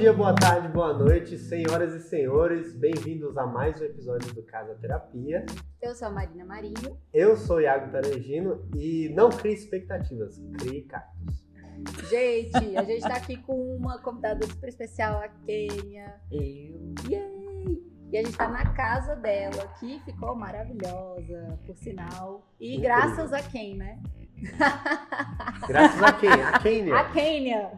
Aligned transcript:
dia, 0.00 0.14
boa 0.14 0.34
tarde, 0.34 0.66
boa 0.68 0.94
noite, 0.94 1.36
senhoras 1.36 1.92
e 1.92 2.00
senhores. 2.00 2.74
Bem-vindos 2.74 3.36
a 3.36 3.46
mais 3.46 3.78
um 3.82 3.84
episódio 3.84 4.32
do 4.32 4.42
Casa 4.44 4.74
Terapia. 4.76 5.44
Eu 5.82 5.94
sou 5.94 6.08
a 6.08 6.10
Marina 6.10 6.42
Marinho. 6.42 6.98
Eu 7.12 7.36
sou 7.36 7.56
o 7.56 7.60
Iago 7.60 7.92
Tarangino 7.92 8.66
e 8.74 9.10
não 9.14 9.28
crie 9.28 9.52
expectativas, 9.52 10.40
crie 10.58 10.84
cactos. 10.84 11.46
Gente, 12.08 12.78
a 12.78 12.82
gente 12.82 13.02
tá 13.02 13.14
aqui 13.14 13.36
com 13.42 13.76
uma 13.76 13.98
convidada 13.98 14.46
super 14.46 14.70
especial, 14.70 15.18
a 15.18 15.28
Kênia. 15.44 16.14
Eu. 16.32 16.94
Yay! 17.06 17.82
E 18.10 18.16
a 18.16 18.24
gente 18.24 18.38
tá 18.38 18.48
na 18.48 18.72
casa 18.72 19.14
dela, 19.16 19.68
que 19.78 20.00
ficou 20.06 20.34
maravilhosa, 20.34 21.58
por 21.66 21.76
sinal. 21.76 22.48
E 22.58 22.76
Incrível. 22.76 22.96
graças 22.96 23.32
a 23.34 23.42
quem, 23.42 23.76
né? 23.76 23.98
Graças 25.68 26.02
a 26.02 26.12
quem? 26.14 26.30
A 26.30 26.58
Kênia. 26.58 26.96
A 27.00 27.04
Kênia! 27.12 27.70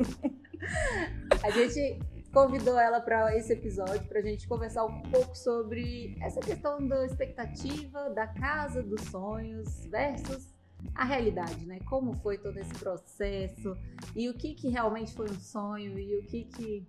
a 1.42 1.50
gente 1.50 1.98
convidou 2.32 2.78
ela 2.78 3.00
para 3.00 3.36
esse 3.36 3.52
episódio 3.52 4.06
para 4.08 4.20
a 4.20 4.22
gente 4.22 4.46
conversar 4.46 4.84
um 4.84 5.02
pouco 5.02 5.36
sobre 5.36 6.16
essa 6.20 6.40
questão 6.40 6.86
da 6.86 7.04
expectativa, 7.04 8.10
da 8.10 8.26
casa 8.26 8.82
dos 8.82 9.00
sonhos 9.02 9.84
versus 9.86 10.54
a 10.94 11.04
realidade, 11.04 11.66
né? 11.66 11.78
Como 11.88 12.14
foi 12.14 12.38
todo 12.38 12.56
esse 12.58 12.72
processo 12.74 13.76
e 14.14 14.28
o 14.28 14.34
que 14.34 14.54
que 14.54 14.68
realmente 14.68 15.12
foi 15.12 15.30
um 15.30 15.38
sonho 15.38 15.98
e 15.98 16.18
o 16.18 16.22
que 16.24 16.44
que 16.44 16.86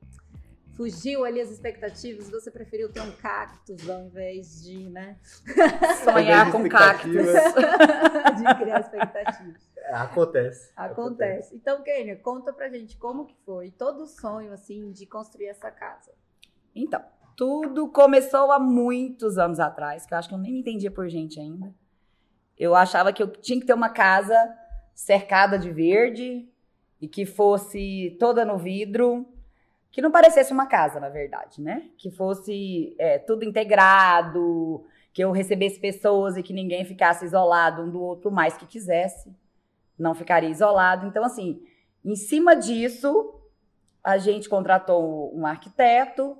fugiu 0.82 1.24
ali 1.24 1.40
as 1.40 1.52
expectativas. 1.52 2.32
Você 2.32 2.50
preferiu 2.50 2.92
ter 2.92 3.02
um 3.02 3.12
cactus 3.12 3.88
ao 3.88 4.02
invés 4.02 4.64
de, 4.64 4.90
né? 4.90 5.20
Sonhar 6.04 6.52
com 6.52 6.68
cactos. 6.68 7.12
de 7.14 8.56
criar 8.60 8.80
expectativas. 8.80 9.62
Acontece. 9.92 10.72
Acontece. 10.76 11.56
Então, 11.56 11.84
Kênia, 11.84 12.16
conta 12.16 12.52
pra 12.52 12.68
gente 12.68 12.98
como 12.98 13.28
que 13.28 13.36
foi 13.46 13.70
todo 13.70 14.02
o 14.02 14.08
sonho, 14.08 14.52
assim, 14.52 14.92
de 14.92 15.06
construir 15.06 15.48
essa 15.48 15.70
casa. 15.70 16.12
Então, 16.74 17.04
tudo 17.38 17.88
começou 17.90 18.52
há 18.52 18.60
muitos 18.60 19.38
anos 19.38 19.60
atrás, 19.60 20.08
que 20.08 20.16
eu 20.16 20.18
acho 20.18 20.30
que 20.30 20.34
eu 20.34 20.40
nem 20.40 20.52
me 20.52 20.62
entendia 20.62 20.90
por 20.90 21.08
gente 21.10 21.40
ainda. 21.40 21.76
Eu 22.58 22.74
achava 22.74 23.14
que 23.14 23.22
eu 23.22 23.28
tinha 23.28 23.60
que 23.60 23.68
ter 23.68 23.74
uma 23.74 23.90
casa 23.90 24.36
cercada 24.96 25.60
de 25.60 25.70
verde 25.70 26.50
e 27.00 27.08
que 27.08 27.26
fosse 27.26 28.16
toda 28.20 28.44
no 28.44 28.58
vidro, 28.58 29.28
que 29.92 30.02
não 30.02 30.10
parecesse 30.10 30.54
uma 30.54 30.66
casa, 30.66 31.00
na 31.00 31.10
verdade, 31.10 31.62
né? 31.62 31.90
Que 31.98 32.10
fosse 32.10 32.96
é, 32.98 33.20
tudo 33.20 33.44
integrado, 33.44 34.86
que 35.14 35.22
eu 35.22 35.32
recebesse 35.32 35.80
pessoas 35.80 36.38
e 36.38 36.44
que 36.44 36.54
ninguém 36.54 36.86
ficasse 36.86 37.26
isolado 37.26 37.82
um 37.82 37.90
do 37.90 38.02
outro 38.02 38.32
mais 38.32 38.56
que 38.56 38.66
quisesse. 38.66 39.30
Não 40.00 40.16
ficaria 40.16 40.50
isolado. 40.50 41.06
Então, 41.06 41.24
assim, 41.26 41.62
em 42.06 42.16
cima 42.16 42.56
disso, 42.56 43.36
a 44.02 44.18
gente 44.18 44.48
contratou 44.48 45.36
um 45.38 45.46
arquiteto, 45.46 46.38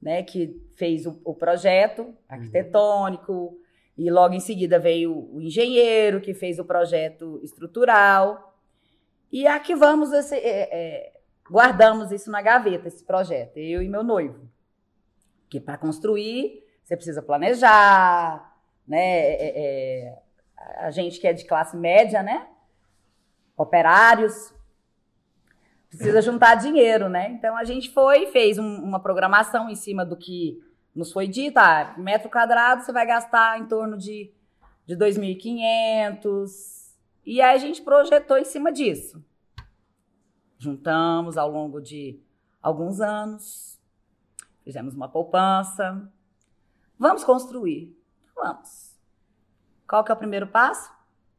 né, 0.00 0.22
que 0.22 0.60
fez 0.76 1.04
o, 1.04 1.20
o 1.24 1.34
projeto 1.34 2.14
arquitetônico, 2.28 3.58
e 3.98 4.10
logo 4.10 4.34
em 4.34 4.40
seguida 4.40 4.78
veio 4.78 5.28
o 5.32 5.40
engenheiro, 5.40 6.20
que 6.20 6.32
fez 6.32 6.58
o 6.58 6.64
projeto 6.64 7.40
estrutural. 7.42 8.56
E 9.30 9.46
arquivamos 9.46 10.12
esse. 10.12 10.34
é, 10.36 10.68
é, 10.72 11.21
guardamos 11.50 12.10
isso 12.12 12.30
na 12.30 12.42
gaveta, 12.42 12.88
esse 12.88 13.04
projeto, 13.04 13.56
eu 13.56 13.82
e 13.82 13.88
meu 13.88 14.02
noivo. 14.02 14.48
Que 15.48 15.60
para 15.60 15.78
construir, 15.78 16.62
você 16.82 16.96
precisa 16.96 17.22
planejar, 17.22 18.54
né? 18.86 18.98
é, 18.98 19.52
é, 19.56 20.22
a 20.78 20.90
gente 20.90 21.20
que 21.20 21.26
é 21.26 21.32
de 21.32 21.44
classe 21.44 21.76
média, 21.76 22.22
né? 22.22 22.48
Operários, 23.56 24.52
precisa 25.88 26.22
juntar 26.22 26.54
dinheiro, 26.54 27.08
né? 27.08 27.30
Então 27.30 27.56
a 27.56 27.64
gente 27.64 27.90
foi 27.90 28.24
e 28.24 28.32
fez 28.32 28.58
um- 28.58 28.82
uma 28.82 29.00
programação 29.00 29.68
em 29.68 29.74
cima 29.74 30.04
do 30.04 30.16
que 30.16 30.62
nos 30.94 31.12
foi 31.12 31.28
dito. 31.28 31.58
Ah, 31.58 31.94
metro 31.98 32.30
quadrado 32.30 32.82
você 32.82 32.92
vai 32.92 33.06
gastar 33.06 33.58
em 33.58 33.66
torno 33.66 33.96
de, 33.98 34.32
de 34.86 34.96
2.500. 34.96 36.96
E 37.24 37.40
aí 37.40 37.54
a 37.54 37.58
gente 37.58 37.82
projetou 37.82 38.38
em 38.38 38.44
cima 38.44 38.72
disso. 38.72 39.22
Juntamos 40.66 41.36
ao 41.36 41.50
longo 41.50 41.80
de 41.80 42.20
alguns 42.62 43.00
anos, 43.00 43.80
fizemos 44.62 44.94
uma 44.94 45.08
poupança. 45.08 46.08
Vamos 46.96 47.24
construir. 47.24 47.98
Vamos. 48.36 48.96
Qual 49.88 50.04
que 50.04 50.12
é 50.12 50.14
o 50.14 50.18
primeiro 50.18 50.46
passo? 50.46 50.88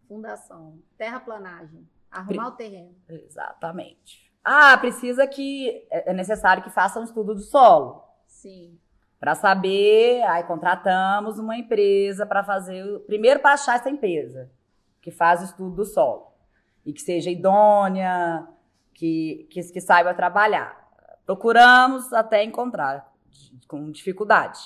Fundação, 0.09 0.77
terraplanagem, 0.97 1.87
arrumar 2.11 2.49
o 2.49 2.51
terreno. 2.51 2.93
Exatamente. 3.07 4.29
Ah, 4.43 4.77
precisa 4.77 5.25
que 5.25 5.87
é 5.89 6.11
é 6.11 6.13
necessário 6.13 6.61
que 6.61 6.69
faça 6.69 6.99
um 6.99 7.03
estudo 7.05 7.33
do 7.33 7.39
solo. 7.41 8.03
Sim. 8.27 8.77
Para 9.21 9.35
saber, 9.35 10.21
aí 10.23 10.43
contratamos 10.43 11.39
uma 11.39 11.55
empresa 11.57 12.25
para 12.25 12.43
fazer, 12.43 12.83
o- 12.85 12.99
primeiro 12.99 13.39
para 13.39 13.53
achar 13.53 13.77
essa 13.77 13.89
empresa 13.89 14.51
que 15.01 15.11
faz 15.11 15.39
o 15.41 15.45
estudo 15.45 15.73
do 15.77 15.85
solo 15.85 16.33
e 16.85 16.91
que 16.91 17.01
seja 17.01 17.29
idônea, 17.31 18.45
que, 18.93 19.47
que, 19.49 19.61
que 19.61 19.81
saiba 19.81 20.13
trabalhar. 20.13 20.81
Procuramos 21.25 22.11
até 22.13 22.43
encontrar, 22.43 23.11
com 23.67 23.91
dificuldade. 23.91 24.59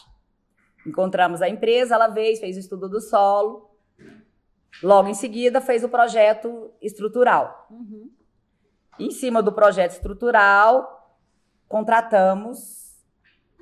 Encontramos 0.85 1.41
a 1.41 1.49
empresa, 1.49 1.95
ela 1.95 2.07
veio, 2.07 2.37
fez 2.37 2.55
o 2.55 2.59
estudo 2.59 2.89
do 2.89 2.99
solo. 2.99 3.69
Logo 4.81 5.07
em 5.07 5.13
seguida, 5.13 5.59
fez 5.59 5.83
o 5.83 5.89
projeto 5.89 6.71
estrutural. 6.81 7.67
Uhum. 7.69 8.11
Em 8.99 9.11
cima 9.11 9.41
do 9.41 9.51
projeto 9.51 9.91
estrutural, 9.91 11.17
contratamos 11.67 12.95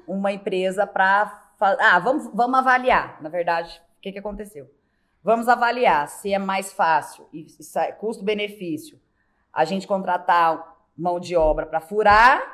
uma 0.08 0.31
empresa 0.31 0.86
para. 0.86 1.54
Ah, 1.59 2.00
vamos, 2.00 2.30
vamos 2.34 2.59
avaliar. 2.59 3.22
Na 3.22 3.30
verdade, 3.30 3.81
o 3.98 4.02
que, 4.02 4.12
que 4.12 4.20
aconteceu? 4.20 4.70
Vamos 5.24 5.48
avaliar 5.48 6.08
se 6.08 6.34
é 6.34 6.38
mais 6.38 6.72
fácil 6.72 7.28
e 7.34 7.48
é 7.78 7.92
custo-benefício 7.94 9.00
a 9.56 9.64
gente 9.66 9.88
contratar 9.88 10.76
mão 10.96 11.20
de 11.20 11.36
obra 11.36 11.66
para 11.66 11.80
furar 11.82 12.54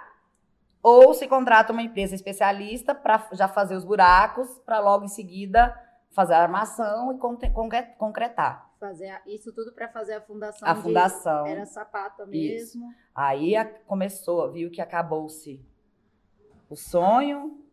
ou 0.83 1.13
se 1.13 1.27
contrata 1.27 1.73
uma 1.73 1.81
empresa 1.81 2.15
especialista 2.15 2.95
para 2.95 3.27
já 3.33 3.47
fazer 3.47 3.75
os 3.75 3.83
buracos, 3.83 4.47
para 4.65 4.79
logo 4.79 5.03
em 5.03 5.07
seguida 5.09 5.75
fazer 6.11 6.33
a 6.33 6.41
armação 6.41 7.13
e 7.13 7.17
concre- 7.17 7.49
concre- 7.51 7.83
concretar 7.97 8.69
Fazer 8.79 9.09
a- 9.09 9.21
isso 9.27 9.53
tudo 9.53 9.71
para 9.73 9.87
fazer 9.89 10.13
a 10.15 10.21
fundação. 10.21 10.67
a 10.67 10.73
de- 10.73 10.81
fundação. 10.81 11.45
Era 11.45 11.65
sapata 11.65 12.23
Isso. 12.31 12.77
mesmo. 12.79 12.93
Aí 13.13 13.55
a- 13.55 13.65
começou, 13.65 14.51
viu 14.51 14.69
que 14.71 14.81
acabou-se 14.81 15.63
o 16.69 16.75
sonho 16.75 17.63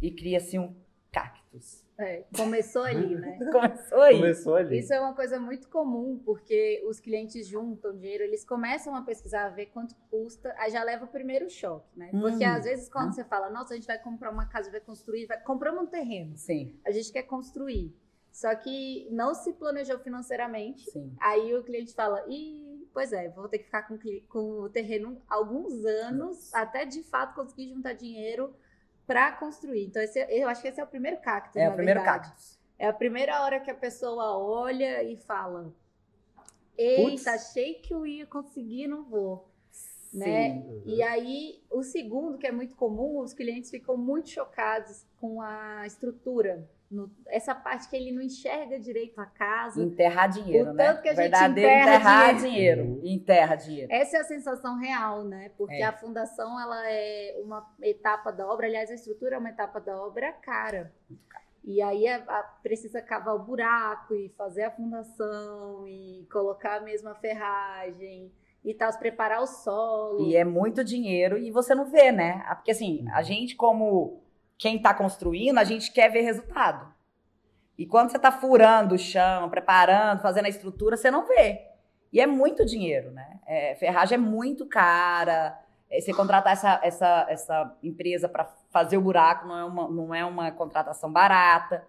e 0.00 0.10
cria-se 0.10 0.58
um 0.58 0.74
cactus. 1.12 1.83
É, 1.96 2.24
começou 2.36 2.82
ali, 2.82 3.14
né? 3.14 3.38
Começou 3.52 4.00
aí. 4.00 4.16
Começou 4.16 4.54
ali. 4.56 4.78
Isso 4.80 4.92
é 4.92 5.00
uma 5.00 5.14
coisa 5.14 5.38
muito 5.38 5.68
comum, 5.68 6.20
porque 6.24 6.82
os 6.88 6.98
clientes 6.98 7.46
juntam 7.46 7.96
dinheiro, 7.96 8.24
eles 8.24 8.44
começam 8.44 8.94
a 8.96 9.02
pesquisar, 9.02 9.46
a 9.46 9.48
ver 9.50 9.66
quanto 9.66 9.94
custa, 10.10 10.52
aí 10.58 10.70
já 10.70 10.82
leva 10.82 11.04
o 11.04 11.08
primeiro 11.08 11.48
choque, 11.48 11.86
né? 11.96 12.10
Porque 12.10 12.44
Hum. 12.44 12.50
às 12.50 12.64
vezes 12.64 12.88
quando 12.88 13.14
você 13.14 13.22
fala, 13.24 13.48
nossa, 13.48 13.74
a 13.74 13.76
gente 13.76 13.86
vai 13.86 13.98
comprar 13.98 14.30
uma 14.30 14.46
casa, 14.46 14.70
vai 14.70 14.80
construir, 14.80 15.26
vai... 15.26 15.40
compramos 15.40 15.84
um 15.84 15.86
terreno, 15.86 16.36
Sim, 16.36 16.76
a 16.84 16.90
gente 16.90 17.12
quer 17.12 17.22
construir. 17.22 17.94
Só 18.32 18.52
que 18.56 19.06
não 19.12 19.32
se 19.32 19.52
planejou 19.52 19.96
financeiramente, 20.00 20.90
sim. 20.90 21.14
aí 21.20 21.54
o 21.54 21.62
cliente 21.62 21.94
fala, 21.94 22.24
ih, 22.28 22.88
pois 22.92 23.12
é, 23.12 23.28
vou 23.28 23.48
ter 23.48 23.58
que 23.58 23.66
ficar 23.66 23.82
com, 23.86 23.96
com 24.28 24.62
o 24.62 24.68
terreno 24.68 25.22
alguns 25.28 25.84
anos, 25.84 26.52
até 26.52 26.84
de 26.84 27.04
fato 27.04 27.36
conseguir 27.36 27.68
juntar 27.68 27.92
dinheiro 27.92 28.52
para 29.06 29.32
construir. 29.32 29.84
Então, 29.86 30.02
esse 30.02 30.18
é- 30.18 30.42
eu 30.42 30.48
acho 30.48 30.62
que 30.62 30.68
esse 30.68 30.80
é 30.80 30.84
o 30.84 30.86
primeiro 30.86 31.18
cacto, 31.18 31.58
É 31.58 31.68
o 31.68 31.74
primeiro 31.74 32.00
verdade. 32.00 32.28
cactus. 32.28 32.58
É 32.78 32.86
a 32.88 32.92
primeira 32.92 33.42
hora 33.42 33.60
que 33.60 33.70
a 33.70 33.74
pessoa 33.74 34.36
olha 34.38 35.02
e 35.02 35.16
fala: 35.16 35.72
Eita, 36.76 37.02
Putz. 37.10 37.26
achei 37.26 37.74
que 37.74 37.94
eu 37.94 38.06
ia 38.06 38.26
conseguir, 38.26 38.86
não 38.88 39.04
vou. 39.04 39.48
Né? 40.12 40.52
Sim. 40.52 40.58
Uhum. 40.68 40.82
E 40.86 41.02
aí, 41.02 41.62
o 41.70 41.82
segundo, 41.82 42.38
que 42.38 42.46
é 42.46 42.52
muito 42.52 42.74
comum, 42.76 43.18
os 43.18 43.32
clientes 43.32 43.70
ficam 43.70 43.96
muito 43.96 44.28
chocados 44.28 45.04
com 45.20 45.40
a 45.42 45.84
estrutura. 45.86 46.68
No- 46.94 47.10
essa 47.26 47.54
parte 47.54 47.88
que 47.88 47.96
ele 47.96 48.12
não 48.12 48.22
enxerga 48.22 48.78
direito 48.78 49.20
a 49.20 49.26
casa. 49.26 49.82
Enterrar 49.82 50.28
dinheiro, 50.28 50.70
O 50.70 50.74
né? 50.74 50.84
tanto 50.86 51.02
que 51.02 51.08
a 51.08 51.14
gente 51.14 51.22
Verdadeiro 51.22 51.70
enterra 51.70 51.88
enterrar 51.96 52.36
dinheiro. 52.36 52.82
dinheiro. 52.84 53.00
Enterra 53.04 53.56
dinheiro. 53.56 53.92
Essa 53.92 54.16
é 54.18 54.20
a 54.20 54.24
sensação 54.24 54.78
real, 54.78 55.24
né? 55.24 55.50
Porque 55.58 55.74
É. 55.74 55.82
a 55.84 55.92
fundação 55.92 56.60
ela 56.60 56.88
é 56.88 57.36
uma 57.42 57.66
etapa 57.82 58.30
da 58.30 58.46
obra, 58.46 58.66
aliás, 58.66 58.90
a 58.90 58.94
estrutura 58.94 59.34
é 59.34 59.38
uma 59.38 59.50
etapa 59.50 59.80
da 59.80 60.00
obra 60.00 60.32
cara. 60.32 60.92
E 61.64 61.80
aí 61.82 62.06
a- 62.06 62.22
a- 62.28 62.42
precisa 62.62 63.00
cavar 63.02 63.34
o 63.34 63.38
buraco 63.42 64.14
e 64.14 64.28
fazer 64.36 64.64
a 64.64 64.70
fundação 64.70 65.88
e 65.88 66.26
colocar 66.30 66.76
a 66.76 66.80
mesma 66.80 67.14
ferragem 67.14 68.30
e 68.64 68.72
tal, 68.74 68.92
preparar 68.98 69.42
o 69.42 69.46
solo. 69.46 70.20
E 70.28 70.36
é 70.36 70.44
muito 70.44 70.82
dinheiro 70.84 71.36
e 71.38 71.50
você 71.50 71.74
não 71.74 71.86
vê, 71.86 72.12
né? 72.12 72.44
Porque 72.54 72.70
assim, 72.70 73.06
a 73.12 73.22
gente, 73.22 73.56
como 73.56 74.22
quem 74.58 74.80
tá 74.80 74.94
construindo, 74.94 75.58
a 75.58 75.64
gente 75.64 75.92
quer 75.92 76.10
ver 76.10 76.22
resultado. 76.22 76.92
E 77.76 77.86
quando 77.86 78.10
você 78.10 78.18
tá 78.18 78.30
furando 78.30 78.94
o 78.94 78.98
chão, 78.98 79.50
preparando, 79.50 80.22
fazendo 80.22 80.46
a 80.46 80.48
estrutura, 80.48 80.96
você 80.96 81.10
não 81.10 81.26
vê. 81.26 81.62
E 82.12 82.20
é 82.20 82.26
muito 82.26 82.64
dinheiro, 82.64 83.10
né? 83.10 83.40
É, 83.46 83.74
ferragem 83.74 84.14
é 84.14 84.18
muito 84.18 84.66
cara, 84.66 85.58
é, 85.90 86.00
você 86.00 86.12
contratar 86.12 86.52
essa, 86.52 86.80
essa, 86.82 87.26
essa 87.28 87.76
empresa 87.82 88.28
para 88.28 88.44
fazer 88.70 88.96
o 88.96 89.00
buraco 89.00 89.46
não 89.46 89.58
é, 89.58 89.64
uma, 89.64 89.88
não 89.88 90.14
é 90.14 90.24
uma 90.24 90.50
contratação 90.50 91.10
barata. 91.10 91.84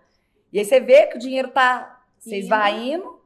E 0.52 0.60
aí 0.60 0.66
você 0.66 0.80
vê 0.80 1.08
que 1.08 1.18
o 1.18 1.20
dinheiro 1.20 1.50
tá 1.50 2.02
se 2.18 2.36
esvaindo. 2.38 3.24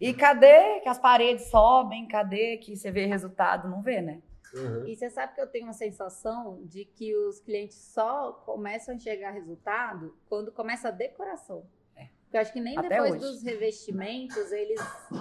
E 0.00 0.14
cadê 0.14 0.80
que 0.80 0.88
as 0.88 0.98
paredes 0.98 1.50
sobem? 1.50 2.08
Cadê 2.08 2.56
que 2.56 2.74
você 2.76 2.90
vê 2.90 3.06
resultado? 3.06 3.68
Não 3.68 3.82
vê, 3.82 4.00
né? 4.00 4.20
Uhum. 4.54 4.86
E 4.86 4.96
você 4.96 5.08
sabe 5.10 5.34
que 5.34 5.40
eu 5.40 5.46
tenho 5.46 5.64
uma 5.64 5.72
sensação 5.72 6.62
de 6.64 6.84
que 6.84 7.14
os 7.14 7.40
clientes 7.40 7.76
só 7.76 8.32
começam 8.32 8.92
a 8.92 8.96
enxergar 8.96 9.30
resultado 9.30 10.16
quando 10.28 10.50
começa 10.50 10.88
a 10.88 10.90
decoração. 10.90 11.64
É. 11.96 12.08
Porque 12.22 12.36
eu 12.36 12.40
acho 12.40 12.52
que 12.52 12.60
nem 12.60 12.76
Até 12.76 12.88
depois 12.88 13.12
hoje. 13.12 13.20
dos 13.20 13.42
revestimentos 13.42 14.52
eles 14.52 14.80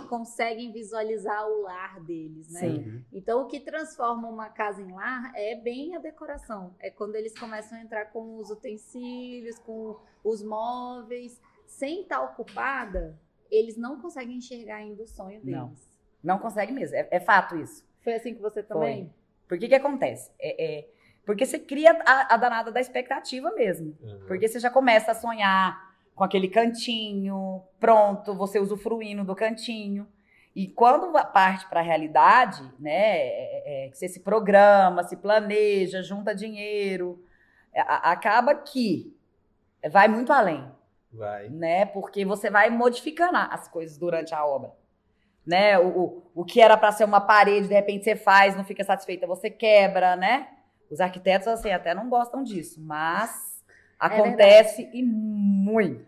conseguem 0.10 0.72
visualizar 0.72 1.48
o 1.48 1.62
lar 1.62 2.00
deles, 2.04 2.52
né? 2.52 2.60
Sim. 2.60 3.06
Então 3.12 3.42
o 3.42 3.48
que 3.48 3.60
transforma 3.60 4.28
uma 4.28 4.50
casa 4.50 4.82
em 4.82 4.92
lar 4.92 5.32
é 5.36 5.56
bem 5.56 5.96
a 5.96 6.00
decoração. 6.00 6.76
É 6.80 6.90
quando 6.90 7.16
eles 7.16 7.38
começam 7.38 7.78
a 7.78 7.82
entrar 7.82 8.06
com 8.06 8.38
os 8.38 8.50
utensílios, 8.50 9.60
com 9.60 10.00
os 10.24 10.44
móveis, 10.44 11.40
sem 11.66 12.02
estar 12.02 12.22
ocupada, 12.24 13.20
eles 13.52 13.78
não 13.78 14.00
conseguem 14.02 14.38
enxergar 14.38 14.78
ainda 14.78 15.04
o 15.04 15.08
sonho 15.08 15.40
deles. 15.42 15.52
Não, 16.24 16.36
não 16.36 16.40
consegue 16.40 16.72
mesmo. 16.72 16.96
É, 16.96 17.08
é 17.12 17.20
fato 17.20 17.56
isso. 17.58 17.88
Foi 18.02 18.14
assim 18.14 18.34
que 18.34 18.42
você 18.42 18.64
também? 18.64 19.06
Foi. 19.06 19.19
Porque 19.50 19.68
que 19.68 19.74
acontece? 19.74 20.32
É, 20.40 20.64
é, 20.64 20.88
porque 21.26 21.44
você 21.44 21.58
cria 21.58 22.00
a, 22.06 22.36
a, 22.36 22.38
danada 22.38 22.72
da 22.72 22.80
expectativa 22.80 23.52
mesmo. 23.52 23.98
Uhum. 24.00 24.26
Porque 24.28 24.48
você 24.48 24.60
já 24.60 24.70
começa 24.70 25.12
a 25.12 25.16
sonhar 25.16 25.90
com 26.16 26.24
aquele 26.24 26.48
cantinho, 26.48 27.64
pronto, 27.80 28.36
você 28.36 28.60
usufruindo 28.60 29.24
do 29.24 29.36
cantinho. 29.36 30.08
E 30.56 30.68
quando 30.68 31.12
parte 31.32 31.68
para 31.68 31.80
a 31.80 31.84
realidade, 31.84 32.62
né, 32.80 33.18
é, 33.18 33.88
é, 33.88 33.92
você 33.92 34.08
se 34.08 34.20
programa, 34.20 35.04
se 35.04 35.18
planeja, 35.18 36.04
junta 36.04 36.36
dinheiro, 36.36 37.24
é, 37.74 37.82
a, 37.82 38.12
acaba 38.12 38.54
que 38.54 39.16
vai 39.92 40.08
muito 40.08 40.32
além. 40.32 40.70
Vai. 41.12 41.50
Né, 41.50 41.88
porque 41.88 42.24
você 42.24 42.52
vai 42.52 42.70
modificando 42.70 43.38
as 43.38 43.68
coisas 43.68 43.98
durante 43.98 44.36
a 44.36 44.46
obra 44.46 44.72
né? 45.50 45.80
O, 45.80 46.22
o 46.36 46.46
que 46.46 46.62
era 46.62 46.78
para 46.78 46.92
ser 46.92 47.06
uma 47.06 47.20
parede, 47.20 47.68
de 47.68 47.74
repente 47.74 48.04
você 48.04 48.16
faz, 48.16 48.56
não 48.56 48.64
fica 48.64 48.84
satisfeita, 48.84 49.26
você 49.26 49.50
quebra, 49.50 50.16
né? 50.16 50.48
Os 50.92 51.00
arquitetos, 51.00 51.48
assim, 51.48 51.72
até 51.72 51.94
não 51.96 52.08
gostam 52.08 52.44
disso, 52.44 52.80
mas 52.80 53.32
é 54.00 54.06
acontece 54.06 54.84
é 54.84 54.90
e 54.94 55.04
muito. 55.04 56.08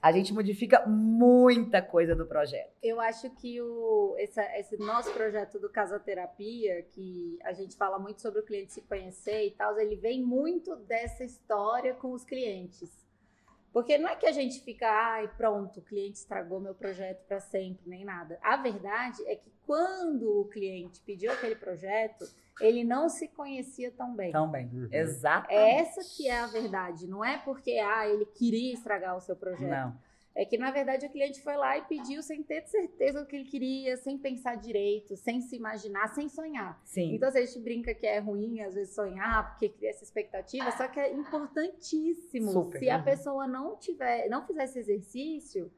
A 0.00 0.12
gente 0.12 0.32
modifica 0.32 0.86
muita 0.86 1.80
coisa 1.82 2.14
do 2.14 2.26
projeto. 2.26 2.70
Eu 2.82 3.00
acho 3.00 3.30
que 3.30 3.60
o, 3.62 4.14
esse, 4.18 4.40
esse 4.58 4.76
nosso 4.76 5.10
projeto 5.12 5.58
do 5.58 5.70
Casa 5.70 5.98
Terapia, 5.98 6.82
que 6.92 7.38
a 7.42 7.52
gente 7.54 7.76
fala 7.76 7.98
muito 7.98 8.20
sobre 8.20 8.40
o 8.40 8.44
cliente 8.44 8.74
se 8.74 8.82
conhecer 8.82 9.46
e 9.46 9.50
tal, 9.52 9.76
ele 9.80 9.96
vem 9.96 10.22
muito 10.22 10.76
dessa 10.76 11.24
história 11.24 11.94
com 11.94 12.12
os 12.12 12.24
clientes. 12.24 13.07
Porque 13.72 13.98
não 13.98 14.08
é 14.08 14.16
que 14.16 14.26
a 14.26 14.32
gente 14.32 14.60
fica, 14.62 14.88
ai, 14.88 15.28
pronto, 15.36 15.80
o 15.80 15.82
cliente 15.82 16.18
estragou 16.18 16.60
meu 16.60 16.74
projeto 16.74 17.24
para 17.26 17.40
sempre, 17.40 17.88
nem 17.88 18.04
nada. 18.04 18.38
A 18.42 18.56
verdade 18.56 19.22
é 19.26 19.36
que 19.36 19.52
quando 19.66 20.40
o 20.40 20.44
cliente 20.46 21.00
pediu 21.02 21.30
aquele 21.30 21.54
projeto, 21.54 22.24
ele 22.60 22.82
não 22.82 23.08
se 23.08 23.28
conhecia 23.28 23.90
tão 23.92 24.14
bem. 24.14 24.32
Tão 24.32 24.50
bem, 24.50 24.66
uhum. 24.72 24.88
exato. 24.90 25.50
É 25.50 25.80
essa 25.80 26.00
que 26.16 26.28
é 26.28 26.40
a 26.40 26.46
verdade. 26.46 27.06
Não 27.06 27.24
é 27.24 27.38
porque, 27.38 27.72
ah, 27.72 28.08
ele 28.08 28.24
queria 28.24 28.72
estragar 28.72 29.16
o 29.16 29.20
seu 29.20 29.36
projeto. 29.36 29.68
Não. 29.68 30.07
É 30.38 30.44
que, 30.44 30.56
na 30.56 30.70
verdade, 30.70 31.04
o 31.04 31.10
cliente 31.10 31.42
foi 31.42 31.56
lá 31.56 31.76
e 31.76 31.82
pediu 31.82 32.22
sem 32.22 32.44
ter 32.44 32.64
certeza 32.68 33.20
do 33.20 33.26
que 33.26 33.34
ele 33.34 33.44
queria, 33.44 33.96
sem 33.96 34.16
pensar 34.16 34.54
direito, 34.54 35.16
sem 35.16 35.40
se 35.40 35.56
imaginar, 35.56 36.06
sem 36.14 36.28
sonhar. 36.28 36.80
Sim. 36.84 37.12
Então, 37.12 37.28
a 37.28 37.32
gente 37.32 37.58
brinca 37.58 37.92
que 37.92 38.06
é 38.06 38.20
ruim, 38.20 38.60
às 38.60 38.76
vezes, 38.76 38.94
sonhar, 38.94 39.50
porque 39.50 39.68
cria 39.68 39.90
essa 39.90 40.04
expectativa, 40.04 40.70
só 40.70 40.86
que 40.86 41.00
é 41.00 41.12
importantíssimo. 41.12 42.52
Super. 42.52 42.78
Se 42.78 42.88
a 42.88 43.02
pessoa 43.02 43.48
não 43.48 43.76
tiver, 43.78 44.28
não 44.28 44.46
fizer 44.46 44.62
esse 44.62 44.78
exercício, 44.78 45.72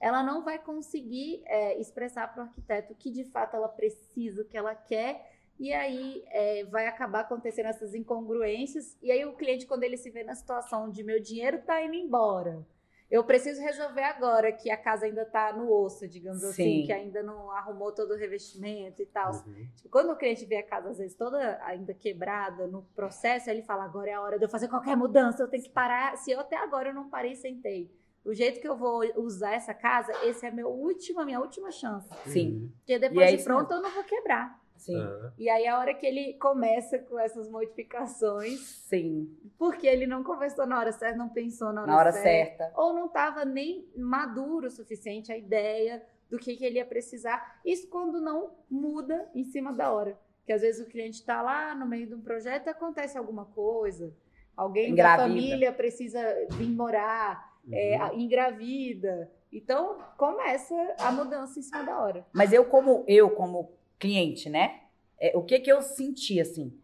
ela 0.00 0.22
não 0.22 0.42
vai 0.42 0.58
conseguir 0.58 1.42
é, 1.44 1.78
expressar 1.78 2.32
para 2.32 2.44
o 2.44 2.46
arquiteto 2.46 2.94
o 2.94 2.96
que 2.96 3.10
de 3.10 3.24
fato 3.24 3.54
ela 3.54 3.68
precisa, 3.68 4.40
o 4.40 4.46
que 4.46 4.56
ela 4.56 4.74
quer. 4.74 5.30
E 5.60 5.74
aí 5.74 6.24
é, 6.28 6.64
vai 6.64 6.86
acabar 6.86 7.20
acontecendo 7.20 7.66
essas 7.66 7.94
incongruências. 7.94 8.96
E 9.02 9.12
aí 9.12 9.26
o 9.26 9.34
cliente, 9.34 9.66
quando 9.66 9.82
ele 9.82 9.98
se 9.98 10.08
vê 10.08 10.24
na 10.24 10.34
situação 10.34 10.88
de 10.88 11.02
meu 11.02 11.20
dinheiro 11.20 11.58
está 11.58 11.84
indo 11.84 11.94
embora 11.96 12.64
eu 13.10 13.22
preciso 13.22 13.60
resolver 13.60 14.02
agora 14.02 14.52
que 14.52 14.70
a 14.70 14.76
casa 14.76 15.06
ainda 15.06 15.22
está 15.22 15.52
no 15.52 15.70
osso, 15.72 16.08
digamos 16.08 16.42
assim, 16.42 16.54
Sim. 16.54 16.76
assim, 16.78 16.86
que 16.86 16.92
ainda 16.92 17.22
não 17.22 17.50
arrumou 17.52 17.92
todo 17.92 18.12
o 18.12 18.16
revestimento 18.16 19.00
e 19.00 19.06
tal. 19.06 19.32
Uhum. 19.32 19.68
Tipo, 19.76 19.88
quando 19.88 20.10
o 20.10 20.16
cliente 20.16 20.44
vê 20.44 20.56
a 20.56 20.62
casa, 20.62 20.90
às 20.90 20.98
vezes, 20.98 21.16
toda 21.16 21.60
ainda 21.64 21.94
quebrada 21.94 22.66
no 22.66 22.82
processo, 22.94 23.48
ele 23.48 23.62
fala: 23.62 23.84
agora 23.84 24.10
é 24.10 24.14
a 24.14 24.20
hora 24.20 24.38
de 24.38 24.44
eu 24.44 24.48
fazer 24.48 24.68
qualquer 24.68 24.96
mudança, 24.96 25.42
eu 25.42 25.48
tenho 25.48 25.62
que 25.62 25.70
parar. 25.70 26.16
Se 26.16 26.32
eu 26.32 26.40
até 26.40 26.56
agora 26.56 26.88
eu 26.88 26.94
não 26.94 27.08
parei 27.08 27.32
e 27.32 27.36
sentei. 27.36 27.90
O 28.24 28.34
jeito 28.34 28.60
que 28.60 28.66
eu 28.66 28.76
vou 28.76 29.04
usar 29.16 29.52
essa 29.52 29.72
casa, 29.72 30.12
esse 30.24 30.44
é 30.44 30.50
meu 30.50 30.68
último, 30.68 31.20
a 31.20 31.24
minha 31.24 31.38
última 31.38 31.70
chance. 31.70 32.08
Sim. 32.24 32.72
Porque 32.78 32.98
depois 32.98 33.32
é 33.32 33.36
de 33.36 33.44
pronto 33.44 33.72
eu 33.72 33.80
não 33.80 33.90
vou 33.90 34.02
quebrar. 34.02 34.60
Sim. 34.86 34.96
Uhum. 34.96 35.30
E 35.36 35.50
aí 35.50 35.66
a 35.66 35.78
hora 35.78 35.92
que 35.92 36.06
ele 36.06 36.34
começa 36.34 36.96
com 36.98 37.18
essas 37.18 37.50
modificações. 37.50 38.60
Sim. 38.60 39.36
Porque 39.58 39.86
ele 39.86 40.06
não 40.06 40.22
conversou 40.22 40.64
na 40.64 40.78
hora 40.78 40.92
certa, 40.92 41.18
não 41.18 41.28
pensou 41.28 41.72
na 41.72 41.82
hora, 41.82 41.90
na 41.90 41.98
hora 41.98 42.12
certa, 42.12 42.64
certa. 42.64 42.80
Ou 42.80 42.94
não 42.94 43.06
estava 43.06 43.44
nem 43.44 43.88
maduro 43.96 44.68
o 44.68 44.70
suficiente 44.70 45.32
a 45.32 45.36
ideia 45.36 46.02
do 46.30 46.38
que, 46.38 46.56
que 46.56 46.64
ele 46.64 46.78
ia 46.78 46.86
precisar. 46.86 47.60
Isso 47.64 47.88
quando 47.88 48.20
não 48.20 48.52
muda 48.70 49.28
em 49.34 49.44
cima 49.44 49.72
da 49.72 49.92
hora. 49.92 50.16
Que 50.44 50.52
às 50.52 50.62
vezes 50.62 50.86
o 50.86 50.88
cliente 50.88 51.18
está 51.18 51.42
lá 51.42 51.74
no 51.74 51.86
meio 51.86 52.06
de 52.06 52.14
um 52.14 52.20
projeto 52.20 52.68
e 52.68 52.70
acontece 52.70 53.18
alguma 53.18 53.46
coisa. 53.46 54.14
Alguém 54.56 54.92
engravida. 54.92 55.22
da 55.22 55.28
família 55.28 55.72
precisa 55.72 56.22
vir 56.52 56.70
morar, 56.70 57.58
é, 57.70 57.98
uhum. 57.98 58.06
é, 58.06 58.14
engravida. 58.14 59.30
Então 59.52 59.98
começa 60.16 60.74
a 61.00 61.10
mudança 61.10 61.58
em 61.58 61.62
cima 61.62 61.82
da 61.82 61.98
hora. 61.98 62.26
Mas 62.32 62.52
eu 62.52 62.64
como 62.64 63.04
eu 63.08 63.30
como 63.30 63.75
cliente, 63.98 64.48
né? 64.48 64.80
É, 65.18 65.36
o 65.36 65.42
que 65.42 65.58
que 65.60 65.70
eu 65.70 65.82
senti 65.82 66.40
assim? 66.40 66.78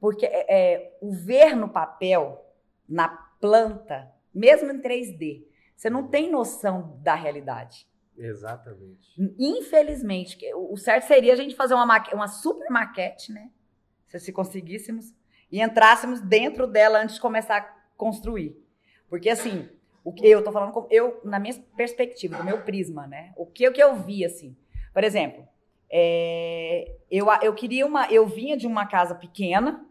Porque 0.00 0.26
é, 0.26 0.46
é, 0.48 0.98
o 1.00 1.12
ver 1.12 1.56
no 1.56 1.68
papel, 1.68 2.44
na 2.88 3.08
planta, 3.08 4.10
mesmo 4.34 4.70
em 4.70 4.80
3D, 4.80 5.44
você 5.76 5.90
não 5.90 6.08
tem 6.08 6.30
noção 6.30 6.98
da 7.02 7.14
realidade. 7.14 7.86
Exatamente. 8.16 9.14
Infelizmente, 9.38 10.38
o 10.54 10.76
certo 10.76 11.06
seria 11.06 11.32
a 11.32 11.36
gente 11.36 11.56
fazer 11.56 11.74
uma, 11.74 11.86
maquete, 11.86 12.14
uma 12.14 12.28
super 12.28 12.70
maquete, 12.70 13.32
né? 13.32 13.50
Se, 14.06 14.18
se 14.20 14.32
conseguíssemos 14.32 15.12
e 15.50 15.60
entrássemos 15.60 16.20
dentro 16.20 16.66
dela 16.66 17.02
antes 17.02 17.16
de 17.16 17.20
começar 17.20 17.56
a 17.56 17.62
construir. 17.96 18.56
Porque 19.08 19.28
assim, 19.28 19.68
o 20.04 20.12
que 20.12 20.26
eu 20.26 20.44
tô 20.44 20.52
falando, 20.52 20.86
eu 20.90 21.20
na 21.24 21.38
minha 21.38 21.54
perspectiva, 21.76 22.36
do 22.36 22.44
meu 22.44 22.62
prisma, 22.62 23.06
né? 23.06 23.32
O 23.36 23.46
que, 23.46 23.68
o 23.68 23.72
que 23.72 23.82
eu 23.82 23.96
vi 23.96 24.24
assim, 24.24 24.56
por 24.92 25.02
exemplo, 25.02 25.46
é, 25.96 26.96
eu, 27.08 27.28
eu 27.40 27.54
queria 27.54 27.86
uma. 27.86 28.10
Eu 28.10 28.26
vinha 28.26 28.56
de 28.56 28.66
uma 28.66 28.84
casa 28.84 29.14
pequena 29.14 29.86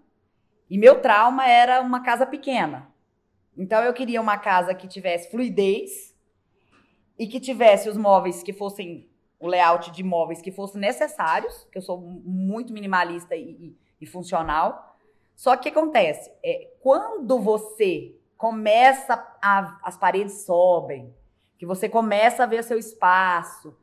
e 0.70 0.78
meu 0.78 1.00
trauma 1.00 1.48
era 1.48 1.80
uma 1.80 2.04
casa 2.04 2.26
pequena. 2.26 2.92
Então 3.58 3.82
eu 3.82 3.94
queria 3.94 4.20
uma 4.20 4.38
casa 4.38 4.76
que 4.76 4.86
tivesse 4.86 5.32
fluidez 5.32 6.14
e 7.18 7.26
que 7.26 7.40
tivesse 7.40 7.88
os 7.88 7.96
móveis 7.96 8.44
que 8.44 8.52
fossem 8.52 9.10
o 9.40 9.48
layout 9.48 9.92
de 9.92 10.04
móveis 10.04 10.42
que 10.42 10.52
fossem 10.52 10.82
necessários, 10.82 11.66
que 11.72 11.78
eu 11.78 11.82
sou 11.82 12.02
muito 12.02 12.74
minimalista 12.74 13.34
e, 13.34 13.52
e, 13.52 13.78
e 14.02 14.06
funcional. 14.06 14.98
Só 15.38 15.56
que 15.56 15.70
o 15.70 15.72
que 15.72 15.80
acontece? 15.80 16.30
É, 16.44 16.70
quando 16.82 17.40
você 17.40 18.14
começa 18.36 19.14
a, 19.42 19.80
as 19.82 19.96
paredes 19.96 20.44
sobem, 20.44 21.16
que 21.58 21.66
você 21.66 21.88
começa 21.88 22.44
a 22.44 22.48
ver 22.48 22.62
seu 22.62 22.78
espaço, 22.78 23.74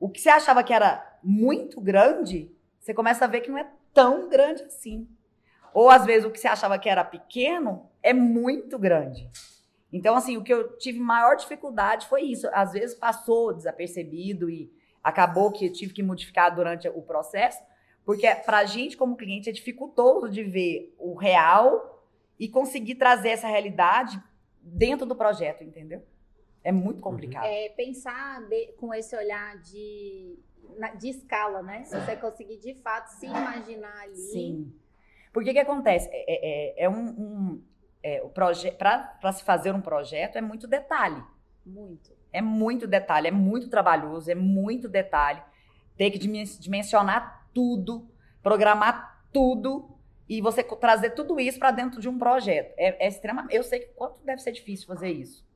o 0.00 0.08
que 0.08 0.20
você 0.20 0.28
achava 0.28 0.64
que 0.64 0.72
era 0.72 1.07
muito 1.22 1.80
grande, 1.80 2.50
você 2.78 2.94
começa 2.94 3.24
a 3.24 3.28
ver 3.28 3.40
que 3.40 3.50
não 3.50 3.58
é 3.58 3.70
tão 3.92 4.28
grande 4.28 4.62
assim. 4.62 5.08
Ou 5.74 5.90
às 5.90 6.04
vezes 6.04 6.26
o 6.26 6.30
que 6.30 6.38
você 6.38 6.48
achava 6.48 6.78
que 6.78 6.88
era 6.88 7.04
pequeno 7.04 7.88
é 8.02 8.12
muito 8.12 8.78
grande. 8.78 9.30
Então, 9.92 10.16
assim, 10.16 10.36
o 10.36 10.42
que 10.42 10.52
eu 10.52 10.76
tive 10.76 10.98
maior 10.98 11.36
dificuldade 11.36 12.06
foi 12.06 12.22
isso. 12.22 12.46
Às 12.52 12.72
vezes 12.72 12.94
passou 12.94 13.54
desapercebido 13.54 14.50
e 14.50 14.70
acabou 15.02 15.50
que 15.50 15.66
eu 15.66 15.72
tive 15.72 15.92
que 15.94 16.02
modificar 16.02 16.54
durante 16.54 16.88
o 16.88 17.02
processo, 17.02 17.62
porque 18.04 18.26
para 18.34 18.58
a 18.58 18.64
gente, 18.64 18.96
como 18.96 19.16
cliente, 19.16 19.48
é 19.48 19.52
dificultoso 19.52 20.28
de 20.28 20.42
ver 20.42 20.94
o 20.98 21.14
real 21.14 22.04
e 22.38 22.48
conseguir 22.48 22.96
trazer 22.96 23.30
essa 23.30 23.48
realidade 23.48 24.22
dentro 24.60 25.06
do 25.06 25.16
projeto, 25.16 25.64
entendeu? 25.64 26.02
É 26.62 26.72
muito 26.72 27.00
complicado. 27.00 27.46
É 27.46 27.70
pensar 27.70 28.46
de, 28.48 28.72
com 28.72 28.92
esse 28.92 29.16
olhar 29.16 29.56
de 29.58 30.38
de 30.98 31.08
escala, 31.08 31.62
né? 31.62 31.84
Se 31.84 31.98
você 31.98 32.16
conseguir 32.16 32.58
de 32.58 32.74
fato 32.74 33.08
se 33.08 33.26
imaginar 33.26 34.02
ali. 34.02 34.16
Sim. 34.16 34.72
Porque 35.32 35.52
que 35.52 35.58
acontece? 35.58 36.08
É, 36.12 36.82
é, 36.82 36.84
é 36.84 36.88
um, 36.88 37.08
um 37.08 37.62
é, 38.02 38.22
o 38.22 38.28
projeto 38.28 38.76
para 38.76 39.32
se 39.32 39.42
fazer 39.42 39.74
um 39.74 39.80
projeto 39.80 40.36
é 40.36 40.40
muito 40.40 40.66
detalhe. 40.66 41.22
Muito. 41.64 42.10
É 42.32 42.40
muito 42.40 42.86
detalhe, 42.86 43.28
é 43.28 43.30
muito 43.30 43.68
trabalhoso, 43.68 44.30
é 44.30 44.34
muito 44.34 44.88
detalhe. 44.88 45.42
Ter 45.96 46.10
que 46.10 46.18
dimensionar 46.18 47.48
tudo, 47.52 48.08
programar 48.42 49.24
tudo. 49.32 49.96
e 50.28 50.40
você 50.40 50.62
trazer 50.62 51.10
tudo 51.10 51.40
isso 51.40 51.58
para 51.58 51.70
dentro 51.70 52.00
de 52.00 52.08
um 52.08 52.18
projeto. 52.18 52.72
É, 52.76 53.06
é 53.06 53.08
extremamente. 53.08 53.54
Eu 53.54 53.62
sei 53.62 53.80
que 53.80 53.86
quanto 53.94 54.22
deve 54.24 54.40
ser 54.42 54.52
difícil 54.52 54.86
fazer 54.86 55.10
isso. 55.10 55.47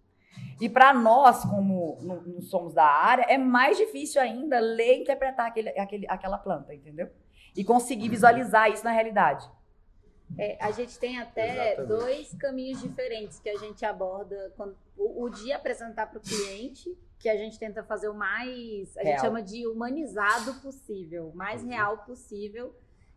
E 0.61 0.69
para 0.69 0.95
nós, 0.95 1.43
como 1.45 1.99
não, 2.03 2.41
somos 2.41 2.73
da 2.73 2.85
área, 2.85 3.25
é 3.29 3.37
mais 3.37 3.77
difícil 3.77 4.21
ainda 4.21 4.61
ler 4.61 4.99
e 4.99 5.01
interpretar 5.03 5.49
aquele, 5.49 5.69
aquele, 5.71 6.07
aquela 6.09 6.39
planta, 6.39 6.75
entendeu? 6.75 7.11
E 7.57 7.65
conseguir 7.65 8.09
visualizar 8.09 8.71
isso 8.71 8.85
na 8.85 8.93
realidade. 8.93 9.51
É, 10.39 10.57
a 10.61 10.71
gente 10.71 10.99
tem 10.99 11.19
até 11.19 11.75
Exatamente. 11.75 11.89
dois 11.89 12.35
caminhos 12.35 12.81
diferentes 12.81 13.39
que 13.39 13.51
a 13.51 13.59
gente 13.59 13.85
aborda 13.85 14.53
quando, 14.57 14.77
o, 14.97 15.25
o 15.25 15.29
de 15.29 15.53
apresentar 15.53 16.07
para 16.07 16.19
o 16.19 16.23
cliente, 16.23 16.97
que 17.19 17.29
a 17.29 17.37
gente 17.37 17.59
tenta 17.59 17.83
fazer 17.83 18.09
o 18.09 18.15
mais, 18.15 18.97
a 18.97 19.01
gente 19.01 19.13
Real. 19.13 19.21
chama 19.21 19.43
de 19.43 19.67
humanizado 19.67 20.55
possível, 20.61 21.29
o 21.29 21.37
mais 21.37 21.63
real 21.63 21.99
possível, 21.99 22.75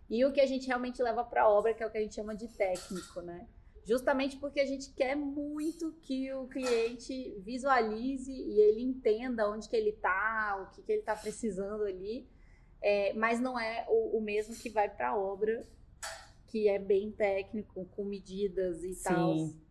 e 0.10 0.24
o 0.26 0.32
que 0.32 0.42
a 0.42 0.46
gente 0.46 0.68
realmente 0.68 1.02
leva 1.02 1.24
para 1.24 1.44
a 1.44 1.50
obra, 1.50 1.74
que 1.74 1.82
é 1.82 1.88
o 1.88 1.90
que 1.90 1.98
a 1.98 2.02
gente 2.02 2.14
chama 2.14 2.36
de 2.36 2.48
técnico, 2.48 3.22
né? 3.22 3.48
Justamente 3.86 4.38
porque 4.38 4.60
a 4.60 4.66
gente 4.66 4.92
quer 4.94 5.16
muito 5.16 5.92
que 6.02 6.34
o 6.34 6.48
cliente 6.48 7.36
visualize 7.42 8.32
e 8.32 8.60
ele 8.60 8.82
entenda 8.82 9.48
onde 9.48 9.70
que 9.70 9.76
ele 9.76 9.92
está, 9.92 10.58
o 10.64 10.74
que, 10.76 10.82
que 10.82 10.92
ele 10.92 11.02
está 11.02 11.16
precisando 11.16 11.84
ali, 11.84 12.28
é, 12.82 13.14
mas 13.14 13.40
não 13.40 13.60
é 13.60 13.86
o, 13.88 14.18
o 14.18 14.22
mesmo 14.22 14.56
que 14.56 14.70
vai 14.70 14.90
para 14.90 15.10
a 15.10 15.18
obra 15.18 15.68
que 16.48 16.68
é 16.68 16.80
bem 16.80 17.12
técnico, 17.12 17.86
com 17.96 18.06
medidas 18.06 18.84
e 18.84 18.96
tal. 19.04 19.38
Sim. 19.38 19.62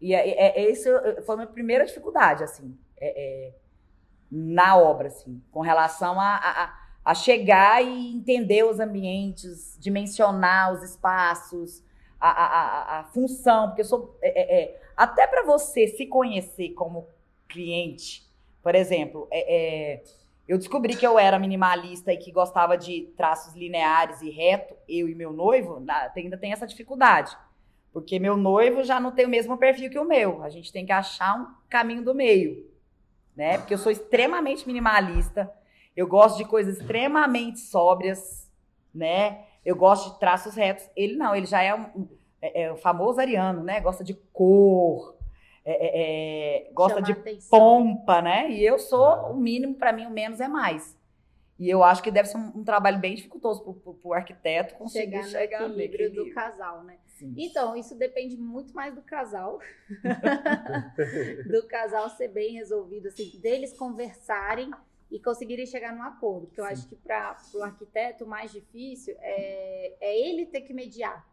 E 0.00 0.14
é, 0.14 0.28
é, 0.28 0.64
é 0.64 0.70
isso 0.70 0.88
foi 1.24 1.34
a 1.34 1.38
minha 1.38 1.48
primeira 1.48 1.84
dificuldade, 1.84 2.44
assim, 2.44 2.78
é- 2.98 3.48
é, 3.48 3.54
na 4.30 4.76
obra, 4.76 5.08
assim, 5.08 5.42
com 5.50 5.60
relação 5.60 6.20
a, 6.20 6.36
a, 6.36 6.64
a- 6.64 6.86
a 7.04 7.14
chegar 7.14 7.82
e 7.82 8.14
entender 8.14 8.64
os 8.64 8.78
ambientes, 8.80 9.76
dimensionar 9.80 10.72
os 10.72 10.82
espaços, 10.82 11.82
a, 12.30 12.46
a, 12.46 13.00
a, 13.00 13.04
função, 13.04 13.68
porque 13.68 13.82
eu 13.82 13.86
sou. 13.86 14.16
é, 14.22 14.28
é, 14.40 14.62
é, 14.62 14.80
até 14.96 15.26
para 15.26 15.44
você 15.44 15.86
se 15.86 16.06
conhecer 16.06 16.70
como 16.70 17.08
cliente, 17.48 18.26
por 18.62 18.74
exemplo, 18.74 19.28
é, 19.30 19.94
é, 19.94 20.02
eu 20.48 20.58
descobri 20.58 20.96
que 20.96 21.06
eu 21.06 21.18
era 21.18 21.38
minimalista 21.38 22.12
e 22.12 22.16
que 22.16 22.30
gostava 22.30 22.76
de 22.76 23.12
traços 23.16 23.54
lineares 23.54 24.22
e 24.22 24.30
reto, 24.30 24.74
eu 24.88 25.08
e 25.08 25.14
meu 25.14 25.32
noivo, 25.32 25.80
na- 25.80 26.12
ainda 26.16 26.36
tem 26.36 26.52
essa 26.52 26.66
dificuldade. 26.66 27.36
Porque 27.92 28.18
meu 28.18 28.36
noivo 28.36 28.84
já 28.84 29.00
não 29.00 29.10
tem 29.10 29.24
o 29.24 29.28
mesmo 29.28 29.56
perfil 29.56 29.90
que 29.90 29.98
o 29.98 30.04
meu. 30.04 30.42
A 30.42 30.50
gente 30.50 30.72
tem 30.72 30.84
que 30.84 30.92
achar 30.92 31.34
um 31.40 31.46
caminho 31.68 32.04
do 32.04 32.14
meio, 32.14 32.70
né? 33.34 33.58
Porque 33.58 33.72
eu 33.74 33.78
sou 33.78 33.90
extremamente 33.90 34.66
minimalista. 34.66 35.50
Eu 35.96 36.06
gosto 36.06 36.36
de 36.36 36.44
coisas 36.44 36.78
extremamente 36.78 37.58
sóbrias, 37.58 38.50
né? 38.94 39.45
Eu 39.66 39.74
gosto 39.74 40.12
de 40.12 40.20
traços 40.20 40.54
retos. 40.54 40.88
Ele 40.94 41.16
não, 41.16 41.34
ele 41.34 41.44
já 41.44 41.60
é, 41.60 41.74
um, 41.74 42.08
é- 42.40 42.62
é 42.62 42.72
o 42.72 42.76
famoso 42.76 43.18
ariano, 43.20 43.64
né? 43.64 43.80
Gosta 43.80 44.04
de 44.04 44.14
cor, 44.32 45.16
é- 45.64 45.86
é- 45.86 46.66
é, 46.68 46.70
gosta 46.72 47.00
Chama 47.00 47.06
de 47.06 47.12
atenção. 47.12 47.58
pompa, 47.58 48.22
né? 48.22 48.48
E 48.48 48.64
eu 48.64 48.78
sou 48.78 49.32
o 49.32 49.36
mínimo, 49.36 49.74
para 49.74 49.92
mim, 49.92 50.06
o 50.06 50.10
menos 50.10 50.40
é 50.40 50.46
mais. 50.46 50.96
E 51.58 51.68
eu 51.68 51.82
acho 51.82 52.00
que 52.02 52.12
deve 52.12 52.28
ser 52.28 52.36
um, 52.36 52.52
um 52.58 52.64
trabalho 52.64 52.98
bem 53.00 53.16
dificultoso 53.16 53.60
para 53.62 53.94
o 54.04 54.12
arquiteto 54.12 54.74
conseguir 54.76 55.24
Chegar 55.24 55.40
chegar, 55.40 55.68
no 55.68 55.80
equilíbrio 55.80 56.14
do 56.26 56.34
casal, 56.34 56.84
né? 56.84 56.98
Sim. 57.06 57.34
Então, 57.36 57.74
isso 57.74 57.96
depende 57.96 58.36
muito 58.36 58.72
mais 58.72 58.94
do 58.94 59.02
casal, 59.02 59.58
do 61.50 61.66
casal 61.66 62.08
ser 62.10 62.28
bem 62.28 62.52
resolvido, 62.54 63.08
assim, 63.08 63.38
deles 63.40 63.72
conversarem 63.72 64.70
e 65.10 65.20
conseguirem 65.20 65.66
chegar 65.66 65.94
num 65.94 66.02
acordo. 66.02 66.46
Porque 66.46 66.60
eu 66.60 66.64
Sim. 66.66 66.72
acho 66.72 66.88
que 66.88 66.96
para 66.96 67.36
o 67.54 67.62
arquiteto 67.62 68.24
o 68.24 68.28
mais 68.28 68.50
difícil 68.52 69.14
é, 69.18 69.94
é 70.00 70.18
ele 70.28 70.46
ter 70.46 70.62
que 70.62 70.72
mediar. 70.74 71.26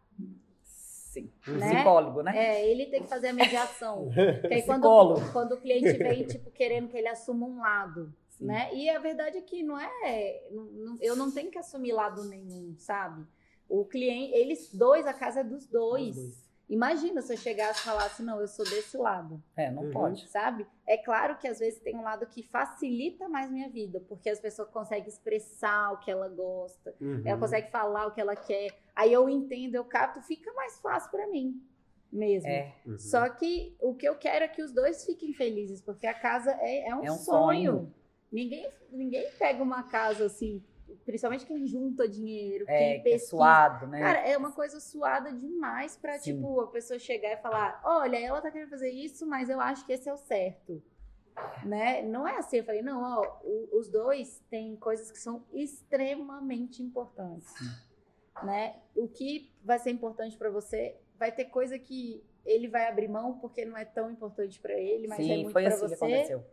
Sim. 0.64 1.30
Né? 1.48 1.76
Psicólogo, 1.76 2.24
né? 2.24 2.34
É 2.36 2.68
ele 2.68 2.88
ter 2.88 3.02
que 3.02 3.08
fazer 3.08 3.28
a 3.28 3.34
mediação. 3.34 4.10
Porque 4.42 4.54
aí 4.54 4.64
quando, 4.64 4.82
Psicólogo. 4.82 5.32
quando 5.32 5.52
o 5.54 5.62
cliente 5.62 5.94
vem, 5.98 6.26
tipo, 6.26 6.50
querendo 6.52 6.88
que 6.90 6.98
ele 6.98 7.08
assuma 7.08 7.46
um 7.46 7.60
lado, 7.60 8.12
Sim. 8.30 8.46
né? 8.46 8.74
E 8.74 8.90
a 8.90 8.98
verdade 9.00 9.38
é 9.38 9.42
que 9.42 9.62
não 9.62 9.80
é... 9.80 10.44
não- 10.52 10.66
não- 10.66 10.98
eu 11.02 11.16
não 11.16 11.32
tenho 11.32 11.52
que 11.52 11.58
assumir 11.60 11.92
lado 11.94 12.24
nenhum, 12.26 12.76
sabe? 12.80 13.26
O 13.70 13.86
cliente... 13.86 14.34
Eles 14.34 14.74
dois, 14.74 15.06
a 15.06 15.14
casa 15.14 15.42
é 15.42 15.44
dos 15.44 15.68
dois. 15.68 16.43
Imagina 16.70 17.22
se 17.22 17.34
eu 17.34 17.38
chegasse 17.38 17.82
e 17.82 17.84
falasse, 17.84 18.24
não, 18.24 18.40
eu 18.40 18.48
sou 18.48 18.64
desse 18.66 18.98
lado, 18.98 19.42
É, 19.56 19.70
não 19.70 19.84
Uhum. 19.84 19.92
pode. 19.92 20.28
sabe? 20.30 20.66
É 20.88 20.98
claro 20.98 21.38
que 21.38 21.48
às 21.48 21.60
vezes 21.60 21.80
tem 21.82 21.96
um 21.96 22.02
lado 22.04 22.26
que 22.26 22.42
facilita 22.42 23.28
mais 23.28 23.52
minha 23.52 23.70
vida, 23.70 24.00
porque 24.08 24.30
as 24.30 24.40
pessoas 24.40 24.70
conseguem 24.70 25.08
expressar 25.08 25.92
o 25.94 25.98
que 26.00 26.10
ela 26.10 26.30
gosta, 26.30 26.96
Uhum. 27.02 27.22
ela 27.26 27.38
consegue 27.40 27.70
falar 27.70 28.08
o 28.08 28.12
que 28.12 28.22
ela 28.22 28.36
quer, 28.36 28.72
aí 28.96 29.12
eu 29.12 29.28
entendo, 29.30 29.76
eu 29.76 29.84
capto, 29.86 30.22
fica 30.22 30.52
mais 30.54 30.80
fácil 30.80 31.12
pra 31.12 31.28
mim 31.28 31.62
mesmo. 32.12 32.50
É. 32.50 32.74
Uhum. 32.86 32.98
Só 32.98 33.28
que 33.30 33.76
o 33.82 33.94
que 33.94 34.08
eu 34.08 34.16
quero 34.16 34.46
é 34.46 34.48
que 34.48 34.62
os 34.62 34.72
dois 34.72 35.06
fiquem 35.06 35.34
felizes, 35.34 35.82
porque 35.82 36.08
a 36.08 36.14
casa 36.14 36.52
é, 36.62 36.88
é 36.90 36.96
um, 36.96 37.04
É 37.04 37.12
um 37.12 37.16
sonho. 37.18 37.72
sonho. 37.72 37.94
Ninguém, 38.32 38.72
ninguém 38.92 39.30
pega 39.38 39.62
uma 39.62 39.84
casa 39.84 40.26
assim, 40.26 40.64
principalmente 41.06 41.46
quem 41.46 41.66
junta 41.66 42.08
dinheiro, 42.08 42.66
É, 42.68 42.78
quem 42.78 43.02
que 43.02 43.10
é 43.10 43.12
pesquisa. 43.14 43.30
suado, 43.30 43.88
né? 43.88 44.00
Cara, 44.00 44.20
é 44.20 44.38
uma 44.38 44.52
coisa 44.52 44.80
suada 44.80 45.32
demais 45.32 45.96
pra, 45.98 46.18
Sim. 46.20 46.36
tipo, 46.36 46.62
a 46.62 46.68
pessoa 46.68 46.98
chegar 47.00 47.32
e 47.34 47.38
falar: 47.38 47.82
olha, 47.84 48.18
ela 48.18 48.42
tá 48.42 48.52
querendo 48.52 48.70
fazer 48.70 48.90
isso, 48.92 49.26
mas 49.28 49.50
eu 49.50 49.60
acho 49.60 49.86
que 49.86 49.94
esse 49.94 50.08
é 50.10 50.14
o 50.14 50.18
certo. 50.18 50.82
Né? 51.66 52.02
Não 52.04 52.28
é 52.28 52.38
assim. 52.38 52.58
Eu 52.58 52.64
falei: 52.64 52.82
não, 52.82 53.02
ó, 53.02 53.40
os 53.72 53.90
dois 53.90 54.40
têm 54.50 54.76
coisas 54.76 55.12
que 55.12 55.20
são 55.20 55.44
extremamente 55.52 56.82
importantes. 56.84 57.52
Né? 58.44 58.76
O 58.96 59.08
que 59.08 59.52
vai 59.64 59.80
ser 59.80 59.92
importante 59.92 60.38
pra 60.38 60.50
você 60.50 60.96
vai 61.18 61.32
ter 61.32 61.46
coisa 61.46 61.78
que 61.80 62.24
ele 62.46 62.68
vai 62.68 62.88
abrir 62.88 63.08
mão 63.08 63.40
porque 63.40 63.64
não 63.64 63.78
é 63.78 63.86
tão 63.86 64.12
importante 64.12 64.60
pra 64.60 64.74
ele, 64.74 65.08
mas 65.08 65.20
é 65.20 65.24
Sim, 65.24 65.38
muito 65.44 65.52
foi 65.54 65.64
pra 65.64 65.74
assim 65.74 65.84
que 65.88 65.96
você. 65.96 66.06
aconteceu. 66.06 66.44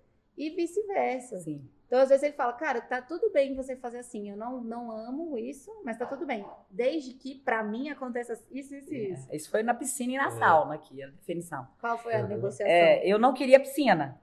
E 0.40 0.50
vice-versa. 0.50 1.38
Sim. 1.40 1.68
Então, 1.86 1.98
às 2.00 2.08
vezes, 2.08 2.22
ele 2.22 2.34
fala, 2.34 2.52
cara, 2.52 2.80
tá 2.80 3.02
tudo 3.02 3.30
bem 3.32 3.54
você 3.54 3.76
fazer 3.76 3.98
assim. 3.98 4.30
Eu 4.30 4.36
não, 4.36 4.60
não 4.62 4.90
amo 4.90 5.36
isso, 5.36 5.70
mas 5.84 5.98
tá 5.98 6.06
tudo 6.06 6.24
bem. 6.24 6.46
Desde 6.70 7.12
que, 7.14 7.34
pra 7.40 7.62
mim, 7.62 7.90
aconteça 7.90 8.32
isso, 8.50 8.74
isso 8.74 8.94
e 8.94 9.10
isso. 9.12 9.28
É, 9.30 9.36
Isso 9.36 9.50
foi 9.50 9.62
na 9.62 9.74
piscina 9.74 10.12
e 10.12 10.16
na 10.16 10.28
É. 10.28 10.30
sauna 10.30 10.76
aqui, 10.76 11.02
a 11.02 11.08
definição. 11.08 11.66
Qual 11.80 11.98
foi 11.98 12.14
a 12.14 12.20
Uhum. 12.20 12.28
negociação? 12.28 12.72
É, 12.72 13.04
eu 13.06 13.18
não 13.18 13.34
queria 13.34 13.58
piscina, 13.60 14.18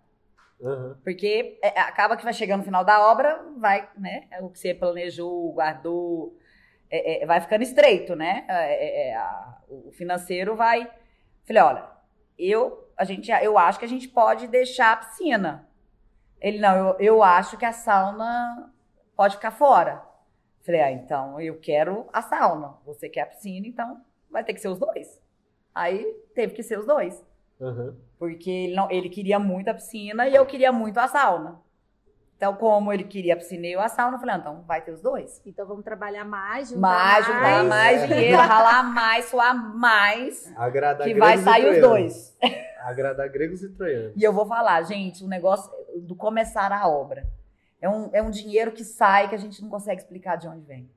Uhum. 0.61 0.95
porque 1.03 1.59
é, 1.61 1.77
acaba 1.81 2.15
que 2.17 2.23
vai 2.23 2.33
chegando 2.33 2.59
no 2.59 2.65
final 2.65 2.83
da 2.85 3.05
obra, 3.11 3.45
vai, 3.57 3.87
né? 3.97 4.27
O 4.41 4.49
que 4.49 4.57
você 4.59 4.73
planejou, 4.73 5.51
guardou, 5.51 6.35
é, 6.89 7.21
é, 7.21 7.25
vai 7.25 7.39
ficando 7.41 7.63
estreito, 7.63 8.15
né? 8.15 8.45
É, 8.47 9.09
é, 9.09 9.15
a- 9.15 9.61
o 9.67 9.91
financeiro 9.91 10.55
vai. 10.55 10.89
Falei, 11.45 11.61
olha, 11.61 11.89
eu, 12.39 12.89
a 12.97 13.03
gente, 13.03 13.29
eu 13.29 13.57
acho 13.57 13.77
que 13.77 13.85
a 13.85 13.89
gente 13.89 14.07
pode 14.07 14.47
deixar 14.47 14.93
a 14.93 14.97
piscina. 14.97 15.66
Ele, 16.39 16.59
não, 16.59 16.75
eu, 16.75 16.95
eu 16.99 17.23
acho 17.23 17.57
que 17.57 17.65
a 17.65 17.71
sauna 17.71 18.71
pode 19.15 19.35
ficar 19.35 19.51
fora. 19.51 20.03
Falei, 20.61 20.81
ah, 20.81 20.91
então 20.91 21.39
eu 21.39 21.59
quero 21.59 22.07
a 22.11 22.21
sauna. 22.21 22.75
Você 22.85 23.09
quer 23.09 23.21
a 23.21 23.25
piscina, 23.25 23.67
então 23.67 24.01
vai 24.29 24.43
ter 24.43 24.53
que 24.53 24.61
ser 24.61 24.67
os 24.67 24.77
dois. 24.77 25.21
Aí 25.73 26.03
teve 26.35 26.53
que 26.53 26.63
ser 26.63 26.77
os 26.77 26.85
dois. 26.85 27.25
Uhum. 27.59 27.95
Porque 28.19 28.49
ele, 28.49 28.75
não, 28.75 28.89
ele 28.91 29.09
queria 29.09 29.39
muito 29.39 29.69
a 29.69 29.73
piscina 29.73 30.27
e 30.27 30.35
eu 30.35 30.45
queria 30.45 30.71
muito 30.71 30.97
a 30.97 31.07
sauna. 31.07 31.59
Então, 32.37 32.53
como 32.55 32.93
ele 32.93 33.03
queria 33.03 33.33
a 33.33 33.37
piscina 33.37 33.65
e 33.65 33.71
eu 33.73 33.81
a 33.81 33.89
sauna, 33.89 34.15
eu 34.15 34.19
falei, 34.19 34.35
ah, 34.35 34.37
então 34.37 34.61
vai 34.61 34.79
ter 34.79 34.91
os 34.91 35.01
dois. 35.01 35.41
Então, 35.43 35.65
vamos 35.65 35.83
trabalhar 35.83 36.23
mais, 36.23 36.69
juntar 36.69 36.79
Mais, 36.81 37.25
juntar 37.25 37.63
mais 37.63 38.03
É. 38.03 38.07
dinheiro, 38.07 38.37
ralar 38.37 38.83
mais, 38.83 39.25
suar 39.25 39.55
mais, 39.75 40.53
Agradar 40.55 41.07
que 41.07 41.15
vai 41.15 41.37
sair 41.39 41.67
os 41.67 41.81
dois. 41.81 42.37
Agradar 42.81 43.27
gregos 43.29 43.63
e 43.63 43.69
troianos. 43.69 44.13
E 44.15 44.23
eu 44.23 44.31
vou 44.31 44.45
falar, 44.45 44.81
gente, 44.83 45.23
o 45.23 45.27
negócio 45.27 45.71
do 45.97 46.15
começar 46.15 46.71
a 46.71 46.87
obra 46.87 47.27
é 47.81 47.89
um, 47.89 48.09
é 48.13 48.21
um 48.21 48.29
dinheiro 48.29 48.71
que 48.71 48.83
sai 48.83 49.27
que 49.27 49.35
a 49.35 49.39
gente 49.39 49.59
não 49.61 49.69
consegue 49.69 49.99
explicar 49.99 50.35
de 50.37 50.47
onde 50.47 50.61
vem. 50.61 50.87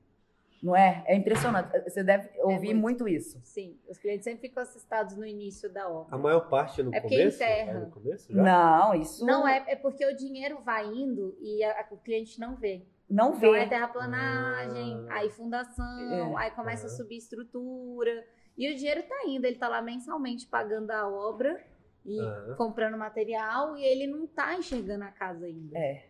Não 0.61 0.75
é? 0.75 1.03
É 1.07 1.15
impressionante. 1.15 1.71
Você 1.89 2.03
deve 2.03 2.29
ouvir 2.41 2.73
muito. 2.75 3.03
muito 3.03 3.07
isso. 3.07 3.39
Sim, 3.43 3.79
os 3.89 3.97
clientes 3.97 4.23
sempre 4.25 4.47
ficam 4.47 4.61
assustados 4.61 5.17
no 5.17 5.25
início 5.25 5.67
da 5.73 5.89
obra. 5.89 6.13
A 6.15 6.17
maior 6.19 6.47
parte 6.49 6.83
no 6.83 6.93
É 6.93 7.01
porque 7.01 7.17
começo? 7.17 7.35
enterra. 7.43 7.71
É 7.71 7.79
no 7.85 7.89
começo 7.91 8.31
já? 8.33 8.43
Não, 8.43 8.93
isso 8.93 9.25
Não, 9.25 9.47
é, 9.47 9.65
é 9.67 9.75
porque 9.75 10.05
o 10.05 10.15
dinheiro 10.15 10.59
vai 10.61 10.85
indo 10.85 11.35
e 11.41 11.63
a- 11.63 11.71
a- 11.81 11.87
o 11.91 11.97
cliente 11.97 12.39
não 12.39 12.55
vê. 12.55 12.85
não 13.09 13.33
Então 13.35 13.55
é 13.55 13.63
vê. 13.63 13.69
terraplanagem, 13.69 15.05
Ah. 15.09 15.15
aí 15.15 15.29
fundação, 15.31 16.37
É. 16.37 16.43
aí 16.43 16.51
começa 16.51 16.85
a 16.85 16.89
Aham. 16.89 16.95
subir 16.97 17.17
estrutura. 17.17 18.23
E 18.57 18.71
o 18.71 18.75
dinheiro 18.75 19.01
tá 19.03 19.23
indo, 19.27 19.45
ele 19.45 19.57
tá 19.57 19.67
lá 19.67 19.81
mensalmente 19.81 20.45
pagando 20.47 20.91
a 20.91 21.09
obra 21.09 21.59
e 22.05 22.19
Aham. 22.19 22.55
comprando 22.55 22.97
material 22.97 23.75
e 23.77 23.83
ele 23.83 24.05
não 24.07 24.27
tá 24.27 24.53
enxergando 24.55 25.03
a 25.05 25.11
casa 25.11 25.45
ainda. 25.45 25.77
É. 25.77 26.05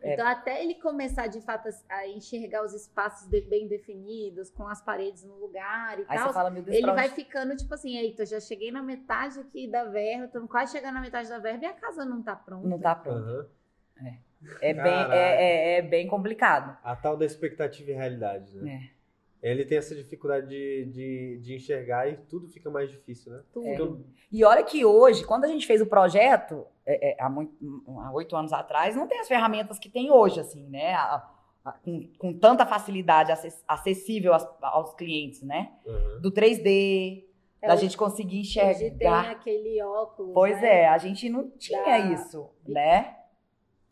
É. 0.00 0.14
Então, 0.14 0.26
até 0.26 0.62
ele 0.62 0.74
começar 0.76 1.26
de 1.26 1.40
fato 1.40 1.68
a- 1.88 2.06
enxergar 2.08 2.64
os 2.64 2.72
espaços 2.74 3.28
de- 3.28 3.40
bem 3.42 3.66
definidos, 3.68 4.50
com 4.50 4.66
as 4.66 4.80
paredes 4.80 5.24
no 5.24 5.34
lugar 5.36 5.98
e 5.98 6.04
Aí 6.08 6.18
tal, 6.18 6.32
fala, 6.32 6.50
Deus, 6.50 6.66
ele 6.68 6.86
vai 6.92 7.06
onde- 7.06 7.14
ficando 7.14 7.56
tipo 7.56 7.72
assim: 7.74 7.96
eita, 7.96 8.24
já 8.26 8.40
cheguei 8.40 8.70
na 8.70 8.82
metade 8.82 9.38
aqui 9.40 9.66
da 9.68 9.84
verba, 9.84 10.28
tô 10.28 10.46
quase 10.48 10.72
chegando 10.72 10.94
na 10.94 11.00
metade 11.00 11.28
da 11.28 11.38
verba 11.38 11.64
e 11.64 11.66
a 11.66 11.72
casa 11.74 12.04
não 12.04 12.22
tá 12.22 12.34
pronta. 12.36 12.66
não 12.68 12.78
tá 12.78 12.94
pronto. 12.94 13.18
Aham. 13.18 13.46
É 14.60 14.74
bem, 14.74 14.82
Caraca. 14.82 15.14
é, 15.14 15.42
é- 15.74 15.78
é 15.78 15.82
bem 15.82 16.06
complicado. 16.06 16.76
A 16.84 16.94
tal 16.94 17.16
da 17.16 17.24
expectativa 17.24 17.90
e 17.90 17.94
realidade, 17.94 18.54
né? 18.56 18.90
É. 18.92 18.95
Ele 19.50 19.64
tem 19.64 19.78
essa 19.78 19.94
dificuldade 19.94 20.48
de, 20.48 20.84
de, 20.86 21.38
de 21.42 21.54
enxergar 21.54 22.08
e 22.08 22.16
tudo 22.16 22.48
fica 22.48 22.68
mais 22.70 22.90
difícil, 22.90 23.32
né? 23.32 23.42
Tudo. 23.52 23.66
É. 23.66 23.76
Fica- 23.76 24.04
E 24.32 24.44
olha 24.44 24.62
que 24.64 24.84
hoje, 24.84 25.24
quando 25.24 25.44
a 25.44 25.48
gente 25.48 25.66
fez 25.66 25.80
o 25.80 25.86
projeto, 25.86 26.66
é, 26.84 27.12
é, 27.12 27.22
há 27.22 27.28
muito- 27.30 27.54
há 28.00 28.12
oito 28.12 28.34
anos 28.36 28.52
atrás, 28.52 28.96
não 28.96 29.06
tem 29.06 29.20
as 29.20 29.28
ferramentas 29.28 29.78
que 29.78 29.88
tem 29.88 30.10
hoje, 30.10 30.40
assim, 30.40 30.66
né? 30.68 30.94
A- 30.94 31.30
a- 31.64 31.72
com, 31.72 32.08
com 32.18 32.32
tanta 32.32 32.64
facilidade 32.66 33.30
acess- 33.32 33.62
acessível 33.68 34.32
aos, 34.34 34.46
aos 34.62 34.94
clientes, 34.94 35.42
né? 35.42 35.72
Uhum. 35.84 36.20
Do 36.22 36.30
3D, 36.30 37.24
É, 37.62 37.66
da 37.68 37.74
hoje- 37.74 37.82
gente 37.82 37.96
conseguir 37.96 38.40
Hoje 38.40 38.54
tem 38.54 38.68
enxergar. 38.70 39.30
aquele 39.30 39.82
óculos. 39.82 40.32
Pois 40.34 40.60
né? 40.60 40.82
é, 40.82 40.88
a 40.88 40.98
gente 40.98 41.28
não 41.28 41.50
tinha 41.50 41.82
Da- 41.84 41.98
isso, 41.98 42.50
né? 42.66 43.16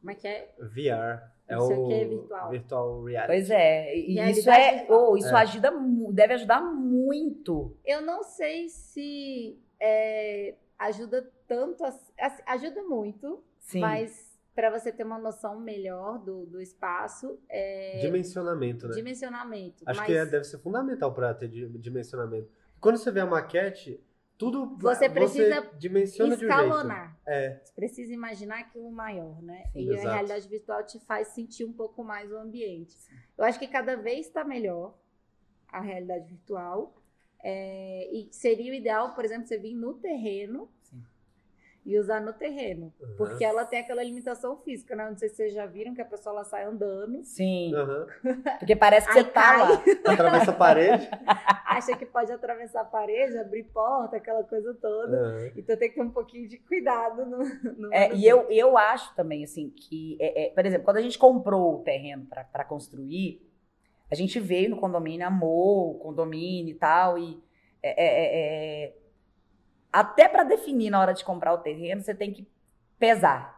Como 0.01 0.11
é 0.11 0.15
que 0.15 0.27
é? 0.29 0.53
VR. 0.59 1.34
É 1.47 1.61
sei 1.61 1.77
o 1.77 1.87
que 1.87 1.93
é 1.93 2.05
virtual. 2.07 2.51
virtual 2.51 3.03
reality. 3.05 3.27
Pois 3.33 3.51
é, 3.51 3.97
e 3.97 4.15
Realidade 4.15 4.39
isso 4.41 4.51
é, 4.51 4.87
oh, 4.89 5.17
isso 5.17 5.29
É. 5.37 5.41
ajuda, 5.41 5.73
deve 6.13 6.35
ajudar 6.35 6.61
muito. 6.63 7.77
Eu 7.85 8.01
não 8.01 8.23
sei 8.23 8.69
se 8.69 9.59
é, 9.81 10.55
ajuda 10.79 11.31
tanto, 11.47 11.85
assim, 11.85 12.13
ajuda 12.47 12.83
muito, 12.85 13.43
Sim. 13.59 13.81
mas 13.81 14.33
para 14.55 14.71
você 14.71 14.93
ter 14.93 15.05
uma 15.05 15.19
noção 15.19 15.59
melhor 15.61 16.19
do, 16.19 16.47
do 16.47 16.61
espaço, 16.61 17.39
é, 17.49 17.99
Dimensionamento, 18.01 18.87
né? 18.89 18.95
dimensionamento. 18.95 19.83
Acho 19.85 19.99
mas 20.01 20.07
que 20.07 20.17
é- 20.17 20.25
deve 20.25 20.45
ser 20.45 20.59
fundamental 20.59 21.13
para 21.13 21.35
ter 21.35 21.49
di- 21.49 21.69
dimensionamento. 21.79 22.49
Quando 22.81 22.97
você 22.97 23.11
vê 23.11 23.21
a 23.21 23.27
maquete, 23.27 24.01
tudo 24.37 24.77
Você 24.79 25.09
precisa 25.09 25.71
dimensiona 25.79 26.37
de 26.37 26.45
um 26.45 26.49
escalonar. 26.49 27.17
É, 27.27 27.61
Você 27.63 27.73
precisa 27.73 28.13
imaginar 28.13 28.61
aquilo 28.61 28.91
maior, 28.91 29.41
né? 29.43 29.65
Sim, 29.73 29.81
e 29.81 29.91
exato. 29.91 30.09
a 30.09 30.13
realidade 30.15 30.49
virtual 30.49 30.85
te 30.85 30.99
faz 31.01 31.29
sentir 31.29 31.65
um 31.65 31.73
pouco 31.73 32.03
mais 32.03 32.31
o 32.31 32.37
ambiente. 32.37 32.97
Eu 33.39 33.45
acho 33.45 33.59
que 33.59 33.69
cada 33.69 33.97
vez 33.97 34.27
está 34.27 34.45
melhor 34.45 34.99
a 35.69 35.81
realidade 35.81 36.27
virtual. 36.27 36.95
É, 37.43 38.09
e 38.13 38.29
seria 38.33 38.73
o 38.73 38.75
ideal, 38.75 39.15
por 39.15 39.25
exemplo, 39.25 39.47
você 39.47 39.59
vir 39.59 39.75
no 39.75 39.95
terreno. 39.95 40.69
E 41.85 41.99
usar 41.99 42.21
no 42.21 42.33
terreno. 42.33 42.93
Uhum. 43.01 43.15
Porque 43.17 43.45
ela 43.45 43.65
tem 43.65 43.81
aquela 43.81 44.03
limitação 44.03 44.57
física, 44.57 44.97
né? 44.97 45.09
Não 45.09 45.17
sei 45.17 45.29
se 45.29 45.37
vocês 45.37 45.53
já 45.53 45.67
viram 45.67 45.95
que 45.95 46.01
a 46.01 46.05
pessoa 46.05 46.35
ela 46.37 46.45
sai 46.45 46.65
andando, 46.65 47.23
Sim, 47.23 47.75
Aham. 47.75 48.07
porque 48.59 48.75
parece 48.75 49.07
que 49.07 49.19
Aí 49.19 49.25
você 49.25 49.31
tá 49.31 49.41
cai. 49.43 49.59
lá. 49.59 49.83
Atravessa 50.13 50.51
a 50.51 50.55
parede. 50.55 51.09
acha 51.67 51.97
que 51.97 52.07
pode 52.07 52.33
atravessar 52.33 52.81
a 52.83 52.85
parede, 52.85 53.37
abrir 53.37 53.65
porta, 53.65 54.17
aquela 54.17 54.43
coisa 54.45 54.73
toda. 54.75 55.17
Aham. 55.17 55.51
Então 55.57 55.77
tem 55.77 55.89
que 55.91 55.97
ter 55.97 56.03
um 56.03 56.11
pouquinho 56.11 56.49
de 56.49 56.59
cuidado 56.59 57.27
no. 57.27 57.39
no 57.77 57.93
É, 57.93 58.15
e 58.15 58.27
eu, 58.27 58.47
eu 58.51 58.79
acho 58.79 59.15
também, 59.15 59.45
assim, 59.45 59.71
que, 59.71 60.17
é, 60.21 60.47
é, 60.47 60.51
por 60.51 60.65
exemplo, 60.65 60.85
quando 60.85 60.97
a 60.99 61.03
gente 61.03 61.19
comprou 61.19 61.81
o 61.81 61.83
terreno 61.83 62.27
para 62.27 62.65
construir, 62.65 63.43
a 64.11 64.15
gente 64.15 64.39
veio 64.41 64.71
no 64.71 64.77
condomínio, 64.77 65.27
amou 65.27 65.97
o 65.97 65.99
condomínio 65.99 66.73
e 66.73 66.79
tal, 66.79 67.19
e 67.19 67.43
é, 67.83 67.91
é, 67.91 68.07
é, 68.07 68.85
é, 68.85 68.95
até 70.01 70.29
para 70.29 70.45
definir 70.45 70.91
na 70.91 71.01
hora 71.01 71.15
de 71.15 71.25
comprar 71.25 71.53
o 71.53 71.59
terreno, 71.59 72.01
você 72.03 72.15
tem 72.15 72.33
que 72.33 72.47
pesar. 72.99 73.55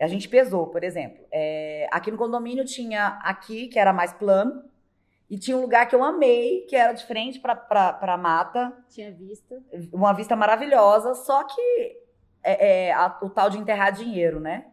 A 0.00 0.06
gente 0.06 0.28
pesou, 0.28 0.66
por 0.68 0.82
exemplo. 0.82 1.24
é, 1.30 1.86
aqui 1.92 2.10
no 2.10 2.16
condomínio 2.16 2.64
tinha 2.64 3.20
aqui, 3.22 3.68
que 3.68 3.78
era 3.78 3.92
mais 3.92 4.12
plano, 4.12 4.64
e 5.28 5.38
tinha 5.38 5.56
um 5.56 5.60
lugar 5.60 5.86
que 5.86 5.94
eu 5.94 6.02
amei, 6.02 6.62
que 6.62 6.74
era 6.74 6.92
de 6.92 7.04
frente 7.06 7.38
para 7.38 7.98
a 8.00 8.16
mata, 8.16 8.72
Tinha 8.88 9.12
vista. 9.12 9.62
uma 9.92 10.12
vista 10.12 10.34
maravilhosa, 10.34 11.14
só 11.14 11.44
que 11.44 11.96
é, 12.42 12.86
é, 12.88 12.92
a- 12.92 13.18
o 13.22 13.28
tal 13.30 13.50
de 13.50 13.58
enterrar 13.58 13.92
dinheiro, 13.92 14.40
né? 14.40 14.66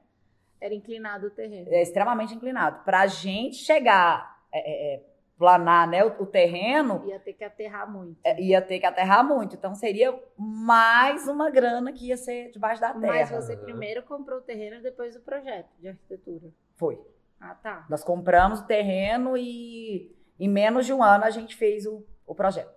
Era 0.60 0.74
inclinado 0.74 1.28
o 1.28 1.30
terreno. 1.30 1.68
É 1.70 1.82
extremamente 1.82 2.34
inclinado. 2.34 2.84
Para 2.86 3.02
a 3.02 3.08
gente 3.08 3.58
chegar, 3.58 4.40
é, 4.52 4.60
é, 4.60 4.96
é, 4.96 5.04
planar 5.38 5.88
né, 5.88 6.04
o, 6.04 6.24
o 6.24 6.26
terreno, 6.26 7.04
Ia 7.06 7.20
ter 7.20 7.34
que 7.34 7.44
aterrar 7.44 7.90
muito. 7.92 8.18
é, 8.24 8.42
ia 8.42 8.62
ter 8.62 8.80
que 8.80 8.86
aterrar 8.86 9.24
muito. 9.24 9.56
Então 9.56 9.76
seria 9.76 10.18
mais 10.38 11.28
uma 11.28 11.50
grana 11.50 11.92
que 11.94 12.08
ia 12.08 12.18
ser 12.18 12.52
debaixo 12.52 12.82
da 12.82 12.94
terra. 12.94 13.08
Mas 13.08 13.30
você 13.30 13.56
primeiro 13.56 14.02
comprou 14.04 14.40
o 14.40 14.42
terreno 14.42 14.78
e 14.78 14.82
depois 14.82 15.16
o 15.16 15.22
projeto 15.22 15.70
de 15.80 15.90
arquitetura. 15.90 16.52
Foi. 16.76 17.00
Ah, 17.40 17.54
tá. 17.54 17.86
Nós 17.90 18.04
compramos 18.04 18.62
o 18.62 18.66
terreno 18.66 19.38
e 19.38 20.12
em 20.40 20.50
menos 20.50 20.86
de 20.86 20.94
um 20.94 21.04
ano 21.04 21.24
a 21.24 21.30
gente 21.30 21.56
fez 21.56 21.86
o, 21.86 22.04
o 22.26 22.34
projeto. 22.34 22.76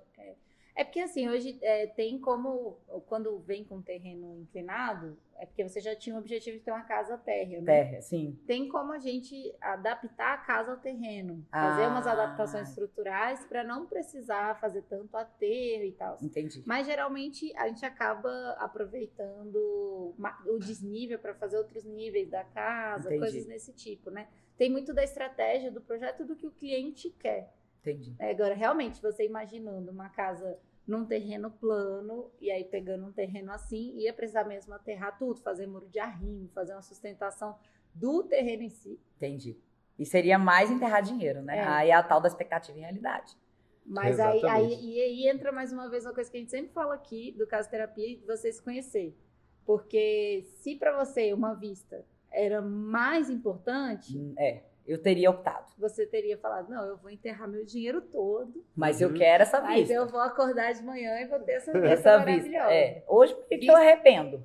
É 0.81 0.85
porque 0.85 1.01
assim, 1.01 1.29
hoje 1.29 1.59
é, 1.61 1.87
tem 1.89 2.19
como, 2.19 2.79
quando 3.07 3.39
vem 3.41 3.63
com 3.63 3.83
terreno 3.83 4.39
inclinado, 4.41 5.15
é 5.37 5.45
porque 5.45 5.63
você 5.63 5.79
já 5.79 5.95
tinha 5.95 6.17
o 6.17 6.19
objetivo 6.19 6.57
de 6.57 6.65
ter 6.65 6.71
uma 6.71 6.85
casa 6.85 7.19
térrea, 7.19 7.61
né? 7.61 7.67
Terra, 7.85 8.01
sim. 8.01 8.39
Tem 8.47 8.67
como 8.67 8.91
a 8.95 8.99
gente 8.99 9.55
adaptar 9.61 10.33
a 10.33 10.39
casa 10.39 10.71
ao 10.73 10.79
terreno, 10.79 11.47
fazer 11.51 11.87
umas 11.87 12.07
Ah. 12.07 12.13
adaptações 12.13 12.71
estruturais 12.71 13.45
para 13.45 13.63
não 13.63 13.85
precisar 13.85 14.59
fazer 14.59 14.81
tanto 14.85 15.15
aterro 15.19 15.85
e 15.85 15.93
tal. 15.93 16.17
Entendi. 16.23 16.63
Mas 16.65 16.87
geralmente 16.87 17.55
a 17.59 17.69
gente 17.69 17.85
acaba 17.85 18.53
aproveitando 18.59 20.15
o 20.47 20.59
desnível 20.59 21.19
para 21.19 21.35
fazer 21.35 21.59
outros 21.59 21.85
níveis 21.85 22.31
da 22.31 22.43
casa, 22.43 23.05
Entendi. 23.09 23.21
coisas 23.21 23.45
desse 23.45 23.75
tipo, 23.75 24.11
né? 24.11 24.29
Tem 24.57 24.71
muito 24.71 24.95
da 24.95 25.05
estratégia 25.05 25.71
do 25.71 25.83
projeto 25.83 26.25
do 26.25 26.35
que 26.35 26.47
o 26.47 26.51
cliente 26.51 27.11
quer. 27.11 27.53
Entendi. 27.81 28.15
É, 28.19 28.31
Agora, 28.31 28.55
realmente, 28.55 29.01
você 29.01 29.25
imaginando 29.27 29.91
uma 29.91 30.09
casa 30.11 30.59
num 30.91 31.05
terreno 31.07 31.51
plano, 31.53 32.31
e 32.41 32.51
aí 32.51 32.65
pegando 32.65 33.07
um 33.07 33.13
terreno 33.13 33.53
assim, 33.53 33.97
ia 33.97 34.13
precisar 34.13 34.45
mesmo 34.45 34.75
aterrar 34.75 35.17
tudo, 35.17 35.41
fazer 35.41 35.67
muro 35.67 35.89
de 35.89 36.01
arrimo, 36.01 36.49
fazer 36.49 36.73
uma 36.73 36.83
sustentação 36.83 37.57
do 37.95 38.25
terreno 38.25 38.65
em 38.65 38.71
si. 38.71 38.99
Entendi. 39.17 39.57
E 39.97 40.05
seria 40.05 40.39
mais 40.39 40.71
enterrar 40.71 41.03
dinheiro, 41.03 41.43
né? 41.43 41.59
É. 41.59 41.65
Aí 41.65 41.91
é 41.91 41.95
a 41.95 42.03
tal 42.03 42.21
da 42.21 42.27
expectativa 42.27 42.77
e 42.77 42.81
realidade. 42.81 43.37
Mas 43.87 44.19
aí, 44.19 44.45
aí, 44.45 44.85
e 44.85 45.01
aí 45.01 45.29
entra 45.29 45.53
mais 45.53 45.73
uma 45.73 45.89
vez 45.89 46.05
uma 46.05 46.15
coisa 46.15 46.31
que 46.31 46.37
a 46.37 46.41
gente 46.41 46.51
sempre 46.51 46.73
fala 46.73 46.95
aqui 46.95 47.33
do 47.33 47.47
caso 47.47 47.71
terapia, 47.71 48.17
de 48.17 48.27
você 48.27 48.53
se 48.53 48.63
conhecer. 48.63 49.17
Porque 49.65 50.43
se 50.57 50.75
para 50.75 50.97
você 51.05 51.33
uma 51.33 51.55
vista 51.55 52.05
era 52.33 52.61
mais 52.61 53.31
importante, 53.31 54.19
Hum, 54.19 54.35
É, 54.39 54.63
eu 54.93 55.01
teria 55.03 55.31
optado. 55.31 55.67
você 55.79 56.07
teria 56.07 56.37
falado, 56.39 56.69
não, 56.69 56.85
eu 56.85 56.97
vou 56.97 57.11
enterrar 57.11 57.49
meu 57.49 57.65
dinheiro 57.65 58.01
todo, 58.03 58.65
Mas 58.77 59.01
Uhum. 59.01 59.09
eu 59.09 59.15
quero 59.15 59.43
essa 59.43 59.61
mas 59.61 59.81
vista. 59.81 59.95
eu 59.95 60.07
vou 60.09 60.21
acordar 60.21 60.73
de 60.73 60.83
manhã 60.83 61.19
e 61.21 61.27
vou 61.27 61.39
ter 61.41 61.53
essa 61.53 61.73
vista 61.73 61.87
Essa 61.89 62.17
vista. 62.19 62.31
maravilhosa. 62.31 62.73
É. 62.73 63.05
Hoje 63.07 63.37
meio 63.49 63.61
que 63.63 63.71
eu 63.71 63.77
arrependo. 63.77 64.45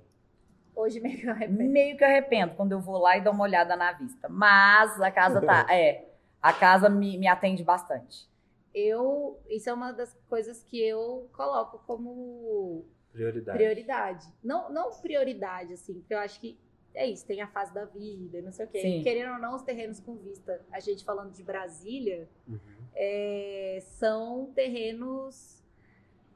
Hoje 0.75 0.99
meio 0.99 1.17
que 1.17 1.25
eu 1.25 1.31
arrependo. 1.31 1.63
Meio 1.63 1.97
que 1.97 2.03
eu 2.03 2.07
arrependo 2.07 2.53
quando 2.55 2.71
eu 2.73 2.79
vou 2.81 2.97
lá 2.97 3.17
e 3.17 3.21
dou 3.21 3.31
uma 3.33 3.43
olhada 3.43 3.75
na 3.75 3.91
vista. 3.93 4.27
Mas 4.29 4.99
a 5.01 5.09
casa 5.11 5.41
tá. 5.41 5.65
É. 5.73 6.05
A 6.41 6.51
casa 6.53 6.89
me, 6.89 7.17
me 7.17 7.27
atende 7.27 7.63
bastante. 7.63 8.29
Eu, 8.73 9.39
isso 9.49 9.69
é 9.69 9.73
uma 9.73 9.91
das 9.93 10.13
coisas 10.29 10.61
que 10.63 10.79
eu 10.85 11.29
coloco 11.33 11.79
como 11.87 12.85
Prioridade. 13.11 13.57
prioridade. 13.57 14.27
Não, 14.43 14.69
não 14.69 14.91
prioridade, 14.91 15.73
assim, 15.73 15.93
porque 15.95 16.13
eu 16.13 16.19
acho 16.19 16.39
que 16.41 16.59
é 16.95 17.05
isso, 17.07 17.25
tem 17.25 17.41
a 17.41 17.47
fase 17.47 17.73
da 17.73 17.85
vida, 17.85 18.41
não 18.41 18.51
sei 18.51 18.65
o 18.65 18.69
quê. 18.69 18.81
Sim. 18.81 19.03
Querendo 19.03 19.33
ou 19.33 19.39
não, 19.39 19.55
os 19.55 19.61
terrenos 19.61 19.99
com 19.99 20.15
vista, 20.15 20.61
a 20.71 20.79
gente 20.79 21.03
falando 21.03 21.31
de 21.33 21.43
Brasília, 21.43 22.27
Uhum. 22.47 22.59
é, 22.95 23.79
são 23.81 24.51
terrenos 24.55 25.63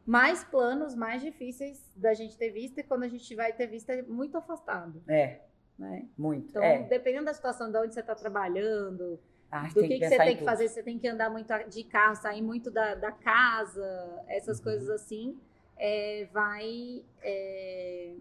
mais 0.06 0.44
planos, 0.44 0.96
mais 0.96 1.22
difíceis 1.22 1.84
da 1.96 2.14
gente 2.14 2.38
ter 2.38 2.50
vista, 2.50 2.80
e 2.82 2.84
quando 2.84 3.04
a 3.04 3.08
gente 3.08 3.34
vai 3.36 3.54
ter 3.54 3.68
vista 3.68 3.94
é 3.94 4.02
muito 4.02 4.38
afastado, 4.38 5.02
É, 5.08 5.40
né? 5.78 6.08
muito. 6.18 6.50
Então, 6.50 6.64
é. 6.64 6.84
dependendo 6.84 7.26
da 7.26 7.34
situação 7.34 7.72
de 7.72 7.78
onde 7.78 7.94
você 7.94 8.00
está 8.00 8.16
trabalhando, 8.16 9.20
Ai, 9.52 9.70
do 9.70 9.82
que, 9.82 9.88
que 9.88 10.00
pensar 10.00 10.16
você 10.18 10.24
em 10.24 10.26
tem 10.28 10.38
que 10.38 10.44
fazer, 10.44 10.68
você 10.68 10.84
tem 10.84 10.98
que 11.00 11.08
andar 11.08 11.30
muito 11.30 11.52
de 11.70 11.84
carro, 11.84 12.16
sair 12.16 12.42
muito 12.42 12.70
da, 12.72 12.96
da 12.96 13.12
casa, 13.12 14.24
essas 14.28 14.58
Uhum. 14.58 14.64
coisas 14.64 14.90
assim, 14.90 15.38
é, 15.78 16.28
vai 16.34 17.04
é, 17.22 18.14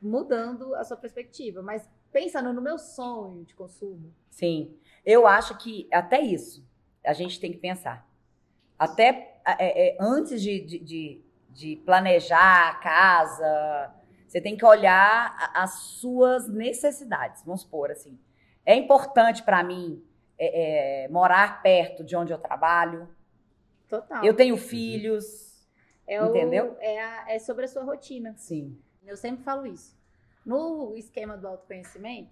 mudando 0.00 0.74
a 0.74 0.84
sua 0.84 0.96
perspectiva. 0.96 1.62
Mas 1.62 1.88
pensando 2.12 2.52
no 2.52 2.62
meu 2.62 2.78
sonho 2.78 3.44
de 3.44 3.54
consumo, 3.54 4.12
Sim. 4.30 4.76
Eu 5.04 5.26
acho 5.26 5.56
que 5.56 5.88
até 5.92 6.20
isso 6.20 6.62
a 7.04 7.12
gente 7.12 7.40
tem 7.40 7.50
que 7.52 7.58
pensar. 7.58 8.06
Até 8.78 9.40
é, 9.46 9.94
é, 9.94 9.96
antes 10.00 10.42
de, 10.42 10.60
de, 10.60 10.78
de, 10.80 11.24
de 11.50 11.76
planejar 11.86 12.70
a 12.70 12.74
casa, 12.74 13.94
você 14.26 14.40
tem 14.40 14.56
que 14.56 14.64
olhar 14.64 15.50
as 15.54 15.72
suas 15.74 16.48
necessidades. 16.48 17.42
Vamos 17.44 17.62
supor 17.62 17.90
assim. 17.90 18.18
É 18.64 18.74
importante 18.74 19.42
para 19.42 19.62
mim 19.62 20.04
é, 20.38 21.04
é, 21.04 21.08
morar 21.08 21.62
perto 21.62 22.04
de 22.04 22.14
onde 22.16 22.32
eu 22.32 22.38
trabalho. 22.38 23.08
total. 23.88 24.24
Eu 24.24 24.34
tenho 24.34 24.56
filhos. 24.56 25.66
é 26.06 26.22
o- 26.22 26.26
entendeu? 26.28 26.76
é, 26.80 27.00
a- 27.02 27.24
é 27.30 27.38
sobre 27.38 27.64
a 27.64 27.68
sua 27.68 27.84
rotina. 27.84 28.34
Sim. 28.36 28.76
Eu 29.06 29.16
sempre 29.16 29.44
falo 29.44 29.66
isso. 29.66 29.96
No 30.44 30.96
esquema 30.96 31.36
do 31.36 31.48
autoconhecimento, 31.48 32.30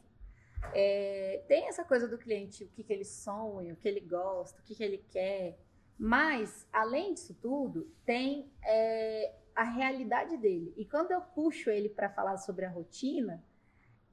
é, 0.73 1.45
tem 1.49 1.69
essa 1.69 1.85
coisa 1.85 2.09
do 2.09 2.17
cliente, 2.17 2.65
o 2.65 2.69
que, 2.69 2.83
que 2.83 2.93
ele 2.93 3.05
sonha, 3.05 3.75
o 3.75 3.77
que 3.77 3.89
ele 3.89 4.01
gosta, 4.01 4.61
o 4.61 4.65
que, 4.65 4.75
que 4.75 4.85
ele 4.85 4.99
quer. 5.11 5.59
Mas, 5.99 6.67
além 6.73 7.15
disso 7.15 7.35
tudo, 7.35 7.91
tem 8.05 8.51
é, 8.65 9.35
a 9.55 9.65
realidade 9.65 10.37
dele. 10.37 10.73
E 10.77 10.85
quando 10.85 11.11
eu 11.11 11.21
puxo 11.21 11.71
ele 11.71 11.89
para 11.89 12.11
falar 12.11 12.37
sobre 12.39 12.65
a 12.65 12.71
rotina, 12.71 13.45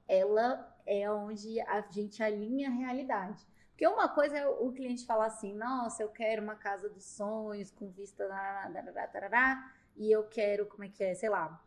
ela 0.08 0.78
é 0.86 1.10
onde 1.10 1.60
a 1.62 1.82
gente 1.89 2.21
alinha 2.21 2.69
a 2.69 2.74
realidade. 2.74 3.45
Porque 3.69 3.88
uma 3.88 4.10
coisa 4.10 4.38
é 4.38 4.47
o 4.47 4.71
cliente 4.71 5.06
falar 5.06 5.26
assim, 5.26 5.56
nossa, 5.56 6.04
eu 6.04 6.10
quero 6.10 6.43
uma 6.43 6.56
casa 6.56 6.88
dos 6.89 7.04
sonhos 7.04 7.71
com 7.71 7.89
vista 7.89 8.28
na 8.28 9.08
tarará, 9.08 9.74
e 9.95 10.12
eu 10.12 10.24
quero, 10.26 10.67
como 10.67 10.84
é 10.84 10.89
que 10.89 11.04
é, 11.04 11.15
sei 11.15 11.30
lá. 11.30 11.60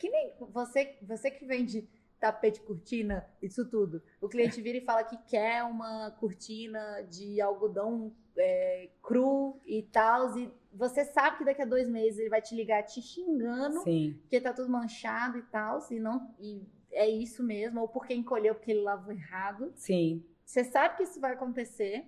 Que 0.00 0.08
nem 0.08 0.32
você, 0.40 0.96
você 1.02 1.30
que 1.30 1.44
vende 1.44 1.86
tapete, 2.18 2.60
cortina, 2.60 3.26
isso 3.42 3.68
tudo. 3.68 4.02
O 4.20 4.28
cliente 4.28 4.60
vira 4.60 4.78
e 4.78 4.84
fala 4.84 5.04
que 5.04 5.16
quer 5.28 5.62
uma 5.62 6.10
cortina 6.12 7.02
de 7.02 7.38
algodão 7.40 8.12
é, 8.36 8.88
cru 9.02 9.60
e 9.66 9.82
tal, 9.82 10.38
e 10.38 10.50
você 10.72 11.04
sabe 11.04 11.38
que 11.38 11.44
daqui 11.44 11.60
a 11.60 11.66
dois 11.66 11.88
meses 11.88 12.18
ele 12.18 12.30
vai 12.30 12.40
te 12.40 12.54
ligar 12.54 12.82
te 12.82 13.02
xingando, 13.02 13.82
Sim. 13.82 14.16
porque 14.22 14.40
tá 14.40 14.54
tudo 14.54 14.70
manchado 14.70 15.38
e 15.38 15.42
tal, 15.42 15.78
e 15.90 16.00
não 16.00 16.34
e 16.38 16.62
é 16.92 17.08
isso 17.08 17.42
mesmo, 17.42 17.82
ou 17.82 17.88
porque 17.88 18.14
encolheu 18.14 18.54
porque 18.54 18.70
ele 18.70 18.82
lavou 18.82 19.12
errado. 19.12 19.70
Sim. 19.76 20.24
Você 20.44 20.64
sabe 20.64 20.96
que 20.96 21.02
isso 21.02 21.20
vai 21.20 21.34
acontecer, 21.34 22.06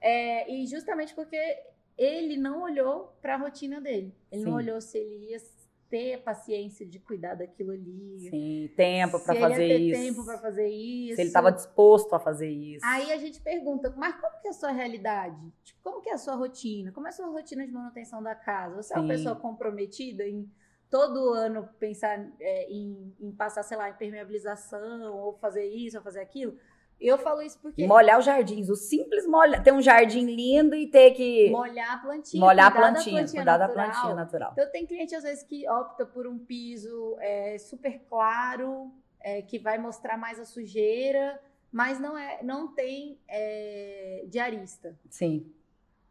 é, 0.00 0.52
e 0.52 0.66
justamente 0.66 1.14
porque 1.14 1.38
ele 1.96 2.36
não 2.36 2.62
olhou 2.62 3.16
para 3.22 3.34
a 3.34 3.38
rotina 3.38 3.80
dele. 3.80 4.12
Ele 4.30 4.42
não 4.42 4.52
Sim. 4.52 4.56
olhou 4.56 4.80
se 4.80 4.98
ele 4.98 5.30
ia 5.30 5.38
ter 5.92 6.22
paciência 6.22 6.86
de 6.86 6.98
cuidar 6.98 7.34
daquilo 7.34 7.70
ali. 7.70 8.30
Sim. 8.30 8.70
Tempo 8.74 9.18
se 9.18 9.24
pra 9.24 9.34
ele 9.34 9.42
ia 9.42 9.50
fazer 9.50 9.68
ter 9.68 9.78
isso. 9.78 10.00
tempo 10.00 10.24
para 10.24 10.38
fazer 10.38 10.68
isso. 10.68 11.16
Se 11.16 11.20
ele 11.20 11.28
estava 11.28 11.52
disposto 11.52 12.14
a 12.14 12.18
fazer 12.18 12.48
isso. 12.48 12.86
Aí 12.86 13.12
a 13.12 13.18
gente 13.18 13.42
pergunta, 13.42 13.92
mas 13.94 14.18
como 14.18 14.40
que 14.40 14.48
é 14.48 14.50
a 14.50 14.54
sua 14.54 14.70
realidade? 14.70 15.52
Tipo, 15.62 15.80
como 15.82 16.00
que 16.00 16.08
é 16.08 16.14
a 16.14 16.18
sua 16.18 16.34
rotina? 16.34 16.92
Como 16.92 17.06
é 17.06 17.10
a 17.10 17.12
sua 17.12 17.26
rotina 17.26 17.66
de 17.66 17.72
manutenção 17.72 18.22
da 18.22 18.34
casa? 18.34 18.82
Você 18.82 18.94
é 18.94 18.96
uma 18.96 19.02
Sim. 19.02 19.08
pessoa 19.08 19.36
comprometida 19.36 20.26
em 20.26 20.50
todo 20.88 21.34
ano 21.34 21.68
pensar 21.78 22.26
é, 22.40 22.70
em, 22.72 23.14
em 23.20 23.30
passar, 23.30 23.62
sei 23.62 23.76
lá, 23.76 23.90
impermeabilização, 23.90 25.14
ou 25.14 25.36
fazer 25.36 25.66
isso, 25.66 25.98
ou 25.98 26.02
fazer 26.02 26.20
aquilo? 26.20 26.56
Eu 27.02 27.18
falo 27.18 27.42
isso 27.42 27.58
porque 27.60 27.86
molhar 27.86 28.18
os 28.18 28.24
jardins. 28.24 28.68
O 28.68 28.76
simples 28.76 29.26
molhar. 29.26 29.62
Ter 29.62 29.72
um 29.72 29.82
jardim 29.82 30.24
lindo 30.24 30.74
e 30.74 30.86
ter 30.86 31.10
que 31.12 31.50
molhar 31.50 31.94
a 31.94 31.98
plantinha, 31.98 32.40
molhar 32.40 32.66
a 32.66 32.70
cuidar 32.70 32.86
da 32.86 32.92
plantinha, 32.92 33.16
plantinha 33.16 33.42
cuidar 33.42 33.58
da 33.58 33.66
natural. 33.68 33.90
plantinha 33.90 34.14
natural. 34.14 34.52
Então 34.52 34.70
tem 34.70 34.86
cliente 34.86 35.14
às 35.14 35.22
vezes 35.22 35.42
que 35.42 35.68
opta 35.68 36.06
por 36.06 36.26
um 36.26 36.38
piso 36.38 37.16
é, 37.20 37.58
super 37.58 38.00
claro, 38.08 38.92
é, 39.20 39.42
que 39.42 39.58
vai 39.58 39.78
mostrar 39.78 40.16
mais 40.16 40.38
a 40.38 40.44
sujeira, 40.44 41.40
mas 41.70 41.98
não 41.98 42.16
é, 42.16 42.42
não 42.42 42.74
tem 42.74 43.18
é, 43.28 44.24
diarista. 44.28 44.96
Sim. 45.10 45.52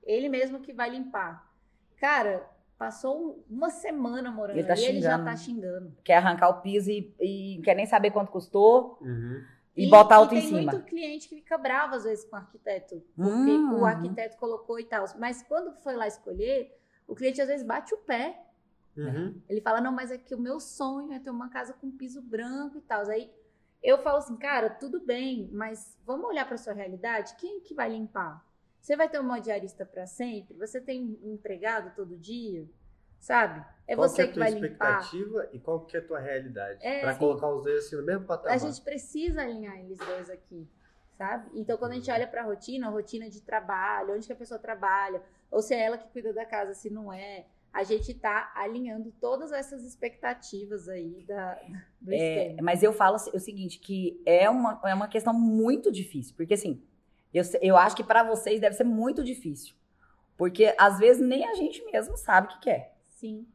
Ele 0.03 0.27
mesmo 0.29 0.59
que 0.59 0.73
vai 0.73 0.89
limpar. 0.89 1.49
Cara, 1.97 2.43
passou 2.77 3.45
uma 3.47 3.69
semana 3.69 4.31
morando 4.31 4.57
Ele 4.57 4.67
tá 4.67 4.73
ali, 4.73 4.85
ele 4.85 5.01
já 5.01 5.11
xingando. 5.11 5.25
tá 5.25 5.35
xingando. 5.37 5.97
Quer 6.03 6.15
arrancar 6.15 6.49
o 6.49 6.61
piso 6.61 6.89
e, 6.89 7.13
e 7.19 7.61
quer 7.63 7.75
nem 7.75 7.85
saber 7.85 8.09
quanto 8.09 8.31
custou 8.31 8.97
Uhum. 9.01 9.43
E, 9.75 9.89
botar 9.89 10.19
outro 10.19 10.35
e 10.35 10.39
em 10.39 10.41
tem 10.41 10.49
cima. 10.49 10.71
muito 10.71 10.85
cliente 10.85 11.29
que 11.29 11.35
fica 11.35 11.57
bravo 11.57 11.95
às 11.95 12.03
vezes 12.03 12.25
com 12.25 12.35
o 12.35 12.39
arquiteto, 12.39 13.01
porque 13.15 13.51
Hum. 13.51 13.79
o 13.79 13.85
arquiteto 13.85 14.37
colocou 14.37 14.79
e 14.79 14.83
tal. 14.85 15.05
Mas 15.17 15.41
quando 15.43 15.73
foi 15.81 15.95
lá 15.95 16.07
escolher, 16.07 16.77
o 17.07 17.15
cliente 17.15 17.41
às 17.41 17.47
vezes 17.47 17.65
bate 17.65 17.93
o 17.93 17.97
pé. 17.99 18.39
Uhum. 18.97 19.41
Ele 19.47 19.61
fala, 19.61 19.79
não, 19.79 19.91
mas 19.91 20.11
é 20.11 20.17
que 20.17 20.35
o 20.35 20.39
meu 20.39 20.59
sonho 20.59 21.13
é 21.13 21.19
ter 21.19 21.29
uma 21.29 21.49
casa 21.49 21.73
com 21.73 21.89
piso 21.89 22.21
branco 22.21 22.77
e 22.77 22.81
tal. 22.81 23.07
Aí 23.09 23.31
eu 23.81 23.97
falo 23.99 24.17
assim, 24.17 24.35
cara, 24.35 24.69
tudo 24.69 24.99
bem, 24.99 25.49
mas 25.53 25.97
vamos 26.05 26.27
olhar 26.27 26.45
para 26.45 26.57
sua 26.57 26.73
realidade? 26.73 27.35
Quem 27.37 27.61
que 27.61 27.73
vai 27.73 27.89
limpar? 27.89 28.45
Você 28.81 28.95
vai 28.97 29.07
ter 29.07 29.19
uma 29.19 29.39
diarista 29.39 29.85
para 29.85 30.05
sempre? 30.05 30.55
Você 30.57 30.81
tem 30.81 31.17
um 31.23 31.31
empregado 31.33 31.95
todo 31.95 32.17
dia? 32.17 32.67
Sabe? 33.19 33.63
É 33.91 33.95
qual 33.95 34.07
você 34.09 34.15
que 34.15 34.21
é 34.21 34.31
a 34.31 34.33
tua 34.33 34.39
vai 34.43 34.51
limpar. 34.51 34.99
expectativa 35.01 35.49
e 35.53 35.59
qual 35.59 35.85
que 35.85 35.97
é 35.97 35.99
a 35.99 36.03
tua 36.05 36.19
realidade? 36.19 36.79
É, 36.81 37.01
pra 37.01 37.13
sim. 37.13 37.19
colocar 37.19 37.49
os 37.49 37.63
dois 37.63 37.85
assim 37.85 37.95
no 37.95 38.03
mesmo 38.03 38.25
patamar. 38.25 38.53
A 38.53 38.57
gente 38.57 38.81
precisa 38.81 39.41
alinhar 39.41 39.77
eles 39.79 39.97
dois 39.97 40.29
aqui, 40.29 40.67
sabe? 41.17 41.49
Então, 41.59 41.77
quando 41.77 41.91
a 41.91 41.95
gente 41.95 42.09
olha 42.11 42.27
para 42.27 42.41
a 42.41 42.45
rotina, 42.45 42.87
a 42.87 42.89
rotina 42.89 43.29
de 43.29 43.41
trabalho, 43.41 44.13
onde 44.15 44.25
que 44.27 44.33
a 44.33 44.35
pessoa 44.35 44.59
trabalha, 44.59 45.21
ou 45.49 45.61
se 45.61 45.73
é 45.73 45.81
ela 45.83 45.97
que 45.97 46.07
cuida 46.09 46.31
da 46.33 46.45
casa, 46.45 46.73
se 46.73 46.89
não 46.89 47.11
é, 47.11 47.45
a 47.73 47.83
gente 47.83 48.13
tá 48.13 48.51
alinhando 48.55 49.11
todas 49.19 49.51
essas 49.51 49.83
expectativas 49.85 50.87
aí 50.89 51.23
da, 51.27 51.57
do 52.01 52.11
É, 52.11 52.47
esquema. 52.47 52.61
mas 52.63 52.83
eu 52.83 52.91
falo 52.93 53.15
o 53.15 53.39
seguinte, 53.39 53.79
que 53.79 54.21
é 54.25 54.49
uma, 54.49 54.79
é 54.85 54.93
uma 54.93 55.07
questão 55.07 55.33
muito 55.33 55.91
difícil. 55.91 56.35
Porque 56.35 56.53
assim, 56.53 56.83
eu, 57.33 57.43
eu 57.61 57.77
acho 57.77 57.95
que 57.95 58.03
para 58.03 58.23
vocês 58.23 58.59
deve 58.59 58.75
ser 58.75 58.83
muito 58.83 59.23
difícil. 59.23 59.73
Porque 60.37 60.73
às 60.77 60.97
vezes 60.99 61.21
nem 61.25 61.45
a 61.47 61.53
gente 61.53 61.83
mesmo 61.85 62.17
sabe 62.17 62.47
o 62.47 62.49
que 62.51 62.59
quer. 62.61 62.97
Sim. 63.07 63.47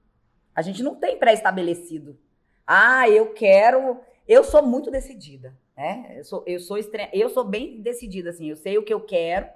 A 0.56 0.62
gente 0.62 0.82
não 0.82 0.94
tem 0.96 1.18
pré-estabelecido. 1.18 2.18
Ah, 2.66 3.08
eu 3.08 3.32
quero. 3.34 4.00
Eu 4.26 4.42
sou 4.42 4.62
muito 4.62 4.90
decidida, 4.90 5.56
né? 5.76 6.14
Eu 6.16 6.24
sou, 6.24 6.42
eu 6.46 6.58
sou 6.58 6.78
estre- 6.78 7.10
eu 7.12 7.28
sou 7.30 7.44
bem 7.44 7.80
decidida, 7.82 8.30
assim. 8.30 8.48
Eu 8.48 8.56
sei 8.56 8.78
o 8.78 8.82
que 8.82 8.92
eu 8.92 9.00
quero. 9.00 9.46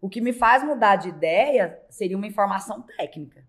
O 0.00 0.08
que 0.08 0.20
me 0.20 0.32
faz 0.32 0.62
mudar 0.62 0.96
de 0.96 1.08
ideia 1.08 1.80
seria 1.88 2.16
uma 2.16 2.26
informação 2.26 2.82
técnica. 2.82 3.44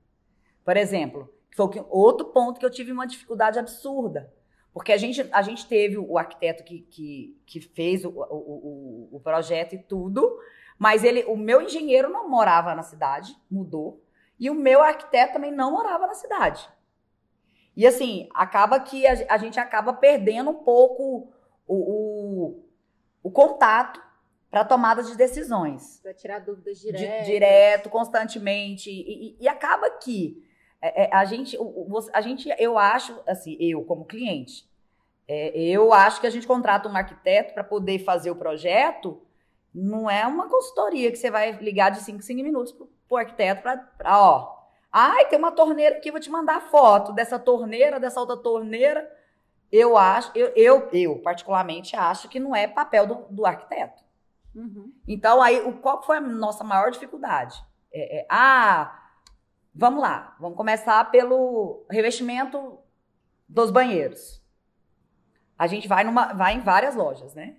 Por 0.66 0.78
exemplo, 0.78 1.32
foi 1.56 1.68
outro 1.90 2.28
ponto 2.28 2.60
que 2.60 2.66
eu 2.66 2.70
tive 2.72 2.92
uma 2.92 3.06
dificuldade 3.06 3.60
absurda. 3.60 4.34
Porque 4.74 4.94
a 4.94 4.98
gente, 4.98 5.28
a 5.34 5.42
gente 5.42 5.68
teve 5.68 5.98
o 5.98 6.18
arquiteto 6.18 6.64
que, 6.64 6.80
que, 6.90 7.38
que 7.46 7.60
fez 7.60 8.06
o, 8.06 8.10
o, 8.10 9.10
o, 9.12 9.18
o 9.18 9.20
projeto 9.20 9.74
e 9.76 9.78
tudo, 9.78 10.40
mas 10.80 11.04
ele, 11.04 11.26
o 11.26 11.36
meu 11.36 11.62
engenheiro 11.62 12.10
não 12.10 12.30
morava 12.30 12.74
na 12.74 12.82
cidade, 12.84 13.36
mudou. 13.50 14.02
E 14.40 14.50
o 14.50 14.56
meu 14.56 14.82
arquiteto 14.82 15.34
também 15.34 15.52
não 15.52 15.72
morava 15.74 16.08
na 16.08 16.14
cidade. 16.14 16.68
E 17.82 17.88
assim, 17.88 18.30
acaba 18.36 18.80
que 18.80 19.08
a, 19.08 19.14
a 19.34 19.38
gente 19.40 19.60
acaba 19.60 19.92
perdendo 19.92 20.52
um 20.52 20.64
pouco 20.64 21.34
o, 21.68 21.76
o, 21.76 22.64
o 23.24 23.32
contato 23.32 24.00
para 24.52 24.64
tomada 24.64 25.02
de 25.02 25.18
decisões. 25.18 26.00
Para 26.04 26.14
tirar 26.14 26.40
dúvidas 26.42 26.78
Di- 26.78 26.92
diretas. 26.92 27.26
direto, 27.26 27.90
constantemente. 27.90 28.92
E, 28.92 29.30
e- 29.32 29.38
e 29.40 29.48
acaba 29.48 29.90
que 29.90 30.46
é, 30.80 31.06
é, 31.06 31.16
a 31.16 31.26
gente, 31.26 31.58
a 32.14 32.22
gente, 32.22 32.54
eu 32.60 32.78
acho, 32.78 33.20
assim, 33.26 33.58
eu 33.60 33.84
como 33.84 34.06
cliente, 34.06 34.70
é, 35.28 35.50
eu 35.60 35.92
acho 35.92 36.22
que 36.22 36.28
a 36.28 36.32
gente 36.32 36.46
contrata 36.46 36.88
um 36.88 36.96
arquiteto 36.96 37.52
para 37.56 37.64
poder 37.64 37.98
fazer 37.98 38.30
o 38.30 38.36
projeto. 38.36 39.20
Não 39.74 40.08
é 40.08 40.28
uma 40.28 40.48
consultoria 40.48 41.10
que 41.10 41.18
você 41.18 41.32
vai 41.32 41.54
ligar 41.54 41.90
de 41.90 42.02
5 42.02 42.20
em 42.20 42.22
5 42.22 42.44
minutos 42.44 42.74
pro, 42.74 42.88
pro 43.08 43.18
arquiteto 43.18 43.64
para, 43.64 43.90
ó. 44.22 44.61
Ai, 44.92 45.26
tem 45.28 45.40
uma 45.40 45.52
torneira 45.52 45.98
aqui, 45.98 46.12
vou 46.12 46.20
te 46.20 46.30
mandar 46.30 46.62
foto 46.70 47.14
dessa 47.14 47.40
torneira, 47.40 48.00
dessa 48.00 48.20
outra 48.20 48.36
torneira. 48.36 49.10
Eu 49.72 49.96
acho, 49.96 50.32
eu, 50.36 50.52
eu, 50.56 50.90
eu 50.92 51.20
particularmente 51.20 51.96
acho 51.96 52.28
que 52.28 52.40
não 52.40 52.54
é 52.54 52.68
papel 52.68 53.08
do, 53.08 53.16
do 53.30 53.46
arquiteto. 53.46 54.04
Uhum. 54.54 54.94
Então, 55.08 55.42
aí, 55.42 55.62
o, 55.62 55.78
qual 55.78 56.04
foi 56.04 56.18
a 56.18 56.22
nossa 56.22 56.64
maior 56.64 56.92
dificuldade? 56.92 57.64
É, 57.94 58.20
é, 58.20 58.28
ah, 58.30 59.00
vamos 59.74 60.02
lá, 60.02 60.36
vamos 60.40 60.58
começar 60.58 61.10
pelo 61.10 61.86
revestimento 61.90 62.80
dos 63.48 63.72
banheiros. 63.72 64.42
A 65.58 65.68
gente 65.68 65.88
vai, 65.88 66.04
numa, 66.04 66.34
vai 66.34 66.56
em 66.56 66.60
várias 66.60 66.96
lojas, 66.96 67.34
né? 67.34 67.56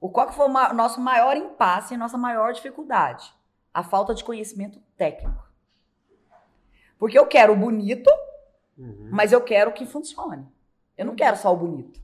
O 0.00 0.10
qual 0.10 0.28
que 0.28 0.34
foi 0.34 0.46
o 0.46 0.50
ma- 0.50 0.72
nosso 0.72 1.00
maior 1.00 1.36
impasse, 1.36 1.94
a 1.94 1.98
nossa 1.98 2.16
maior 2.16 2.52
dificuldade? 2.52 3.34
A 3.74 3.82
falta 3.82 4.14
de 4.14 4.22
conhecimento 4.22 4.80
técnico. 4.96 5.47
Porque 6.98 7.18
eu 7.18 7.26
quero 7.26 7.52
o 7.52 7.56
bonito, 7.56 8.10
Uhum. 8.76 9.08
mas 9.10 9.32
eu 9.32 9.40
quero 9.40 9.72
que 9.72 9.84
funcione. 9.86 10.46
Eu 10.96 11.06
não 11.06 11.14
quero 11.14 11.36
só 11.36 11.52
o 11.52 11.56
bonito. 11.56 12.00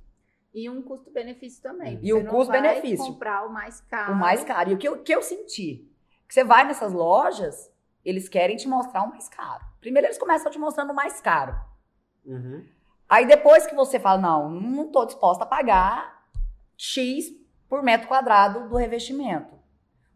E 0.52 0.70
um 0.70 0.82
custo-benefício 0.82 1.62
também. 1.62 1.98
E 2.02 2.12
não 2.12 2.24
custo-benefício. 2.26 2.98
vai 2.98 3.06
comprar 3.08 3.46
o 3.46 3.52
mais 3.52 3.80
caro. 3.80 4.12
O 4.12 4.16
mais 4.16 4.44
caro. 4.44 4.70
E 4.70 4.74
o 4.74 4.78
que 4.78 4.86
eu, 4.88 5.02
que 5.02 5.14
eu 5.14 5.22
senti? 5.22 5.88
Que 6.28 6.34
você 6.34 6.44
vai 6.44 6.64
nessas 6.64 6.92
lojas, 6.92 7.72
eles 8.04 8.28
querem 8.28 8.56
te 8.56 8.68
mostrar 8.68 9.02
o 9.02 9.10
mais 9.10 9.28
caro. 9.28 9.64
Primeiro 9.80 10.06
eles 10.06 10.18
começam 10.18 10.50
te 10.50 10.58
mostrando 10.58 10.90
o 10.92 10.94
mais 10.94 11.20
caro. 11.20 11.56
Uhum. 12.24 12.64
Aí 13.08 13.26
depois 13.26 13.66
que 13.66 13.74
você 13.74 13.98
fala, 13.98 14.20
não, 14.20 14.48
não 14.48 14.86
estou 14.86 15.04
disposta 15.06 15.44
a 15.44 15.46
pagar 15.46 16.24
X 16.76 17.26
por 17.68 17.82
metro 17.82 18.08
quadrado 18.08 18.68
do 18.68 18.76
revestimento. 18.76 19.54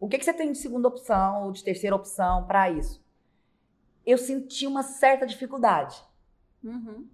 O 0.01 0.09
que, 0.09 0.19
que 0.19 0.25
você 0.25 0.33
tem 0.33 0.53
de 0.53 0.59
segunda 0.59 0.87
opção 0.89 1.45
ou 1.45 1.53
de 1.53 1.63
terceira 1.65 1.95
opção 1.97 2.47
para 2.47 2.71
isso? 2.71 3.05
Eu 4.09 4.17
senti 4.19 4.67
uma 4.67 4.83
certa 4.83 5.27
dificuldade. 5.27 6.03
Uhum. 6.65 7.07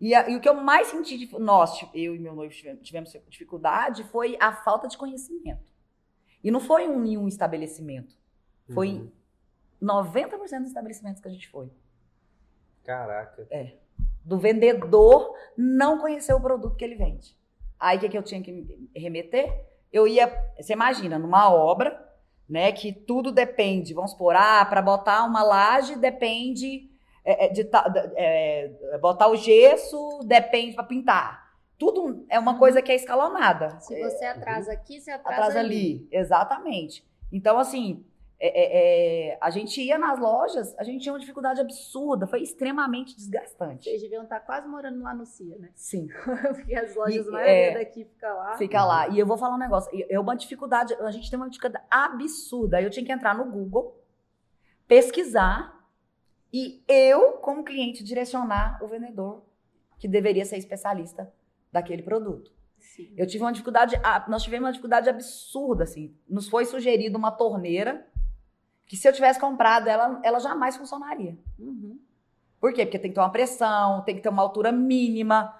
E, 0.00 0.12
a- 0.14 0.28
e 0.28 0.36
o 0.36 0.40
que 0.40 0.48
eu 0.48 0.54
mais 0.54 0.88
senti, 0.88 1.16
de, 1.16 1.38
nós, 1.38 1.80
eu 1.94 2.14
e 2.16 2.18
meu 2.18 2.34
noivo 2.34 2.52
tivemos, 2.52 2.82
tivemos 2.82 3.12
dificuldade, 3.28 4.02
foi 4.04 4.36
a 4.40 4.52
falta 4.52 4.88
de 4.88 4.98
conhecimento. 4.98 5.72
E 6.42 6.50
não 6.50 6.58
foi 6.58 6.88
um, 6.88 7.04
em 7.04 7.16
um 7.16 7.28
estabelecimento. 7.28 8.16
Foi 8.74 8.88
Uhum. 8.88 9.10
em 9.80 9.86
90% 9.86 10.58
dos 10.60 10.68
estabelecimentos 10.68 11.20
que 11.22 11.28
a 11.28 11.30
gente 11.30 11.48
foi. 11.48 11.70
Caraca. 12.84 13.46
Do 14.24 14.38
vendedor 14.38 15.34
não 15.56 15.98
conhecer 15.98 16.32
o 16.34 16.40
produto 16.40 16.76
que 16.76 16.84
ele 16.84 16.96
vende. 16.96 17.36
Aí 17.78 17.96
o 17.96 18.00
que, 18.00 18.08
que 18.08 18.18
eu 18.18 18.22
tinha 18.22 18.42
que 18.42 18.50
me 18.52 18.90
remeter? 18.94 19.66
Eu 19.92 20.06
ia, 20.08 20.26
você 20.60 20.72
imagina, 20.72 21.18
numa 21.18 21.52
obra, 21.52 22.11
né, 22.52 22.70
que 22.70 22.92
tudo 22.92 23.32
depende, 23.32 23.94
vamos 23.94 24.10
supor, 24.10 24.36
ah, 24.36 24.62
para 24.66 24.82
botar 24.82 25.24
uma 25.24 25.42
laje 25.42 25.96
depende 25.96 26.86
é, 27.24 27.46
é, 27.46 27.48
de 27.48 27.66
é, 28.14 28.98
botar 29.00 29.28
o 29.28 29.36
gesso 29.36 30.20
depende 30.22 30.74
para 30.74 30.84
pintar. 30.84 31.50
Tudo 31.78 32.26
é 32.28 32.38
uma 32.38 32.58
coisa 32.58 32.82
que 32.82 32.92
é 32.92 32.94
escalonada. 32.94 33.80
Se 33.80 33.98
você 33.98 34.26
atrasa 34.26 34.70
aqui, 34.70 35.00
você 35.00 35.10
atrasa, 35.10 35.40
Atrás 35.40 35.56
ali. 35.56 35.76
ali, 35.76 36.08
exatamente. 36.12 37.02
Então, 37.32 37.58
assim, 37.58 38.04
é, 38.44 38.48
é, 38.48 39.28
é, 39.28 39.38
a 39.40 39.50
gente 39.50 39.80
ia 39.80 39.96
nas 39.96 40.18
lojas, 40.18 40.76
a 40.76 40.82
gente 40.82 41.00
tinha 41.00 41.12
uma 41.12 41.20
dificuldade 41.20 41.60
absurda, 41.60 42.26
foi 42.26 42.42
extremamente 42.42 43.14
desgastante. 43.14 43.84
Vocês 43.84 44.02
deviam 44.02 44.24
estar 44.24 44.40
quase 44.40 44.66
morando 44.66 45.00
lá 45.00 45.14
no 45.14 45.24
CIA, 45.24 45.58
né? 45.58 45.70
Sim. 45.76 46.08
Porque 46.52 46.74
as 46.74 46.92
lojas, 46.96 47.24
E, 47.24 47.30
maioria 47.30 47.52
é, 47.52 47.74
daqui 47.74 48.04
fica 48.04 48.34
lá. 48.34 48.56
Fica 48.56 48.84
lá. 48.84 49.08
E 49.10 49.18
eu 49.20 49.24
vou 49.24 49.38
falar 49.38 49.54
um 49.54 49.58
negócio. 49.58 49.88
É 50.10 50.18
uma 50.18 50.34
dificuldade, 50.34 50.92
a 50.94 51.10
gente 51.12 51.30
tem 51.30 51.38
uma 51.38 51.48
dificuldade 51.48 51.84
absurda. 51.88 52.78
Aí 52.78 52.84
eu 52.84 52.90
tinha 52.90 53.06
que 53.06 53.12
entrar 53.12 53.32
no 53.32 53.44
Google, 53.44 53.96
pesquisar 54.88 55.80
e 56.52 56.82
eu, 56.88 57.34
como 57.34 57.62
cliente, 57.62 58.02
direcionar 58.02 58.82
o 58.82 58.88
vendedor 58.88 59.44
que 60.00 60.08
deveria 60.08 60.44
ser 60.44 60.56
especialista 60.56 61.32
daquele 61.70 62.02
produto. 62.02 62.50
Sim. 62.80 63.14
Eu 63.16 63.24
tive 63.24 63.44
uma 63.44 63.52
dificuldade, 63.52 63.94
nós 64.26 64.42
tivemos 64.42 64.66
uma 64.66 64.72
dificuldade 64.72 65.08
absurda, 65.08 65.84
assim. 65.84 66.12
Nos 66.28 66.48
foi 66.48 66.64
sugerido 66.64 67.16
uma 67.16 67.30
torneira 67.30 68.10
que 68.92 68.96
se 68.98 69.08
eu 69.08 69.12
tivesse 69.14 69.40
comprado 69.40 69.88
ela, 69.88 70.20
ela 70.22 70.38
jamais 70.38 70.76
funcionaria. 70.76 71.34
Uhum. 71.58 71.98
Por 72.60 72.74
quê? 72.74 72.84
Porque 72.84 72.98
tem 72.98 73.10
que 73.10 73.14
ter 73.14 73.22
uma 73.22 73.32
pressão, 73.32 74.04
tem 74.04 74.14
que 74.14 74.20
ter 74.20 74.28
uma 74.28 74.42
altura 74.42 74.70
mínima, 74.70 75.58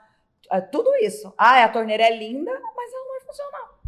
é, 0.50 0.60
tudo 0.60 0.94
isso. 0.96 1.32
Ah, 1.38 1.64
a 1.64 1.68
torneira 1.70 2.02
é 2.02 2.14
linda, 2.14 2.52
mas 2.52 2.92
ela 2.92 3.02
não 3.02 3.08
vai 3.08 3.20
funcionar. 3.20 3.80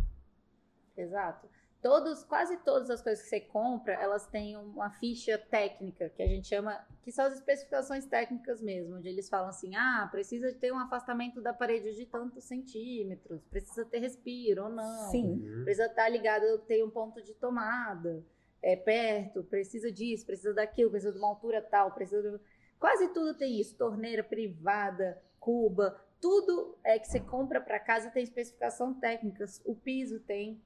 Exato. 0.96 1.46
Todos, 1.82 2.24
quase 2.24 2.56
todas 2.64 2.88
as 2.88 3.02
coisas 3.02 3.22
que 3.22 3.28
você 3.28 3.40
compra, 3.40 3.92
elas 3.92 4.26
têm 4.26 4.56
uma 4.56 4.90
ficha 4.92 5.36
técnica, 5.36 6.08
que 6.08 6.22
a 6.22 6.26
gente 6.26 6.48
chama, 6.48 6.82
que 7.02 7.12
são 7.12 7.26
as 7.26 7.34
especificações 7.34 8.06
técnicas 8.06 8.62
mesmo, 8.62 8.96
onde 8.96 9.10
eles 9.10 9.28
falam 9.28 9.50
assim, 9.50 9.76
ah, 9.76 10.08
precisa 10.10 10.54
ter 10.54 10.72
um 10.72 10.78
afastamento 10.78 11.42
da 11.42 11.52
parede 11.52 11.94
de 11.94 12.06
tantos 12.06 12.44
centímetros, 12.44 13.44
precisa 13.48 13.84
ter 13.84 13.98
respiro 13.98 14.64
ou 14.64 14.70
não. 14.70 15.10
Sim. 15.10 15.46
Uhum. 15.46 15.64
Precisa 15.64 15.84
estar 15.84 16.08
ligado, 16.08 16.60
ter 16.60 16.82
um 16.82 16.88
ponto 16.88 17.22
de 17.22 17.34
tomada 17.34 18.24
é, 18.64 18.76
perto, 18.76 19.44
precisa 19.44 19.92
disso, 19.92 20.24
precisa 20.24 20.54
daquilo, 20.54 20.90
precisa 20.90 21.12
de 21.12 21.18
uma 21.18 21.28
altura 21.28 21.60
tal, 21.60 21.92
precisa 21.92 22.22
de... 22.22 22.40
Quase 22.80 23.12
tudo 23.12 23.34
tem 23.36 23.60
isso, 23.60 23.76
torneira 23.76 24.24
privada, 24.24 25.22
cuba, 25.38 26.00
tudo 26.20 26.78
é 26.82 26.98
que 26.98 27.06
você 27.06 27.20
compra 27.20 27.60
para 27.60 27.78
casa 27.78 28.10
tem 28.10 28.22
especificação 28.22 28.94
técnica, 28.94 29.44
o 29.64 29.74
piso 29.76 30.18
tem. 30.20 30.62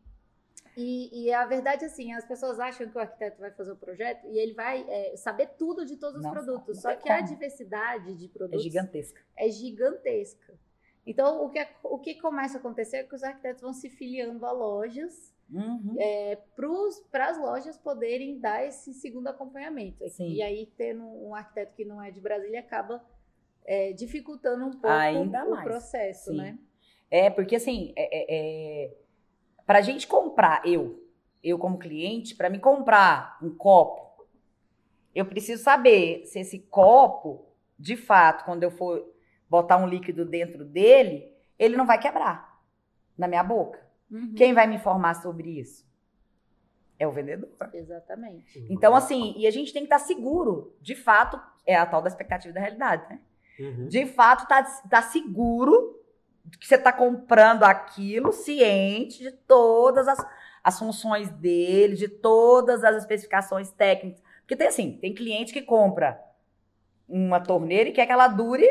E, 0.77 1.25
e 1.25 1.33
a 1.33 1.45
verdade 1.45 1.85
assim, 1.85 2.13
as 2.13 2.25
pessoas 2.25 2.61
acham 2.61 2.89
que 2.89 2.97
o 2.97 3.01
arquiteto 3.01 3.41
vai 3.41 3.51
fazer 3.51 3.73
o 3.73 3.77
projeto 3.77 4.25
e 4.29 4.39
ele 4.39 4.55
vai 4.55 4.89
é, 4.89 5.17
saber 5.17 5.49
tudo 5.59 5.85
de 5.85 5.97
todos 5.97 6.21
os 6.21 6.23
Não, 6.23 6.31
produtos. 6.31 6.81
Só 6.81 6.95
que 6.95 7.09
a 7.09 7.17
como. 7.17 7.29
diversidade 7.29 8.15
de 8.15 8.27
É 8.27 8.29
produtos 8.29 8.63
gigantesca. 8.63 9.21
é 9.37 9.51
gigantesca. 9.51 10.57
Então, 11.05 11.45
o 11.45 11.51
que, 11.51 11.67
o 11.83 11.99
que 11.99 12.21
começa 12.21 12.59
a 12.59 12.61
acontecer 12.61 12.99
é 12.99 13.03
que 13.03 13.15
os 13.15 13.25
arquitetos 13.25 13.63
vão 13.63 13.73
se 13.73 13.91
filiando 13.91 14.47
a 14.47 14.53
lojas 14.53 15.35
Uhum. 15.51 15.97
para 17.11 17.31
as 17.31 17.39
lojas 17.39 17.79
poderem 17.79 18.39
dar 18.39 18.67
esse 18.67 18.93
segundo 18.93 19.29
acompanhamento. 19.29 20.07
Sim. 20.11 20.29
E 20.35 20.43
aí, 20.43 20.67
tendo 20.77 21.05
um 21.05 21.35
arquiteto 21.35 21.75
que 21.75 21.85
não 21.85 22.03
é 22.03 22.11
de 22.11 22.21
Brasília 22.21 22.61
acaba 22.61 23.03
é, 23.65 23.93
dificultando 23.93 24.67
um 24.67 24.73
pouco 24.73 24.89
Ainda 24.89 25.45
o 25.45 25.51
mais. 25.51 25.65
processo, 25.65 26.31
Sim. 26.31 26.37
né? 26.37 26.59
É, 27.11 27.31
porque 27.31 27.57
assim, 27.57 27.93
é, 27.97 28.05
é, 28.05 28.27
é, 28.85 28.97
pra 29.67 29.81
gente 29.81 30.07
comprar, 30.07 30.67
eu, 30.67 31.03
eu 31.43 31.59
como 31.59 31.79
cliente, 31.79 32.35
pra 32.35 32.51
me 32.51 32.59
comprar 32.59 33.39
um 33.43 33.55
copo, 33.55 34.27
eu 35.15 35.25
preciso 35.25 35.63
saber 35.63 36.27
se 36.27 36.41
esse 36.41 36.59
copo, 36.59 37.47
de 37.79 37.97
fato, 37.97 38.45
quando 38.45 38.63
eu 38.63 38.71
for 38.71 39.11
botar 39.49 39.79
um 39.79 39.89
líquido 39.89 40.25
dentro 40.25 40.65
dele, 40.65 41.33
ele 41.59 41.77
não 41.77 41.87
vai 41.87 41.99
quebrar 41.99 42.63
na 43.17 43.27
minha 43.27 43.43
boca. 43.43 43.88
Uhum. 44.11 44.35
Quem 44.35 44.55
vai 44.55 44.67
me 44.67 44.77
informar 44.77 45.15
sobre 45.15 45.59
isso? 45.61 45.87
É 46.99 47.07
o 47.07 47.13
vendedor. 47.13 47.51
Exatamente. 47.73 48.67
Então, 48.69 48.95
assim, 48.95 49.35
e 49.37 49.47
a 49.47 49.51
gente 49.51 49.73
tem 49.73 49.83
que 49.83 49.87
estar 49.87 50.01
seguro, 50.01 50.77
de 50.81 50.95
fato, 50.95 51.41
é 51.65 51.77
a 51.77 51.87
tal 51.87 52.03
da 52.03 52.09
expectativa 52.09 52.53
da 52.53 52.61
realidade, 52.61 53.09
né? 53.09 53.21
Uhum. 53.61 53.89
de 53.89 54.07
fato 54.07 54.47
tá, 54.47 54.63
tá 54.89 55.03
seguro 55.03 56.01
que 56.61 56.67
você 56.67 56.79
tá 56.79 56.93
comprando 56.93 57.65
aquilo, 57.65 58.33
ciente 58.33 59.19
de 59.19 59.33
todas 59.33 60.07
as, 60.07 60.25
as 60.63 60.79
funções 60.79 61.29
dele, 61.29 61.97
de 61.97 62.09
todas 62.09 62.85
as 62.85 62.97
especificações 62.97 63.71
técnicas. 63.73 64.23
Porque 64.41 64.55
tem 64.55 64.69
assim, 64.69 64.93
tem 64.99 65.13
cliente 65.13 65.53
que 65.53 65.61
compra 65.61 66.23
uma 67.09 67.41
torneira 67.41 67.89
e 67.89 67.93
quer 67.93 68.07
que 68.07 68.13
ela 68.13 68.29
dure 68.29 68.67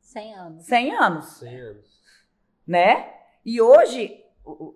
100 0.00 0.34
anos. 0.34 0.64
100 0.66 0.94
anos, 0.96 1.24
100 1.38 1.60
anos. 1.60 2.00
né? 2.66 3.14
E 3.44 3.60
hoje 3.60 4.24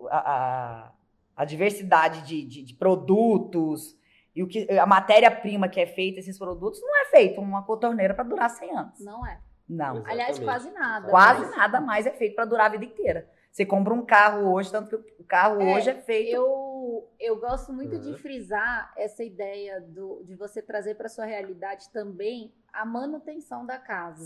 a, 0.09 0.17
a- 0.19 0.91
a 1.37 1.45
diversidade 1.45 2.21
de, 2.21 2.43
de- 2.45 2.63
de 2.63 2.73
produtos 2.73 3.97
e 4.35 4.41
o 4.43 4.47
que 4.47 4.69
a 4.77 4.85
matéria-prima 4.85 5.67
que 5.67 5.79
é 5.79 5.85
feita 5.85 6.19
esses 6.19 6.37
produtos 6.37 6.81
não 6.81 7.01
é 7.01 7.05
feito 7.05 7.39
uma 7.41 7.61
torneira 7.77 8.13
para 8.13 8.23
durar 8.23 8.49
100 8.49 8.71
anos. 8.77 8.99
Não 8.99 9.25
é. 9.25 9.39
Não. 9.67 9.95
Exatamente. 9.97 10.11
Aliás, 10.11 10.39
quase 10.39 10.71
nada. 10.71 11.09
Quase 11.09 11.41
mas 11.41 11.55
nada 11.57 11.81
mais 11.81 12.05
é 12.05 12.11
feito 12.11 12.35
para 12.35 12.45
durar 12.45 12.67
a 12.67 12.69
vida 12.69 12.85
inteira. 12.85 13.29
Você 13.51 13.65
compra 13.65 13.93
um 13.93 14.05
carro 14.05 14.53
hoje, 14.53 14.69
tanto 14.71 14.89
que 15.01 15.15
o 15.21 15.23
carro 15.23 15.61
É, 15.61 15.73
hoje 15.75 15.89
é 15.89 15.93
feito. 15.95 16.35
Eu, 16.35 17.09
eu 17.19 17.39
gosto 17.39 17.71
muito 17.73 17.97
de 17.97 18.09
Uhum. 18.11 18.17
frisar 18.17 18.93
essa 18.97 19.23
ideia 19.23 19.79
do, 19.81 20.21
de 20.25 20.35
você 20.35 20.61
trazer 20.61 20.95
para 20.95 21.07
sua 21.09 21.25
realidade 21.25 21.89
também 21.91 22.53
a 22.71 22.85
manutenção 22.85 23.65
da 23.65 23.77
casa. 23.79 24.23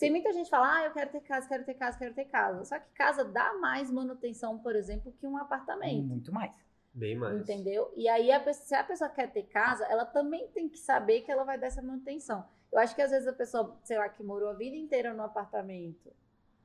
Tem 0.00 0.10
muita 0.10 0.32
gente 0.32 0.44
que 0.44 0.50
fala, 0.50 0.76
ah, 0.78 0.84
eu 0.84 0.92
quero 0.92 1.10
ter 1.10 1.20
casa, 1.20 1.48
quero 1.48 1.64
ter 1.64 1.74
casa, 1.74 1.98
quero 1.98 2.14
ter 2.14 2.24
casa. 2.24 2.64
Só 2.64 2.78
que 2.78 2.88
casa 2.94 3.24
dá 3.24 3.54
mais 3.54 3.90
manutenção, 3.90 4.58
por 4.58 4.74
exemplo, 4.74 5.12
que 5.12 5.26
um 5.26 5.36
apartamento. 5.36 6.06
Muito 6.06 6.32
mais. 6.32 6.52
Bem 6.92 7.16
mais. 7.16 7.40
Entendeu? 7.40 7.92
E 7.96 8.08
aí, 8.08 8.30
a 8.30 8.40
pessoa- 8.40 8.66
se 8.66 8.74
a 8.74 8.84
pessoa 8.84 9.10
quer 9.10 9.30
ter 9.32 9.44
casa, 9.44 9.84
ela 9.86 10.04
também 10.04 10.48
tem 10.48 10.68
que 10.68 10.78
saber 10.78 11.22
que 11.22 11.30
ela 11.30 11.44
vai 11.44 11.58
dar 11.58 11.66
essa 11.68 11.82
manutenção. 11.82 12.44
Eu 12.72 12.78
acho 12.78 12.94
que 12.94 13.02
às 13.02 13.10
vezes 13.10 13.28
a 13.28 13.32
pessoa, 13.32 13.76
sei 13.84 13.98
lá, 13.98 14.08
que 14.08 14.22
morou 14.22 14.48
a 14.48 14.54
vida 14.54 14.76
inteira 14.76 15.12
no 15.12 15.22
apartamento. 15.22 16.12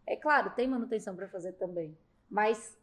É 0.06 0.16
claro, 0.16 0.52
tem 0.52 0.68
manutenção 0.68 1.16
para 1.16 1.28
fazer 1.28 1.54
também. 1.54 1.96
Mas 2.30 2.78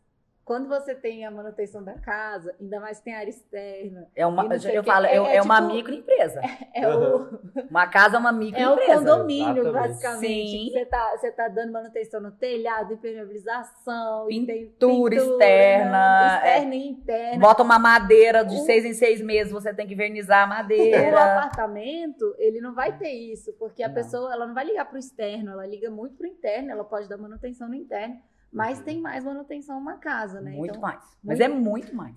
quando 0.46 0.68
você 0.68 0.94
tem 0.94 1.26
a 1.26 1.30
manutenção 1.30 1.82
da 1.82 1.94
casa, 1.94 2.54
ainda 2.60 2.78
mais 2.78 3.00
tem 3.00 3.12
área 3.16 3.28
externa, 3.28 4.06
É 4.14 4.24
uma, 4.24 4.44
eu 4.44 4.80
o 4.80 4.84
quê. 4.84 4.90
falo, 4.90 5.04
é, 5.06 5.16
É- 5.16 5.18
é 5.18 5.36
é 5.38 5.42
uma 5.42 5.60
tipo- 5.60 5.74
microempresa. 5.74 6.40
é 6.72 6.88
o, 6.88 7.40
Uma 7.68 7.88
casa 7.88 8.16
é 8.16 8.20
uma 8.20 8.28
é 8.30 8.32
o 8.32 8.36
microempresa. 8.36 8.94
condomínio, 9.00 9.58
Exatamente. 9.62 9.72
basicamente. 9.88 10.48
Sim. 10.48 10.70
Você 10.72 10.86
tá, 10.86 11.16
você 11.16 11.32
tá 11.32 11.48
dando 11.48 11.72
manutenção 11.72 12.20
no 12.20 12.30
telhado, 12.30 12.92
impermeabilização, 12.94 14.26
tem 14.28 14.46
Pintura 14.46 15.16
externa, 15.16 16.36
externa 16.36 16.74
e 16.76 16.88
interna. 16.90 17.38
Bota 17.40 17.62
uma 17.64 17.78
madeira 17.80 18.44
de 18.44 18.54
O- 18.54 18.64
seis 18.64 18.84
em 18.84 18.94
seis 18.94 19.20
meses, 19.20 19.52
você 19.52 19.74
tem 19.74 19.84
que 19.86 19.96
vernizar 19.96 20.42
a 20.42 20.46
O 20.46 20.48
madeira. 20.48 21.24
apartamento, 21.24 22.34
ele 22.38 22.60
não 22.60 22.72
vai 22.72 22.96
ter 22.96 23.10
isso, 23.10 23.52
porque 23.54 23.82
a 23.82 23.88
Não. 23.88 23.94
pessoa 23.94 24.32
ela 24.32 24.46
não 24.46 24.54
vai 24.54 24.64
ligar 24.64 24.84
para 24.84 24.94
o 24.94 24.98
externo, 24.98 25.50
ela 25.50 25.66
liga 25.66 25.90
muito 25.90 26.14
para 26.16 26.24
o 26.24 26.30
interno, 26.30 26.70
ela 26.70 26.84
pode 26.84 27.08
dar 27.08 27.16
manutenção 27.16 27.68
no 27.68 27.74
interno, 27.74 28.16
mas 28.52 28.78
Uhum. 28.78 28.84
tem 28.84 29.00
mais 29.00 29.24
manutenção 29.24 29.78
uma 29.78 29.96
casa, 29.98 30.40
né? 30.40 30.52
Muito 30.52 30.70
então, 30.70 30.80
mais. 30.80 31.04
Mas 31.22 31.40
é 31.40 31.48
muito 31.48 31.94
mais. 31.94 32.16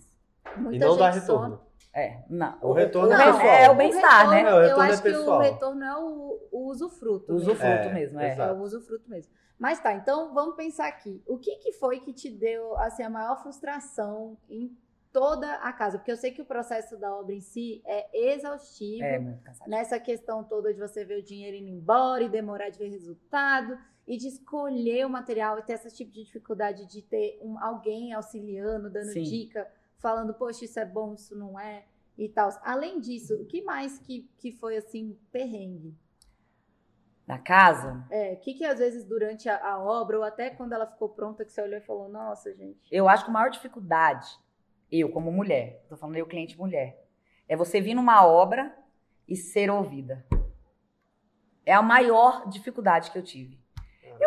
muita 0.58 0.76
E 0.76 0.80
não 0.80 0.98
dá 0.98 1.12
gente 1.12 1.26
só- 1.26 1.38
retorno. 1.38 1.62
É, 1.94 2.24
não. 2.30 2.58
O 2.62 2.72
retorno 2.72 3.10
o, 3.10 3.13
é 3.13 3.18
Não, 3.18 3.34
pessoal. 3.34 3.48
é 3.56 3.70
o 3.72 3.76
bem-estar, 3.76 4.30
né? 4.30 4.42
É, 4.44 4.72
eu 4.72 4.82
é 4.82 4.89
acho 4.89 5.02
que 5.02 5.10
o 5.10 5.38
retorno 5.39 5.84
é 5.84 5.98
o, 5.98 6.39
o 6.52 6.68
usufruto. 6.70 7.32
O 7.32 7.36
mesmo. 7.36 7.52
usufruto 7.52 7.65
É, 7.88 7.94
mesmo, 7.94 8.20
é. 8.20 8.38
É 8.38 8.52
o 8.52 8.62
usufruto 8.62 9.10
mesmo. 9.10 9.34
Mas 9.58 9.80
tá, 9.82 9.94
então 9.94 10.34
vamos 10.34 10.56
pensar 10.56 10.88
aqui. 10.88 11.22
O 11.28 11.38
que, 11.38 11.56
que 11.58 11.74
foi 11.74 12.00
que 12.00 12.13
te 12.13 12.30
deu 12.30 12.78
assim, 12.78 13.04
a 13.04 13.10
maior 13.10 13.42
frustração 13.42 14.38
em 14.50 14.72
toda 15.12 15.52
a 15.56 15.74
casa? 15.74 15.98
Porque 15.98 16.12
eu 16.12 16.15
sei 16.15 16.32
que 16.32 16.42
o 16.42 16.46
processo 16.46 16.96
da 16.96 17.13
obra 17.13 17.34
em 17.34 17.42
si 17.42 17.82
é 17.86 18.08
exaustivo. 18.34 19.04
É 19.04 19.20
muito 19.20 19.42
cansativo. 19.44 19.70
nessa 19.70 20.00
questão 20.00 20.44
toda 20.44 20.74
de 20.74 20.80
você 20.80 21.04
ver 21.04 21.20
o 21.20 21.24
dinheiro 21.24 21.58
indo 21.58 21.68
embora 21.70 22.24
e 22.24 22.30
demorar 22.30 22.70
de 22.70 22.78
ver 22.78 22.89
resultado 22.89 23.78
e 24.10 24.17
de 24.17 24.28
escolher 24.28 25.06
o 25.06 25.10
material 25.10 25.60
e 25.60 25.62
ter 25.62 25.74
esse 25.74 25.95
tipo 25.95 26.12
de 26.12 26.24
dificuldade 26.24 26.88
de 26.88 27.00
ter 27.04 27.39
um, 27.43 27.63
alguém 27.63 28.12
auxiliando, 28.12 28.89
dando 28.89 29.13
Sim. 29.13 29.22
dica, 29.22 29.72
falando, 30.00 30.34
poxa, 30.34 30.65
isso 30.65 30.80
é 30.80 30.86
bom, 30.86 31.13
isso 31.13 31.38
não 31.38 31.60
é, 31.60 31.86
e 32.17 32.28
tal. 32.28 32.50
Além 32.63 33.00
disso, 33.00 33.36
o 33.36 33.45
que 33.45 33.62
mais 33.62 34.00
que, 34.00 34.28
que 34.39 34.52
foi, 34.52 34.78
assim, 34.78 35.15
perrengue? 35.32 35.95
Na 37.28 37.38
casa, 37.38 38.04
É, 38.10 38.34
o 38.34 38.38
que 38.38 38.56
que 38.56 38.65
às 38.65 38.80
vezes 38.80 39.06
durante 39.06 39.48
a, 39.48 39.63
a 39.63 39.78
obra, 39.78 40.17
ou 40.17 40.24
até 40.24 40.50
quando 40.50 40.74
ela 40.74 40.88
ficou 40.88 41.10
pronta, 41.10 41.45
que 41.45 41.54
você 41.54 41.62
olhou 41.62 41.78
e 41.78 41.86
falou, 41.86 42.10
nossa, 42.10 42.52
gente, 42.56 42.80
eu 42.91 43.08
acho 43.08 43.26
que 43.26 43.30
a 43.30 43.34
maior 43.34 43.52
dificuldade, 43.52 44.28
eu 44.91 45.12
como 45.12 45.32
mulher, 45.32 45.86
tô 45.88 45.95
falando 45.95 46.15
eu 46.15 46.26
cliente 46.26 46.58
mulher, 46.58 47.06
é 47.48 47.56
você 47.56 47.80
vir 47.80 47.93
numa 47.93 48.26
obra 48.26 48.76
e 49.28 49.36
ser 49.36 49.69
ouvida. 49.69 50.26
É 51.63 51.74
a 51.74 51.84
maior 51.84 52.50
dificuldade 52.50 53.12
que 53.12 53.19
eu 53.19 53.24
tive. 53.24 53.60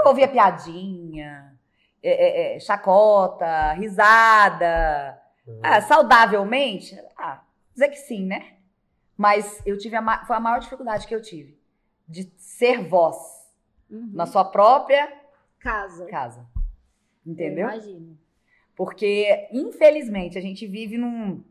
Eu 0.05 0.09
ouvia 0.09 0.29
piadinha, 0.29 1.57
é, 2.03 2.11
é, 2.53 2.57
é, 2.57 2.61
chacota, 2.61 3.73
risada, 3.73 5.19
Uhum. 5.47 5.61
ah, 5.62 5.81
saudavelmente, 5.81 6.97
ah, 7.17 7.43
dizer 7.73 7.88
que 7.88 7.97
sim, 7.97 8.25
né? 8.27 8.55
Mas 9.17 9.61
eu 9.67 9.77
tive 9.79 9.97
a, 9.97 10.25
foi 10.25 10.37
a 10.37 10.41
maior 10.41 10.59
dificuldade 10.61 11.07
que 11.07 11.15
eu 11.15 11.21
tive 11.23 11.61
de 12.09 12.31
ser 12.37 12.83
voz 12.88 13.17
uhum, 13.91 14.11
na 14.12 14.27
sua 14.27 14.45
própria 14.45 15.12
casa. 15.61 16.07
casa. 16.07 16.47
Eu 17.25 17.33
Entendeu? 17.33 17.69
imagino. 17.69 18.19
Porque, 18.75 19.49
infelizmente, 19.53 20.37
a 20.38 20.41
gente 20.41 20.67
vive 20.67 20.97
num, 20.99 21.45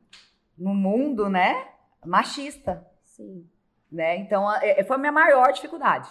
no 0.57 0.73
mundo, 0.73 1.29
né, 1.29 1.67
machista, 2.05 2.85
Sim. 3.05 3.47
né? 3.91 4.17
Então, 4.17 4.47
a- 4.49 4.59
é- 4.65 4.83
foi 4.83 4.95
a 4.95 4.99
minha 4.99 5.11
maior 5.11 5.51
dificuldade, 5.53 6.09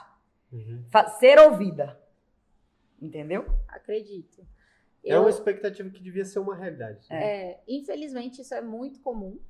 Uhum. 0.52 0.84
ser 1.18 1.38
ouvida. 1.38 1.99
Entendeu? 3.00 3.44
Acredito. 3.68 4.46
É 5.04 5.14
Eu- 5.14 5.20
uma 5.22 5.30
expectativa 5.30 5.88
que 5.88 6.02
devia 6.02 6.24
ser 6.24 6.38
uma 6.38 6.54
realidade. 6.54 7.06
É, 7.12 7.60
infelizmente 7.66 8.42
isso 8.42 8.54
é 8.54 8.60
muito 8.60 9.00
comum, 9.00 9.40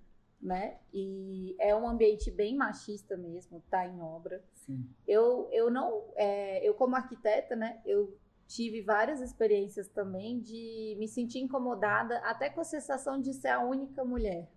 né? 0.40 0.78
E 0.92 1.56
é 1.58 1.74
um 1.74 1.88
ambiente 1.88 2.30
bem 2.30 2.54
machista 2.56 3.16
mesmo, 3.16 3.62
tá 3.68 3.86
em 3.86 4.00
obra. 4.00 4.42
Sim. 4.54 4.88
Eu, 5.06 5.48
eu 5.52 5.70
não, 5.70 6.04
é, 6.14 6.66
eu 6.66 6.74
como 6.74 6.94
arquiteta, 6.94 7.56
né? 7.56 7.80
Eu 7.84 8.16
tive 8.46 8.80
várias 8.82 9.20
experiências 9.20 9.88
também 9.88 10.40
de 10.40 10.96
me 10.98 11.06
sentir 11.08 11.38
incomodada, 11.40 12.18
até 12.18 12.48
com 12.50 12.60
a 12.60 12.64
sensação 12.64 13.20
de 13.20 13.32
ser 13.32 13.48
a 13.48 13.60
única 13.64 14.04
mulher, 14.04 14.48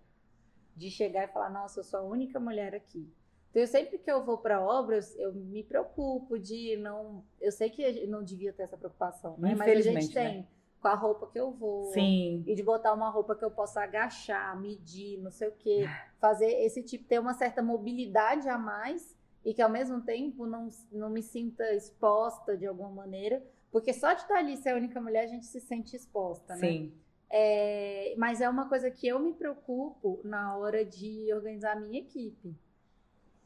de 0.76 0.90
chegar 0.90 1.24
e 1.24 1.32
falar, 1.32 1.50
nossa, 1.50 1.80
eu 1.80 1.84
sou 1.84 2.00
a 2.00 2.02
única 2.04 2.38
mulher 2.40 2.74
aqui. 2.74 3.08
Então, 3.54 3.64
sempre 3.68 3.98
que 3.98 4.10
eu 4.10 4.24
vou 4.24 4.36
para 4.36 4.60
obras, 4.60 5.16
eu 5.16 5.32
me 5.32 5.62
preocupo 5.62 6.36
de 6.36 6.76
não, 6.76 7.24
eu 7.40 7.52
sei 7.52 7.70
que 7.70 7.82
eu 7.82 8.08
não 8.08 8.24
devia 8.24 8.52
ter 8.52 8.64
essa 8.64 8.76
preocupação, 8.76 9.36
né? 9.38 9.54
Mas 9.54 9.70
a 9.70 9.80
gente 9.80 10.12
né? 10.12 10.28
tem 10.30 10.48
com 10.80 10.88
a 10.88 10.94
roupa 10.94 11.28
que 11.28 11.38
eu 11.38 11.52
vou, 11.52 11.84
Sim. 11.92 12.42
e 12.46 12.54
de 12.54 12.62
botar 12.64 12.92
uma 12.92 13.08
roupa 13.08 13.36
que 13.36 13.44
eu 13.44 13.50
possa 13.52 13.80
agachar, 13.80 14.60
medir, 14.60 15.18
não 15.22 15.30
sei 15.30 15.48
o 15.48 15.52
quê, 15.52 15.88
fazer 16.20 16.50
esse 16.62 16.82
tipo, 16.82 17.04
ter 17.04 17.20
uma 17.20 17.32
certa 17.32 17.62
mobilidade 17.62 18.48
a 18.48 18.58
mais 18.58 19.16
e 19.44 19.54
que 19.54 19.62
ao 19.62 19.70
mesmo 19.70 20.00
tempo 20.02 20.46
não, 20.46 20.68
não 20.90 21.08
me 21.08 21.22
sinta 21.22 21.72
exposta 21.72 22.56
de 22.56 22.66
alguma 22.66 22.90
maneira, 22.90 23.40
porque 23.70 23.92
só 23.92 24.12
de 24.12 24.22
estar 24.22 24.38
ali 24.38 24.56
ser 24.56 24.70
a 24.70 24.76
única 24.76 25.00
mulher 25.00 25.24
a 25.24 25.28
gente 25.28 25.46
se 25.46 25.60
sente 25.60 25.94
exposta, 25.94 26.54
né? 26.54 26.60
Sim. 26.60 26.92
É, 27.30 28.14
mas 28.18 28.40
é 28.40 28.48
uma 28.48 28.68
coisa 28.68 28.90
que 28.90 29.06
eu 29.06 29.18
me 29.20 29.32
preocupo 29.32 30.20
na 30.24 30.56
hora 30.56 30.84
de 30.84 31.32
organizar 31.32 31.76
a 31.76 31.80
minha 31.80 32.00
equipe. 32.00 32.54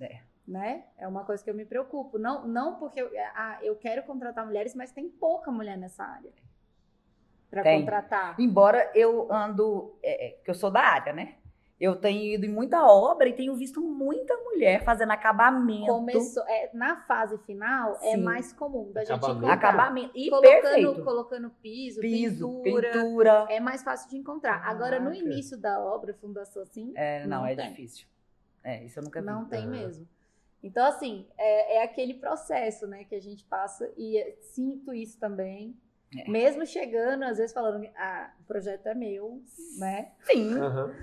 É. 0.01 0.21
Né? 0.47 0.85
É 0.97 1.07
uma 1.07 1.25
coisa 1.25 1.45
que 1.45 1.51
eu 1.51 1.55
me 1.55 1.65
preocupo. 1.67 2.19
Não, 2.19 2.47
não 2.49 2.77
porque 2.77 3.01
eu, 3.03 3.11
ah, 3.35 3.59
eu 3.63 3.77
quero 3.77 4.03
contratar 4.05 4.47
mulheres, 4.47 4.75
mas 4.75 4.91
tem 4.93 5.09
pouca 5.09 5.51
mulher 5.51 5.77
nessa 5.77 6.03
área 6.05 6.33
para 7.51 7.63
contratar. 7.63 8.35
Embora 8.41 8.91
eu 8.95 9.31
ando, 9.33 9.99
é, 10.03 10.29
é, 10.29 10.31
que 10.43 10.51
eu 10.51 10.55
sou 10.55 10.71
da 10.71 10.81
área, 10.81 11.13
né? 11.13 11.35
Eu 11.81 11.95
tenho 11.95 12.35
ido 12.35 12.45
em 12.45 12.49
muita 12.49 12.85
obra 12.85 13.29
e 13.29 13.33
tenho 13.33 13.55
visto 13.55 13.81
muita 13.81 14.37
mulher 14.39 14.83
fazendo 14.83 15.13
acabamento. 15.13 15.87
Começou, 15.87 16.43
é, 16.49 16.71
na 16.75 16.97
fase 17.03 17.39
final 17.39 17.95
é 18.03 18.17
Sim. 18.17 18.23
mais 18.23 18.53
comum 18.53 18.91
da 18.91 19.03
gente 19.05 19.13
Acabamento. 19.13 19.39
encontrar. 19.47 19.55
Acabamento. 19.55 20.11
E 20.13 20.29
colocando, 20.29 20.61
perfeito. 20.63 21.05
colocando 21.05 21.51
piso, 21.63 22.01
Piso, 22.01 22.49
pintura, 22.63 22.91
pintura. 22.91 23.47
é 23.49 23.61
mais 23.61 23.85
fácil 23.85 24.11
de 24.11 24.17
encontrar. 24.17 24.61
Agora, 24.67 24.99
no 24.99 25.15
início 25.15 25.57
da 25.57 25.79
obra, 25.81 26.13
fundação 26.15 26.63
assim, 26.63 26.93
É, 26.97 27.25
não, 27.27 27.41
Não 27.43 27.47
é 27.47 27.55
tem. 27.55 27.69
difícil. 27.69 28.09
É, 28.69 28.85
isso 28.85 28.99
eu 28.99 29.03
nunca 29.05 29.21
vi. 29.21 29.27
não 29.27 29.47
tem 29.47 29.63
Aham. 29.67 29.71
mesmo. 29.71 30.09
Então, 30.63 30.85
assim, 30.85 31.27
é, 31.39 31.77
é 31.79 31.83
aquele 31.83 32.15
processo, 32.15 32.87
né, 32.87 33.05
que 33.05 33.15
a 33.15 33.21
gente 33.21 33.45
passa 33.45 33.91
e 33.97 34.37
sinto 34.43 34.93
isso 34.93 35.19
também. 35.19 35.75
É. 36.17 36.29
Mesmo 36.29 36.67
chegando, 36.67 37.23
às 37.23 37.39
vezes 37.39 37.53
falando, 37.53 37.89
ah, 37.97 38.33
o 38.41 38.45
projeto 38.45 38.87
é 38.87 38.95
meu, 38.95 39.43
né? 39.79 40.13
Sim. 40.23 40.59
Aham. 40.59 40.95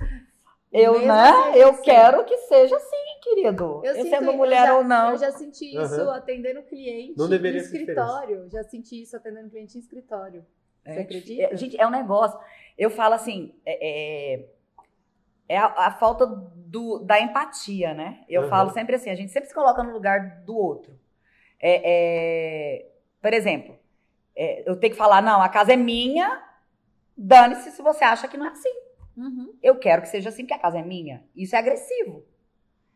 Eu, 0.72 0.94
Mesmo 0.94 1.08
né? 1.08 1.30
assim, 1.30 1.60
Eu 1.60 1.70
assim, 1.70 1.82
quero 1.84 2.26
que 2.26 2.38
seja 2.40 2.76
assim, 2.76 3.20
querido. 3.24 3.82
Eu, 3.86 3.96
sinto- 3.96 4.10
sendo 4.10 4.32
eu 4.32 4.34
mulher 4.38 4.66
já- 4.66 4.76
ou 4.76 4.84
não. 4.84 5.12
Eu 5.12 5.18
já 5.18 5.32
senti 5.32 5.70
isso 5.72 6.02
Aham. 6.02 6.16
atendendo 6.18 6.62
cliente 6.64 7.18
Não 7.18 7.30
deveria 7.30 7.62
em 7.62 7.64
escritório. 7.64 8.50
Já 8.50 8.64
senti 8.64 9.02
isso 9.02 9.16
atendendo 9.16 9.50
cliente 9.50 9.78
em 9.78 9.80
escritório. 9.80 10.46
Você 10.84 10.90
É, 10.92 11.02
acredita? 11.02 11.44
é, 11.44 11.56
gente, 11.56 11.80
é 11.80 11.88
um 11.88 11.92
negócio. 11.92 12.38
Eu 12.78 12.90
falo 12.90 13.14
assim, 13.14 13.56
é, 13.66 14.34
é, 14.34 14.50
é 15.48 15.58
a, 15.58 15.66
a 15.88 15.92
falta 15.92 16.26
do, 16.66 17.00
da 17.00 17.20
empatia, 17.20 17.94
né? 17.94 18.24
Eu 18.28 18.44
Uhum. 18.44 18.50
falo 18.50 18.70
sempre 18.72 18.96
assim, 18.96 19.10
a 19.10 19.16
gente 19.16 19.32
sempre 19.32 19.50
se 19.50 19.56
coloca 19.56 19.84
no 19.84 19.94
lugar 19.94 20.42
do 20.46 20.56
outro. 20.58 21.00
É, 21.60 21.82
é, 22.82 22.92
por 23.22 23.34
exemplo, 23.34 23.78
é, 24.36 24.70
eu 24.70 24.76
tenho 24.80 24.94
que 24.94 24.98
falar, 25.00 25.22
não, 25.22 25.42
a 25.42 25.50
casa 25.50 25.74
é 25.74 25.78
minha, 25.78 26.44
dane-se 27.18 27.72
se 27.72 27.82
você 27.82 28.04
acha 28.04 28.28
que 28.28 28.38
não 28.38 28.48
é 28.48 28.50
assim. 28.50 28.74
Uhum. 29.18 29.54
Eu 29.64 29.80
quero 29.80 30.02
que 30.02 30.10
seja 30.10 30.30
assim, 30.30 30.44
porque 30.44 30.54
a 30.54 30.60
casa 30.60 30.80
é 30.80 30.84
minha. 30.84 31.24
Isso 31.36 31.56
é 31.56 31.60
agressivo. 31.60 32.26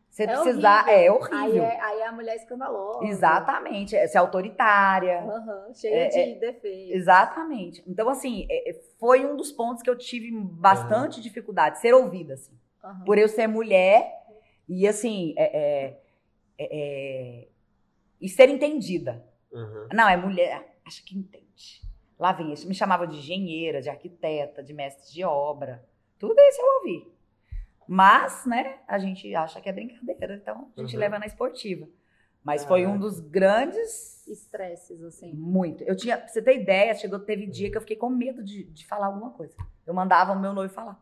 Você 0.10 0.24
É 0.24 0.28
precisar, 0.28 0.86
horrível. 0.88 0.94
é 0.94 0.98
Aí 1.04 1.10
horrível. 1.10 1.64
é, 1.64 1.82
aí 1.82 2.00
é 2.00 2.08
a 2.08 2.12
mulher 2.12 2.36
escandalosa. 2.36 3.06
Exatamente, 3.06 3.96
é 3.96 4.08
ser 4.08 4.18
autoritária. 4.18 5.20
Aham, 5.22 5.74
cheia 5.74 5.96
É, 5.96 6.08
de 6.34 6.40
defeitos. 6.40 6.96
Exatamente. 6.96 7.84
Então, 7.88 8.10
assim, 8.10 8.46
é- 8.50 8.72
é- 8.72 8.82
foi 9.00 9.26
um 9.26 9.36
dos 9.38 9.52
pontos 9.52 9.82
que 9.84 9.90
eu 9.90 9.98
tive 9.98 10.32
bastante 10.32 11.22
dificuldade, 11.22 11.80
ser 11.80 11.94
ouvida, 11.94 12.34
assim. 12.34 12.58
Aham. 12.84 13.04
Por 13.06 13.18
eu 13.18 13.28
ser 13.28 13.48
mulher 13.48 14.12
e, 14.68 14.88
assim, 14.88 15.34
é, 15.38 15.58
é- 15.58 16.02
é- 16.58 16.70
é- 16.72 17.48
e 18.22 18.30
ser 18.30 18.50
entendida. 18.50 19.26
Aham. 19.54 19.88
Não, 19.94 20.08
é 20.10 20.18
mulher, 20.18 20.78
acha 20.86 21.02
que 21.04 21.18
entende. 21.18 21.82
Lá 22.18 22.32
vem, 22.34 22.52
isso 22.52 22.68
me 22.68 22.76
chamava 22.76 23.08
de 23.08 23.18
engenheira, 23.18 23.82
de 23.82 23.90
arquiteta, 23.90 24.62
de 24.62 24.74
mestre 24.74 25.14
de 25.14 25.24
obra. 25.24 25.88
Tudo 26.18 26.36
isso 26.38 26.62
eu 26.62 26.66
ouvi. 26.80 27.14
Mas, 27.88 28.46
né, 28.46 28.80
a 28.88 29.00
gente 29.00 29.34
acha 29.34 29.60
que 29.62 29.68
é 29.70 29.74
brincadeira, 29.74 30.36
então 30.36 30.72
a 30.78 30.82
gente 30.82 30.94
Uhum. 30.96 31.00
leva 31.00 31.18
na 31.18 31.26
esportiva. 31.26 31.88
Mas 32.44 32.64
foi 32.66 32.86
um 32.86 32.98
dos 33.00 33.20
grandes 33.20 34.26
Estresses, 34.28 35.02
assim. 35.04 35.34
muito. 35.34 35.84
Eu 35.84 35.96
tinha, 35.96 36.18
pra 36.18 36.28
você 36.28 36.42
ter 36.42 36.56
ideia, 36.62 36.94
chegou, 36.96 37.20
teve 37.20 37.48
dia 37.48 37.70
que 37.72 37.78
eu 37.78 37.82
fiquei 37.82 37.96
com 37.98 38.10
medo 38.10 38.44
de, 38.44 38.64
de 38.66 38.86
falar 38.86 39.08
alguma 39.08 39.32
coisa. 39.32 39.56
Eu 39.86 39.94
mandava 39.94 40.34
o 40.34 40.40
meu 40.40 40.54
noivo 40.54 40.74
falar. 40.74 41.02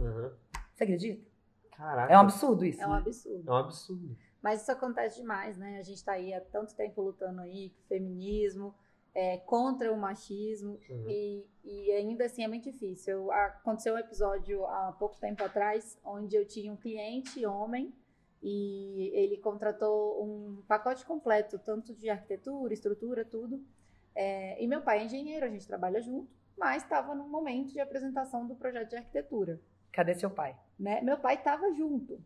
Aham. 0.00 0.32
Você 0.78 0.84
acredita? 0.84 1.26
Caraca. 1.72 2.12
É 2.12 2.16
um 2.16 2.20
absurdo 2.20 2.64
isso. 2.64 2.80
É 2.80 2.86
um 2.86 2.90
né? 2.92 2.98
absurdo. 2.98 3.48
É 3.48 3.52
um 3.52 3.56
absurdo. 3.56 4.16
Mas 4.40 4.62
isso 4.62 4.70
acontece 4.70 5.20
demais, 5.20 5.58
né? 5.58 5.78
A 5.78 5.82
gente 5.82 6.04
tá 6.04 6.12
aí 6.12 6.32
há 6.32 6.40
tanto 6.40 6.72
tempo 6.76 7.02
lutando 7.02 7.40
aí 7.40 7.70
com 7.70 7.80
o 7.82 7.86
feminismo, 7.88 8.74
é, 9.12 9.38
contra 9.38 9.92
o 9.92 9.96
machismo, 9.96 10.78
Uhum. 10.88 11.04
e, 11.08 11.44
e 11.64 11.90
ainda 11.90 12.26
assim 12.26 12.44
é 12.44 12.48
muito 12.48 12.70
difícil. 12.70 13.12
Eu- 13.14 13.32
aconteceu 13.32 13.94
um 13.94 13.98
episódio 13.98 14.64
há 14.66 14.92
pouco 14.92 15.18
tempo 15.18 15.42
atrás, 15.42 15.98
onde 16.04 16.36
eu 16.36 16.46
tinha 16.46 16.72
um 16.72 16.76
cliente 16.76 17.44
homem, 17.44 17.92
e 18.40 19.10
ele 19.14 19.36
contratou 19.38 20.22
um 20.24 20.62
pacote 20.68 21.04
completo, 21.04 21.58
tanto 21.58 21.92
de 21.92 22.08
arquitetura, 22.08 22.72
estrutura, 22.72 23.24
tudo. 23.24 23.60
É, 24.14 24.62
e 24.62 24.68
meu 24.68 24.80
pai 24.80 25.00
é 25.00 25.04
engenheiro, 25.06 25.44
a 25.44 25.48
gente 25.48 25.66
trabalha 25.66 26.00
junto, 26.00 26.30
mas 26.56 26.84
estava 26.84 27.16
no 27.16 27.28
momento 27.28 27.72
de 27.72 27.80
apresentação 27.80 28.46
do 28.46 28.54
projeto 28.54 28.90
de 28.90 28.96
arquitetura 28.96 29.60
Cadê 29.90 30.14
seu 30.14 30.30
pai? 30.30 30.56
Né? 30.78 31.00
Meu 31.00 31.18
pai 31.18 31.34
estava 31.34 31.72
junto. 31.72 32.22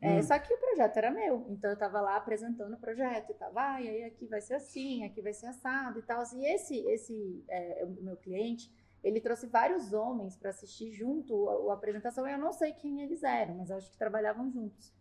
É, 0.00 0.18
Hum. 0.18 0.22
Só 0.22 0.38
que 0.38 0.52
o 0.52 0.58
projeto 0.58 0.96
era 0.96 1.10
meu. 1.10 1.46
Então 1.48 1.70
eu 1.70 1.74
estava 1.74 2.00
lá 2.00 2.16
apresentando 2.16 2.72
o 2.74 2.78
projeto 2.78 3.30
e 3.30 3.34
tava, 3.34 3.74
ah, 3.74 3.82
e 3.82 3.88
aí 3.88 4.04
aqui 4.04 4.26
vai 4.26 4.40
ser 4.40 4.54
assim, 4.54 5.04
aqui 5.04 5.20
vai 5.20 5.32
ser 5.32 5.46
assado 5.46 5.98
e 5.98 6.02
tal. 6.02 6.22
E 6.36 6.46
esse, 6.46 6.78
esse 6.88 7.44
é, 7.48 7.84
o 7.84 8.02
meu 8.02 8.16
cliente, 8.16 8.72
ele 9.02 9.20
trouxe 9.20 9.46
vários 9.46 9.92
homens 9.92 10.36
para 10.36 10.50
assistir 10.50 10.92
junto 10.92 11.48
a, 11.48 11.72
a 11.72 11.74
apresentação. 11.74 12.28
Eu 12.28 12.38
não 12.38 12.52
sei 12.52 12.72
quem 12.72 13.02
eles 13.02 13.22
eram, 13.22 13.56
mas 13.56 13.70
eu 13.70 13.76
acho 13.76 13.90
que 13.90 13.98
trabalhavam 13.98 14.50
juntos. 14.50 14.92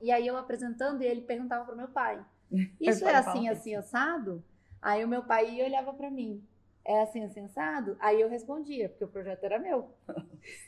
E 0.00 0.12
aí 0.12 0.26
eu 0.26 0.36
apresentando 0.36 1.02
e 1.02 1.06
ele 1.06 1.22
perguntava 1.22 1.64
pro 1.64 1.76
meu 1.76 1.88
pai: 1.88 2.24
Isso 2.80 3.06
é 3.06 3.16
assim, 3.16 3.48
assim, 3.48 3.74
assado? 3.74 4.44
Aí 4.80 5.04
o 5.04 5.08
meu 5.08 5.24
pai 5.24 5.50
ia 5.50 5.64
e 5.64 5.66
olhava 5.66 5.92
para 5.92 6.10
mim. 6.10 6.46
É 6.84 7.00
assim, 7.00 7.24
assim, 7.24 7.40
assado? 7.40 7.96
Aí 7.98 8.20
eu 8.20 8.28
respondia, 8.28 8.90
porque 8.90 9.04
o 9.04 9.08
projeto 9.08 9.42
era 9.44 9.58
meu. 9.58 9.90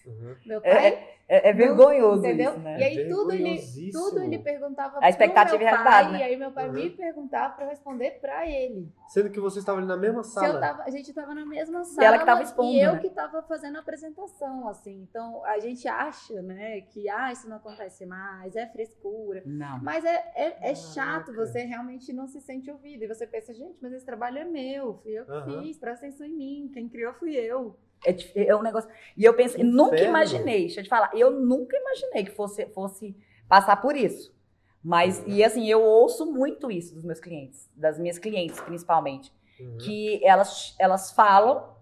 Uhum. 0.07 0.37
Meu 0.47 0.63
pai 0.63 0.95
É, 0.95 1.16
é 1.29 1.53
Não, 1.53 1.59
vergonhoso 1.59 2.25
entendeu? 2.25 2.53
isso, 2.53 2.61
né? 2.61 2.79
E 2.79 2.85
aí 2.85 3.09
tudo 3.09 3.33
ele, 3.33 3.61
tudo 3.93 4.23
ele 4.23 4.39
perguntava 4.39 4.99
A 5.03 5.09
expectativa 5.09 5.57
pro 5.59 5.67
e 5.67 5.71
meu 5.71 5.83
pai, 5.85 6.13
né? 6.13 6.19
e 6.19 6.23
aí 6.23 6.37
meu 6.37 6.53
pai 6.53 6.67
Uhum. 6.69 6.73
me 6.75 6.91
perguntava 6.91 7.55
pra 7.55 7.65
eu 7.65 7.71
responder 7.71 8.13
pra 8.21 8.47
ele. 8.49 8.89
Sendo 9.09 9.31
que 9.31 9.41
você 9.41 9.59
estava 9.59 9.79
ali 9.79 9.87
na 9.87 9.97
mesma 9.97 10.23
Se 10.23 10.33
sala. 10.35 10.49
eu 10.55 10.61
tava, 10.61 10.83
a 10.85 10.91
gente 10.91 11.13
tava 11.13 11.35
na 11.35 11.45
mesma 11.45 11.85
sala 11.85 12.07
ela 12.09 12.19
que 12.19 12.25
tava 12.25 12.43
expondo, 12.43 12.73
e 12.73 12.81
eu 12.81 12.93
né? 12.95 12.99
que 13.01 13.11
tava 13.11 13.43
fazendo 13.43 13.77
a 13.77 13.81
apresentação, 13.81 14.69
assim. 14.69 15.03
Então 15.09 15.45
a 15.45 15.59
gente 15.59 15.87
acha, 15.89 16.41
né, 16.43 16.81
que 16.83 17.09
ah, 17.09 17.33
isso 17.33 17.49
não 17.49 17.57
acontece 17.57 18.07
mais, 18.07 18.55
é 18.55 18.67
frescura. 18.67 19.43
Não. 19.45 19.81
Mas 19.83 20.05
é, 20.05 20.33
é, 20.35 20.71
é 20.71 20.75
chato, 20.75 21.33
você 21.33 21.63
realmente 21.65 22.13
não 22.13 22.27
se 22.29 22.41
sente 22.41 22.71
ouvido. 22.71 23.03
E 23.05 23.09
você 23.09 23.27
pensa, 23.27 23.53
gente, 23.53 23.79
mas 23.83 23.93
esse 23.93 24.05
trabalho 24.07 24.39
é 24.39 24.45
meu, 24.45 24.95
fui 25.03 25.13
eu 25.13 25.25
que 25.25 25.33
Aham. 25.33 25.63
fiz, 25.63 25.79
presta 25.79 26.07
atenção 26.07 26.27
em 26.27 26.35
mim, 26.35 26.71
quem 26.73 26.89
criou 26.89 27.13
fui 27.15 27.35
eu. 27.35 27.77
É, 28.05 28.49
é 28.49 28.57
um 28.57 28.63
negócio. 28.63 28.91
E 29.17 29.25
eu 29.25 29.35
pensei, 29.35 29.63
nunca 29.65 29.95
Inferno. 29.95 30.11
imaginei, 30.11 30.61
deixa 30.61 30.81
eu 30.81 30.85
te 30.85 30.91
falar, 30.91 31.11
eu 31.15 31.31
nunca 31.31 31.77
imaginei 31.77 32.25
que 32.25 32.31
fosse, 32.31 32.67
fosse 32.67 33.17
passar 33.49 33.81
por 33.81 33.97
isso. 33.97 34.35
Mas, 34.83 35.23
e 35.27 35.43
assim, 35.43 35.67
eu 35.67 35.83
ouço 35.83 36.25
muito 36.27 36.71
isso 36.71 36.95
dos 36.95 37.05
meus 37.05 37.19
clientes, 37.19 37.69
das 37.75 37.99
minhas 37.99 38.19
clientes, 38.19 38.61
principalmente. 38.61 39.33
Uhum. 39.59 39.79
Que 39.79 40.25
elas, 40.25 40.77
elas 40.79 41.11
falam 41.13 41.75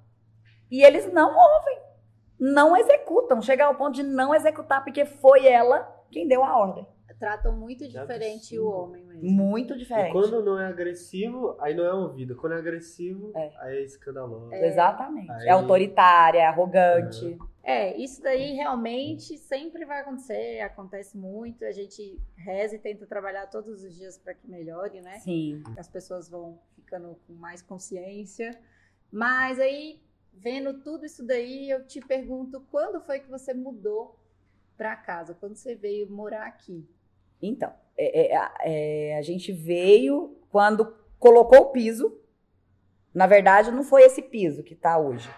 e 0.71 0.83
eles 0.83 1.13
não 1.13 1.37
ouvem, 1.37 1.79
não 2.39 2.77
executam. 2.77 3.43
Chega 3.43 3.67
ao 3.67 3.75
ponto 3.75 3.95
de 3.97 4.03
não 4.03 4.35
executar, 4.35 4.83
porque 4.83 5.05
foi 5.05 5.47
ela 5.47 5.87
quem 6.11 6.27
deu 6.27 6.43
a 6.43 6.57
ordem. 6.57 6.87
Tratam 7.25 7.57
muito 7.57 7.87
diferente 7.89 8.59
o 8.59 8.69
homem 8.69 9.05
mesmo. 9.05 9.31
Muito 9.31 9.75
E 9.75 9.79
diferente. 9.79 10.13
quando 10.13 10.43
não 10.45 10.59
é 10.61 10.67
agressivo, 10.67 11.57
aí 11.61 11.75
não 11.75 11.85
é 11.85 11.93
ouvido. 11.95 12.37
Quando 12.37 12.53
é 12.55 12.59
agressivo, 12.59 13.33
É. 13.35 13.53
aí 13.59 13.77
é 13.79 13.83
escandaloso. 13.83 14.53
Exatamente. 14.55 15.31
Aí- 15.31 15.49
É 15.49 15.51
autoritária, 15.51 16.39
é 16.41 16.47
arrogante. 16.47 17.39
É, 17.63 17.97
isso 17.97 18.23
daí 18.23 18.53
realmente 18.53 19.39
sempre 19.39 19.87
vai 19.87 20.01
acontecer, 20.03 20.61
acontece 20.61 21.17
muito. 21.17 21.65
A 21.65 21.73
gente 21.73 22.21
reza 22.37 22.77
e 22.77 22.79
tenta 22.79 23.07
trabalhar 23.07 23.47
todos 23.47 23.83
os 23.83 23.97
dias 23.97 24.19
para 24.19 24.35
que 24.35 24.47
melhore, 24.49 25.01
né? 25.01 25.19
Sim. 25.21 25.63
As 25.79 25.89
pessoas 25.89 26.29
vão 26.29 26.59
ficando 26.75 27.17
com 27.27 27.33
mais 27.33 27.63
consciência. 27.63 28.51
Mas 29.11 29.59
aí, 29.59 29.99
vendo 30.33 30.81
tudo 30.83 31.07
isso 31.07 31.25
daí, 31.25 31.71
eu 31.71 31.87
te 31.87 32.01
pergunto, 32.01 32.61
quando 32.71 33.01
foi 33.01 33.21
que 33.21 33.31
você 33.31 33.55
mudou 33.55 34.19
para 34.77 34.95
casa? 34.97 35.35
Quando 35.35 35.55
você 35.57 35.75
veio 35.75 36.11
morar 36.11 36.47
aqui? 36.47 36.85
Então, 37.49 37.73
é, 37.97 38.35
é, 38.35 38.51
é, 38.65 39.19
a 39.19 39.23
gente 39.23 39.53
veio 39.53 40.37
quando 40.51 40.95
colocou 41.19 41.61
o 41.61 41.71
piso. 41.71 42.21
Na 43.15 43.27
verdade, 43.27 43.71
não 43.71 43.85
foi 43.85 44.03
esse 44.03 44.23
piso 44.23 44.63
que 44.63 44.75
está 44.75 44.99
hoje. 44.99 45.31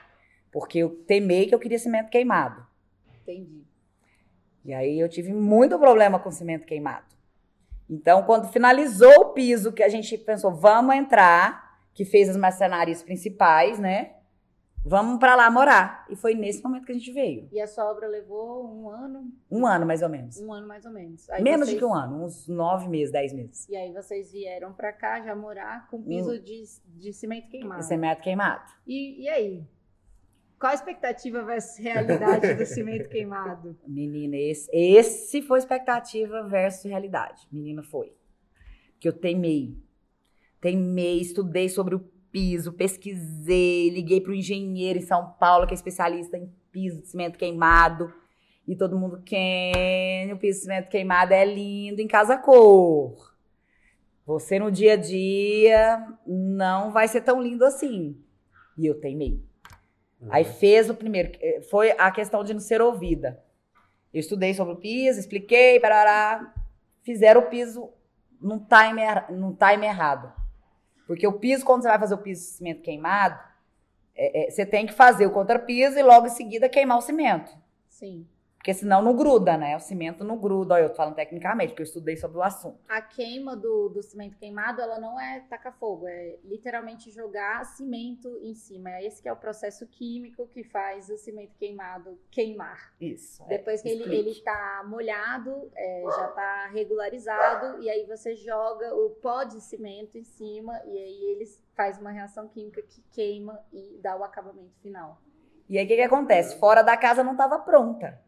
Porque 0.50 0.78
eu 0.78 0.90
temei 1.06 1.46
que 1.46 1.54
eu 1.54 1.58
queria 1.58 1.78
cimento 1.78 2.10
queimado. 2.10 2.66
Entendi. 3.22 3.64
E 4.64 4.72
aí 4.72 4.98
eu 4.98 5.08
tive 5.08 5.32
muito 5.32 5.78
problema 5.78 6.18
com 6.18 6.30
cimento 6.30 6.66
queimado. 6.66 7.06
Então, 7.88 8.24
quando 8.24 8.48
finalizou 8.48 9.12
o 9.20 9.32
piso, 9.32 9.72
que 9.72 9.82
a 9.82 9.88
gente 9.88 10.18
pensou, 10.18 10.52
vamos 10.52 10.94
entrar, 10.96 11.78
que 11.94 12.04
fez 12.04 12.28
as 12.28 12.36
marcenarias 12.36 13.02
principais, 13.02 13.78
né? 13.78 14.15
Vamos 14.88 15.18
para 15.18 15.34
lá 15.34 15.50
morar. 15.50 16.06
E 16.08 16.14
foi 16.14 16.34
nesse 16.34 16.62
momento 16.62 16.86
que 16.86 16.92
a 16.92 16.94
gente 16.94 17.12
veio. 17.12 17.48
E 17.50 17.60
a 17.60 17.66
sua 17.66 17.90
obra 17.90 18.06
levou 18.06 18.64
um 18.64 18.88
ano? 18.88 19.32
Um 19.50 19.66
ano, 19.66 19.84
mais 19.84 20.00
ou 20.00 20.08
menos. 20.08 20.38
Um 20.40 20.52
ano, 20.52 20.68
mais 20.68 20.86
ou 20.86 20.92
menos. 20.92 21.28
Aí 21.28 21.42
menos 21.42 21.66
vocês... 21.66 21.74
de 21.74 21.78
que 21.78 21.84
um 21.84 21.92
ano, 21.92 22.24
uns 22.24 22.46
nove 22.46 22.88
meses, 22.88 23.10
dez 23.10 23.32
meses. 23.32 23.68
E 23.68 23.74
aí 23.74 23.92
vocês 23.92 24.30
vieram 24.30 24.72
para 24.72 24.92
cá 24.92 25.20
já 25.20 25.34
morar 25.34 25.88
com 25.90 26.00
piso 26.00 26.30
Um- 26.30 26.40
de, 26.40 26.62
de 26.86 27.12
cimento 27.12 27.48
queimado. 27.48 27.82
Cimento 27.82 28.20
queimado. 28.20 28.62
E, 28.86 29.24
e 29.24 29.28
aí? 29.28 29.66
Qual 30.58 30.70
a 30.70 30.74
expectativa 30.74 31.42
versus 31.42 31.78
realidade 31.78 32.54
do 32.54 32.64
cimento 32.64 33.08
queimado? 33.08 33.76
Menina, 33.86 34.36
esse, 34.36 34.70
esse 34.72 35.42
foi 35.42 35.58
expectativa 35.58 36.44
versus 36.44 36.84
realidade. 36.84 37.46
Menina, 37.50 37.82
foi. 37.82 38.16
Que 39.00 39.08
eu 39.08 39.12
teimei. 39.12 39.76
Teimei, 40.60 41.20
estudei 41.20 41.68
sobre 41.68 41.96
o 41.96 42.15
piso, 42.36 42.74
pesquisei, 42.74 43.88
liguei 43.88 44.20
para 44.20 44.30
o 44.30 44.34
engenheiro 44.34 44.98
em 44.98 45.02
São 45.02 45.32
Paulo, 45.40 45.66
que 45.66 45.72
é 45.72 45.74
especialista 45.74 46.36
em 46.36 46.52
piso 46.70 47.00
de 47.00 47.08
cimento 47.08 47.38
queimado. 47.38 48.12
E 48.68 48.76
todo 48.76 48.98
mundo, 48.98 49.22
quem? 49.24 50.30
O 50.34 50.36
piso 50.36 50.58
de 50.58 50.64
cimento 50.64 50.90
queimado 50.90 51.32
é 51.32 51.46
lindo 51.46 51.98
em 51.98 52.06
casa 52.06 52.36
cor. 52.36 53.34
Você 54.26 54.58
no 54.58 54.70
dia 54.70 54.92
a 54.92 54.96
dia 54.96 56.06
não 56.26 56.92
vai 56.92 57.08
ser 57.08 57.22
tão 57.22 57.40
lindo 57.40 57.64
assim. 57.64 58.22
E 58.76 58.84
eu 58.84 59.00
teimei. 59.00 59.42
Aí 60.28 60.44
fez 60.44 60.90
o 60.90 60.94
primeiro, 60.94 61.32
eh, 61.40 61.62
foi 61.70 61.92
a 61.92 62.10
questão 62.10 62.44
de 62.44 62.52
não 62.52 62.60
ser 62.60 62.82
ouvida. 62.82 63.42
Eu 64.12 64.20
estudei 64.20 64.52
sobre 64.52 64.74
o 64.74 64.78
piso, 64.78 65.18
expliquei, 65.18 65.80
parará, 65.80 66.52
fizeram 67.02 67.40
o 67.40 67.48
piso 67.48 67.90
num 68.38 68.58
time, 68.58 69.02
num 69.30 69.54
time 69.54 69.86
errado. 69.86 70.45
Porque 71.06 71.26
o 71.26 71.32
piso, 71.32 71.64
quando 71.64 71.82
você 71.82 71.88
vai 71.88 71.98
fazer 71.98 72.14
o 72.14 72.18
piso 72.18 72.42
de 72.42 72.48
cimento 72.48 72.82
queimado, 72.82 73.38
é- 74.14 74.48
é, 74.48 74.50
você 74.50 74.66
tem 74.66 74.86
que 74.86 74.92
fazer 74.92 75.26
o 75.26 75.30
contrapiso 75.30 75.98
e 75.98 76.02
logo 76.02 76.26
em 76.26 76.30
seguida 76.30 76.68
queimar 76.68 76.98
o 76.98 77.02
cimento. 77.02 77.56
Sim. 77.88 78.26
Porque 78.66 78.80
senão 78.80 79.00
não 79.00 79.14
gruda, 79.14 79.56
né? 79.56 79.76
O 79.76 79.78
cimento 79.78 80.24
não 80.24 80.36
gruda. 80.36 80.74
Olha, 80.74 80.82
eu 80.82 80.88
tô 80.90 80.96
falando 80.96 81.14
tecnicamente, 81.14 81.68
porque 81.68 81.82
eu 81.82 81.86
estudei 81.86 82.16
sobre 82.16 82.38
o 82.38 82.42
assunto. 82.42 82.80
A 82.88 83.00
queima 83.00 83.54
do, 83.54 83.88
do 83.88 84.02
cimento 84.02 84.36
queimado, 84.36 84.80
ela 84.80 84.98
não 84.98 85.20
é 85.20 85.38
tacar 85.48 85.72
fogo, 85.78 86.08
é 86.08 86.36
literalmente 86.42 87.12
jogar 87.12 87.64
cimento 87.64 88.40
em 88.42 88.54
cima. 88.54 88.90
É 88.90 89.06
esse 89.06 89.22
que 89.22 89.28
é 89.28 89.32
o 89.32 89.36
processo 89.36 89.86
químico 89.86 90.48
que 90.48 90.64
faz 90.64 91.08
o 91.08 91.16
cimento 91.16 91.54
queimado 91.56 92.18
queimar. 92.28 92.92
Isso. 93.00 93.40
é, 93.44 93.50
Depois 93.50 93.82
que 93.82 93.88
ele, 93.88 94.00
explique. 94.00 94.30
ele 94.30 94.40
tá 94.40 94.84
molhado, 94.84 95.70
é, 95.76 96.02
já 96.04 96.26
tá 96.26 96.66
regularizado, 96.72 97.80
e 97.80 97.88
aí 97.88 98.04
você 98.04 98.34
joga 98.34 98.92
o 98.96 99.10
pó 99.10 99.44
de 99.44 99.60
cimento 99.60 100.18
em 100.18 100.24
cima, 100.24 100.72
e 100.86 100.98
aí 100.98 101.24
eles 101.36 101.62
faz 101.76 102.00
uma 102.00 102.10
reação 102.10 102.48
química 102.48 102.82
que 102.82 103.00
queima 103.12 103.64
e 103.72 104.00
dá 104.02 104.16
o 104.16 104.24
acabamento 104.24 104.74
final. 104.82 105.22
E 105.68 105.78
aí 105.78 105.84
o 105.84 105.88
que, 105.88 105.94
que 105.94 106.02
acontece? 106.02 106.58
Fora 106.58 106.82
da 106.82 106.96
casa 106.96 107.22
não 107.22 107.32
estava 107.32 107.60
pronta. 107.60 108.25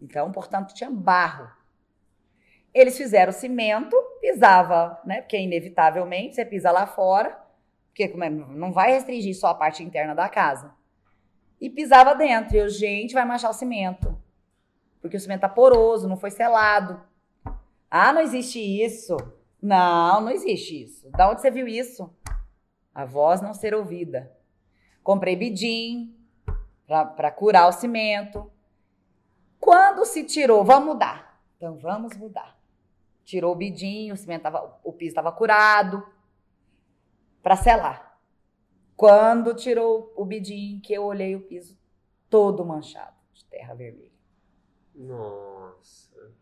Então, 0.00 0.30
portanto, 0.30 0.74
tinha 0.74 0.90
barro. 0.90 1.50
Eles 2.72 2.96
fizeram 2.96 3.32
cimento, 3.32 3.96
pisava, 4.20 5.00
né? 5.04 5.22
Porque 5.22 5.38
inevitavelmente 5.38 6.34
você 6.34 6.44
pisa 6.44 6.70
lá 6.70 6.86
fora, 6.86 7.38
porque 7.88 8.04
é, 8.04 8.30
não 8.30 8.72
vai 8.72 8.92
restringir 8.92 9.34
só 9.36 9.48
a 9.48 9.54
parte 9.54 9.82
interna 9.82 10.14
da 10.14 10.28
casa. 10.28 10.72
E 11.60 11.68
pisava 11.68 12.14
dentro. 12.14 12.54
E 12.54 12.58
eu, 12.60 12.68
gente, 12.68 13.14
vai 13.14 13.24
manchar 13.24 13.50
o 13.50 13.54
cimento. 13.54 14.16
Porque 15.00 15.16
o 15.16 15.20
cimento 15.20 15.40
tá 15.40 15.48
poroso, 15.48 16.08
não 16.08 16.16
foi 16.16 16.30
selado. 16.30 17.00
Ah, 17.90 18.12
não 18.12 18.20
existe 18.20 18.60
isso. 18.60 19.16
Não, 19.60 20.20
não 20.20 20.30
existe 20.30 20.82
isso. 20.82 21.10
Da 21.10 21.28
onde 21.28 21.40
você 21.40 21.50
viu 21.50 21.66
isso? 21.66 22.14
A 22.94 23.04
voz 23.04 23.40
não 23.40 23.54
ser 23.54 23.74
ouvida. 23.74 24.32
Comprei 25.02 25.34
bidim 25.34 26.14
para 26.86 27.30
curar 27.30 27.68
o 27.68 27.72
cimento. 27.72 28.50
Quando 29.60 30.04
se 30.04 30.24
tirou, 30.24 30.64
vamos 30.64 30.94
mudar. 30.94 31.40
Então 31.56 31.76
vamos 31.78 32.16
mudar. 32.16 32.58
Tirou 33.24 33.52
o 33.52 33.56
bidim, 33.56 34.10
o 34.10 34.16
cimento 34.16 34.42
tava, 34.42 34.78
o 34.82 34.92
piso 34.92 35.10
estava 35.10 35.30
curado 35.32 36.06
para 37.42 37.56
selar. 37.56 38.18
Quando 38.96 39.54
tirou 39.54 40.12
o 40.16 40.24
bidim, 40.24 40.80
que 40.80 40.92
eu 40.92 41.04
olhei 41.04 41.36
o 41.36 41.40
piso 41.40 41.78
todo 42.28 42.64
manchado 42.64 43.16
de 43.32 43.44
terra 43.44 43.74
vermelha. 43.74 44.10
Nossa. 44.94 46.32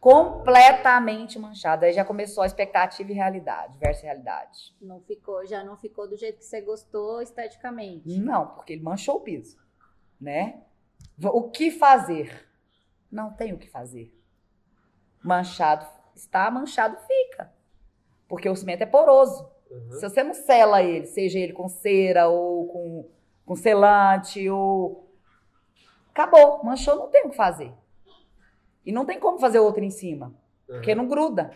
Completamente 0.00 1.38
manchado. 1.38 1.84
Aí 1.84 1.92
já 1.92 2.04
começou 2.04 2.42
a 2.42 2.46
expectativa 2.46 3.10
e 3.12 3.14
realidade, 3.14 3.76
versus 3.78 4.02
realidade. 4.02 4.74
Não 4.80 5.00
ficou, 5.02 5.46
já 5.46 5.62
não 5.62 5.76
ficou 5.76 6.08
do 6.08 6.16
jeito 6.16 6.38
que 6.38 6.44
você 6.44 6.60
gostou 6.60 7.20
esteticamente. 7.20 8.18
Não, 8.18 8.48
porque 8.48 8.72
ele 8.72 8.82
manchou 8.82 9.16
o 9.16 9.20
piso, 9.20 9.58
né? 10.20 10.62
O 11.22 11.50
que 11.50 11.70
fazer? 11.70 12.49
Não 13.10 13.32
tem 13.32 13.52
o 13.52 13.58
que 13.58 13.68
fazer. 13.68 14.14
Manchado 15.22 15.86
está, 16.14 16.50
manchado 16.50 16.96
fica. 17.06 17.52
Porque 18.28 18.48
o 18.48 18.56
cimento 18.56 18.82
é 18.82 18.86
poroso. 18.86 19.50
Uhum. 19.70 19.92
Se 19.92 20.08
você 20.08 20.22
não 20.22 20.34
sela 20.34 20.82
ele, 20.82 21.06
seja 21.06 21.38
ele 21.38 21.52
com 21.52 21.68
cera 21.68 22.28
ou 22.28 22.66
com, 22.68 23.10
com 23.44 23.56
selante 23.56 24.48
ou 24.48 25.08
acabou, 26.10 26.62
manchou, 26.64 26.96
não 26.96 27.08
tem 27.08 27.26
o 27.26 27.30
que 27.30 27.36
fazer. 27.36 27.72
E 28.84 28.92
não 28.92 29.04
tem 29.04 29.18
como 29.18 29.38
fazer 29.38 29.58
outro 29.58 29.84
em 29.84 29.90
cima, 29.90 30.34
porque 30.66 30.94
não 30.94 31.06
gruda. 31.06 31.50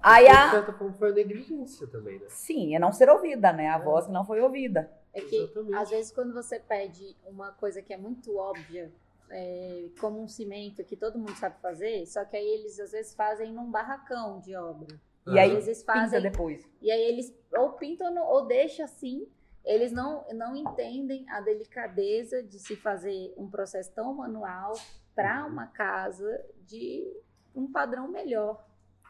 Aí 0.00 0.26
De 0.26 0.30
a 0.30 0.50
certa 0.50 0.72
forma 0.72 0.94
foi 0.94 1.10
a 1.10 1.14
negligência 1.14 1.86
também, 1.88 2.18
né? 2.18 2.26
sim, 2.28 2.74
é 2.74 2.78
não 2.78 2.92
ser 2.92 3.08
ouvida, 3.08 3.52
né? 3.52 3.68
A 3.68 3.78
voz 3.78 4.06
que 4.06 4.12
não 4.12 4.24
foi 4.24 4.40
ouvida. 4.40 4.90
É 5.12 5.20
que, 5.20 5.36
Exatamente. 5.36 5.74
às 5.74 5.90
vezes, 5.90 6.12
quando 6.12 6.32
você 6.32 6.60
pede 6.60 7.16
uma 7.26 7.50
coisa 7.52 7.82
que 7.82 7.92
é 7.92 7.96
muito 7.96 8.36
óbvia, 8.36 8.92
é, 9.30 9.88
como 10.00 10.20
um 10.22 10.28
cimento 10.28 10.82
que 10.84 10.96
todo 10.96 11.18
mundo 11.18 11.34
sabe 11.36 11.60
fazer, 11.60 12.06
só 12.06 12.24
que 12.24 12.36
aí 12.36 12.46
eles, 12.46 12.78
às 12.80 12.92
vezes, 12.92 13.14
fazem 13.14 13.52
num 13.52 13.70
barracão 13.70 14.40
de 14.40 14.54
obra. 14.56 14.98
E 15.26 15.38
aí 15.38 15.50
pinta 15.56 15.74
fazem, 15.84 16.22
depois. 16.22 16.66
e 16.80 16.90
aí 16.90 17.02
eles 17.02 17.34
ou 17.56 17.72
pintam 17.72 18.12
no- 18.14 18.24
ou 18.24 18.46
deixam 18.46 18.84
assim, 18.86 19.28
eles 19.62 19.92
não, 19.92 20.24
não 20.32 20.56
entendem 20.56 21.28
a 21.28 21.42
delicadeza 21.42 22.42
de 22.42 22.58
se 22.58 22.74
fazer 22.76 23.34
um 23.36 23.50
processo 23.50 23.92
tão 23.92 24.14
manual 24.14 24.72
para 25.14 25.44
uma 25.44 25.66
casa 25.66 26.42
de 26.66 27.06
um 27.54 27.70
padrão 27.70 28.08
melhor, 28.08 28.64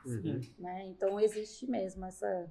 Uhum. 0.05 0.41
né? 0.59 0.87
Então, 0.87 1.21
existe 1.21 1.71
mesmo 1.71 2.05
essa... 2.07 2.51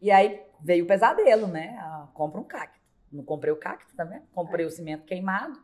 E 0.00 0.10
aí 0.12 0.44
veio 0.60 0.84
o 0.84 0.86
pesadelo, 0.86 1.48
né? 1.48 1.76
Ah, 1.80 2.08
compra 2.14 2.40
um 2.40 2.44
cacto. 2.44 2.78
Não 3.10 3.24
comprei 3.24 3.52
o 3.52 3.56
cacto 3.56 3.96
também. 3.96 4.20
Comprei 4.32 4.64
o 4.66 4.70
cimento 4.70 5.04
queimado. 5.04 5.60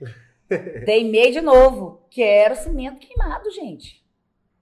Teimei 0.84 1.30
de 1.30 1.40
novo. 1.40 2.06
Quero 2.10 2.56
cimento 2.56 2.98
queimado, 2.98 3.50
gente. 3.50 4.04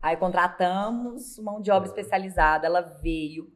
Aí 0.01 0.17
contratamos 0.17 1.39
mão 1.39 1.61
de 1.61 1.71
obra 1.71 1.89
especializada. 1.89 2.67
Ela 2.67 2.81
veio, 2.81 3.53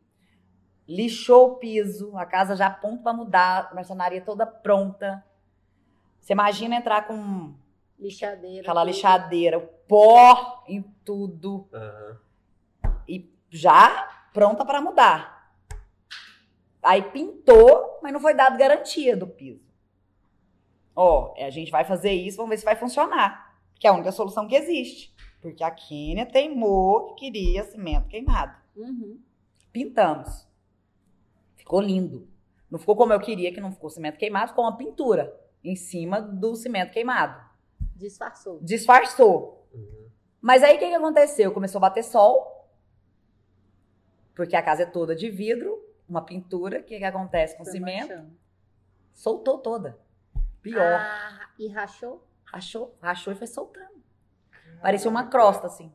lixou 0.88 1.52
o 1.52 1.56
piso, 1.56 2.16
a 2.16 2.26
casa 2.26 2.56
já 2.56 2.66
a 2.66 2.70
ponto 2.70 3.02
para 3.02 3.12
mudar, 3.12 3.68
a 3.70 3.74
marcenaria 3.74 4.20
toda 4.20 4.46
pronta. 4.46 5.24
Você 6.20 6.32
imagina 6.32 6.76
entrar 6.76 7.06
com 7.06 7.54
Lixadeira. 7.98 8.60
aquela 8.60 8.80
tudo. 8.80 8.90
lixadeira, 8.90 9.58
o 9.58 9.66
pó 9.66 10.64
em 10.66 10.82
tudo. 11.04 11.68
Aham. 11.72 12.18
e 13.06 13.32
já 13.50 14.28
pronta 14.32 14.64
para 14.64 14.80
mudar. 14.80 15.52
Aí 16.82 17.02
pintou, 17.02 17.98
mas 18.02 18.12
não 18.12 18.20
foi 18.20 18.32
dado 18.34 18.56
garantia 18.56 19.16
do 19.16 19.26
piso. 19.26 19.69
Ó, 20.94 21.34
a 21.38 21.50
gente 21.50 21.70
vai 21.70 21.84
fazer 21.84 22.12
isso, 22.12 22.36
vamos 22.36 22.50
ver 22.50 22.58
se 22.58 22.64
vai 22.64 22.76
funcionar. 22.76 23.58
Que 23.78 23.86
é 23.86 23.90
a 23.90 23.94
única 23.94 24.12
solução 24.12 24.46
que 24.46 24.54
existe. 24.54 25.14
Porque 25.40 25.64
a 25.64 25.70
Quênia 25.70 26.26
teimou 26.26 27.14
que 27.14 27.30
queria 27.30 27.64
cimento 27.64 28.08
queimado. 28.08 28.54
Uhum. 28.76 29.18
Pintamos. 29.72 30.46
Ficou 31.56 31.80
lindo. 31.80 32.28
Não 32.70 32.78
ficou 32.78 32.94
como 32.94 33.12
eu 33.12 33.20
queria, 33.20 33.52
que 33.52 33.60
não 33.60 33.72
ficou 33.72 33.88
cimento 33.90 34.18
queimado, 34.18 34.50
ficou 34.50 34.64
uma 34.64 34.76
pintura. 34.76 35.34
em 35.62 35.76
cima 35.76 36.20
do 36.22 36.54
cimento 36.54 36.92
queimado. 36.92 37.38
Disfarçou. 37.96 38.58
Disfarçou. 38.62 39.66
Uhum. 39.74 40.08
Mas 40.40 40.62
aí 40.62 40.76
o 40.76 40.78
que, 40.78 40.88
que 40.88 40.94
aconteceu? 40.94 41.52
Começou 41.52 41.78
a 41.78 41.82
bater 41.82 42.02
sol, 42.02 42.66
porque 44.34 44.56
a 44.56 44.62
casa 44.62 44.84
é 44.84 44.86
toda 44.86 45.14
de 45.14 45.28
vidro, 45.30 45.78
uma 46.08 46.22
pintura. 46.24 46.80
O 46.80 46.82
que, 46.82 46.96
que 46.98 47.04
acontece 47.04 47.56
com 47.56 47.62
o 47.62 47.66
Foi 47.66 47.72
cimento? 47.74 48.08
manchando. 48.08 48.30
Soltou 49.12 49.58
toda. 49.58 49.98
Pior. 50.62 50.82
Ah, 51.00 51.48
e 51.58 51.68
rachou? 51.68 52.26
Rachou, 52.44 52.94
rachou 53.00 53.32
e 53.32 53.36
foi 53.36 53.46
soltando. 53.46 54.00
Parecia 54.82 55.10
uma 55.10 55.26
crosta, 55.28 55.66
assim, 55.66 55.92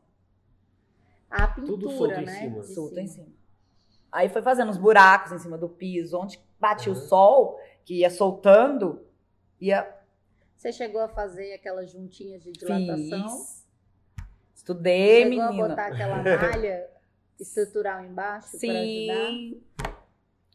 A 1.30 1.46
pintura, 1.48 1.72
Tudo 1.78 1.90
solto 1.90 2.20
em 2.20 2.24
né? 2.24 2.32
cima. 2.40 2.60
de 2.60 2.74
solta 2.74 3.00
em 3.00 3.06
cima. 3.06 3.28
Aí 4.12 4.28
foi 4.28 4.40
fazendo 4.42 4.70
uns 4.70 4.76
buracos 4.78 5.32
em 5.32 5.38
cima 5.38 5.58
do 5.58 5.68
piso, 5.68 6.18
onde 6.18 6.40
batia 6.58 6.92
Uhum. 6.92 6.98
o 6.98 7.02
sol, 7.02 7.60
que 7.84 7.98
ia 8.00 8.10
soltando, 8.10 9.04
ia 9.60 9.92
Você 10.56 10.72
chegou 10.72 11.00
a 11.00 11.08
fazer 11.08 11.52
aquelas 11.54 11.90
juntinhas 11.90 12.42
de 12.42 12.52
dilatação? 12.52 13.28
Fiz. 13.28 13.66
Estudei, 14.54 15.24
chegou 15.24 15.42
a 15.42 15.48
menina. 15.50 15.68
botar 15.68 15.86
aquela 15.88 16.16
malha 16.22 16.90
estrutural 17.38 18.04
embaixo 18.04 18.50
para 18.58 18.70
ajudar? 18.70 19.26
Sim. 19.28 19.62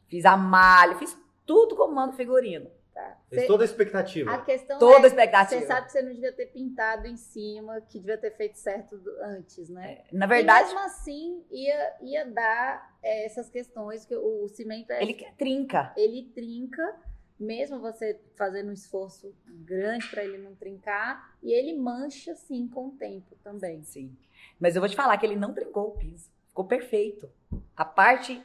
Fiz 0.08 0.26
a 0.26 0.36
malha, 0.36 0.96
fiz 0.96 1.16
tudo 1.46 1.76
como 1.76 1.94
manda 1.94 2.14
figurino. 2.14 2.70
Tá. 2.94 3.18
Cê- 3.30 3.48
toda 3.48 3.64
a 3.64 3.66
expectativa. 3.66 4.32
A 4.32 4.42
questão 4.44 4.78
Toda 4.78 5.00
a 5.00 5.04
é, 5.04 5.08
expectativa. 5.08 5.62
você 5.62 5.66
sabe 5.68 5.86
que 5.86 5.92
você 5.94 6.02
não 6.02 6.12
devia 6.14 6.34
ter 6.34 6.48
pintado 6.48 7.08
em 7.08 7.16
cima, 7.16 7.80
que 7.82 8.00
devia 8.00 8.18
ter 8.18 8.32
feito 8.36 8.58
certo 8.58 8.98
do- 8.98 9.18
antes, 9.24 9.70
né? 9.70 10.04
Na 10.12 10.26
E 10.26 10.30
verdade, 10.30 10.66
mesmo 10.66 10.80
assim, 10.82 11.42
ia, 11.50 11.94
ia 12.02 12.26
dar 12.26 12.98
é, 13.02 13.26
essas 13.26 13.50
questões 13.50 14.04
que 14.06 14.14
o, 14.16 14.44
o 14.44 14.50
cimento 14.50 14.92
é, 14.92 15.02
ele 15.02 15.14
trinca. 15.38 15.94
ele 15.96 16.32
trinca, 16.36 16.96
mesmo 17.40 17.80
você 17.80 18.20
fazendo 18.36 18.70
um 18.70 18.74
esforço 18.74 19.34
grande 19.48 20.06
para 20.10 20.24
ele 20.26 20.38
não 20.38 20.54
trincar, 20.54 21.38
e 21.42 21.54
ele 21.54 21.74
mancha 21.78 22.36
sim 22.36 22.68
com 22.68 22.88
o 22.88 22.92
tempo 22.92 23.38
também. 23.42 23.82
Sim. 23.84 24.14
Mas 24.60 24.76
eu 24.76 24.82
vou 24.82 24.90
te 24.90 24.98
falar 24.98 25.18
que 25.18 25.26
ele 25.26 25.38
não 25.38 25.54
trincou 25.54 25.88
o 25.88 25.92
piso. 25.92 26.30
Ficou 26.50 26.66
perfeito. 26.66 27.30
A 27.76 27.86
parte 27.86 28.44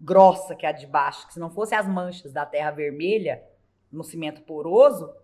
grossa, 0.00 0.54
que 0.54 0.64
é 0.64 0.68
a 0.68 0.72
de 0.72 0.86
baixo, 0.86 1.26
que 1.26 1.34
se 1.34 1.40
não 1.40 1.50
fosse 1.50 1.74
as 1.74 1.86
manchas 1.88 2.32
da 2.32 2.46
terra 2.46 2.70
vermelha 2.70 3.42
no 3.90 4.04
cimento 4.04 4.42
poroso, 4.42 5.14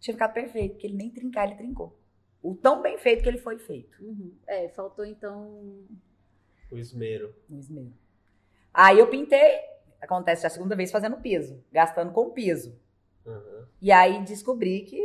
tinha 0.00 0.14
ficado 0.14 0.32
perfeito, 0.32 0.72
porque 0.72 0.86
ele 0.86 0.96
nem 0.96 1.10
trincar, 1.10 1.46
ele 1.46 1.56
trincou. 1.56 1.98
O 2.42 2.54
tão 2.54 2.82
bem 2.82 2.98
feito 2.98 3.22
que 3.22 3.28
ele 3.28 3.38
foi 3.38 3.58
feito. 3.58 4.02
Uhum. 4.02 4.34
É, 4.46 4.68
faltou 4.68 5.04
então. 5.04 5.82
O 6.70 6.76
esmero. 6.76 7.34
No 7.48 7.58
esmero. 7.58 7.92
Aí 8.72 8.98
eu 8.98 9.06
pintei, 9.06 9.60
acontece 10.00 10.46
a 10.46 10.50
segunda 10.50 10.76
vez 10.76 10.90
fazendo 10.90 11.16
piso, 11.16 11.62
gastando 11.72 12.12
com 12.12 12.30
piso. 12.30 12.78
Uhum. 13.24 13.64
E 13.80 13.90
aí 13.90 14.22
descobri 14.24 14.82
que. 14.82 15.00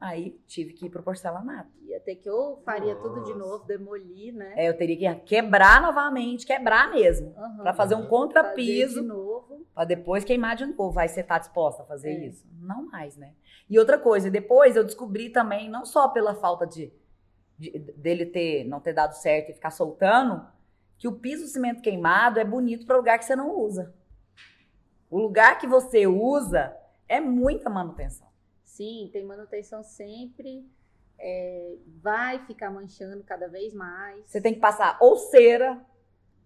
Aí 0.00 0.40
tive 0.46 0.72
que 0.72 0.86
ir 0.86 0.90
pro 0.90 1.02
porcelanato. 1.02 1.68
Ia 1.82 2.00
ter 2.00 2.16
que 2.16 2.30
ou 2.30 2.62
faria 2.62 2.94
tudo 2.96 3.22
de 3.24 3.34
Nossa. 3.34 3.38
novo, 3.38 3.64
demolir, 3.66 4.32
né? 4.32 4.54
É, 4.56 4.66
eu 4.68 4.74
teria 4.76 4.96
que 4.96 5.14
quebrar 5.26 5.82
novamente, 5.82 6.46
quebrar 6.46 6.90
mesmo. 6.90 7.34
Aham. 7.36 7.58
Pra 7.58 7.74
fazer 7.74 7.94
um 7.96 7.98
Fazer 7.98 8.08
contrapiso, 8.08 9.02
de 9.02 9.06
novo. 9.06 9.66
pra 9.74 9.84
depois 9.84 10.24
queimar 10.24 10.56
de 10.56 10.64
novo. 10.64 10.90
Vai 10.90 11.06
você 11.06 11.22
tá 11.22 11.38
disposta 11.38 11.82
a 11.82 11.86
fazer 11.86 12.12
É. 12.12 12.26
isso? 12.28 12.46
Não 12.60 12.86
mais, 12.86 13.14
né? 13.18 13.34
E 13.68 13.78
outra 13.78 13.98
coisa, 13.98 14.30
depois 14.30 14.74
eu 14.74 14.84
descobri 14.84 15.28
também, 15.28 15.68
não 15.68 15.84
só 15.84 16.08
pela 16.08 16.34
falta 16.34 16.66
de, 16.66 16.90
de- 17.58 17.78
dele 17.78 18.24
ter 18.24 18.64
não 18.64 18.80
ter 18.80 18.94
dado 18.94 19.12
certo 19.12 19.50
e 19.50 19.54
ficar 19.54 19.70
soltando, 19.70 20.46
que 20.96 21.06
o 21.08 21.12
piso 21.12 21.46
cimento 21.46 21.82
queimado 21.82 22.40
é 22.40 22.44
bonito 22.44 22.86
para 22.86 22.96
lugar 22.96 23.18
que 23.18 23.24
você 23.26 23.36
não 23.36 23.54
usa. 23.54 23.94
O 25.10 25.18
lugar 25.18 25.58
que 25.58 25.66
você 25.66 26.06
usa 26.06 26.74
é 27.06 27.20
muita 27.20 27.68
manutenção. 27.68 28.29
Sim, 28.80 29.10
tem 29.12 29.24
manutenção 29.26 29.82
sempre. 29.82 30.66
é, 31.22 31.76
vai 32.02 32.38
ficar 32.46 32.70
manchando 32.70 33.22
cada 33.24 33.46
vez 33.46 33.74
mais. 33.74 34.24
Você 34.26 34.40
tem 34.40 34.54
que 34.54 34.60
passar 34.60 34.96
ou 35.02 35.16
cera, 35.18 35.78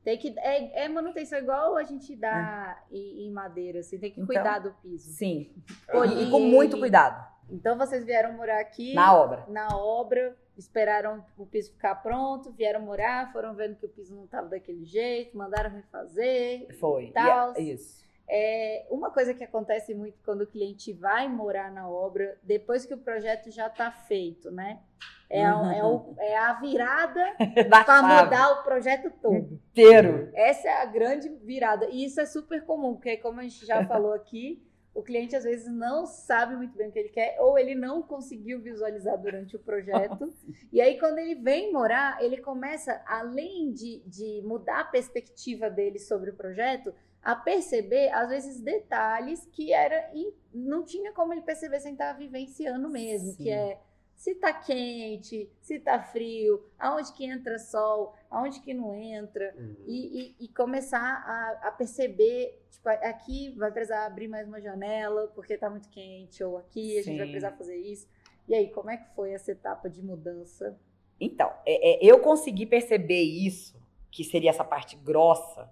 Tem 0.02 0.18
que, 0.18 0.34
é, 0.38 0.84
é 0.84 0.88
manutenção 0.88 1.38
igual 1.38 1.76
a 1.76 1.84
gente 1.84 2.16
dá 2.16 2.82
em, 2.90 3.26
em 3.28 3.30
madeira, 3.30 3.78
assim, 3.78 3.98
tem 3.98 4.10
que 4.10 4.20
Então, 4.20 4.26
cuidar 4.26 4.58
do 4.58 4.72
piso. 4.82 5.12
sim, 5.12 5.54
Polir 5.90 6.26
e 6.26 6.30
com 6.30 6.40
muito 6.40 6.76
cuidado 6.76 7.24
Então 7.48 7.78
vocês 7.78 8.04
vieram 8.04 8.32
morar 8.32 8.58
aqui 8.60 8.94
na 8.94 9.16
obra. 9.16 9.44
na 9.48 9.68
obra, 9.78 10.36
esperaram 10.58 11.24
o 11.38 11.46
piso 11.46 11.70
ficar 11.72 11.94
pronto, 12.02 12.50
vieram 12.50 12.80
morar, 12.80 13.32
foram 13.32 13.54
vendo 13.54 13.76
que 13.76 13.86
o 13.86 13.88
piso 13.88 14.12
não 14.14 14.24
estava 14.24 14.48
daquele 14.48 14.84
jeito, 14.84 15.38
mandaram 15.38 15.70
refazer. 15.70 16.66
Foi. 16.80 17.12
Tals. 17.12 17.56
E 17.56 17.60
é- 17.60 17.62
isso. 17.74 18.03
É, 18.28 18.86
uma 18.90 19.10
coisa 19.10 19.34
que 19.34 19.44
acontece 19.44 19.94
muito 19.94 20.18
quando 20.24 20.42
o 20.42 20.46
cliente 20.46 20.92
vai 20.92 21.28
morar 21.28 21.70
na 21.70 21.88
obra, 21.88 22.38
depois 22.42 22.86
que 22.86 22.94
o 22.94 22.98
projeto 22.98 23.50
já 23.50 23.66
está 23.66 23.90
feito, 23.90 24.50
né? 24.50 24.80
É, 25.28 25.44
a- 25.44 25.56
Uhum. 25.58 25.72
é 25.72 25.84
o- 25.84 26.14
é 26.18 26.36
a 26.36 26.52
virada 26.54 27.22
Da 27.68 27.84
para 27.84 28.24
mudar 28.24 28.50
o 28.52 28.62
projeto 28.62 29.10
todo. 29.20 29.34
inteiro. 29.34 30.30
Essa 30.34 30.68
é 30.68 30.82
a 30.82 30.86
grande 30.86 31.28
virada. 31.28 31.86
E 31.90 32.04
isso 32.04 32.20
é 32.20 32.26
super 32.26 32.64
comum, 32.64 32.94
porque 32.94 33.16
como 33.18 33.40
a 33.40 33.42
gente 33.42 33.64
já 33.66 33.84
falou 33.86 34.12
aqui, 34.12 34.62
o 34.94 35.02
cliente 35.02 35.34
às 35.34 35.42
vezes 35.44 35.66
não 35.66 36.06
sabe 36.06 36.54
muito 36.56 36.76
bem 36.78 36.88
o 36.88 36.92
que 36.92 36.98
ele 37.00 37.08
quer, 37.08 37.36
ou 37.40 37.58
ele 37.58 37.74
não 37.74 38.00
conseguiu 38.00 38.60
visualizar 38.60 39.18
durante 39.20 39.56
o 39.56 39.58
projeto. 39.58 40.32
E 40.72 40.80
aí, 40.80 40.98
quando 41.00 41.18
ele 41.18 41.34
vem 41.34 41.72
morar, 41.72 42.22
ele 42.22 42.36
começa, 42.36 43.02
além 43.06 43.72
de, 43.72 44.00
de 44.06 44.40
mudar 44.46 44.80
a 44.80 44.84
perspectiva 44.84 45.68
dele 45.68 45.98
sobre 45.98 46.30
o 46.30 46.34
projeto, 46.36 46.94
a 47.24 47.34
perceber, 47.34 48.10
às 48.10 48.28
vezes, 48.28 48.60
detalhes 48.60 49.46
que 49.46 49.72
era 49.72 50.10
e 50.12 50.32
não 50.52 50.84
tinha 50.84 51.10
como 51.12 51.32
ele 51.32 51.40
perceber 51.42 51.80
sem 51.80 51.92
estar 51.92 52.12
vivenciando 52.12 52.88
mesmo, 52.90 53.32
Sim. 53.32 53.42
que 53.42 53.50
é 53.50 53.80
se 54.14 54.34
tá 54.36 54.52
quente, 54.52 55.50
se 55.60 55.80
tá 55.80 56.00
frio, 56.00 56.64
aonde 56.78 57.12
que 57.14 57.24
entra 57.24 57.58
sol, 57.58 58.14
aonde 58.30 58.60
que 58.60 58.72
não 58.72 58.94
entra 58.94 59.52
Uhum. 59.58 59.74
e, 59.86 60.20
e- 60.40 60.44
e 60.44 60.48
começar 60.48 61.00
a, 61.00 61.68
a 61.68 61.72
perceber, 61.72 62.62
tipo, 62.70 62.88
aqui 62.88 63.50
vai 63.56 63.72
precisar 63.72 64.04
abrir 64.06 64.28
mais 64.28 64.46
uma 64.46 64.60
janela 64.60 65.26
porque 65.34 65.56
tá 65.58 65.68
muito 65.68 65.88
quente, 65.88 66.44
ou 66.44 66.58
aqui 66.58 66.98
a 66.98 67.02
gente 67.02 67.16
vai 67.16 67.26
Sim. 67.26 67.32
precisar 67.32 67.52
fazer 67.56 67.76
isso. 67.76 68.06
E 68.46 68.54
aí, 68.54 68.70
como 68.70 68.90
é 68.90 68.96
que 68.98 69.14
foi 69.16 69.32
essa 69.32 69.50
etapa 69.50 69.88
de 69.90 70.02
mudança? 70.02 70.78
Então, 71.18 71.50
é- 71.66 71.94
é, 71.94 72.04
eu 72.04 72.20
consegui 72.20 72.66
perceber 72.66 73.22
isso, 73.22 73.74
que 74.10 74.22
seria 74.22 74.50
essa 74.50 74.62
parte 74.64 74.94
grossa, 74.96 75.68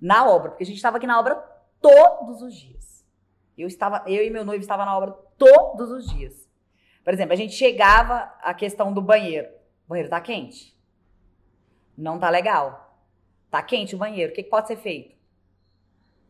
na 0.00 0.28
obra, 0.28 0.50
porque 0.50 0.64
a 0.64 0.66
gente 0.66 0.76
estava 0.76 0.96
aqui 0.96 1.06
na 1.06 1.18
obra 1.18 1.34
todos 1.80 2.42
os 2.42 2.54
dias. 2.54 3.04
Eu 3.56 3.66
estava, 3.66 4.02
eu 4.06 4.24
e 4.24 4.30
meu 4.30 4.44
noivo 4.44 4.60
estava 4.60 4.84
na 4.84 4.96
obra 4.96 5.12
todos 5.38 5.90
os 5.90 6.06
dias. 6.06 6.46
Por 7.02 7.14
exemplo, 7.14 7.32
a 7.32 7.36
gente 7.36 7.54
chegava 7.54 8.32
a 8.42 8.52
questão 8.52 8.92
do 8.92 9.00
banheiro. 9.00 9.48
O 9.86 9.90
banheiro 9.90 10.10
tá 10.10 10.20
quente. 10.20 10.76
Não 11.96 12.18
tá 12.18 12.28
legal. 12.28 13.00
Tá 13.50 13.62
quente 13.62 13.94
o 13.94 13.98
banheiro. 13.98 14.32
O 14.32 14.34
que, 14.34 14.42
que 14.42 14.50
pode 14.50 14.66
ser 14.66 14.76
feito? 14.76 15.16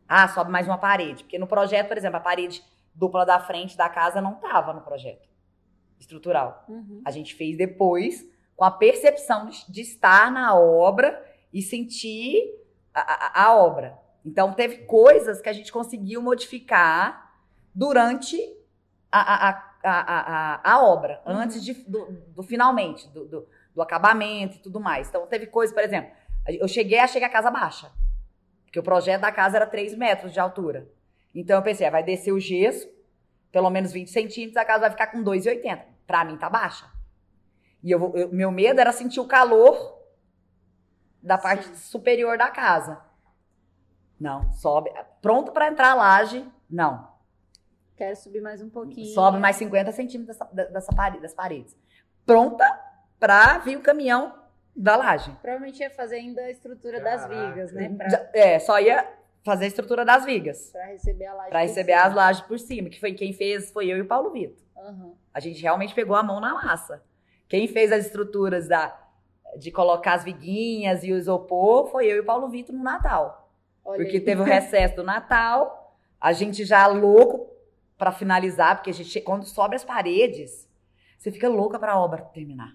Ah, 0.07 0.27
sobe 0.29 0.51
mais 0.51 0.67
uma 0.67 0.77
parede. 0.77 1.23
Porque 1.23 1.39
no 1.39 1.47
projeto, 1.47 1.87
por 1.87 1.97
exemplo, 1.97 2.17
a 2.17 2.21
parede 2.21 2.63
dupla 2.93 3.25
da 3.25 3.39
frente 3.39 3.75
da 3.75 3.89
casa 3.89 4.21
não 4.21 4.35
tava 4.35 4.71
no 4.71 4.81
projeto 4.81 5.27
estrutural. 5.99 6.65
A 7.03 7.11
gente 7.11 7.33
fez 7.35 7.57
depois 7.57 8.25
com 8.55 8.63
a 8.63 8.71
percepção 8.71 9.49
de 9.67 9.81
estar 9.81 10.31
na 10.31 10.55
obra 10.55 11.23
e 11.51 11.61
sentir 11.61 12.43
a, 12.99 13.43
a- 13.45 13.55
obra. 13.55 13.97
Então, 14.25 14.53
teve 14.53 14.79
coisas 14.79 15.41
que 15.41 15.47
a 15.49 15.53
gente 15.53 15.71
conseguiu 15.71 16.21
modificar 16.21 17.33
durante 17.73 18.37
a, 19.11 19.19
a, 19.49 19.49
a, 19.49 19.91
a, 20.63 20.73
a- 20.73 20.83
obra, 20.83 21.21
Uhum. 21.25 21.33
antes 21.37 21.63
de, 21.63 21.73
do, 21.73 22.11
do 22.35 22.43
finalmente, 22.43 23.07
do, 23.09 23.25
do, 23.25 23.47
do 23.73 23.81
acabamento 23.81 24.57
e 24.57 24.59
tudo 24.59 24.79
mais. 24.79 25.07
Então, 25.07 25.25
teve 25.27 25.47
coisas, 25.47 25.73
por 25.73 25.83
exemplo, 25.83 26.11
eu 26.47 26.67
cheguei 26.67 26.99
a 26.99 27.07
chegar 27.07 27.27
a 27.27 27.31
casa 27.31 27.51
baixa, 27.51 27.91
porque 28.65 28.79
o 28.79 28.83
projeto 28.83 29.21
da 29.21 29.31
casa 29.31 29.57
era 29.57 29.65
3 29.67 29.95
metros 29.95 30.33
de 30.33 30.39
altura. 30.39 30.89
Então, 31.33 31.55
eu 31.57 31.61
pensei, 31.63 31.85
ah, 31.87 31.91
vai 31.91 32.03
descer 32.03 32.31
o 32.31 32.39
gesso, 32.39 32.87
pelo 33.51 33.69
menos 33.69 33.91
20 33.93 34.09
centímetros, 34.09 34.57
a 34.57 34.65
casa 34.65 34.81
vai 34.81 34.91
ficar 34.91 35.07
com 35.07 35.23
2,80. 35.23 35.81
Pra 36.05 36.23
mim, 36.25 36.37
tá 36.37 36.49
baixa. 36.49 36.85
E 37.83 37.91
eu, 37.91 37.99
vou- 37.99 38.17
eu- 38.17 38.29
meu 38.31 38.51
medo 38.51 38.79
era 38.81 38.91
sentir 38.91 39.19
o 39.19 39.27
calor 39.27 39.96
da 41.27 41.37
parte 41.37 41.65
Sim. 41.67 41.75
superior 41.75 42.37
da 42.37 42.49
casa. 42.49 42.99
Não, 44.19 44.51
sobe. 44.53 44.91
Pronto 45.21 45.51
pra 45.51 45.67
entrar 45.67 45.91
a 45.91 45.95
laje, 45.95 46.45
não. 46.69 47.07
Quero 47.95 48.15
subir 48.15 48.41
mais 48.41 48.61
um 48.61 48.69
pouquinho. 48.69 49.13
Sobe 49.13 49.37
mais 49.39 49.55
50 49.57 49.91
centímetros 49.91 50.37
dessa, 50.37 50.53
da- 50.53 50.65
dessa 50.65 50.91
parede, 50.95 51.21
das 51.21 51.33
paredes. 51.33 51.75
Pronta 52.25 52.65
pra 53.19 53.57
vir 53.59 53.77
o 53.77 53.81
caminhão 53.81 54.33
da 54.75 54.95
laje. 54.95 55.31
Provavelmente 55.41 55.79
ia 55.81 55.89
fazer 55.89 56.15
ainda 56.17 56.41
a 56.41 56.49
estrutura 56.51 56.99
das 57.01 57.21
Caraca. 57.21 57.49
vigas, 57.49 57.71
né? 57.73 57.89
Pra, 57.89 58.29
É, 58.33 58.59
só 58.59 58.79
ia 58.79 59.07
fazer 59.43 59.65
a 59.65 59.67
estrutura 59.67 60.05
das 60.05 60.25
vigas. 60.25 60.69
pra 60.71 60.85
receber 60.85 61.25
a 61.25 61.33
laje. 61.33 61.49
Pra 61.49 61.59
por 61.59 61.63
receber 61.67 61.93
cima. 61.93 62.05
as 62.07 62.13
lajes 62.13 62.41
por 62.43 62.59
cima, 62.59 62.89
que 62.89 62.99
foi 62.99 63.13
quem 63.13 63.33
fez, 63.33 63.71
foi 63.71 63.87
eu 63.87 63.97
e 63.97 64.01
o 64.01 64.07
Paulo 64.07 64.31
Vitor. 64.31 64.57
Aham. 64.77 65.13
A 65.33 65.39
gente 65.39 65.61
realmente 65.61 65.93
pegou 65.95 66.15
a 66.15 66.23
mão 66.23 66.39
na 66.39 66.53
massa. 66.53 67.03
Quem 67.47 67.67
fez 67.67 67.91
as 67.91 68.05
estruturas 68.05 68.67
da, 68.67 68.95
de 69.57 69.71
colocar 69.71 70.13
as 70.13 70.23
viguinhas 70.23 71.03
e 71.03 71.11
o 71.11 71.17
isopor 71.17 71.87
foi 71.87 72.05
eu 72.07 72.17
e 72.17 72.19
o 72.19 72.25
Paulo 72.25 72.47
Vitor 72.49 72.75
no 72.75 72.83
Natal. 72.83 73.49
Olha 73.83 73.97
Porque 74.03 74.17
aí. 74.17 74.21
teve 74.23 74.41
o 74.41 74.43
recesso 74.45 74.95
do 74.97 75.03
Natal, 75.03 75.95
a 76.19 76.31
gente 76.33 76.63
já 76.65 76.85
louco 76.87 77.47
pra 77.97 78.11
finalizar, 78.11 78.75
porque 78.75 78.89
a 78.89 78.93
gente, 78.93 79.19
quando 79.21 79.45
sobe 79.45 79.75
as 79.75 79.83
paredes, 79.83 80.67
você 81.17 81.31
fica 81.31 81.49
louca 81.49 81.79
pra 81.79 81.99
obra 81.99 82.21
terminar. 82.33 82.73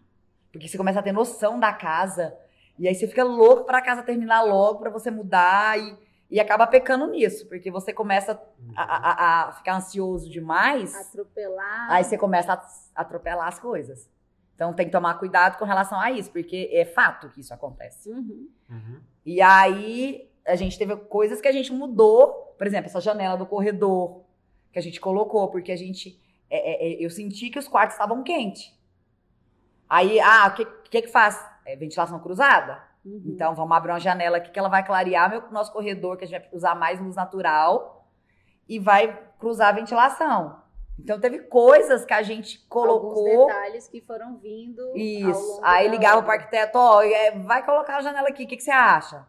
Porque 0.53 0.66
você 0.68 0.76
começa 0.76 0.99
a 0.99 1.03
ter 1.03 1.12
noção 1.12 1.59
da 1.61 1.72
casa, 1.72 2.37
e 2.78 2.89
aí 2.89 2.95
você 2.95 3.07
fica 3.07 3.22
louco 3.24 3.64
pra 3.64 3.80
casa 3.80 4.03
terminar 4.03 4.43
logo, 4.43 4.80
pra 4.80 4.91
você 4.91 5.11
mudar, 5.11 5.78
e, 5.78 5.97
e 6.30 6.41
acaba 6.41 6.66
pecando 6.66 7.07
nisso, 7.07 7.47
porque 7.49 7.70
você 7.70 7.93
começa 7.93 8.41
a, 8.76 8.83
a- 8.83 9.49
a 9.49 9.53
ficar 9.53 9.76
ansioso 9.76 10.28
demais, 10.28 10.95
Atropelar. 10.95 11.91
aí 11.91 12.03
você 12.05 12.18
começa 12.18 12.53
a 12.55 13.01
atropelar 13.01 13.47
as 13.49 13.59
coisas. 13.59 14.11
Então 14.62 14.72
tem 14.72 14.86
que 14.86 14.92
tomar 14.92 15.14
cuidado 15.14 15.58
com 15.58 15.64
relação 15.64 15.98
a 15.98 16.12
isso, 16.12 16.30
porque 16.30 16.70
é 16.72 16.84
fato 16.84 17.28
que 17.30 17.40
isso 17.40 17.52
acontece. 17.52 18.08
Uhum. 18.08 18.48
Uhum. 18.70 19.00
E 19.26 19.42
aí 19.42 20.30
a 20.46 20.54
gente 20.54 20.78
teve 20.78 20.94
coisas 20.94 21.40
que 21.40 21.48
a 21.48 21.52
gente 21.52 21.72
mudou, 21.72 22.54
por 22.56 22.64
exemplo, 22.64 22.86
essa 22.86 23.00
janela 23.00 23.36
do 23.36 23.44
corredor 23.44 24.22
que 24.72 24.78
a 24.78 24.82
gente 24.82 25.00
colocou, 25.00 25.48
porque 25.48 25.72
a 25.72 25.76
gente. 25.76 26.16
é, 26.48 26.58
é, 26.58 26.92
é, 26.92 27.04
eu 27.04 27.10
senti 27.10 27.50
que 27.50 27.58
os 27.58 27.66
quartos 27.66 27.94
estavam 27.94 28.22
quentes. 28.22 28.72
Aí, 29.90 30.20
ah, 30.20 30.46
o 30.46 30.54
que, 30.54 30.64
que 30.64 31.02
que 31.02 31.08
faz? 31.08 31.44
É 31.66 31.74
ventilação 31.74 32.20
cruzada? 32.20 32.80
Uhum. 33.04 33.20
Então 33.26 33.56
vamos 33.56 33.76
abrir 33.76 33.90
uma 33.90 33.98
janela 33.98 34.36
aqui 34.36 34.52
que 34.52 34.58
ela 34.60 34.68
vai 34.68 34.86
clarear 34.86 35.28
meu, 35.28 35.50
nosso 35.50 35.72
corredor, 35.72 36.16
que 36.16 36.22
a 36.22 36.26
gente 36.28 36.38
vai 36.38 36.48
usar 36.52 36.76
mais 36.76 37.00
luz 37.00 37.16
natural 37.16 38.08
e 38.68 38.78
vai 38.78 39.20
cruzar 39.40 39.70
a 39.70 39.72
ventilação. 39.72 40.61
Então 40.99 41.18
teve 41.18 41.40
coisas 41.40 42.05
que 42.05 42.12
a 42.12 42.22
gente 42.22 42.64
Alguns 42.70 43.12
colocou. 43.14 43.47
detalhes 43.47 43.88
que 43.88 44.01
foram 44.01 44.36
vindo. 44.38 44.80
ao 44.82 44.97
Isso. 44.97 45.26
longo 45.55 45.61
Aí 45.64 45.88
ligava 45.88 46.18
obra. 46.18 46.24
pro 46.24 46.32
arquiteto, 46.40 46.78
ó, 46.78 47.03
é, 47.03 47.32
vai 47.32 47.64
colocar 47.64 47.97
a 47.97 48.03
janela 48.03 48.28
aqui, 48.28 48.45
o 48.45 48.47
que, 48.47 48.57
que 48.57 48.62
você 48.62 48.70
acha? 48.70 49.26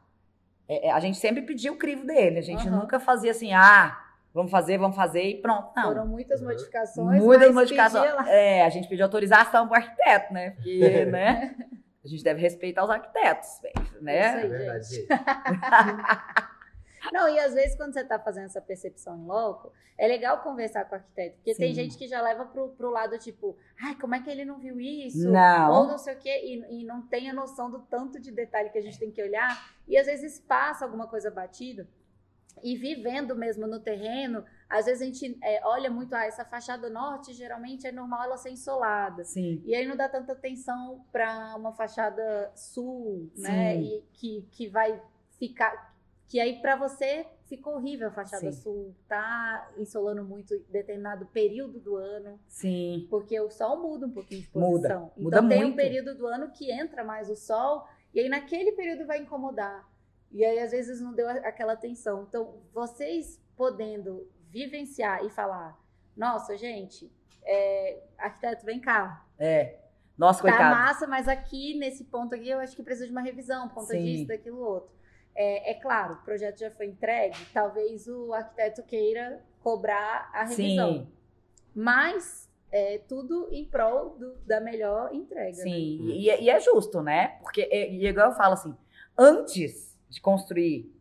É, 0.67 0.87
é, 0.87 0.91
a 0.91 0.99
gente 0.99 1.17
sempre 1.17 1.41
pedia 1.41 1.71
o 1.71 1.77
crivo 1.77 2.05
dele, 2.05 2.39
a 2.39 2.43
gente 2.43 2.67
Aham. 2.67 2.81
nunca 2.81 2.99
fazia 2.99 3.31
assim, 3.31 3.53
ah, 3.53 3.99
vamos 4.33 4.51
fazer, 4.51 4.77
vamos 4.77 4.95
fazer 4.95 5.23
e 5.23 5.41
pronto. 5.41 5.71
Não. 5.75 5.83
Foram 5.83 6.05
muitas 6.07 6.41
modificações. 6.41 7.23
Muitas 7.23 7.47
mas 7.47 7.55
modificações. 7.55 8.03
pedia 8.05 8.15
lá. 8.21 8.29
É, 8.31 8.63
a 8.65 8.69
gente 8.69 8.87
pediu 8.87 9.05
autorização 9.05 9.67
pro 9.67 9.75
arquiteto, 9.77 10.33
né? 10.33 10.51
Porque, 10.51 11.05
né? 11.11 11.55
A 12.03 12.07
gente 12.07 12.23
deve 12.23 12.41
respeitar 12.41 12.83
os 12.83 12.89
arquitetos, 12.89 13.47
né? 14.01 14.19
Isso 14.29 14.37
É 14.37 14.41
aí, 14.41 14.47
verdade, 14.49 14.83
gente. 14.85 15.07
gente. 15.07 15.07
Não, 17.11 17.27
e 17.27 17.39
às 17.39 17.53
vezes 17.53 17.75
quando 17.75 17.93
você 17.93 18.01
está 18.01 18.19
fazendo 18.19 18.45
essa 18.45 18.61
percepção 18.61 19.17
em 19.17 19.25
loco, 19.25 19.71
é 19.97 20.07
legal 20.07 20.41
conversar 20.41 20.85
com 20.85 20.95
o 20.95 20.97
arquiteto. 20.97 21.35
Porque 21.37 21.55
tem 21.55 21.73
Sim. 21.73 21.83
gente 21.83 21.97
que 21.97 22.07
já 22.07 22.21
leva 22.21 22.45
pro, 22.45 22.69
pro 22.69 22.89
lado 22.89 23.17
tipo, 23.17 23.57
ai, 23.81 23.95
como 23.95 24.15
é 24.15 24.21
que 24.21 24.29
ele 24.29 24.45
não 24.45 24.59
viu 24.59 24.79
isso? 24.79 25.29
Não. 25.29 25.71
Ou 25.71 25.87
não 25.87 25.97
sei 25.97 26.15
o 26.15 26.19
quê, 26.19 26.41
e, 26.43 26.81
e 26.81 26.85
não 26.85 27.01
tem 27.01 27.29
a 27.29 27.33
noção 27.33 27.69
do 27.69 27.79
tanto 27.79 28.19
de 28.19 28.31
detalhe 28.31 28.69
que 28.69 28.77
a 28.77 28.81
gente 28.81 28.99
tem 28.99 29.11
que 29.11 29.21
olhar. 29.21 29.73
E 29.87 29.97
às 29.97 30.07
vezes 30.07 30.39
passa 30.39 30.85
alguma 30.85 31.07
coisa 31.07 31.29
batida. 31.29 31.87
E 32.61 32.77
vivendo 32.77 33.35
mesmo 33.35 33.65
no 33.65 33.79
terreno, 33.79 34.43
às 34.69 34.85
vezes 34.85 35.01
a 35.01 35.05
gente 35.05 35.37
é, 35.43 35.65
olha 35.65 35.89
muito, 35.89 36.13
ah, 36.13 36.25
essa 36.25 36.45
fachada 36.45 36.89
norte 36.89 37.33
geralmente 37.33 37.87
é 37.87 37.91
normal 37.91 38.23
ela 38.23 38.37
ser 38.37 38.51
insolada. 38.51 39.23
Sim. 39.23 39.61
E 39.65 39.73
aí 39.73 39.87
não 39.87 39.95
dá 39.95 40.07
tanta 40.07 40.33
atenção 40.33 41.03
para 41.11 41.55
uma 41.55 41.73
fachada 41.73 42.51
sul, 42.55 43.31
né? 43.35 43.75
Sim. 43.75 43.81
E 43.81 44.03
que, 44.13 44.47
que 44.51 44.67
vai 44.67 45.01
ficar. 45.39 45.92
Que 46.33 46.39
aí 46.39 46.59
para 46.59 46.75
você 46.75 47.27
ficou 47.45 47.75
horrível 47.75 48.07
a 48.07 48.11
fachada 48.11 48.51
Sim. 48.51 48.59
sul. 48.59 48.95
Tá 49.07 49.69
insolando 49.77 50.23
muito 50.23 50.57
determinado 50.67 51.27
período 51.27 51.79
do 51.79 51.95
ano, 51.95 52.39
Sim. 52.47 53.05
porque 53.07 53.39
o 53.39 53.51
sol 53.51 53.79
muda 53.79 54.07
um 54.07 54.11
pouquinho 54.11 54.41
de 54.41 54.49
Muda, 54.51 54.65
posição. 54.65 55.11
muda 55.15 55.37
então 55.37 55.47
tem 55.49 55.59
um 55.59 55.67
muito. 55.67 55.75
período 55.75 56.17
do 56.17 56.25
ano 56.25 56.49
que 56.49 56.71
entra 56.71 57.03
mais 57.03 57.29
o 57.29 57.35
sol, 57.35 57.87
e 58.11 58.19
aí 58.19 58.27
naquele 58.29 58.71
período 58.71 59.05
vai 59.05 59.19
incomodar. 59.19 59.87
E 60.31 60.43
aí 60.43 60.57
às 60.57 60.71
vezes 60.71 60.99
não 60.99 61.13
deu 61.13 61.29
aquela 61.29 61.73
atenção. 61.73 62.25
Então, 62.27 62.63
vocês 62.73 63.39
podendo 63.55 64.27
vivenciar 64.49 65.23
e 65.23 65.29
falar: 65.29 65.79
nossa, 66.17 66.57
gente, 66.57 67.11
é, 67.43 68.01
arquiteto, 68.17 68.65
vem 68.65 68.79
cá. 68.79 69.23
É. 69.37 69.77
Nossa, 70.17 70.41
Tá 70.41 70.49
coitado. 70.49 70.75
massa, 70.75 71.05
mas 71.05 71.27
aqui, 71.27 71.77
nesse 71.77 72.05
ponto 72.05 72.33
aqui, 72.33 72.49
eu 72.49 72.57
acho 72.57 72.75
que 72.75 72.81
precisa 72.81 73.05
de 73.05 73.11
uma 73.11 73.21
revisão, 73.21 73.67
por 73.67 73.75
conta 73.75 73.93
Sim. 73.93 74.03
disso, 74.03 74.27
daquilo 74.27 74.57
outro. 74.59 75.02
É, 75.35 75.71
é 75.71 75.73
claro, 75.75 76.13
o 76.13 76.17
projeto 76.23 76.59
já 76.59 76.69
foi 76.71 76.85
entregue, 76.87 77.37
talvez 77.53 78.07
o 78.07 78.33
arquiteto 78.33 78.83
queira 78.83 79.41
cobrar 79.61 80.29
a 80.33 80.43
revisão. 80.43 80.93
Sim. 80.93 81.07
Mas 81.73 82.49
é 82.71 82.99
tudo 83.07 83.47
em 83.51 83.65
prol 83.65 84.17
do- 84.17 84.35
da 84.45 84.59
melhor 84.59 85.13
entrega. 85.13 85.57
né? 85.57 85.63
Sim, 85.63 85.99
e, 86.11 86.25
e 86.27 86.49
é 86.49 86.59
justo, 86.59 87.01
né? 87.01 87.37
Porque, 87.41 87.61
é- 87.71 87.89
e 87.91 88.05
igual 88.05 88.29
eu 88.29 88.35
falo 88.35 88.53
assim, 88.53 88.75
antes 89.17 89.97
de 90.09 90.21
construir, 90.21 90.91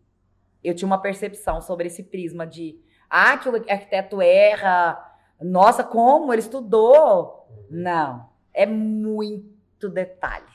eu 0.64 0.74
tinha 0.74 0.86
uma 0.86 1.00
percepção 1.00 1.60
sobre 1.60 1.88
esse 1.88 2.02
prisma 2.02 2.46
de, 2.46 2.78
ah, 3.10 3.36
que 3.36 3.48
o 3.48 3.56
arquiteto 3.56 4.22
erra, 4.22 4.98
nossa, 5.40 5.82
como 5.84 6.32
ele 6.32 6.40
estudou. 6.40 7.46
Não, 7.68 8.30
é 8.54 8.64
muito 8.64 9.88
detalhe. 9.90 10.46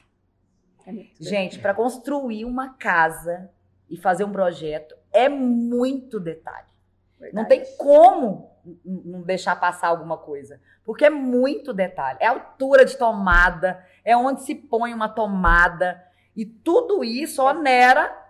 É 0.86 0.92
muito 0.92 1.12
Gente, 1.24 1.60
para 1.60 1.74
construir 1.74 2.46
uma 2.46 2.74
casa 2.76 3.52
e 3.90 3.98
fazer 3.98 4.24
um 4.24 4.32
projeto, 4.32 4.96
é 5.12 5.30
muito 5.30 6.20
detalhe. 6.20 6.68
Não 7.20 7.44
verdade. 7.44 7.50
tem 7.50 7.78
como 7.78 8.52
não 8.86 9.22
deixar 9.22 9.56
passar 9.60 9.88
alguma 9.88 10.18
coisa. 10.18 10.62
Porque 10.84 11.06
é 11.06 11.10
muito 11.10 11.74
detalhe. 11.74 12.20
É 12.22 12.28
a 12.28 12.32
altura 12.32 12.86
de 12.86 12.98
tomada, 12.98 13.84
é 14.04 14.16
onde 14.16 14.44
se 14.44 14.54
põe 14.56 14.94
uma 14.94 15.10
tomada. 15.10 16.04
E 16.36 16.46
tudo 16.46 17.04
isso 17.04 17.42
onera 17.42 18.26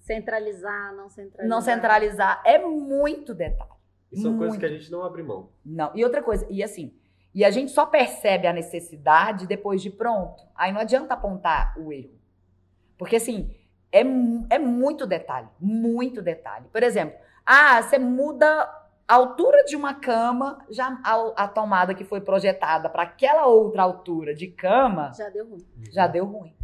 Centralizar, 0.00 0.94
não 0.94 1.10
centralizar. 1.10 1.48
não 1.48 1.60
centralizar. 1.60 2.42
É 2.44 2.58
muito 2.58 3.34
detalhe. 3.34 3.72
E 4.12 4.20
são 4.20 4.36
coisas 4.36 4.56
Muito. 4.56 4.60
que 4.60 4.66
a 4.66 4.78
gente 4.78 4.90
não 4.90 5.02
abre 5.02 5.20
mão. 5.22 5.50
Não. 5.64 5.90
E 5.96 6.04
outra 6.04 6.22
coisa, 6.22 6.46
e 6.48 6.62
assim, 6.62 6.94
e 7.34 7.44
a 7.44 7.50
gente 7.50 7.72
só 7.72 7.84
percebe 7.84 8.46
a 8.46 8.52
necessidade 8.52 9.48
depois 9.48 9.82
de 9.82 9.90
pronto. 9.90 10.44
Aí 10.54 10.72
não 10.72 10.80
adianta 10.80 11.14
apontar 11.14 11.76
o 11.76 11.92
erro. 11.92 12.14
Porque 12.96 13.16
assim, 13.16 13.52
é, 13.92 14.00
é 14.50 14.58
muito 14.58 15.06
detalhe, 15.06 15.48
muito 15.60 16.20
detalhe. 16.22 16.66
Por 16.72 16.82
exemplo, 16.82 17.16
ah, 17.44 17.80
você 17.82 17.98
muda 17.98 18.46
a 19.08 19.14
altura 19.14 19.64
de 19.64 19.76
uma 19.76 19.94
cama, 19.94 20.58
já 20.68 21.00
a, 21.04 21.44
a 21.44 21.48
tomada 21.48 21.94
que 21.94 22.04
foi 22.04 22.20
projetada 22.20 22.88
para 22.88 23.04
aquela 23.04 23.46
outra 23.46 23.82
altura 23.82 24.34
de 24.34 24.48
cama, 24.48 25.12
Já 25.16 25.28
deu 25.28 25.48
ruim. 25.48 25.66
já 25.92 26.06
deu 26.06 26.24
ruim. 26.24 26.54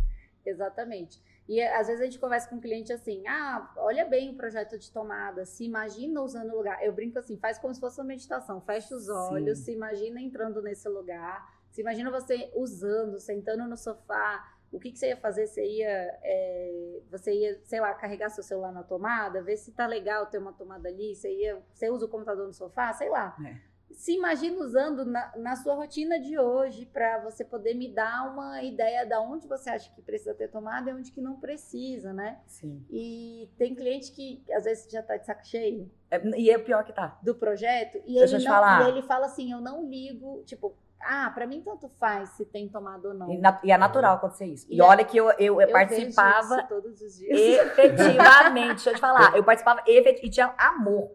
Exatamente. 0.44 1.22
E 1.48 1.60
às 1.62 1.86
vezes 1.86 2.00
a 2.00 2.04
gente 2.04 2.18
conversa 2.18 2.48
com 2.48 2.56
o 2.56 2.60
cliente 2.60 2.92
assim: 2.92 3.26
ah, 3.26 3.70
olha 3.76 4.04
bem 4.04 4.30
o 4.30 4.34
projeto 4.36 4.78
de 4.78 4.90
tomada, 4.90 5.44
se 5.44 5.64
imagina 5.64 6.20
usando 6.20 6.52
o 6.52 6.56
lugar. 6.56 6.82
Eu 6.84 6.92
brinco 6.92 7.18
assim: 7.18 7.36
faz 7.36 7.58
como 7.58 7.74
se 7.74 7.80
fosse 7.80 8.00
uma 8.00 8.06
meditação, 8.06 8.60
fecha 8.60 8.94
os 8.94 9.08
olhos, 9.08 9.58
Sim. 9.58 9.64
se 9.64 9.72
imagina 9.72 10.20
entrando 10.20 10.62
nesse 10.62 10.88
lugar, 10.88 11.48
se 11.70 11.80
imagina 11.80 12.10
você 12.10 12.50
usando, 12.54 13.18
sentando 13.20 13.66
no 13.68 13.76
sofá. 13.76 14.51
O 14.72 14.80
que, 14.80 14.90
que 14.90 14.98
você 14.98 15.08
ia 15.08 15.16
fazer? 15.16 15.46
Você 15.46 15.62
ia, 15.64 16.18
é, 16.22 17.00
você 17.10 17.32
ia, 17.32 17.60
sei 17.64 17.78
lá, 17.80 17.92
carregar 17.94 18.30
seu 18.30 18.42
celular 18.42 18.72
na 18.72 18.82
tomada, 18.82 19.42
ver 19.42 19.56
se 19.58 19.70
tá 19.72 19.86
legal 19.86 20.26
ter 20.26 20.38
uma 20.38 20.52
tomada 20.52 20.88
ali. 20.88 21.14
Você 21.14 21.30
ia, 21.30 21.62
você 21.74 21.90
usa 21.90 22.06
o 22.06 22.08
computador 22.08 22.46
no 22.46 22.52
sofá, 22.54 22.92
sei 22.94 23.10
lá. 23.10 23.36
É. 23.46 23.72
Se 23.92 24.14
imagina 24.16 24.56
usando 24.56 25.04
na, 25.04 25.30
na 25.36 25.54
sua 25.54 25.74
rotina 25.74 26.18
de 26.18 26.38
hoje 26.38 26.86
para 26.86 27.18
você 27.22 27.44
poder 27.44 27.74
me 27.74 27.92
dar 27.92 28.32
uma 28.32 28.62
ideia 28.62 29.04
da 29.04 29.20
onde 29.20 29.46
você 29.46 29.68
acha 29.68 29.92
que 29.94 30.00
precisa 30.00 30.32
ter 30.32 30.48
tomada 30.48 30.90
e 30.90 30.94
onde 30.94 31.12
que 31.12 31.20
não 31.20 31.38
precisa, 31.38 32.10
né? 32.14 32.40
Sim. 32.46 32.82
E 32.90 33.50
tem 33.58 33.74
cliente 33.74 34.10
que 34.12 34.42
às 34.52 34.64
vezes 34.64 34.90
já 34.90 35.02
tá 35.02 35.18
de 35.18 35.26
saco 35.26 35.46
cheio 35.46 35.90
É- 36.10 36.26
e 36.38 36.50
é 36.50 36.56
o 36.56 36.64
pior 36.64 36.82
que 36.84 36.92
tá. 36.94 37.18
do 37.22 37.34
projeto 37.34 37.98
e 38.06 38.14
Deixa 38.14 38.18
eu 38.36 38.38
ele 38.38 38.38
te 38.38 38.44
não, 38.48 38.54
falar. 38.54 38.86
e 38.86 38.88
ele 38.92 39.02
fala 39.02 39.26
assim, 39.26 39.52
eu 39.52 39.60
não 39.60 39.86
ligo, 39.86 40.42
tipo, 40.46 40.74
ah, 41.05 41.30
para 41.34 41.46
mim 41.46 41.61
tanto 41.62 41.88
faz 42.00 42.30
se 42.30 42.44
tem 42.44 42.68
tomada 42.68 43.09
ou 43.09 43.14
não. 43.14 43.30
E, 43.30 43.38
na- 43.38 43.61
e 43.62 43.70
é 43.72 43.76
natural 43.76 44.16
acontecer 44.16 44.46
isso. 44.46 44.66
E, 44.70 44.76
E 44.76 44.80
é- 44.80 44.84
olha 44.84 45.05
que 45.05 45.16
eu, 45.16 45.30
eu, 45.38 45.61
Eu 45.61 45.70
participava 45.72 46.40
vejo 46.48 46.59
isso 46.61 46.68
todos 46.68 47.00
os 47.00 47.16
dias. 47.18 47.38
Efetivamente, 47.38 48.68
deixa 48.74 48.90
eu 48.90 48.94
te 48.94 49.00
falar. 49.00 49.34
Eu 49.36 49.44
participava 49.44 49.82
efet- 49.86 50.20
e 50.24 50.30
tinha 50.30 50.55
amor. 50.59 51.11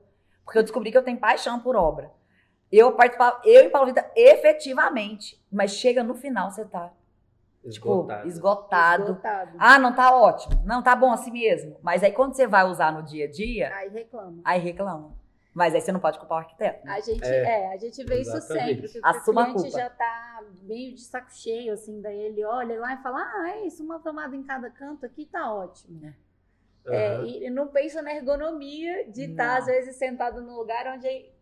Porque 0.45 0.59
eu 0.59 0.63
descobri 0.63 0.91
que 0.91 0.97
eu 0.97 1.03
tenho 1.03 1.19
paixão 1.19 1.59
por 1.59 1.75
obra. 1.75 2.09
Eu 2.71 2.93
participava, 2.93 3.41
eu 3.43 3.65
e 3.65 3.69
Paulo 3.69 3.87
Vitor, 3.87 4.05
efetivamente. 4.15 5.41
Mas 5.51 5.71
chega 5.71 6.03
no 6.03 6.15
final, 6.15 6.49
você 6.51 6.63
tá, 6.65 6.87
tipo, 7.61 7.67
Esgotado. 7.67 8.27
esgotado. 8.27 9.03
Esgotado. 9.03 9.51
Ah, 9.59 9.77
não 9.79 9.93
tá 9.93 10.11
ótimo. 10.15 10.61
Não, 10.65 10.81
tá 10.81 10.95
bom 10.95 11.11
assim 11.11 11.31
mesmo. 11.31 11.77
Mas 11.81 12.01
aí 12.03 12.11
quando 12.13 12.33
você 12.33 12.47
vai 12.47 12.65
usar 12.65 12.91
no 12.93 13.03
dia 13.03 13.25
a 13.25 13.29
dia, 13.31 13.73
Aí 13.75 13.89
reclama. 13.89 14.41
aí 14.43 14.59
reclama. 14.59 15.11
Mas 15.57 15.73
aí 15.73 15.81
você 15.81 15.91
não 15.91 15.99
pode 15.99 16.19
culpar 16.19 16.37
o 16.37 16.41
arquiteto. 16.41 16.85
né? 16.85 16.93
A 16.93 16.99
gente, 16.99 17.23
É, 17.25 17.63
é, 17.63 17.73
a 17.73 17.77
gente 17.77 18.03
vê 18.03 18.21
isso 18.21 18.37
exatamente. 18.37 18.87
sempre. 18.87 19.01
Que 19.01 19.07
Assuma 19.07 19.41
o 19.41 19.43
a 19.43 19.45
cliente 19.47 19.63
culpa. 19.63 19.77
já 19.79 19.89
tá 19.89 20.43
meio 20.61 20.93
de 20.93 21.01
saco 21.01 21.33
cheio, 21.33 21.73
assim, 21.73 21.99
daí 21.99 22.19
ele 22.19 22.45
olha 22.45 22.79
lá 22.79 22.93
e 22.93 22.97
fala, 23.01 23.17
ah, 23.19 23.49
é 23.55 23.65
isso, 23.65 23.83
uma 23.83 23.99
tomada 23.99 24.35
em 24.35 24.43
cada 24.43 24.69
canto 24.69 25.03
aqui 25.03 25.25
tá 25.25 25.51
ótimo. 25.51 26.13
É, 26.85 27.15
Aham. 27.15 27.25
e 27.25 27.49
não 27.49 27.67
pensa 27.69 28.03
na 28.03 28.13
ergonomia 28.13 29.09
de 29.09 29.31
estar, 29.31 29.47
Não. 29.53 29.57
às 29.57 29.65
vezes, 29.65 29.95
sentado 29.95 30.41
num 30.43 30.55
lugar 30.55 30.85
onde 30.95 31.07
aí 31.07 31.33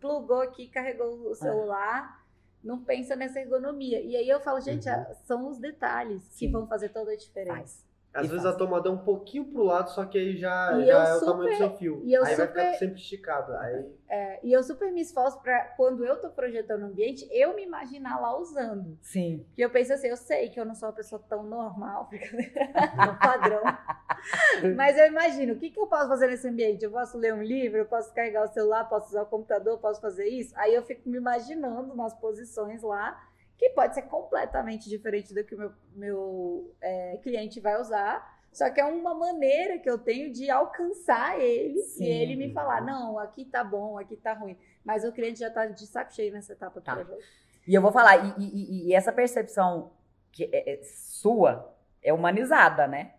plugou 0.00 0.40
aqui, 0.40 0.68
carregou 0.68 1.26
É. 1.26 1.28
o 1.30 1.34
celular. 1.34 2.24
Não 2.64 2.82
pensa 2.82 3.14
nessa 3.14 3.38
ergonomia. 3.38 4.00
E 4.00 4.16
aí 4.16 4.28
eu 4.28 4.40
falo, 4.40 4.60
gente, 4.60 4.88
Uhum. 4.88 5.14
são 5.24 5.48
os 5.48 5.58
detalhes 5.58 6.26
que 6.28 6.46
Sim. 6.46 6.52
vão 6.52 6.66
fazer 6.66 6.88
toda 6.88 7.10
a 7.12 7.16
diferença. 7.16 7.56
Faz. 7.56 7.86
Às 8.14 8.26
E 8.26 8.28
vezes 8.28 8.42
faz. 8.42 8.54
a 8.54 8.58
tomada 8.58 8.88
é 8.88 8.92
um 8.92 8.98
pouquinho 8.98 9.46
pro 9.46 9.62
lado, 9.62 9.88
só 9.90 10.04
que 10.04 10.18
aí 10.18 10.36
já, 10.36 10.72
E 10.78 10.84
já 10.84 10.92
eu 10.92 10.98
é 11.00 11.14
o 11.14 11.18
super- 11.18 11.30
tamanho 11.32 11.50
do 11.50 11.56
seu 11.56 11.76
fio. 11.78 12.02
e 12.04 12.12
eu 12.12 12.22
aí 12.24 12.34
vai 12.36 12.46
super- 12.46 12.64
ficar 12.66 12.78
sempre 12.78 12.94
esticado. 13.00 13.52
Aí, 13.56 13.90
É, 14.08 14.38
e 14.42 14.52
eu 14.52 14.62
super 14.62 14.92
me 14.92 15.00
esforço 15.00 15.40
pra, 15.40 15.64
quando 15.76 16.04
eu 16.04 16.20
tô 16.20 16.28
projetando 16.28 16.82
o 16.82 16.86
ambiente, 16.86 17.26
eu 17.32 17.54
me 17.54 17.62
imaginar 17.64 18.20
lá 18.20 18.36
usando. 18.38 18.98
Sim. 19.00 19.44
Porque 19.48 19.64
eu 19.64 19.70
penso 19.70 19.94
assim, 19.94 20.08
eu 20.08 20.16
sei 20.18 20.50
que 20.50 20.60
eu 20.60 20.66
não 20.66 20.74
sou 20.74 20.88
uma 20.90 20.94
pessoa 20.94 21.22
tão 21.26 21.42
normal, 21.42 22.10
tão 22.96 23.16
padrão. 23.16 23.62
Mas 24.76 24.98
eu 24.98 25.06
imagino, 25.06 25.54
o 25.54 25.56
que, 25.58 25.70
que 25.70 25.80
eu 25.80 25.86
posso 25.86 26.08
fazer 26.08 26.26
nesse 26.26 26.46
ambiente? 26.46 26.84
Eu 26.84 26.90
posso 26.90 27.16
ler 27.18 27.32
um 27.34 27.42
livro, 27.42 27.78
eu 27.78 27.86
posso 27.86 28.12
carregar 28.14 28.44
o 28.44 28.48
celular, 28.48 28.84
posso 28.88 29.08
usar 29.08 29.22
o 29.22 29.26
computador, 29.26 29.78
posso 29.78 30.00
fazer 30.00 30.26
isso? 30.28 30.52
Aí 30.58 30.74
eu 30.74 30.82
fico 30.82 31.08
me 31.08 31.16
imaginando 31.16 31.94
nas 31.96 32.14
posições 32.14 32.82
lá, 32.82 33.18
que 33.58 33.70
pode 33.70 33.94
ser 33.94 34.02
completamente 34.02 34.88
diferente 34.88 35.32
do 35.34 35.44
que 35.44 35.54
o 35.54 35.58
meu, 35.58 35.72
meu 35.94 36.74
é, 36.80 37.18
cliente 37.22 37.60
vai 37.60 37.80
usar. 37.80 38.40
Só 38.52 38.68
que 38.68 38.80
é 38.80 38.84
uma 38.84 39.14
maneira 39.14 39.78
que 39.78 39.88
eu 39.88 39.96
tenho 39.96 40.30
de 40.30 40.50
alcançar 40.50 41.40
ele 41.40 41.78
Sim. 41.84 42.04
e 42.04 42.08
ele 42.08 42.36
me 42.36 42.52
falar, 42.52 42.82
não, 42.84 43.18
aqui 43.18 43.44
tá 43.46 43.64
bom, 43.64 43.98
aqui 43.98 44.14
tá 44.16 44.34
ruim. 44.34 44.58
Mas 44.84 45.04
o 45.04 45.12
cliente 45.12 45.40
já 45.40 45.50
tá 45.50 45.64
de 45.66 45.86
saco 45.86 46.12
cheio 46.12 46.32
nessa 46.32 46.52
etapa 46.52 46.80
do 46.80 46.84
Tá. 46.84 46.96
projeto. 46.96 47.18
E 47.66 47.74
eu 47.74 47.80
vou 47.80 47.92
falar, 47.92 48.16
e, 48.38 48.42
e- 48.42 48.88
e- 48.88 48.94
essa 48.94 49.12
percepção 49.12 49.92
que 50.30 50.50
é, 50.52 50.74
é 50.74 50.82
sua 50.82 51.74
é 52.02 52.12
humanizada, 52.12 52.86
né? 52.86 53.14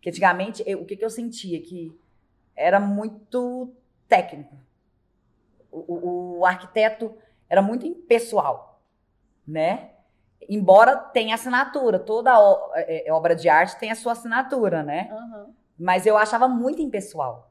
Que 0.00 0.08
antigamente, 0.08 0.62
eu- 0.66 0.80
o 0.80 0.86
que, 0.86 0.96
que 0.96 1.04
eu 1.04 1.10
sentia? 1.10 1.60
Que 1.62 1.96
era 2.56 2.80
muito 2.80 3.72
técnico. 4.08 4.56
O, 5.70 5.78
o- 5.94 6.38
o 6.40 6.46
arquiteto 6.46 7.14
era 7.48 7.60
muito 7.62 7.86
impessoal, 7.86 8.73
né? 9.46 9.90
Embora 10.48 10.96
tenha 10.96 11.34
assinatura, 11.34 11.98
toda 11.98 12.38
o- 12.38 12.70
é- 12.74 13.08
é 13.08 13.12
obra 13.12 13.34
de 13.34 13.48
arte 13.48 13.78
tem 13.78 13.90
a 13.90 13.94
sua 13.94 14.12
assinatura, 14.12 14.82
né? 14.82 15.08
Aham. 15.10 15.46
Mas 15.78 16.06
eu 16.06 16.16
achava 16.16 16.46
muito 16.48 16.80
impessoal. 16.82 17.50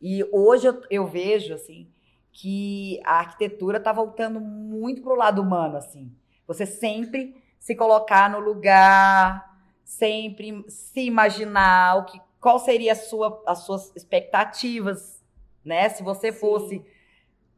E 0.00 0.22
hoje 0.32 0.66
eu, 0.68 0.82
eu 0.90 1.06
vejo, 1.06 1.54
assim, 1.54 1.88
que 2.32 3.00
a 3.04 3.14
arquitetura 3.20 3.80
tá 3.80 3.92
voltando 3.92 4.38
muito 4.40 5.02
pro 5.02 5.14
lado 5.14 5.40
humano, 5.40 5.76
assim. 5.78 6.12
Você 6.46 6.66
sempre 6.66 7.42
se 7.58 7.74
colocar 7.74 8.30
no 8.30 8.38
lugar, 8.38 9.58
sempre 9.82 10.64
se 10.68 11.00
imaginar 11.06 11.96
o 11.96 12.04
que, 12.04 12.20
qual 12.40 12.58
seria 12.58 12.92
a 12.92 12.96
sua, 12.96 13.42
as 13.46 13.60
suas 13.60 13.90
expectativas, 13.96 15.24
né? 15.64 15.88
Se 15.88 16.02
você 16.02 16.30
Sim. 16.30 16.38
fosse 16.38 16.84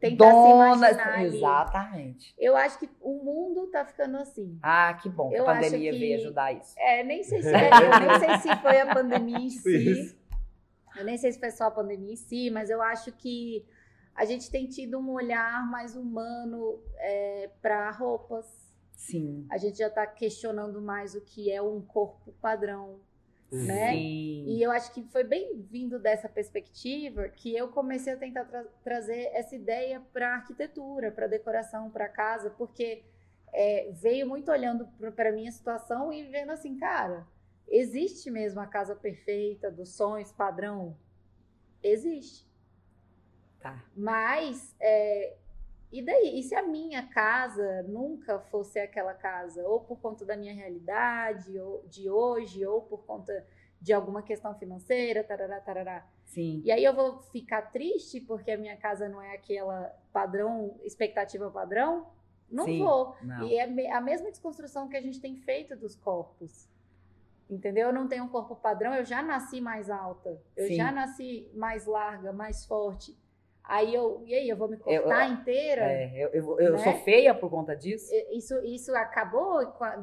Tentar 0.01 0.30
dona... 0.30 1.22
Exatamente. 1.22 2.34
Eu 2.38 2.57
acho 2.57 2.78
que 2.78 2.88
o 3.01 3.22
mundo 3.24 3.66
tá 3.68 3.84
ficando 3.84 4.16
assim. 4.18 4.59
Ah, 4.62 4.94
que 4.94 5.09
bom 5.09 5.32
Eu 5.32 5.49
a 5.49 5.55
pandemia 5.55 5.92
que- 5.92 5.99
veio 5.99 6.16
ajudar 6.20 6.53
isso. 6.53 6.74
É, 6.78 7.03
nem 7.03 7.22
sei 7.24 7.42
se, 7.42 7.49
eu 7.49 7.53
nem 8.07 8.18
sei 8.20 8.38
se 8.38 8.62
foi 8.62 8.80
a 8.80 8.94
pandemia 8.94 9.38
em 9.38 9.51
si. 9.51 9.90
Isso. 9.90 10.16
Eu 10.96 11.05
nem 11.05 11.18
sei 11.18 11.32
se 11.32 11.38
foi 11.40 11.51
só 11.51 11.64
a 11.64 11.70
pandemia 11.70 12.12
em 12.12 12.16
si, 12.16 12.51
mas 12.51 12.70
eu 12.70 12.80
acho 12.80 13.12
que 13.12 13.64
a 14.14 14.24
gente 14.24 14.51
tem 14.51 14.66
tido 14.66 14.99
um 14.99 15.11
olhar 15.12 15.68
mais 15.70 15.94
humano 15.96 16.80
para 17.61 17.90
roupas. 17.90 18.46
Sim. 18.92 19.46
A 19.51 19.57
gente 19.59 19.78
já 19.78 19.88
tá 19.88 20.07
questionando 20.07 20.82
mais 20.82 21.14
o 21.14 21.20
que 21.20 21.53
é 21.53 21.62
um 21.62 21.80
corpo 21.80 22.32
padrão. 22.40 23.01
Né? 23.51 23.92
Sim. 23.92 24.44
E 24.46 24.62
eu 24.62 24.70
acho 24.70 24.92
que 24.92 25.03
foi 25.05 25.24
bem 25.24 25.62
vindo 25.62 25.99
dessa 25.99 26.28
perspectiva 26.28 27.28
que 27.28 27.57
eu 27.57 27.68
comecei 27.68 28.12
a 28.12 28.16
tentar 28.16 28.44
tra- 28.44 28.66
trazer 28.84 29.30
essa 29.32 29.57
ideia 29.57 30.03
para 30.12 30.34
arquitetura, 30.34 31.11
para 31.11 31.26
decoração, 31.26 31.90
para 31.90 32.09
casa, 32.09 32.51
porque 32.51 33.05
é, 33.53 33.90
veio 33.92 34.26
muito 34.28 34.51
olhando 34.51 34.86
para 35.16 35.32
minha 35.32 35.51
situação 35.51 36.12
e 36.12 36.24
vendo 36.24 36.53
assim, 36.53 36.76
cara, 36.76 37.26
existe 37.66 38.30
mesmo 38.30 38.61
a 38.61 38.66
casa 38.66 38.94
perfeita 38.94 39.70
dos 39.70 39.94
sonhos 39.94 40.30
padrão? 40.30 40.94
Existe. 41.82 42.46
Tá. 43.61 43.82
Mas, 43.96 44.74
é, 44.78 45.36
e 45.91 46.03
daí? 46.03 46.39
E 46.39 46.43
se 46.43 46.55
a 46.55 46.62
minha 46.62 47.07
casa 47.09 47.82
nunca 47.84 48.39
fosse 48.39 48.78
aquela 48.78 49.14
casa? 49.14 49.66
Ou 49.66 49.80
por 49.80 49.99
conta 50.01 50.24
da 50.24 50.36
minha 50.36 50.53
realidade 50.53 51.59
ou 51.59 51.82
de 51.86 52.11
hoje, 52.11 52.64
ou 52.66 52.82
por 52.82 53.05
conta 53.05 53.47
de 53.80 53.93
alguma 53.93 54.22
questão 54.22 54.55
financeira, 54.55 55.24
tarará, 55.24 55.61
tarará. 55.61 56.07
Sim. 56.24 56.61
E 56.64 56.70
aí 56.70 56.84
eu 56.84 56.95
vou 56.95 57.20
ficar 57.22 57.62
triste 57.70 58.20
porque 58.20 58.51
a 58.51 58.59
minha 58.59 58.76
casa 58.76 59.09
não 59.09 59.22
é 59.22 59.34
aquela 59.34 59.95
padrão, 60.12 60.78
expectativa 60.82 61.51
padrão? 61.51 62.07
Não 62.51 62.64
Sim. 62.64 62.78
vou. 62.78 63.16
Não. 63.22 63.47
E 63.47 63.57
é 63.57 63.93
a 63.93 64.01
mesma 64.01 64.30
desconstrução 64.30 64.89
que 64.89 64.97
a 64.97 65.01
gente 65.01 65.20
tem 65.20 65.36
feito 65.36 65.76
dos 65.76 65.95
corpos. 65.97 66.68
Entendeu? 67.49 67.89
Eu 67.89 67.93
não 67.95 68.07
tenho 68.07 68.24
um 68.24 68.28
corpo 68.28 68.55
padrão, 68.57 68.95
eu 68.95 69.05
já 69.05 69.22
nasci 69.22 69.59
mais 69.61 69.89
alta. 69.89 70.39
Eu 70.55 70.66
Sim. 70.66 70.74
já 70.74 70.93
nasci 70.93 71.51
mais 71.55 71.86
larga, 71.86 72.30
mais 72.30 72.66
forte. 72.66 73.16
Aí 73.69 73.95
eu, 73.95 74.23
e 74.25 74.35
aí, 74.35 74.49
eu 74.49 74.57
vou 74.57 74.66
me 74.66 74.77
Eu- 74.87 75.03
cortar 75.03 75.29
inteira? 75.31 75.83
É, 75.83 76.25
eu 76.25 76.29
eu, 76.31 76.59
eu 76.61 76.73
Né? 76.73 76.79
sou 76.79 76.95
feia 77.05 77.35
por 77.35 77.51
conta 77.51 77.77
disso? 77.77 78.11
Isso, 78.31 78.55
isso 78.64 78.97
acabou? 78.97 79.61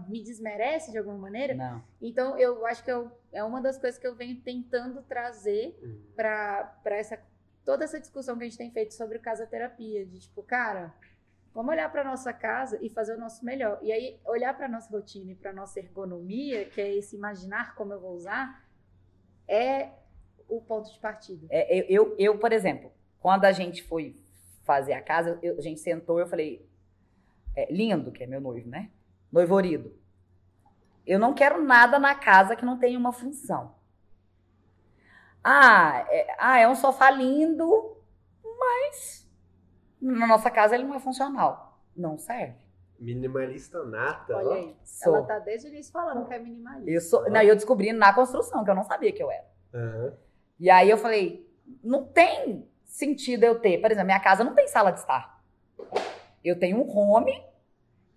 Me 0.07 0.21
desmerece 0.23 0.91
de 0.91 0.99
alguma 0.99 1.17
maneira? 1.17 1.55
Não. 1.55 1.83
Então, 1.99 2.37
eu 2.37 2.63
acho 2.67 2.83
que 2.83 2.91
eu- 2.91 3.11
é 3.33 3.43
uma 3.43 3.59
das 3.59 3.79
coisas 3.79 3.99
que 3.99 4.05
eu 4.05 4.13
venho 4.13 4.39
tentando 4.41 5.01
trazer 5.01 5.75
Hum. 5.83 5.99
para 6.15 6.77
essa 6.85 7.19
toda 7.65 7.83
essa 7.83 7.99
discussão 7.99 8.37
que 8.37 8.43
a 8.43 8.47
gente 8.47 8.59
tem 8.59 8.69
feito 8.69 8.93
sobre 8.93 9.17
casa 9.17 9.47
terapia, 9.47 10.05
de 10.05 10.19
tipo, 10.19 10.43
cara, 10.43 10.93
vamos 11.51 11.71
olhar 11.71 11.91
para 11.91 12.03
nossa 12.03 12.31
casa 12.31 12.77
e 12.79 12.91
fazer 12.91 13.15
o 13.15 13.19
nosso 13.19 13.43
melhor. 13.43 13.79
E 13.81 13.91
aí 13.91 14.19
olhar 14.23 14.55
para 14.55 14.67
nossa 14.67 14.87
rotina 14.95 15.31
e 15.31 15.35
para 15.35 15.51
nossa 15.51 15.79
ergonomia, 15.79 16.65
que 16.65 16.79
é 16.79 16.93
esse 16.95 17.15
imaginar 17.15 17.73
como 17.73 17.91
eu 17.91 17.99
vou 17.99 18.11
usar, 18.13 18.63
é 19.47 19.89
o 20.47 20.61
ponto 20.61 20.93
de 20.93 20.99
partida. 20.99 21.47
É, 21.49 21.75
eu, 21.79 21.85
eu, 21.89 22.15
eu, 22.19 22.37
por 22.37 22.53
exemplo, 22.53 22.91
quando 23.25 23.45
a 23.45 23.51
gente 23.51 23.81
foi 23.81 24.15
fazer 24.65 24.93
a 24.93 25.01
casa, 25.01 25.39
eu- 25.41 25.57
a 25.57 25.61
gente 25.61 25.79
sentou 25.79 26.19
eu 26.19 26.27
falei, 26.27 26.63
é, 27.55 27.73
lindo, 27.73 28.11
que 28.11 28.23
é 28.23 28.27
meu 28.27 28.39
noivo, 28.39 28.69
né? 28.69 28.91
Noivorido. 29.31 29.97
Eu 31.07 31.17
não 31.17 31.33
quero 31.33 31.59
nada 31.63 31.97
na 31.97 32.13
casa 32.13 32.55
que 32.55 32.63
não 32.63 32.77
tenha 32.77 32.99
uma 32.99 33.11
função. 33.11 33.73
Ah, 35.43 36.05
é, 36.07 36.35
ah, 36.37 36.59
é 36.59 36.69
um 36.69 36.75
sofá 36.75 37.09
lindo, 37.09 37.97
mas 38.59 39.27
na 39.99 40.27
nossa 40.27 40.51
casa 40.51 40.75
ele 40.75 40.83
não 40.83 40.93
é 40.93 40.99
funcional. 40.99 41.81
Não 41.97 42.19
serve. 42.19 42.59
Minimalista 42.99 43.83
nata. 43.85 44.37
Olha 44.37 44.53
aí. 44.53 44.77
Sou. 44.83 45.15
Ela 45.15 45.25
tá 45.25 45.39
desde 45.39 45.67
o 45.67 45.69
início 45.71 45.91
falando 45.91 46.27
que 46.27 46.33
é 46.35 46.37
minimalista. 46.37 46.91
Eu 46.91 47.01
sou, 47.01 47.27
não, 47.27 47.41
eu 47.41 47.55
descobri 47.55 47.91
na 47.91 48.13
construção, 48.13 48.63
que 48.63 48.69
eu 48.69 48.75
não 48.75 48.83
sabia 48.83 49.11
que 49.11 49.23
eu 49.23 49.31
era. 49.31 49.49
Aham. 49.73 50.13
E 50.59 50.69
aí 50.69 50.91
eu 50.91 50.97
falei, 50.99 51.51
não 51.83 52.05
tem 52.05 52.69
sentido 52.95 53.43
eu 53.43 53.59
ter. 53.59 53.79
Por 53.79 53.91
exemplo, 53.91 54.05
minha 54.05 54.19
casa 54.19 54.43
não 54.43 54.55
tem 54.55 54.67
sala 54.67 54.91
de 54.91 54.99
estar. 54.99 55.43
Eu 56.43 56.57
tenho 56.57 56.77
um 56.77 56.97
home 56.97 57.43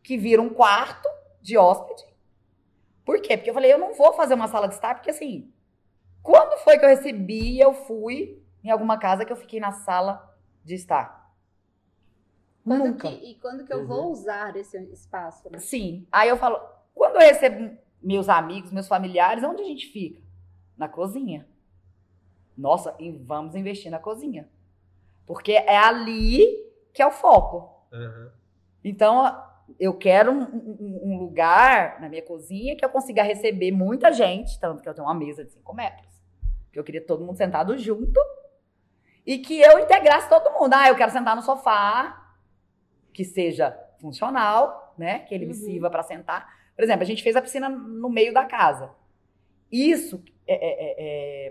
que 0.03 0.17
vira 0.17 0.41
um 0.41 0.49
quarto 0.51 1.09
de 1.41 1.57
hóspede. 1.59 2.05
Por 3.05 3.21
quê? 3.21 3.37
Porque 3.37 3.51
eu 3.51 3.55
falei, 3.55 3.73
eu 3.73 3.79
não 3.79 3.95
vou 3.95 4.13
fazer 4.13 4.35
uma 4.35 4.49
sala 4.49 4.69
de 4.69 4.75
estar, 4.75 4.95
porque 4.95 5.11
assim, 5.11 5.53
quando 6.23 6.59
foi 6.63 6.79
que 6.79 6.85
eu 6.85 6.89
recebi, 6.89 7.59
eu 7.59 7.73
fui 7.75 8.43
em 8.63 8.71
alguma 8.71 8.99
casa 8.99 9.25
que 9.25 9.33
eu 9.33 9.37
fiquei 9.37 9.59
na 9.59 9.73
sala 9.73 10.37
de 10.65 10.75
estar? 10.75 11.33
Quando 12.65 12.85
Nunca. 12.85 13.09
que- 13.09 13.31
e 13.31 13.35
quando 13.37 13.65
que 13.65 13.73
eu 13.73 13.81
Uhum. 13.81 13.87
vou 13.87 14.11
usar 14.13 14.55
esse 14.57 14.77
espaço? 14.93 15.49
Né? 15.51 15.59
Sim. 15.59 16.07
Aí 16.13 16.29
eu 16.29 16.37
falo, 16.37 16.61
quando 16.95 17.15
eu 17.17 17.21
recebo 17.23 17.77
meus 18.03 18.29
amigos, 18.29 18.71
meus 18.71 18.87
familiares, 18.87 19.43
onde 19.43 19.63
a 19.63 19.65
gente 19.65 19.87
fica? 19.87 20.21
Na 20.77 20.87
cozinha. 20.89 21.49
Nossa, 22.57 22.95
e 22.99 23.11
vamos 23.11 23.55
investir 23.55 23.91
na 23.91 23.99
cozinha. 23.99 24.49
Porque 25.29 25.53
é 25.53 25.77
ali 25.77 26.45
que 26.93 27.01
é 27.03 27.07
o 27.07 27.13
foco. 27.13 27.87
Aham. 27.93 28.33
Então, 28.83 29.45
eu 29.79 29.93
quero 29.97 30.33
um, 30.33 30.43
um- 30.43 31.01
um 31.05 31.19
lugar 31.19 32.01
na 32.01 32.09
minha 32.09 32.23
cozinha 32.23 32.75
que 32.75 32.85
eu 32.85 32.89
consiga 32.89 33.23
receber 33.23 33.71
muita 33.71 34.11
gente, 34.11 34.59
tanto 34.59 34.83
que 34.83 34.89
eu 34.89 34.95
tenho 34.95 35.07
uma 35.07 35.15
mesa 35.15 35.45
de 35.45 35.53
5 35.53 35.73
metros. 35.75 36.09
Que 36.73 36.79
eu 36.79 36.83
queria 36.85 37.05
todo 37.05 37.25
mundo 37.25 37.37
sentado 37.37 37.77
junto. 37.77 38.19
E 39.27 39.39
que 39.39 39.61
eu 39.61 39.79
integrasse 39.79 40.29
todo 40.29 40.51
mundo. 40.59 40.73
Ah, 40.73 40.89
eu 40.89 40.97
quero 40.97 41.13
sentar 41.13 41.37
no 41.37 41.43
sofá, 41.43 42.35
que 43.13 43.25
seja 43.25 43.79
funcional, 44.01 44.95
né? 44.97 45.19
Que 45.21 45.35
ele 45.35 45.45
me 45.45 45.53
Uhum. 45.53 45.59
sirva 45.59 45.91
para 45.91 46.03
sentar. 46.03 46.49
Por 46.75 46.83
exemplo, 46.83 47.03
a 47.03 47.07
gente 47.07 47.23
fez 47.23 47.37
a 47.37 47.43
piscina 47.43 47.69
no 47.69 48.09
meio 48.09 48.33
da 48.33 48.47
casa. 48.47 48.91
Isso 49.71 50.23
é- 50.47 50.55
é- 50.55 50.85
é- 50.85 50.97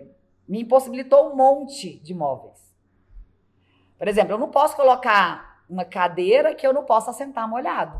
é, 0.01 0.07
me 0.47 0.61
impossibilitou 0.61 1.31
um 1.31 1.35
monte 1.35 1.99
de 1.99 2.15
móveis. 2.15 2.66
Por 3.97 4.07
exemplo, 4.07 4.33
eu 4.33 4.37
não 4.37 4.49
posso 4.49 4.75
colocar 4.75 5.63
uma 5.69 5.83
cadeira 5.85 6.53
que 6.55 6.65
eu 6.65 6.73
não 6.73 6.83
possa 6.83 7.11
sentar 7.13 7.47
molhado. 7.47 7.99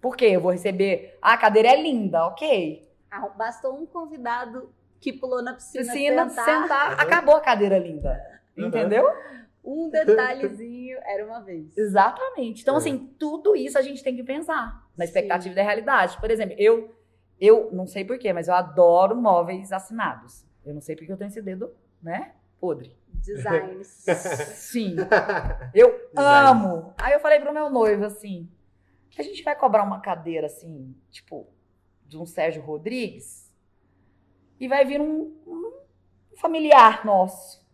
Por 0.00 0.16
quê? 0.16 0.26
Eu 0.26 0.40
vou 0.40 0.52
receber. 0.52 1.18
Ah, 1.20 1.32
a 1.32 1.38
cadeira 1.38 1.68
é 1.68 1.80
linda, 1.82 2.26
ok. 2.26 2.88
Ah, 3.10 3.28
bastou 3.30 3.74
um 3.74 3.86
convidado 3.86 4.72
que 5.00 5.12
pulou 5.12 5.42
na 5.42 5.54
piscina, 5.54 5.84
Piscina, 5.84 6.28
sentar, 6.28 6.44
sentar, 6.62 6.88
Uhum. 6.92 7.00
acabou 7.00 7.36
a 7.36 7.40
cadeira 7.40 7.78
linda. 7.78 8.20
Uhum. 8.56 8.66
Entendeu? 8.66 9.04
um 9.70 9.90
detalhezinho, 9.90 10.96
era 11.04 11.26
uma 11.26 11.40
vez. 11.40 11.76
Exatamente. 11.76 12.62
Então, 12.62 12.74
É. 12.76 12.78
assim, 12.78 12.96
tudo 13.18 13.54
isso 13.54 13.76
a 13.76 13.82
gente 13.82 14.02
tem 14.02 14.16
que 14.16 14.22
pensar 14.22 14.82
na 14.96 15.04
expectativa 15.04 15.54
da 15.54 15.62
realidade. 15.62 16.18
Por 16.18 16.30
exemplo, 16.30 16.54
eu 16.58 16.94
Eu 17.40 17.68
não 17.70 17.86
sei 17.86 18.04
porquê, 18.04 18.32
mas 18.32 18.48
eu 18.48 18.54
adoro 18.54 19.14
móveis 19.14 19.70
assinados. 19.70 20.44
Eu 20.66 20.74
não 20.74 20.80
sei 20.80 20.96
porque 20.96 21.12
eu 21.12 21.16
tenho 21.16 21.28
esse 21.28 21.40
dedo, 21.40 21.72
né? 22.02 22.32
Podre. 22.60 22.96
Designs. 23.08 23.86
Sim. 24.54 24.96
Eu 25.74 25.90
Design. 26.14 26.50
amo. 26.50 26.94
Aí 26.98 27.12
eu 27.12 27.20
falei 27.20 27.40
pro 27.40 27.52
meu 27.52 27.68
noivo 27.68 28.04
assim: 28.04 28.48
a 29.18 29.22
gente 29.22 29.42
vai 29.42 29.56
cobrar 29.56 29.82
uma 29.82 30.00
cadeira 30.00 30.46
assim, 30.46 30.94
tipo, 31.10 31.46
de 32.06 32.16
um 32.16 32.24
Sérgio 32.24 32.62
Rodrigues, 32.62 33.52
e 34.60 34.68
vai 34.68 34.84
vir 34.84 35.00
um, 35.00 35.34
um 35.46 35.72
familiar 36.36 37.04
nosso. 37.04 37.66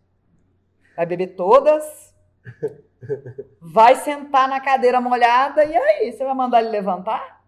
Vai 0.95 1.05
beber 1.05 1.35
todas, 1.35 2.15
vai 3.59 3.95
sentar 3.95 4.47
na 4.47 4.59
cadeira 4.59 4.99
molhada, 5.01 5.63
e 5.65 5.75
aí, 5.75 6.11
você 6.11 6.23
vai 6.23 6.33
mandar 6.33 6.61
ele 6.61 6.69
levantar? 6.69 7.43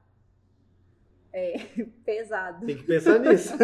Pesado. 2.06 2.66
Tem 2.66 2.78
que 2.78 2.84
pensar 2.84 3.20
nisso. 3.20 3.58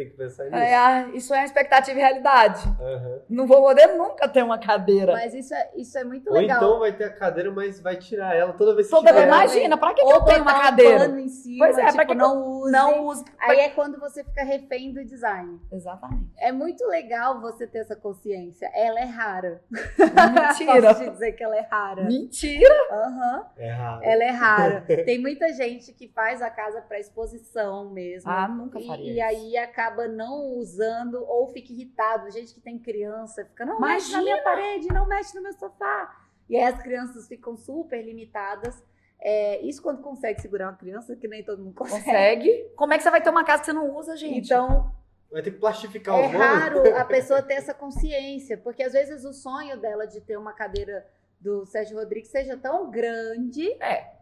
Tem 0.00 0.08
que 0.08 0.16
pensar 0.16 0.44
nisso. 0.44 0.56
É, 0.56 1.10
isso 1.12 1.34
é 1.34 1.38
uma 1.40 1.44
expectativa 1.44 1.98
e 1.98 2.00
realidade. 2.00 2.66
Aham. 2.80 3.18
Não 3.28 3.46
vou 3.46 3.60
poder 3.62 3.88
nunca 3.88 4.26
ter 4.26 4.42
uma 4.42 4.56
cadeira. 4.58 5.12
Mas 5.12 5.34
isso 5.34 5.52
é, 5.54 5.70
isso 5.76 5.98
é 5.98 6.04
muito 6.04 6.28
Ou 6.30 6.36
legal. 6.36 6.56
então 6.56 6.78
vai 6.78 6.90
ter 6.92 7.04
a 7.04 7.10
cadeira, 7.12 7.50
mas 7.50 7.80
vai 7.80 7.96
tirar 7.96 8.34
ela 8.34 8.54
toda 8.54 8.74
vez 8.74 8.86
que 8.86 8.90
Toda 8.94 9.12
vez, 9.12 9.24
tiver. 9.24 9.26
imagina, 9.36 9.76
pra 9.76 9.92
que, 9.92 10.00
que 10.00 10.06
Ou 10.06 10.14
eu 10.14 10.24
tenho 10.24 10.40
uma 10.42 10.56
um 10.56 10.60
cadeira? 10.62 10.98
pano 11.00 11.18
em 11.18 11.28
cima, 11.28 11.66
Pois 11.66 11.76
é, 11.76 11.82
tipo, 11.82 11.94
pra 11.96 12.04
que 12.06 12.12
que 12.12 12.16
não 12.18 12.48
use. 12.48 12.72
Não 12.72 13.06
uso. 13.08 13.24
Aí 13.38 13.58
é 13.60 13.68
quando 13.68 14.00
você 14.00 14.24
fica 14.24 14.42
refém 14.42 14.90
do 14.94 15.04
design. 15.04 15.60
Exatamente. 15.70 16.30
É 16.38 16.50
muito 16.50 16.86
legal 16.86 17.38
você 17.42 17.66
ter 17.66 17.80
essa 17.80 17.94
consciência. 17.94 18.70
Ela 18.74 19.00
é 19.00 19.04
rara. 19.04 19.60
Mentira. 19.98 20.80
Posso 20.94 21.04
te 21.04 21.10
dizer 21.10 21.32
que 21.32 21.44
ela 21.44 21.56
é 21.56 21.66
rara. 21.70 22.04
Mentira. 22.04 22.74
Aham. 22.90 23.46
É 23.58 23.70
raro. 23.70 24.00
Ela 24.04 24.24
é 24.24 24.30
rara. 24.30 24.84
Tem 25.04 25.18
muita 25.20 25.52
gente 25.52 25.92
que 25.92 26.08
faz 26.08 26.40
a 26.40 26.48
casa 26.48 26.80
para 26.80 26.98
exposição 26.98 27.90
mesmo. 27.90 28.30
Ah, 28.30 28.48
nunca 28.48 28.80
faria 28.80 29.10
E, 29.10 29.16
e 29.16 29.20
aí 29.20 29.56
acaba 29.58 29.89
não 30.08 30.56
usando 30.56 31.22
ou 31.26 31.48
fica 31.48 31.72
irritado. 31.72 32.30
Gente 32.30 32.54
que 32.54 32.60
tem 32.60 32.78
criança 32.78 33.44
fica, 33.44 33.64
não 33.64 33.80
mexe 33.80 34.12
na 34.12 34.18
Imagina! 34.18 34.22
minha 34.22 34.42
parede, 34.42 34.88
não 34.92 35.06
mexe 35.06 35.34
no 35.34 35.42
meu 35.42 35.52
sofá. 35.52 36.16
E 36.48 36.56
aí 36.56 36.64
as 36.64 36.82
crianças 36.82 37.28
ficam 37.28 37.56
super 37.56 38.02
limitadas. 38.02 38.82
É, 39.22 39.60
isso 39.60 39.82
quando 39.82 40.00
consegue 40.02 40.40
segurar 40.40 40.68
uma 40.68 40.76
criança, 40.76 41.14
que 41.14 41.28
nem 41.28 41.44
todo 41.44 41.62
mundo 41.62 41.74
consegue. 41.74 42.04
Consegue? 42.04 42.70
Como 42.74 42.92
é 42.92 42.96
que 42.96 43.02
você 43.02 43.10
vai 43.10 43.20
ter 43.22 43.30
uma 43.30 43.44
casa 43.44 43.60
que 43.60 43.66
você 43.66 43.72
não 43.72 43.94
usa, 43.94 44.16
gente? 44.16 44.46
Então, 44.46 44.92
Vai 45.30 45.42
ter 45.42 45.52
que 45.52 45.58
plastificar 45.58 46.16
é 46.18 46.26
os 46.26 46.32
móveis. 46.32 46.50
raro 46.50 46.82
a 46.98 47.04
pessoa 47.04 47.40
ter 47.42 47.54
essa 47.54 47.72
consciência, 47.72 48.58
porque 48.58 48.82
às 48.82 48.92
vezes 48.92 49.24
o 49.24 49.32
sonho 49.32 49.78
dela 49.78 50.06
de 50.06 50.20
ter 50.20 50.36
uma 50.36 50.52
cadeira 50.52 51.06
do 51.40 51.64
Sérgio 51.66 51.96
Rodrigues 51.98 52.30
seja 52.30 52.56
tão 52.56 52.90
grande 52.90 53.70
É. 53.80 54.18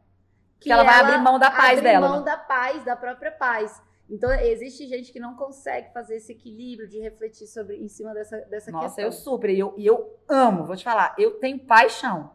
Que 0.60 0.70
ela 0.72 0.82
vai 0.82 1.00
abrir 1.00 1.18
mão 1.18 1.38
da 1.38 1.50
paz 1.50 1.78
abre 1.78 1.82
dela, 1.82 2.08
mão 2.08 2.18
né? 2.18 2.24
da 2.24 2.36
paz, 2.36 2.84
da 2.84 2.96
própria 2.96 3.30
paz. 3.30 3.80
Então, 4.11 4.32
existe 4.32 4.86
gente 4.88 5.12
que 5.12 5.20
não 5.20 5.34
consegue 5.36 5.92
fazer 5.92 6.16
esse 6.16 6.32
equilíbrio 6.32 6.88
de 6.88 6.98
refletir 6.98 7.46
sobre 7.46 7.76
em 7.76 7.88
cima 7.88 8.14
dessa, 8.14 8.38
dessa 8.42 8.70
Nossa, 8.70 9.00
eu 9.00 9.09
questão. 9.11 9.24
super. 9.32 9.50
E 9.50 9.59
eu, 9.59 9.74
eu 9.76 10.16
amo, 10.28 10.64
vou 10.64 10.76
te 10.76 10.84
falar, 10.84 11.14
eu 11.18 11.38
tenho 11.38 11.59
paixão. 11.59 12.30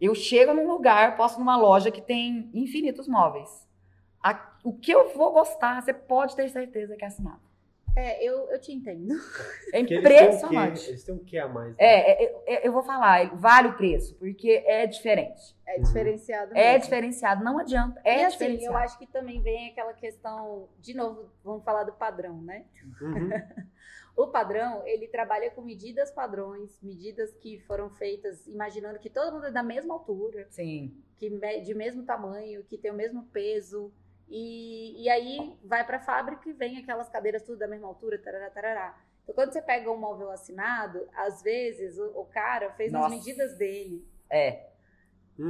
Eu 0.00 0.14
chego 0.14 0.52
num 0.54 0.66
lugar, 0.66 1.16
posso 1.16 1.38
numa 1.38 1.56
loja 1.56 1.90
que 1.90 2.00
tem 2.02 2.50
infinitos 2.54 3.06
móveis. 3.06 3.68
A- 4.22 4.56
o 4.64 4.72
que 4.72 4.90
eu 4.90 5.14
vou 5.14 5.32
gostar, 5.32 5.80
você 5.80 5.92
pode 5.94 6.34
ter 6.34 6.48
certeza 6.48 6.96
que 6.96 7.04
é 7.04 7.08
assinado. 7.08 7.40
É, 7.96 8.24
eu, 8.24 8.48
eu 8.50 8.60
te 8.60 8.72
entendo. 8.72 9.14
É 9.72 9.78
um 9.80 9.82
impressionante. 9.82 10.88
Eles 10.88 11.04
têm 11.04 11.14
um 11.14 11.24
quê 11.24 11.38
a 11.38 11.48
mais? 11.48 11.70
né? 11.70 11.76
É, 11.78 12.24
é, 12.24 12.42
é, 12.46 12.66
eu 12.66 12.72
vou 12.72 12.82
falar, 12.82 13.34
vale 13.36 13.68
o 13.68 13.76
preço, 13.76 14.14
porque 14.16 14.62
é 14.66 14.86
diferente. 14.86 15.56
É 15.66 15.76
Uhum. 15.76 15.82
diferenciado 15.82 16.52
É 16.56 16.72
mesmo. 16.72 16.80
diferenciado, 16.84 17.44
não 17.44 17.58
adianta. 17.58 18.00
É 18.04 18.22
e 18.22 18.24
assim, 18.24 18.64
eu 18.64 18.76
acho 18.76 18.98
que 18.98 19.06
também 19.06 19.40
vem 19.40 19.70
aquela 19.70 19.92
questão, 19.92 20.68
de 20.80 20.94
novo, 20.94 21.30
vamos 21.44 21.62
falar 21.64 21.84
do 21.84 21.92
padrão, 21.92 22.40
né? 22.42 22.64
Uhum. 23.00 23.28
O 24.16 24.26
padrão, 24.26 24.86
ele 24.86 25.06
trabalha 25.06 25.50
com 25.50 25.62
medidas 25.62 26.10
padrões, 26.10 26.78
medidas 26.82 27.32
que 27.34 27.58
foram 27.60 27.88
feitas 27.88 28.46
imaginando 28.46 28.98
que 28.98 29.08
todo 29.08 29.32
mundo 29.32 29.46
é 29.46 29.50
da 29.50 29.62
mesma 29.62 29.94
altura, 29.94 30.46
Sim. 30.50 30.92
que 31.16 31.30
de 31.62 31.72
mesmo 31.74 32.02
tamanho, 32.02 32.62
que 32.64 32.76
tem 32.76 32.90
o 32.90 32.94
mesmo 32.94 33.22
peso. 33.32 33.90
E, 34.30 35.02
e 35.02 35.08
aí 35.10 35.52
vai 35.64 35.84
para 35.84 35.96
a 35.96 36.00
fábrica 36.00 36.48
e 36.48 36.52
vem 36.52 36.78
aquelas 36.78 37.08
cadeiras 37.08 37.42
tudo 37.42 37.58
da 37.58 37.66
mesma 37.66 37.88
altura, 37.88 38.16
tarará, 38.18 38.48
tarará. 38.50 38.98
Então, 39.24 39.34
quando 39.34 39.52
você 39.52 39.60
pega 39.60 39.90
um 39.90 39.96
móvel 39.96 40.30
assinado, 40.30 41.06
às 41.14 41.42
vezes 41.42 41.98
o, 41.98 42.20
o 42.20 42.24
cara 42.26 42.70
fez 42.74 42.92
Nossa. 42.92 43.06
as 43.06 43.12
medidas 43.12 43.58
dele. 43.58 44.06
É. 44.30 44.70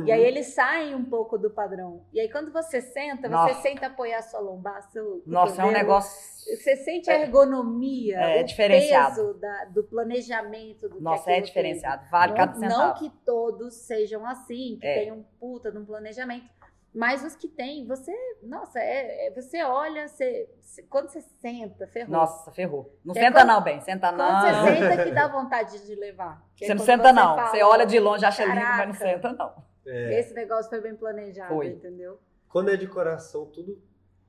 E 0.07 0.12
aí 0.12 0.22
eles 0.22 0.47
saem 0.55 0.95
um 0.95 1.05
pouco 1.05 1.37
do 1.37 1.51
padrão. 1.51 2.07
E 2.12 2.20
aí 2.20 2.31
quando 2.31 2.53
você 2.53 2.81
senta, 2.81 3.22
você 3.22 3.28
Nossa. 3.28 3.61
senta 3.61 3.87
apoiar 3.87 4.22
sua 4.22 4.39
lombar, 4.39 4.81
seu 4.93 5.20
Nossa, 5.26 5.61
é 5.62 5.64
um 5.64 5.72
negócio. 5.72 6.11
Você 6.57 6.76
sente 6.76 7.11
a 7.11 7.18
ergonomia, 7.20 8.20
É, 8.20 8.41
o 8.41 8.45
diferenciado. 8.45 9.16
peso 9.16 9.35
da- 9.41 9.64
do 9.64 9.83
planejamento 9.83 10.89
do 10.89 10.97
que 10.99 11.03
Nossa, 11.03 11.22
aquilo 11.22 11.37
é 11.37 11.41
diferenciado. 11.41 12.09
Vale 12.09 12.35
cada 12.35 12.53
Não, 12.53 12.61
centavo. 12.61 12.83
não 12.85 12.95
que 12.95 13.11
todos 13.26 13.74
sejam 13.74 14.24
assim, 14.24 14.78
que 14.81 14.87
É. 14.87 15.01
tenham 15.01 15.16
um 15.18 15.22
puta 15.41 15.72
de 15.72 15.78
um 15.78 15.85
planejamento. 15.85 16.49
Mas 16.93 17.24
os 17.24 17.36
que 17.36 17.47
tem, 17.47 17.86
você, 17.86 18.12
nossa, 18.43 18.80
é, 18.80 19.26
é- 19.28 19.30
você 19.30 19.62
olha, 19.62 20.09
você, 20.09 20.49
você- 20.61 20.82
quando 20.82 21.09
você 21.09 21.20
senta, 21.20 21.86
ferrou. 21.86 22.11
Nossa, 22.12 22.51
ferrou. 22.51 22.99
Não 23.05 23.14
É 23.14 23.20
senta 23.20 23.32
quando- 23.41 23.47
não, 23.49 23.62
bem. 23.62 23.80
Senta 23.80 24.09
quando 24.09 24.18
não. 24.18 24.41
você 24.66 24.76
senta 24.76 25.05
que 25.05 25.11
dá 25.12 25.28
vontade 25.28 25.86
de 25.86 25.95
levar. 25.95 26.45
Que 26.57 26.64
é 26.64 26.66
Você 26.68 26.74
não 26.74 26.80
quando 26.80 26.86
senta 26.86 27.12
não. 27.12 27.36
fala, 27.36 27.49
Você 27.51 27.62
olha 27.62 27.86
de 27.86 27.99
longe, 28.01 28.24
acha 28.24 28.45
lindo, 28.45 28.57
"Caraca, 28.57 28.76
mas 28.78 28.88
não 28.88 28.95
senta 29.07 29.32
não. 29.32 29.55
É. 29.86 30.18
Esse 30.20 30.34
negócio 30.34 30.68
foi 30.68 30.80
bem 30.80 30.95
planejado, 30.97 31.55
Foi. 31.55 31.68
entendeu? 31.68 32.18
Quando 32.49 32.70
é 32.70 32.76
de 32.76 32.86
coração, 32.86 33.47
tudo 33.47 33.80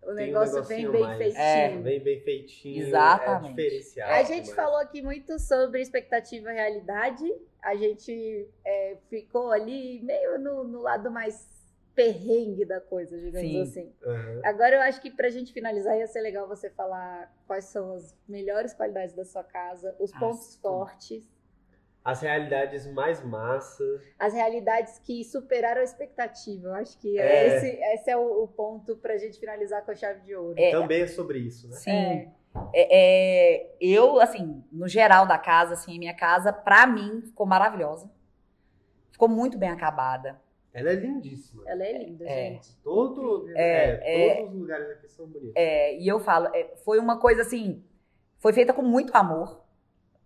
O 0.04 0.06
Tem 0.06 0.14
um 0.14 0.16
negócio 0.16 0.64
vem 0.64 0.90
bem 0.90 1.02
mais. 1.04 1.18
feitinho. 1.20 1.44
É. 1.44 1.78
vem 1.78 2.00
bem 2.00 2.22
feitinho. 2.22 2.88
Exatamente. 2.88 3.46
É 3.46 3.50
diferenciado. 3.54 4.12
A 4.14 4.24
gente 4.24 4.46
demais. 4.46 4.56
falou 4.56 4.78
aqui 4.78 5.00
muito 5.00 5.38
sobre 5.38 5.80
expectativa 5.80 6.52
e 6.52 6.56
realidade. 6.56 7.32
A 7.62 7.76
gente 7.76 8.50
é, 8.66 8.98
ficou 9.12 9.52
ali 9.52 10.00
meio 10.02 10.40
no, 10.40 10.64
no 10.64 10.82
lado 10.82 11.12
mais 11.12 11.36
perrengue 12.02 12.66
da 12.66 12.82
coisa, 12.82 13.18
digamos 13.20 13.50
Sim. 13.50 13.62
assim. 13.62 13.94
Aham. 14.04 14.42
Agora 14.44 14.76
eu 14.76 14.82
acho 14.82 15.02
que 15.02 15.12
pra 15.12 15.30
gente 15.30 15.54
finalizar 15.54 15.96
ia 15.98 16.08
ser 16.08 16.22
legal 16.22 16.48
você 16.48 16.70
falar 16.70 17.32
quais 17.46 17.66
são 17.66 17.94
as 17.94 18.16
melhores 18.28 18.74
qualidades 18.74 19.14
da 19.16 19.24
sua 19.24 19.44
casa, 19.44 19.96
os 20.00 20.12
pontos 20.12 20.56
fortes, 20.58 21.30
As 22.04 22.20
realidades 22.22 22.88
mais 22.88 23.24
massas. 23.24 24.02
as 24.18 24.34
realidades 24.34 24.98
que 25.00 25.24
superaram 25.24 25.82
a 25.82 25.84
expectativa. 25.84 26.70
Eu 26.70 26.74
acho 26.74 26.98
que 26.98 27.20
É. 27.20 27.48
esse, 27.48 27.68
esse 27.94 28.10
é 28.10 28.18
o, 28.18 28.44
o 28.44 28.48
ponto 28.48 28.98
pra 28.98 29.18
gente 29.18 29.40
finalizar 29.40 29.86
com 29.86 29.92
a 29.92 29.96
chave 29.96 30.22
de 30.22 30.36
ouro. 30.36 30.56
É. 30.58 30.72
Também 30.72 31.04
é 31.04 31.08
sobre 31.08 31.38
isso, 31.38 31.68
né? 31.70 31.76
Sim. 31.76 31.92
É. 31.92 32.42
É, 32.74 33.58
é, 33.64 33.76
eu, 33.80 34.20
assim, 34.20 34.62
no 34.72 34.88
geral 34.88 35.26
da 35.28 35.38
casa, 35.38 35.74
assim, 35.76 35.98
minha 35.98 36.14
casa, 36.14 36.52
pra 36.52 36.86
mim, 36.88 37.22
ficou 37.22 37.46
maravilhosa. 37.46 38.12
Ficou 39.12 39.30
muito 39.30 39.58
bem 39.58 39.70
acabada. 39.70 40.42
Ela 40.74 40.92
é 40.92 40.96
lindíssima. 40.96 41.64
Ela 41.66 41.84
é 41.84 42.04
linda, 42.04 42.26
É. 42.26 42.52
gente. 42.54 42.76
Todo, 42.84 43.40
Incrível. 43.42 43.58
é, 43.58 44.32
É, 44.32 44.36
todos 44.36 44.54
os 44.54 44.60
lugares 44.62 44.90
aqui 44.92 45.08
são 45.10 45.28
bonitos. 45.28 45.54
É, 45.56 45.98
e 45.98 46.08
eu 46.08 46.20
falo, 46.20 46.48
é, 46.56 46.76
foi 46.84 47.00
uma 47.00 47.20
coisa 47.20 47.42
assim, 47.42 47.84
foi 48.40 48.54
feita 48.54 48.74
com 48.74 48.82
muito 48.82 49.16
amor, 49.16 49.62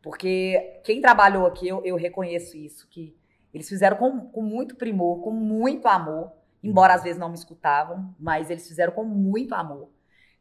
porque 0.02 0.80
quem 0.84 1.02
trabalhou 1.02 1.48
aqui, 1.48 1.68
eu, 1.68 1.84
eu 1.84 1.96
reconheço 1.96 2.56
isso, 2.58 2.88
que 2.90 3.18
eles 3.54 3.68
fizeram 3.68 3.98
com, 3.98 4.22
com 4.30 4.42
muito 4.42 4.76
primor, 4.76 5.22
com 5.22 5.32
muito 5.32 5.88
amor, 5.88 6.32
embora 6.62 6.94
às 6.94 7.04
vezes 7.04 7.20
não 7.20 7.30
me 7.30 7.36
escutavam, 7.36 8.14
mas 8.20 8.50
eles 8.50 8.68
fizeram 8.68 8.94
com 8.94 9.04
muito 9.04 9.56
amor. 9.56 9.90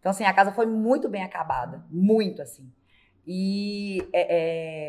Então, 0.00 0.10
assim, 0.10 0.24
a 0.24 0.34
casa 0.34 0.52
foi 0.52 0.66
muito 0.66 1.08
bem 1.08 1.22
acabada, 1.22 1.82
muito 1.88 2.42
assim. 2.42 2.70
E 3.26 4.06
é, 4.12 4.36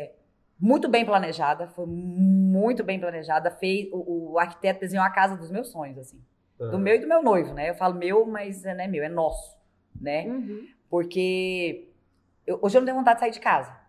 é, 0.04 0.14
muito 0.58 0.88
bem 0.88 1.04
planejada, 1.04 1.68
foi 1.68 1.86
muito 1.86 2.82
bem 2.82 2.98
planejada. 2.98 3.50
Fez, 3.50 3.88
o, 3.92 4.32
o 4.32 4.38
arquiteto 4.38 4.80
desenhou 4.80 5.04
a 5.04 5.10
casa 5.10 5.36
dos 5.36 5.50
meus 5.50 5.68
sonhos, 5.68 5.98
assim. 5.98 6.20
Do 6.58 6.64
Aham. 6.66 6.78
meu 6.78 6.94
e 6.94 6.98
do 6.98 7.06
meu 7.06 7.22
noivo, 7.22 7.52
né? 7.52 7.68
Eu 7.70 7.74
falo 7.74 7.94
meu, 7.94 8.24
mas 8.26 8.62
não 8.62 8.70
é 8.80 8.86
meu, 8.86 9.04
é 9.04 9.08
nosso, 9.08 9.56
né? 10.00 10.26
Uhum. 10.26 10.66
Porque 10.88 11.88
eu- 12.46 12.58
hoje 12.62 12.76
eu 12.76 12.80
não 12.80 12.86
tenho 12.86 12.96
vontade 12.98 13.16
de 13.16 13.20
sair 13.20 13.32
de 13.32 13.40
casa. 13.40 13.70
Pra 13.70 13.80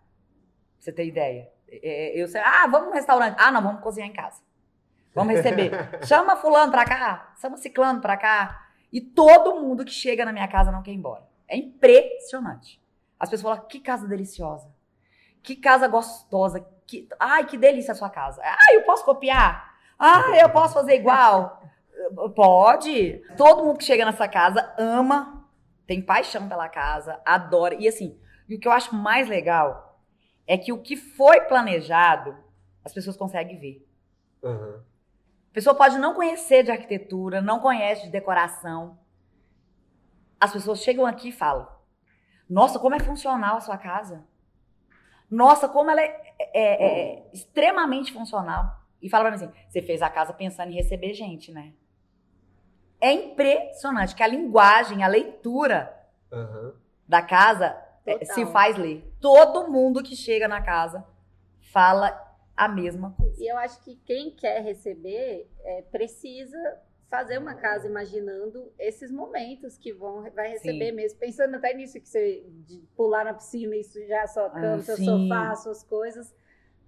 você 0.80 0.92
ter 0.92 1.06
ideia. 1.06 1.50
É, 1.70 2.20
eu 2.22 2.28
sei, 2.28 2.42
ah, 2.42 2.68
vamos 2.68 2.88
no 2.90 2.94
restaurante. 2.94 3.36
Ah, 3.40 3.52
não, 3.52 3.62
vamos 3.62 3.82
cozinhar 3.82 4.10
em 4.10 4.14
casa. 4.14 4.42
Vamos 5.16 5.34
receber. 5.34 5.72
Chama 6.06 6.36
fulano 6.36 6.72
pra 6.72 6.86
cá, 6.86 7.34
chama 7.42 7.58
ciclano 7.58 8.00
pra 8.02 8.16
cá. 8.18 8.68
E 8.92 9.02
todo 9.02 9.60
mundo 9.62 9.84
que 9.84 9.92
chega 9.92 10.24
na 10.24 10.32
minha 10.32 10.48
casa 10.48 10.72
não 10.72 10.84
quer 10.84 10.92
ir 10.92 10.96
embora. 10.96 11.24
É 11.48 11.58
impressionante. 11.58 12.82
As 13.20 13.30
pessoas 13.30 13.56
falam, 13.56 13.68
que 13.68 13.80
casa 13.80 14.08
deliciosa. 14.08 14.68
Que 15.48 15.56
casa 15.56 15.88
gostosa. 15.88 16.60
Que... 16.86 17.08
Ai, 17.18 17.46
que 17.46 17.58
delícia 17.58 17.94
a 17.94 17.96
sua 17.96 18.10
casa. 18.10 18.42
Ah, 18.44 18.74
eu 18.74 18.84
posso 18.84 19.06
copiar? 19.06 19.78
Ah, 19.98 20.38
eu 20.38 20.50
posso 20.50 20.74
fazer 20.74 20.96
igual? 20.96 21.64
Pode. 22.36 23.24
Todo 23.38 23.64
mundo 23.64 23.78
que 23.78 23.86
chega 23.86 24.04
nessa 24.04 24.28
casa 24.28 24.76
ama, 24.78 25.50
tem 25.88 26.02
paixão 26.02 26.50
pela 26.50 26.68
casa, 26.68 27.22
adora. 27.26 27.76
E 27.76 27.88
assim, 27.88 28.20
e 28.50 28.56
o 28.56 28.60
que 28.60 28.68
eu 28.68 28.74
acho 28.74 28.94
mais 28.94 29.30
legal 29.30 30.02
é 30.46 30.58
que 30.58 30.74
o 30.74 30.82
que 30.82 30.98
foi 30.98 31.40
planejado, 31.40 32.36
as 32.84 32.94
pessoas 32.94 33.16
conseguem 33.16 33.58
ver. 33.58 33.90
Aham. 34.44 34.84
A 35.50 35.54
pessoa 35.54 35.74
pode 35.74 35.98
não 35.98 36.14
conhecer 36.14 36.62
de 36.62 36.72
arquitetura, 36.72 37.40
não 37.40 37.62
conhece 37.62 38.04
de 38.04 38.12
decoração. 38.12 39.00
as 40.42 40.52
pessoas 40.52 40.80
chegam 40.80 41.06
aqui 41.06 41.30
e 41.30 41.32
falam: 41.32 41.70
Nossa, 42.50 42.78
como 42.78 42.96
é 42.96 43.00
funcional 43.00 43.56
a 43.56 43.62
sua 43.62 43.78
casa. 43.78 44.28
Nossa, 45.30 45.68
como 45.68 45.90
ela 45.92 46.02
é, 46.02 46.22
é- 46.54 46.88
é 47.18 47.30
extremamente 47.34 48.12
funcional. 48.14 48.78
E 49.02 49.10
fala 49.10 49.26
pra 49.30 49.38
mim 49.38 49.44
assim: 49.46 49.54
Você 49.70 49.82
fez 49.82 50.02
a 50.02 50.10
casa 50.10 50.34
pensando 50.34 50.72
em 50.72 50.76
receber 50.76 51.14
gente, 51.14 51.52
né? 51.52 51.74
É 53.00 53.12
impressionante 53.12 54.16
que 54.16 54.24
a 54.24 54.28
linguagem, 54.28 55.04
a 55.04 55.08
leitura 55.08 55.94
Aham. 56.32 56.74
da 57.08 57.22
casa 57.22 57.78
é, 58.06 58.14
Total. 58.18 58.36
se 58.36 58.46
faz 58.48 58.76
ler. 58.78 59.04
Todo 59.22 59.70
mundo 59.72 60.02
que 60.02 60.16
chega 60.16 60.48
na 60.48 60.62
casa 60.62 61.06
fala 61.72 62.20
a 62.56 62.68
mesma 62.68 63.12
coisa. 63.12 63.36
E 63.44 63.48
eu 63.48 63.58
acho 63.58 63.80
que 63.84 63.96
quem 63.98 64.32
quer 64.32 64.62
receber 64.64 65.48
é, 65.64 65.82
precisa 65.92 66.58
fazer 67.10 67.38
uma 67.38 67.56
casa 67.56 67.88
imaginando 67.88 68.72
esses 68.78 69.10
momentos 69.12 69.78
que 69.78 69.94
vão 69.94 70.30
vai 70.32 70.50
receber 70.50 70.90
Sim. 70.90 70.96
mesmo. 70.96 71.20
Pensando 71.20 71.56
até 71.56 71.74
nisso 71.74 72.00
que 72.00 72.08
você 72.08 72.44
de 72.66 72.84
pular 72.96 73.24
na 73.24 73.34
piscina 73.34 73.76
e 73.76 73.84
sujar 73.84 74.24
a 74.24 74.28
sua 74.28 74.50
cama, 74.50 74.76
Ah, 74.78 74.82
seu 74.82 74.98
sim. 74.98 75.06
sofá, 75.06 75.56
suas 75.56 75.84
coisas, 75.84 76.36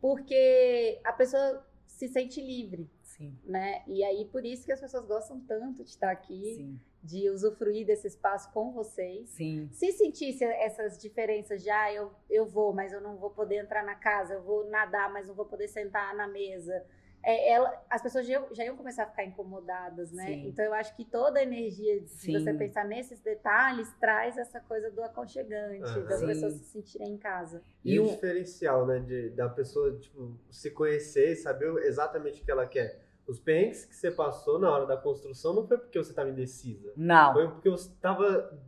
porque 0.01 0.99
a 1.03 1.13
pessoa 1.13 1.65
se 1.88 2.07
sente 2.07 2.41
livre, 2.41 2.89
Sim, 3.01 3.38
né? 3.43 3.84
E 3.88 4.03
aí 4.03 4.26
por 4.26 4.45
isso 4.45 4.65
que 4.65 4.72
as 4.72 4.80
pessoas 4.80 5.05
gostam 5.05 5.39
tanto 5.41 5.84
de 5.84 5.89
estar 5.89 6.09
aqui, 6.11 6.55
sim, 6.55 6.80
de 7.03 7.30
usufruir 7.30 7.86
desse 7.86 8.07
espaço 8.07 8.51
com 8.51 8.72
vocês. 8.72 9.30
sim. 9.30 9.70
Se 9.72 9.91
sentisse 9.93 10.43
essas 10.43 10.97
diferenças 10.97 11.63
de, 11.63 11.70
ah, 11.70 11.93
eu, 11.93 12.11
eu 12.30 12.45
vou, 12.45 12.74
mas 12.74 12.91
eu 12.93 13.01
não 13.01 13.17
vou 13.17 13.30
poder 13.30 13.57
entrar 13.57 13.84
na 13.84 13.95
casa, 13.95 14.34
eu 14.36 14.41
vou 14.43 14.70
nadar, 14.70 15.11
mas 15.11 15.28
não 15.28 15.36
vou 15.36 15.45
poder 15.45 15.67
sentar 15.67 16.13
na 16.15 16.28
mesa. 16.28 16.86
É, 17.24 17.51
ela, 17.51 17.86
as 17.89 18.01
pessoas 18.01 18.26
já, 18.26 18.34
iam- 18.34 18.47
já 18.53 18.63
iam 18.63 18.78
começar 18.78 19.03
a 19.03 19.07
ficar 19.07 19.26
incomodadas, 19.26 20.11
né? 20.11 20.26
Sim. 20.26 20.47
Então 20.47 20.63
eu 20.63 20.74
acho 20.74 20.95
que 20.95 21.03
toda 21.03 21.39
a 21.39 21.43
energia, 21.43 22.01
se 22.07 22.28
Sim. 22.28 22.34
você 22.34 22.53
pensar 22.53 22.86
nesses 22.86 23.20
detalhes, 23.20 23.91
traz 23.99 24.38
essa 24.38 24.59
coisa 24.61 24.89
do 24.89 25.03
aconchegante, 25.03 25.84
Aham. 25.84 26.05
das 26.07 26.20
Sim. 26.20 26.26
pessoas 26.28 26.53
se 26.53 26.63
sentirem 26.65 27.13
em 27.13 27.17
casa. 27.17 27.61
E, 27.84 27.95
E 27.95 27.99
o 27.99 28.05
diferencial, 28.07 28.86
né, 28.88 28.99
de, 28.99 29.30
da 29.32 29.49
pessoa, 29.49 29.97
tipo, 29.97 30.38
se 30.49 30.72
conhecer 30.72 31.32
e 31.34 31.36
saber 31.36 31.72
exatamente 31.84 32.41
o 32.41 32.45
que 32.45 32.51
ela 32.51 32.65
quer. 32.65 33.01
Os 33.28 33.39
perrengues 33.39 33.86
que 33.86 33.95
você 33.95 34.09
passou 34.09 34.57
na 34.57 34.72
hora 34.72 34.86
da 34.88 34.97
construção 34.97 35.53
não 35.53 35.67
foi 35.67 35.78
porque 35.78 35.99
você 36.01 36.09
estava 36.11 36.30
indecisa. 36.30 36.91
Não, 36.95 37.34
Foi 37.34 37.47
porque 37.47 37.70
você 37.70 37.89
estava 37.89 38.59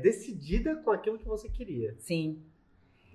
decidida 0.00 0.76
com 0.76 0.90
aquilo 0.90 1.18
que 1.18 1.26
você 1.26 1.48
queria. 1.48 1.94
sim. 1.98 2.42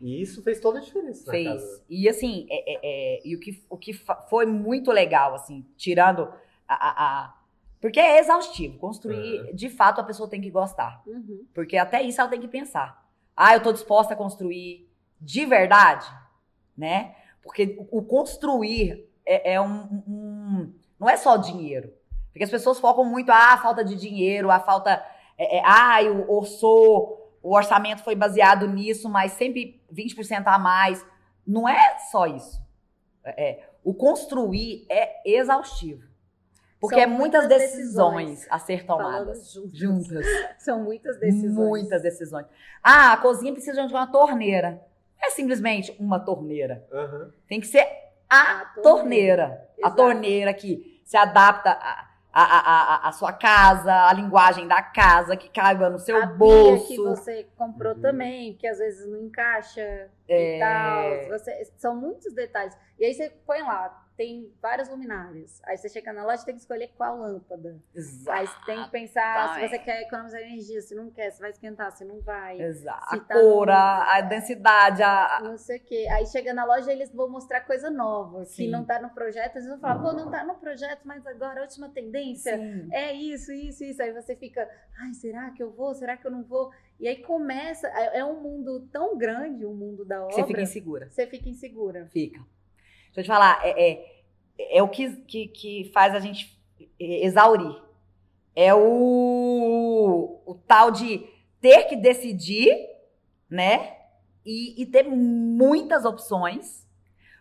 E 0.03 0.21
isso 0.21 0.43
fez 0.43 0.59
toda 0.59 0.79
a 0.79 0.81
diferença 0.81 1.25
na 1.25 1.31
fez. 1.31 1.47
casa. 1.47 1.83
E 1.89 2.09
assim, 2.09 2.45
é, 2.49 2.73
é- 2.73 2.79
é- 2.83 3.21
e 3.25 3.35
o 3.35 3.39
que, 3.39 3.63
o 3.69 3.77
que 3.77 3.93
foi 4.29 4.45
muito 4.45 4.91
legal, 4.91 5.33
assim, 5.33 5.65
tirando 5.77 6.23
a. 6.67 6.75
a- 6.75 7.03
a- 7.25 7.37
porque 7.79 7.99
é 7.99 8.19
exaustivo. 8.19 8.77
Construir, 8.79 9.53
de 9.53 9.69
fato, 9.69 9.99
a 9.99 10.03
pessoa 10.03 10.29
tem 10.29 10.39
que 10.41 10.49
gostar. 10.49 11.01
Uhum. 11.07 11.45
Porque 11.53 11.77
até 11.77 12.01
isso 12.01 12.19
ela 12.21 12.29
tem 12.29 12.39
que 12.39 12.47
pensar. 12.47 13.05
Ah, 13.35 13.53
eu 13.55 13.63
tô 13.63 13.71
disposta 13.73 14.13
a 14.13 14.17
construir 14.17 14.89
de 15.19 15.45
verdade, 15.45 16.05
né? 16.77 17.15
Porque 17.41 17.77
o 17.91 17.99
o 17.99 18.03
construir 18.03 19.09
é, 19.25 19.53
é 19.53 19.61
um, 19.61 20.03
um- 20.07 20.73
Não 20.99 21.09
é 21.09 21.17
só 21.17 21.35
dinheiro. 21.37 21.93
Porque 22.31 22.43
as 22.43 22.49
pessoas 22.49 22.79
focam 22.79 23.03
muito, 23.05 23.29
ah, 23.31 23.53
a 23.53 23.57
falta 23.57 23.83
de 23.83 23.95
dinheiro, 23.95 24.49
a 24.49 24.59
falta. 24.59 25.05
É, 25.37 25.57
é, 25.57 25.61
ah, 25.65 26.01
eu, 26.01 26.25
eu 26.27 26.43
sou. 26.43 27.22
O 27.43 27.53
orçamento 27.55 28.01
foi 28.03 28.15
baseado 28.15 28.65
nisso, 28.67 29.09
mas 29.09 29.33
sempre 29.33 29.79
20% 29.93 30.43
a 30.47 30.57
mais. 30.57 31.05
Não 31.45 31.67
é 31.67 31.97
só 32.09 32.25
isso. 32.25 32.59
É, 33.23 33.49
é, 33.49 33.69
o 33.83 33.93
construir 33.93 34.85
é 34.89 35.21
exaustivo. 35.29 36.07
Porque 36.79 36.95
São 36.95 37.03
é 37.03 37.07
muitas 37.07 37.41
muitas 37.43 37.59
decisões, 37.61 38.29
decisões. 38.29 38.47
a 38.51 38.59
ser 38.59 38.85
tomadas 38.85 39.53
juntas. 39.53 39.77
juntas. 39.77 40.25
São 40.59 40.83
muitas 40.83 41.17
decisões. 41.19 41.55
Muitas 41.55 42.01
decisões. 42.01 42.45
Ah, 42.81 43.13
a 43.13 43.17
cozinha 43.17 43.53
precisa 43.53 43.85
de 43.87 43.93
uma 43.93 44.07
torneira. 44.07 44.81
Não 45.21 45.27
é 45.27 45.31
simplesmente 45.31 45.95
uma 45.99 46.19
torneira. 46.19 46.85
Aham. 46.91 47.31
Tem 47.47 47.59
que 47.61 47.67
ser 47.67 47.85
a 48.29 48.61
A 48.61 48.65
torneira. 48.81 49.69
A 49.77 49.87
Exato. 49.87 49.95
torneira 49.95 50.53
que 50.53 51.01
se 51.05 51.15
adapta 51.15 51.71
a, 51.71 52.09
a, 52.41 53.05
a, 53.05 53.09
a 53.09 53.11
sua 53.11 53.31
casa, 53.31 54.07
a 54.07 54.13
linguagem 54.13 54.67
da 54.67 54.81
casa, 54.81 55.37
que 55.37 55.49
caiba 55.49 55.89
no 55.89 55.99
seu 55.99 56.21
a 56.21 56.25
bolso. 56.25 56.87
que 56.87 56.97
você 56.97 57.47
comprou 57.55 57.93
Uhum. 57.93 58.01
também, 58.01 58.55
que 58.55 58.65
às 58.67 58.79
vezes 58.79 59.07
não 59.07 59.19
encaixa 59.19 60.09
É. 60.27 60.57
e 60.57 60.59
tal. 60.59 61.37
Você, 61.37 61.65
são 61.77 61.95
muitos 61.95 62.33
detalhes. 62.33 62.75
E 62.99 63.05
aí 63.05 63.13
você 63.13 63.29
põe 63.45 63.61
lá, 63.61 64.02
tem 64.15 64.51
várias 64.61 64.89
luminárias. 64.89 65.61
Aí 65.65 65.77
você 65.77 65.89
chega 65.89 66.13
na 66.13 66.23
loja 66.25 66.41
e 66.43 66.45
tem 66.45 66.55
que 66.55 66.61
escolher 66.61 66.89
qual 66.95 67.17
lâmpada. 67.17 67.77
Exato. 67.95 68.37
Aí 68.39 68.45
você 68.47 68.65
tem 68.65 68.83
que 68.83 68.91
pensar 68.91 69.55
se 69.55 69.67
você 69.69 69.79
quer 69.79 70.01
economizar 70.03 70.41
energia, 70.41 70.81
se 70.81 70.93
não 70.95 71.09
quer, 71.09 71.31
se 71.31 71.41
vai 71.41 71.49
esquentar, 71.49 71.91
se 71.91 72.05
não 72.05 72.19
vai. 72.21 72.61
Exato. 72.61 73.09
Se 73.09 73.15
A 73.15 73.19
tá 73.19 73.33
cor, 73.33 73.67
no- 73.67 73.73
a, 73.73 74.21
densidade, 74.21 75.01
a, 75.01 75.39
Não 75.43 75.57
sei 75.57 75.77
o 75.77 75.83
quê. 75.83 76.07
Aí 76.11 76.25
chega 76.27 76.53
na 76.53 76.63
loja 76.65 76.91
eles 76.91 77.11
vão 77.11 77.29
mostrar 77.29 77.61
coisa 77.61 77.89
nova, 77.89 78.41
que 78.41 78.51
Sim. 78.51 78.69
não 78.69 78.85
tá 78.85 79.01
no 79.01 79.09
projeto. 79.09 79.55
Eles 79.55 79.67
vão 79.67 79.79
falar, 79.79 79.99
pô, 80.01 80.13
não 80.13 80.29
tá 80.29 80.43
no 80.43 80.55
projeto, 80.55 81.01
mas 81.05 81.25
agora 81.25 81.59
a 81.59 81.63
última 81.63 81.89
tendência 81.89 82.57
Sim. 82.57 82.89
é 82.91 83.13
isso, 83.13 83.51
isso, 83.51 83.83
isso. 83.83 84.01
Aí 84.01 84.11
você 84.13 84.35
fica, 84.35 84.69
ai, 84.99 85.13
será 85.13 85.49
que 85.51 85.61
eu 85.63 85.71
vou? 85.71 85.93
Será 85.95 86.15
que 86.17 86.25
eu 86.27 86.31
não 86.31 86.43
vou? 86.43 86.71
E 86.99 87.07
aí 87.07 87.17
começa, 87.23 87.87
é 87.87 88.19
é 88.19 88.25
um 88.25 88.39
mundo 88.39 88.87
tão 88.91 89.17
grande, 89.17 89.65
o 89.65 89.73
mundo 89.73 90.05
da 90.05 90.21
obra, 90.23 90.29
que 90.35 90.41
você 90.41 90.47
fica 90.47 90.61
insegura. 90.61 91.09
você 91.09 91.27
fica 91.27 91.49
insegura. 91.49 92.07
Fica. 92.11 92.39
Deixa 93.13 93.19
eu 93.19 93.23
te 93.23 93.27
falar, 93.27 93.61
é, 93.63 93.91
é, 93.91 94.77
é 94.77 94.83
o 94.83 94.89
que, 94.89 95.15
que, 95.23 95.47
que 95.47 95.91
faz 95.93 96.15
a 96.15 96.19
gente 96.19 96.59
exaurir. 96.99 97.75
É 98.55 98.73
o, 98.73 100.41
o 100.45 100.55
tal 100.67 100.89
de 100.91 101.27
ter 101.61 101.85
que 101.85 101.95
decidir, 101.95 102.75
né? 103.49 103.97
E, 104.45 104.81
e 104.81 104.85
ter 104.85 105.03
muitas 105.03 106.05
opções, 106.05 106.87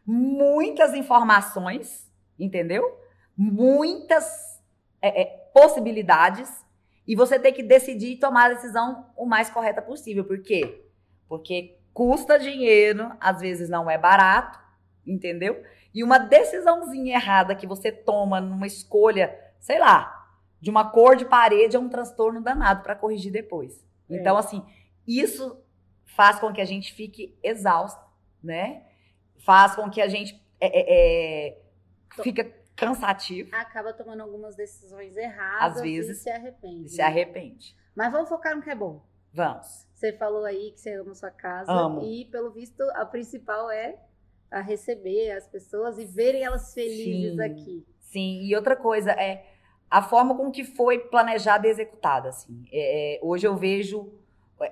muitas 0.06 0.94
informações, 0.94 2.08
entendeu? 2.38 2.98
Muitas 3.36 4.60
é, 5.00 5.22
é, 5.22 5.24
possibilidades. 5.54 6.64
E 7.06 7.16
você 7.16 7.38
ter 7.38 7.52
que 7.52 7.62
decidir 7.62 8.12
e 8.12 8.18
tomar 8.18 8.50
a 8.50 8.54
decisão 8.54 9.06
o 9.16 9.26
mais 9.26 9.50
correta 9.50 9.82
possível. 9.82 10.24
Por 10.24 10.40
quê? 10.40 10.84
Porque 11.28 11.78
custa 11.92 12.38
dinheiro, 12.38 13.10
às 13.18 13.40
vezes 13.40 13.68
não 13.68 13.90
é 13.90 13.98
barato, 13.98 14.60
entendeu? 15.06 15.62
E 15.94 16.02
uma 16.02 16.18
decisãozinha 16.18 17.14
errada 17.14 17.54
que 17.54 17.66
você 17.66 17.92
toma 17.92 18.40
numa 18.40 18.66
escolha, 18.66 19.38
sei 19.60 19.78
lá, 19.78 20.22
de 20.60 20.70
uma 20.70 20.90
cor 20.90 21.16
de 21.16 21.24
parede 21.24 21.76
é 21.76 21.78
um 21.78 21.88
transtorno 21.88 22.40
danado 22.40 22.82
para 22.82 22.94
corrigir 22.94 23.32
depois. 23.32 23.84
É. 24.08 24.16
Então, 24.16 24.36
assim, 24.36 24.64
isso 25.06 25.60
faz 26.04 26.38
com 26.38 26.52
que 26.52 26.60
a 26.60 26.64
gente 26.64 26.92
fique 26.92 27.36
exausto, 27.42 28.02
né? 28.42 28.84
Faz 29.44 29.74
com 29.74 29.90
que 29.90 30.00
a 30.00 30.08
gente 30.08 30.40
é, 30.60 30.66
é, 30.66 31.48
é, 31.48 31.62
fica 32.22 32.44
cansativo 32.76 33.54
Acaba 33.54 33.92
tomando 33.92 34.22
algumas 34.22 34.56
decisões 34.56 35.16
erradas 35.16 35.76
Às 35.76 35.82
vezes, 35.82 36.18
e 36.18 36.22
se 36.22 36.30
arrepende. 36.30 36.88
se 36.88 37.02
arrepende. 37.02 37.76
Mas 37.94 38.10
vamos 38.12 38.28
focar 38.28 38.56
no 38.56 38.62
que 38.62 38.70
é 38.70 38.74
bom. 38.74 39.04
Vamos. 39.32 39.86
Você 39.94 40.12
falou 40.12 40.44
aí 40.44 40.72
que 40.72 40.80
você 40.80 40.94
ama 40.94 41.14
sua 41.14 41.30
casa. 41.30 41.70
Amo. 41.70 42.02
E, 42.02 42.24
pelo 42.26 42.50
visto, 42.50 42.82
a 42.94 43.04
principal 43.04 43.70
é 43.70 43.98
a 44.52 44.60
receber 44.60 45.32
as 45.32 45.46
pessoas 45.48 45.98
e 45.98 46.04
verem 46.04 46.44
elas 46.44 46.74
felizes 46.74 47.36
Sim. 47.36 47.42
aqui. 47.42 47.86
Sim, 47.98 48.42
e 48.42 48.54
outra 48.54 48.76
coisa 48.76 49.12
é 49.12 49.46
a 49.90 50.02
forma 50.02 50.36
com 50.36 50.50
que 50.50 50.64
foi 50.64 50.98
planejada 50.98 51.66
e 51.66 51.70
executada. 51.70 52.28
Assim. 52.28 52.64
É, 52.70 53.16
é, 53.16 53.20
hoje 53.22 53.46
eu 53.46 53.56
vejo 53.56 54.12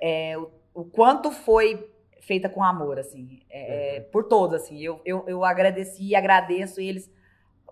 é, 0.01 0.37
o, 0.37 0.51
o 0.73 0.85
quanto 0.85 1.31
foi 1.31 1.91
feita 2.21 2.47
com 2.47 2.63
amor, 2.63 2.99
assim, 2.99 3.41
é, 3.49 3.97
é, 3.97 3.99
por 3.99 4.25
todos, 4.25 4.61
assim. 4.61 4.79
Eu, 4.79 5.01
eu, 5.03 5.23
eu 5.27 5.43
agradeci 5.43 6.09
e 6.09 6.15
agradeço 6.15 6.79
eles 6.79 7.11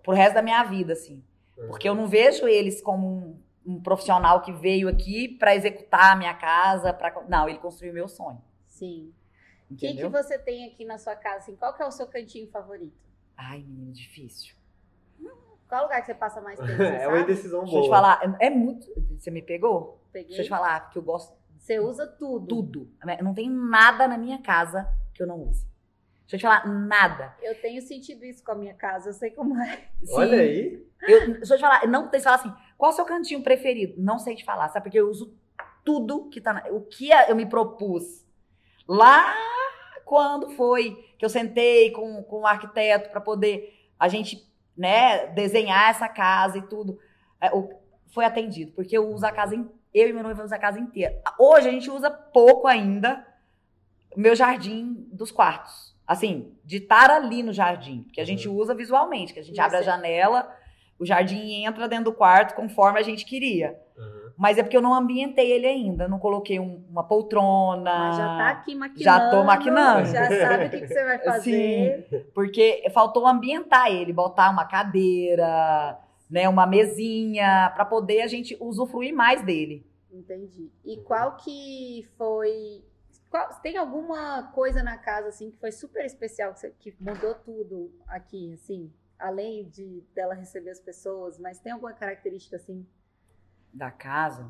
pro 0.03 0.13
resto 0.13 0.33
da 0.33 0.41
minha 0.41 0.63
vida, 0.63 0.93
assim. 0.93 1.23
Porque 1.67 1.87
eu 1.87 1.93
não 1.93 2.07
vejo 2.07 2.47
eles 2.47 2.81
como 2.81 3.07
um, 3.07 3.39
um 3.65 3.81
profissional 3.81 4.41
que 4.41 4.51
veio 4.51 4.87
aqui 4.87 5.27
para 5.27 5.55
executar 5.55 6.13
a 6.13 6.15
minha 6.15 6.33
casa, 6.33 6.93
para 6.93 7.23
não, 7.27 7.47
ele 7.47 7.59
construiu 7.59 7.93
meu 7.93 8.07
sonho, 8.07 8.41
Sim. 8.65 9.13
O 9.71 9.75
que, 9.75 9.93
que 9.93 10.07
você 10.07 10.37
tem 10.39 10.65
aqui 10.65 10.83
na 10.85 10.97
sua 10.97 11.15
casa? 11.15 11.37
Assim, 11.37 11.55
qual 11.55 11.73
que 11.73 11.81
é 11.81 11.85
o 11.85 11.91
seu 11.91 12.07
cantinho 12.07 12.49
favorito? 12.49 12.97
Ai, 13.37 13.59
menino, 13.59 13.91
difícil. 13.93 14.55
Qual 15.67 15.83
lugar 15.83 16.01
que 16.01 16.07
você 16.07 16.15
passa 16.15 16.41
mais 16.41 16.57
tempo? 16.59 16.71
Você 16.77 16.83
é 16.83 17.07
uma 17.07 17.19
indecisão 17.19 17.59
Deixa 17.61 17.75
eu 17.75 17.81
boa. 17.81 17.83
te 17.83 17.89
falar, 17.95 18.37
é, 18.39 18.47
é 18.47 18.49
muito. 18.49 18.87
Você 19.17 19.29
me 19.29 19.41
pegou? 19.41 20.01
Peguei. 20.11 20.29
Deixa 20.29 20.41
eu 20.41 20.45
te 20.45 20.49
falar, 20.49 20.85
porque 20.85 20.97
eu 20.97 21.03
gosto 21.03 21.37
Você 21.57 21.79
usa 21.79 22.07
tudo. 22.07 22.47
tudo. 22.47 22.91
Não 23.23 23.33
tem 23.35 23.49
nada 23.49 24.07
na 24.07 24.17
minha 24.17 24.41
casa 24.41 24.91
que 25.13 25.21
eu 25.21 25.27
não 25.27 25.39
use. 25.43 25.67
Deixa 26.27 26.35
eu 26.35 26.39
te 26.39 26.41
falar, 26.41 26.67
nada. 26.67 27.35
Eu 27.41 27.59
tenho 27.61 27.81
sentido 27.81 28.25
isso 28.25 28.43
com 28.43 28.51
a 28.51 28.55
minha 28.55 28.73
casa, 28.73 29.09
eu 29.09 29.13
sei 29.13 29.29
como 29.31 29.59
é. 29.61 29.77
Sim, 30.03 30.13
Olha 30.13 30.39
aí. 30.41 30.87
Eu, 31.03 31.33
deixa 31.35 31.53
eu 31.53 31.57
te 31.57 31.61
falar, 31.61 31.87
não 31.87 32.07
tem 32.07 32.19
falar 32.19 32.35
assim, 32.37 32.53
qual 32.77 32.89
é 32.91 32.93
o 32.93 32.95
seu 32.95 33.05
cantinho 33.05 33.43
preferido? 33.43 33.93
Não 33.97 34.17
sei 34.17 34.35
te 34.35 34.43
falar, 34.43 34.69
sabe? 34.69 34.85
Porque 34.85 34.99
eu 34.99 35.09
uso 35.09 35.33
tudo 35.85 36.29
que 36.29 36.41
tá 36.41 36.53
na, 36.53 36.63
O 36.71 36.81
que 36.81 37.09
eu 37.27 37.35
me 37.35 37.45
propus 37.45 38.25
lá 38.87 39.35
quando 40.09 40.49
foi 40.49 40.95
que 41.19 41.23
eu 41.23 41.29
sentei 41.29 41.91
com, 41.91 42.23
com 42.23 42.39
o 42.41 42.47
arquiteto 42.47 43.11
para 43.11 43.21
poder 43.21 43.87
a 43.99 44.07
gente, 44.07 44.43
né, 44.75 45.27
desenhar 45.27 45.91
essa 45.91 46.09
casa 46.09 46.57
e 46.57 46.63
tudo. 46.63 46.97
é, 47.39 47.51
foi 48.07 48.25
atendido, 48.25 48.71
porque 48.71 48.97
eu 48.97 49.07
uso 49.07 49.23
a 49.23 49.31
casa 49.31 49.55
eu 49.93 50.09
e 50.09 50.13
meu 50.13 50.23
noivo 50.23 50.39
usamos 50.39 50.51
a 50.51 50.57
casa 50.57 50.79
inteira. 50.79 51.21
Hoje 51.37 51.67
a 51.67 51.71
gente 51.71 51.91
usa 51.91 52.09
pouco 52.09 52.67
ainda 52.67 53.23
o 54.15 54.19
meu 54.19 54.35
jardim 54.35 55.07
dos 55.11 55.31
quartos. 55.31 55.95
Assim, 56.07 56.55
de 56.65 56.77
estar 56.77 57.11
ali 57.11 57.43
no 57.43 57.53
jardim. 57.53 58.03
Que 58.11 58.19
a 58.19 58.25
gente 58.25 58.47
Uhum. 58.49 58.55
usa 58.55 58.73
visualmente, 58.73 59.31
que 59.31 59.39
a 59.39 59.43
gente 59.43 59.57
E 59.57 59.59
abre 59.61 59.77
a 59.77 59.81
janela, 59.83 60.51
o 60.99 61.05
jardim 61.05 61.63
entra 61.65 61.87
dentro 61.87 62.05
do 62.05 62.13
quarto 62.13 62.53
conforme 62.55 62.99
a 62.99 63.03
gente 63.03 63.25
queria. 63.25 63.79
Aham. 63.97 64.29
Mas 64.37 64.57
é 64.57 64.63
porque 64.63 64.77
eu 64.77 64.81
não 64.81 64.93
ambientei 64.93 65.51
ele 65.51 65.65
ainda. 65.67 66.07
Não 66.07 66.17
coloquei 66.19 66.59
um- 66.59 66.83
uma 66.89 67.03
poltrona. 67.03 67.83
Mas 67.99 68.17
já 68.17 68.37
tá 68.37 68.49
aqui 68.49 68.73
maquinando. 68.75 69.03
Já 69.03 69.29
tô 69.29 69.43
maquinando. 69.43 70.05
Já 70.09 70.29
sabe 70.29 70.65
o 70.65 70.69
que, 70.69 70.79
que 70.81 70.87
você 70.87 71.03
vai 71.03 71.19
fazer. 71.23 72.31
Porque 72.33 72.89
faltou 72.93 73.27
ambientar 73.27 73.91
ele, 73.91 74.13
botar 74.13 74.49
uma 74.49 74.65
cadeira, 74.65 75.97
né, 76.29 76.47
uma 76.47 76.65
mesinha, 76.65 77.71
para 77.75 77.85
poder 77.85 78.21
a 78.21 78.27
gente 78.27 78.55
usufruir 78.59 79.13
mais 79.13 79.41
dele. 79.43 79.85
Entendi. 80.11 80.71
E 80.85 80.97
qual 80.97 81.35
que 81.35 82.07
foi. 82.17 82.83
qual- 83.29 83.49
tem 83.61 83.77
alguma 83.77 84.43
coisa 84.53 84.81
na 84.81 84.97
casa 84.97 85.27
assim 85.29 85.51
que 85.51 85.57
foi 85.59 85.71
super 85.71 86.03
especial, 86.05 86.53
que, 86.53 86.59
você- 86.59 86.73
que 86.79 86.95
mudou 86.99 87.35
tudo 87.35 87.91
aqui, 88.07 88.53
assim? 88.53 88.91
Além 89.19 89.67
de 89.69 90.01
dela 90.15 90.33
receber 90.33 90.69
as 90.71 90.79
pessoas, 90.79 91.37
mas 91.37 91.59
tem 91.59 91.73
alguma 91.73 91.93
característica 91.93 92.55
assim? 92.55 92.87
Da 93.73 93.91
casa. 93.91 94.49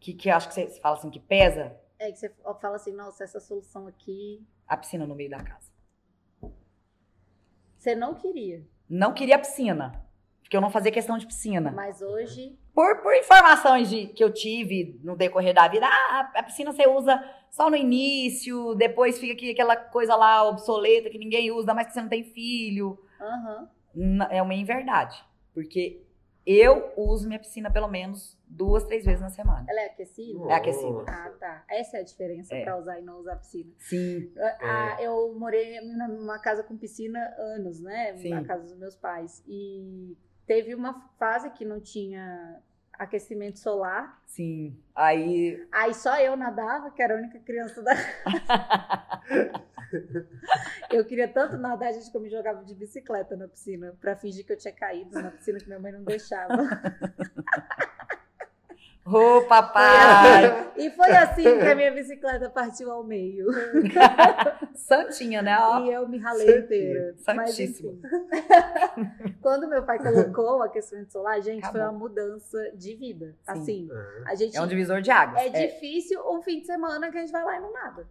Que, 0.00 0.14
que 0.14 0.30
acho 0.30 0.48
que 0.48 0.54
você 0.54 0.68
você 0.68 0.80
fala 0.80 0.96
assim 0.96 1.10
que 1.10 1.18
pesa 1.18 1.76
É 1.98 2.12
que 2.12 2.18
você 2.18 2.32
fala 2.60 2.76
assim, 2.76 2.92
nossa, 2.92 3.24
essa 3.24 3.40
solução 3.40 3.88
aqui. 3.88 4.46
a 4.66 4.76
piscina 4.76 5.04
no 5.06 5.16
meio 5.16 5.30
da 5.30 5.42
casa. 5.42 5.68
Você 7.76 7.94
não 7.94 8.14
queria, 8.14 8.64
Não 8.88 9.12
queria 9.14 9.36
a 9.36 9.38
piscina. 9.38 10.04
Porque 10.40 10.56
eu 10.56 10.60
não 10.62 10.70
fazia 10.70 10.90
questão 10.90 11.18
de 11.18 11.26
piscina. 11.26 11.70
mas 11.70 12.00
hoje. 12.00 12.58
Por, 12.72 13.02
por 13.02 13.14
informações 13.14 13.90
de, 13.90 14.06
que 14.06 14.24
eu 14.24 14.32
tive 14.32 14.98
no 15.02 15.14
decorrer 15.16 15.52
da 15.52 15.68
vida, 15.68 15.86
ah, 15.86 16.32
a 16.36 16.42
piscina 16.42 16.72
você 16.72 16.88
usa 16.88 17.22
só 17.50 17.68
no 17.68 17.76
início, 17.76 18.74
depois 18.74 19.18
fica 19.18 19.34
aqui 19.34 19.50
aquela 19.50 19.76
coisa 19.76 20.16
lá 20.16 20.48
obsoleta 20.48 21.10
que 21.10 21.18
ninguém 21.18 21.50
usa, 21.50 21.74
mas 21.74 21.88
que 21.88 21.92
você 21.92 22.00
não 22.00 22.08
tem 22.08 22.24
filho. 22.24 22.98
N- 23.94 24.26
É 24.30 24.42
uma 24.42 24.54
inverdade. 24.54 25.22
Porque 25.54 26.02
eu 26.46 26.92
uso 26.96 27.26
minha 27.26 27.38
piscina 27.38 27.70
pelo 27.70 27.88
menos 27.88 28.38
duas, 28.46 28.84
três 28.84 29.04
vezes 29.04 29.20
na 29.20 29.28
semana. 29.28 29.66
Ela 29.68 29.80
é 29.82 29.86
aquecida? 29.86 30.44
É 30.50 30.54
aquecida. 30.54 31.04
Ah, 31.06 31.30
tá. 31.38 31.64
Essa 31.68 31.98
é 31.98 32.00
a 32.00 32.04
diferença 32.04 32.54
É. 32.54 32.62
pra 32.64 32.78
usar 32.78 32.98
e 32.98 33.02
não 33.02 33.18
usar 33.18 33.36
piscina. 33.36 33.70
Sim. 33.78 34.32
Ah, 34.60 34.96
eu 35.00 35.34
morei 35.38 35.80
numa 35.80 36.38
casa 36.38 36.62
com 36.62 36.76
piscina 36.76 37.18
anos, 37.38 37.80
né? 37.80 38.16
Sim. 38.16 38.30
Na 38.30 38.44
casa 38.44 38.62
dos 38.64 38.76
meus 38.78 38.96
pais. 38.96 39.42
E 39.46 40.16
teve 40.46 40.74
uma 40.74 41.08
fase 41.18 41.50
que 41.50 41.64
não 41.64 41.80
tinha 41.80 42.60
aquecimento 42.94 43.58
solar. 43.58 44.20
Sim. 44.26 44.76
Aí. 44.94 45.62
Aí 45.70 45.92
só 45.92 46.18
eu 46.18 46.34
nadava, 46.36 46.90
que 46.90 47.02
era 47.02 47.14
a 47.14 47.18
única 47.18 47.38
criança 47.40 47.82
da. 47.82 47.92
eu 50.90 51.04
queria 51.04 51.28
tanto 51.28 51.56
nadar, 51.56 51.92
gente, 51.92 52.10
que 52.10 52.16
eu 52.16 52.20
me 52.20 52.28
jogava 52.30 52.64
de 52.64 52.74
bicicleta 52.74 53.36
na 53.36 53.48
piscina, 53.48 53.94
pra 54.00 54.16
fingir 54.16 54.44
que 54.44 54.52
eu 54.52 54.56
tinha 54.58 54.72
caído 54.74 55.20
na 55.20 55.30
piscina, 55.30 55.58
que 55.58 55.66
minha 55.66 55.78
mãe 55.80 55.92
não 55.92 56.02
deixava. 56.04 56.54
Ô, 59.10 59.40
papai! 59.48 60.70
E 60.76 60.90
foi 60.90 61.10
assim 61.12 61.42
que 61.42 61.64
a 61.66 61.74
minha 61.74 61.90
bicicleta 61.90 62.50
partiu 62.50 62.90
ao 62.90 63.02
meio. 63.02 63.46
Santinha, 64.76 65.40
né? 65.40 65.56
Ó. 65.58 65.82
E 65.86 65.90
eu 65.94 66.06
me 66.06 66.18
ralei 66.18 66.44
Santinha. 66.44 66.60
inteira. 66.64 67.14
Mas, 67.34 67.50
Santíssima. 67.52 67.92
enfim. 67.92 68.02
Quando 69.40 69.66
meu 69.66 69.82
pai 69.82 69.98
colocou 69.98 70.58
o 70.58 70.62
aquecimento 70.62 71.10
solar, 71.10 71.40
gente, 71.40 71.62
foi 71.62 71.80
Acabou. 71.80 71.88
uma 71.88 71.98
mudança 71.98 72.58
de 72.74 72.94
vida. 72.96 73.34
Sim. 73.44 73.50
Assim, 73.50 73.88
Aham. 73.90 74.24
a 74.26 74.34
gente 74.34 74.54
É 74.58 74.60
um 74.60 74.66
divisor 74.66 75.00
de 75.00 75.10
águas. 75.10 75.42
é 75.42 75.48
difícil 75.68 76.20
um 76.30 76.42
fim 76.42 76.60
de 76.60 76.66
semana 76.66 77.10
que 77.10 77.16
a 77.16 77.20
gente 77.22 77.32
vai 77.32 77.44
lá 77.44 77.56
e 77.56 77.60
não 77.60 77.72
nada. 77.72 78.06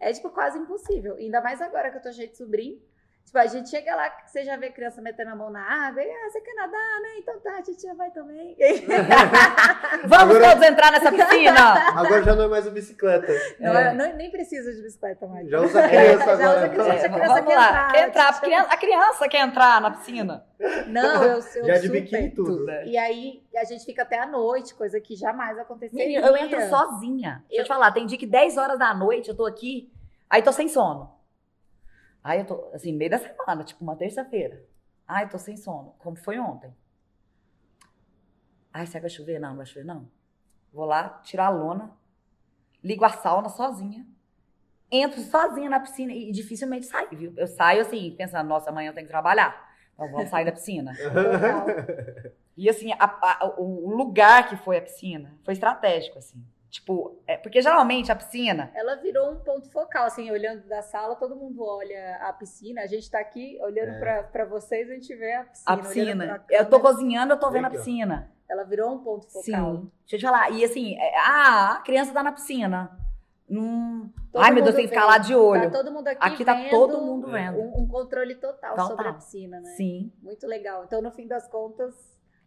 É, 0.00 0.12
tipo, 0.12 0.30
quase 0.30 0.58
impossível. 0.58 1.16
Ainda 1.16 1.40
mais 1.40 1.60
agora 1.60 1.90
que 1.90 1.98
eu 1.98 2.02
tô 2.02 2.12
cheio 2.12 2.28
de 2.28 2.36
sobrinho. 2.36 2.80
Tipo, 3.28 3.38
a 3.40 3.46
gente 3.46 3.68
chega 3.68 3.94
lá, 3.94 4.10
você 4.24 4.42
já 4.42 4.56
vê 4.56 4.70
criança 4.70 5.02
metendo 5.02 5.30
a 5.32 5.36
mão 5.36 5.50
na 5.50 5.60
água, 5.60 6.02
e, 6.02 6.10
ah, 6.10 6.30
você 6.30 6.40
quer 6.40 6.54
nadar, 6.54 7.00
né? 7.02 7.08
Então 7.18 7.38
tá, 7.40 7.56
a 7.58 7.60
gente 7.62 7.82
já 7.82 7.92
vai 7.92 8.10
também. 8.10 8.56
Vamos 10.08 10.36
Agora- 10.36 10.48
todos 10.54 10.66
entrar 10.66 10.90
nessa 10.92 11.10
piscina! 11.12 11.90
Agora 11.98 12.22
já 12.22 12.34
não 12.34 12.44
é 12.44 12.48
mais 12.48 12.66
o 12.66 12.70
bicicleta. 12.70 13.30
Não, 13.60 13.76
É. 13.76 13.90
eu 13.90 13.94
não- 13.96 14.16
nem 14.16 14.30
precisa 14.30 14.72
de 14.72 14.80
bicicleta 14.80 15.26
mais. 15.26 15.46
Já 15.46 15.60
usa 15.60 15.86
criança 15.88 16.24
Já 16.24 16.32
agora. 16.32 16.58
usa 16.58 16.68
criança, 16.70 16.90
É, 16.90 17.08
criança 17.10 17.26
vamos 17.34 17.46
quer 17.48 17.56
lá, 17.56 17.68
entrar, 17.68 17.92
quer 17.92 18.08
entrar? 18.08 18.28
A 18.28 18.40
criança, 18.40 18.68
a 18.72 18.76
criança 18.78 19.28
quer 19.28 19.40
entrar 19.40 19.80
na 19.82 19.90
piscina. 19.90 20.44
Não, 20.86 21.22
eu, 21.24 21.38
eu 21.56 21.64
Já 21.66 21.78
de 21.78 21.88
biquíni 21.90 22.28
e 22.28 22.30
tudo. 22.34 22.64
né? 22.64 22.86
E 22.86 22.96
aí 22.96 23.42
a 23.56 23.64
gente 23.64 23.84
fica 23.84 24.02
até 24.02 24.18
a 24.20 24.26
noite, 24.26 24.74
coisa 24.74 24.98
que 25.00 25.14
jamais 25.14 25.58
aconteceria. 25.58 26.06
Menino, 26.20 26.26
eu 26.26 26.36
entro 26.36 26.60
sozinha. 26.70 27.44
Deixa 27.48 27.60
eu 27.60 27.64
te 27.64 27.68
falar, 27.68 27.92
tem 27.92 28.06
dia 28.06 28.16
que 28.18 28.26
10 28.26 28.56
horas 28.56 28.78
da 28.78 28.94
noite 28.94 29.28
eu 29.28 29.36
tô 29.36 29.44
aqui, 29.44 29.92
aí 30.30 30.40
tô 30.42 30.50
sem 30.50 30.66
sono. 30.68 31.17
Aí 32.22 32.40
eu 32.40 32.46
tô, 32.46 32.70
assim, 32.74 32.92
meio 32.92 33.10
da 33.10 33.18
semana, 33.18 33.64
tipo 33.64 33.82
uma 33.82 33.96
terça-feira. 33.96 34.64
Ai, 35.06 35.24
eu 35.24 35.28
tô 35.30 35.38
sem 35.38 35.56
sono. 35.56 35.94
Como 35.98 36.16
foi 36.16 36.38
ontem? 36.38 36.74
Ai, 38.72 38.86
será 38.86 39.00
que 39.00 39.08
vai 39.08 39.10
chover? 39.10 39.38
Não, 39.38 39.50
não 39.50 39.56
vai 39.56 39.66
chover, 39.66 39.84
não. 39.84 40.08
Vou 40.72 40.84
lá, 40.84 41.08
tirar 41.24 41.46
a 41.46 41.50
lona, 41.50 41.96
ligo 42.84 43.04
a 43.04 43.08
sauna 43.08 43.48
sozinha, 43.48 44.06
entro 44.90 45.20
sozinha 45.22 45.70
na 45.70 45.80
piscina 45.80 46.12
e 46.12 46.30
dificilmente 46.30 46.86
saio, 46.86 47.08
viu? 47.16 47.32
Eu 47.36 47.46
saio 47.46 47.80
assim, 47.82 48.14
pensando, 48.16 48.46
nossa, 48.48 48.70
amanhã 48.70 48.90
eu 48.90 48.94
tenho 48.94 49.06
que 49.06 49.12
trabalhar. 49.12 49.66
Então 49.94 50.08
vamos 50.10 50.28
sair 50.30 50.44
da 50.44 50.52
piscina. 50.52 50.92
E 52.56 52.68
assim, 52.68 52.92
a- 52.92 52.98
a- 53.00 53.54
o 53.56 53.88
lugar 53.96 54.48
que 54.48 54.56
foi 54.56 54.76
a 54.78 54.82
piscina 54.82 55.32
foi 55.44 55.54
estratégico, 55.54 56.18
assim. 56.18 56.44
Tipo, 56.70 57.18
é, 57.26 57.36
porque 57.38 57.62
geralmente 57.62 58.12
a 58.12 58.16
piscina. 58.16 58.70
Ela 58.74 58.96
virou 58.96 59.30
um 59.32 59.36
ponto 59.36 59.70
focal, 59.70 60.04
assim, 60.04 60.30
olhando 60.30 60.66
da 60.68 60.82
sala, 60.82 61.16
todo 61.16 61.34
mundo 61.34 61.64
olha 61.64 62.16
a 62.20 62.32
piscina. 62.34 62.82
A 62.82 62.86
gente 62.86 63.10
tá 63.10 63.18
aqui 63.18 63.58
olhando 63.62 63.92
É. 63.92 63.98
pra, 63.98 64.22
pra 64.24 64.44
vocês, 64.44 64.90
a 64.90 64.94
gente 64.94 65.14
vê 65.14 65.32
a 65.34 65.44
piscina. 65.44 65.72
A 65.72 65.76
piscina. 65.78 66.44
Eu 66.50 66.68
tô 66.68 66.78
cozinhando, 66.78 67.32
eu 67.32 67.40
tô 67.40 67.50
vendo 67.50 67.66
a 67.66 67.70
piscina. 67.70 68.30
Ela 68.48 68.64
virou 68.64 68.92
um 68.94 68.98
ponto 68.98 69.26
focal. 69.26 69.42
Sim. 69.76 69.92
Deixa 70.00 70.16
eu 70.16 70.18
te 70.18 70.26
falar. 70.26 70.50
E 70.50 70.62
assim, 70.64 70.94
é, 70.98 71.18
ah, 71.20 71.76
a 71.76 71.82
criança 71.82 72.12
tá 72.12 72.22
na 72.22 72.32
piscina. 72.32 72.90
Hum. 73.50 74.10
Todo 74.30 74.42
Ai, 74.42 74.50
meu 74.50 74.62
Deus, 74.62 74.74
tem 74.74 74.84
que 74.84 74.90
ficar 74.90 75.06
lá 75.06 75.16
de 75.16 75.34
olho. 75.34 75.70
Tá 75.70 75.78
todo 75.78 75.90
mundo 75.90 76.06
aqui 76.08 76.18
Aqui 76.20 76.44
tá 76.44 76.52
vendo 76.52 76.68
todo 76.70 77.00
mundo 77.00 77.30
vendo. 77.30 77.58
Um, 77.58 77.82
um 77.82 77.88
controle 77.88 78.34
total, 78.34 78.72
Total. 78.72 78.88
sobre 78.88 79.08
a 79.08 79.12
piscina, 79.14 79.58
né? 79.60 79.70
Sim. 79.70 80.12
Muito 80.22 80.46
legal. 80.46 80.84
Então, 80.84 81.00
no 81.00 81.10
fim 81.10 81.26
das 81.26 81.48
contas, 81.48 81.94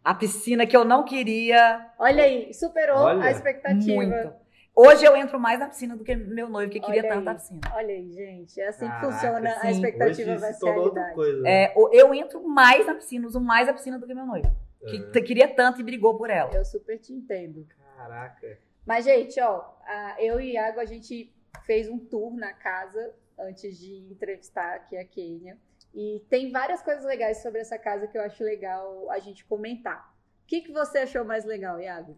A 0.04 0.14
piscina 0.14 0.66
que 0.66 0.76
eu 0.76 0.84
não 0.84 1.04
queria. 1.04 1.90
olha 1.98 2.24
aí, 2.24 2.52
superou 2.52 2.98
Olha, 2.98 3.22
a 3.24 3.30
expectativa. 3.30 3.94
Muito. 3.94 4.32
Hoje 4.74 5.04
eu 5.04 5.14
entro 5.14 5.38
mais 5.38 5.60
na 5.60 5.68
piscina 5.68 5.94
do 5.96 6.02
que 6.02 6.16
meu 6.16 6.48
noivo, 6.48 6.72
que 6.72 6.80
queria 6.80 7.02
tanto 7.06 7.28
aí. 7.28 7.34
a 7.34 7.38
piscina. 7.38 7.60
Olha 7.74 7.94
aí, 7.94 8.10
gente. 8.12 8.58
É 8.60 8.68
assim 8.68 8.86
Caraca, 8.86 9.06
que 9.06 9.12
funciona. 9.12 9.50
sim. 9.60 9.66
A 9.66 9.70
expectativa 9.70 10.30
Hoje 10.32 10.40
vai 10.40 10.52
se 10.54 10.58
ser 10.60 10.70
realidade. 10.72 11.14
coisa. 11.14 11.40
né? 11.42 11.50
É, 11.64 11.74
eu 11.92 12.14
entro 12.14 12.42
mais 12.48 12.86
na 12.86 12.94
piscina, 12.94 13.26
uso 13.26 13.40
mais 13.40 13.68
a 13.68 13.74
piscina 13.74 13.98
do 13.98 14.06
que 14.06 14.14
meu 14.14 14.24
noivo. 14.26 14.50
Que 14.88 14.98
t- 15.12 15.22
queria 15.22 15.46
tanto 15.46 15.80
e 15.80 15.84
brigou 15.84 16.16
por 16.16 16.30
ela. 16.30 16.50
Eu 16.54 16.64
super 16.64 16.98
te 16.98 17.12
entendo. 17.12 17.64
Caraca. 17.96 18.58
Mas, 18.84 19.04
gente, 19.04 19.38
ó, 19.40 19.62
a- 19.86 20.16
eu 20.18 20.40
e 20.40 20.54
Iago, 20.54 20.80
a 20.80 20.84
gente 20.86 21.32
fez 21.64 21.88
um 21.88 21.98
tour 21.98 22.34
na 22.34 22.52
casa 22.52 23.14
antes 23.38 23.78
de 23.78 24.08
entrevistar 24.10 24.74
aqui 24.74 24.96
a 24.96 25.04
Kênia. 25.04 25.56
E 25.94 26.24
tem 26.28 26.50
várias 26.50 26.82
coisas 26.82 27.04
legais 27.04 27.42
sobre 27.42 27.60
essa 27.60 27.78
casa 27.78 28.06
que 28.06 28.16
eu 28.16 28.22
acho 28.22 28.42
legal 28.42 29.10
a 29.10 29.18
gente 29.18 29.44
comentar. 29.44 30.14
O 30.44 30.46
que, 30.46 30.62
que 30.62 30.72
você 30.72 30.98
achou 30.98 31.24
mais 31.24 31.44
legal, 31.44 31.80
Iago? 31.80 32.16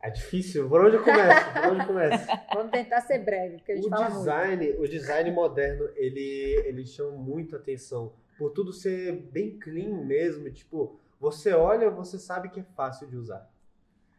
É 0.00 0.10
difícil. 0.10 0.68
Por 0.68 0.84
onde 0.84 0.96
eu 0.96 1.02
começo? 1.04 1.52
Por 1.52 1.66
onde 1.66 1.80
eu 1.80 1.86
começo? 1.86 2.26
Vamos 2.52 2.72
tentar 2.72 3.00
ser 3.02 3.18
breve, 3.20 3.58
porque 3.58 3.72
a 3.72 3.76
gente 3.76 3.86
o 3.86 3.90
fala 3.90 4.10
muito. 4.10 4.18
design, 4.18 4.70
o 4.78 4.88
design 4.88 5.30
moderno, 5.30 5.88
ele, 5.94 6.62
ele 6.66 6.84
chama 6.84 7.12
muito 7.12 7.54
atenção. 7.54 8.12
Por 8.36 8.50
tudo 8.50 8.72
ser 8.72 9.12
bem 9.12 9.58
clean 9.58 10.04
mesmo, 10.04 10.50
tipo, 10.50 10.98
você 11.20 11.52
olha, 11.52 11.88
você 11.88 12.18
sabe 12.18 12.48
que 12.48 12.60
é 12.60 12.64
fácil 12.74 13.06
de 13.06 13.16
usar. 13.16 13.48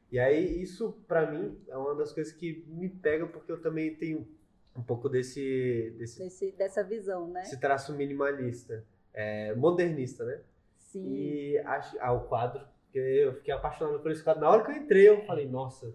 E 0.09 0.19
aí, 0.19 0.61
isso, 0.61 0.95
pra 1.07 1.29
mim, 1.29 1.59
é 1.67 1.75
uma 1.75 1.95
das 1.95 2.13
coisas 2.13 2.31
que 2.31 2.63
me 2.67 2.87
pega, 2.87 3.27
porque 3.27 3.51
eu 3.51 3.61
também 3.61 3.93
tenho 3.95 4.25
um 4.75 4.81
pouco 4.83 5.07
desse, 5.09 5.93
desse, 5.97 6.19
Desse- 6.23 6.51
dessa 6.53 6.83
visão, 6.83 7.27
né? 7.27 7.41
esse 7.41 7.59
traço 7.59 7.93
minimalista, 7.93 8.83
é, 9.13 9.53
modernista, 9.55 10.25
né? 10.25 10.41
Sim. 10.77 11.05
E 11.13 11.57
acho, 11.59 11.97
ah, 11.99 12.11
o 12.11 12.21
quadro, 12.27 12.65
eu 12.93 13.33
fiquei 13.35 13.53
apaixonado 13.53 13.99
por 13.99 14.11
esse 14.11 14.23
quadro. 14.23 14.41
Na 14.41 14.49
hora 14.49 14.63
que 14.63 14.71
eu 14.71 14.75
entrei, 14.75 15.09
eu 15.09 15.25
falei, 15.25 15.47
nossa, 15.47 15.93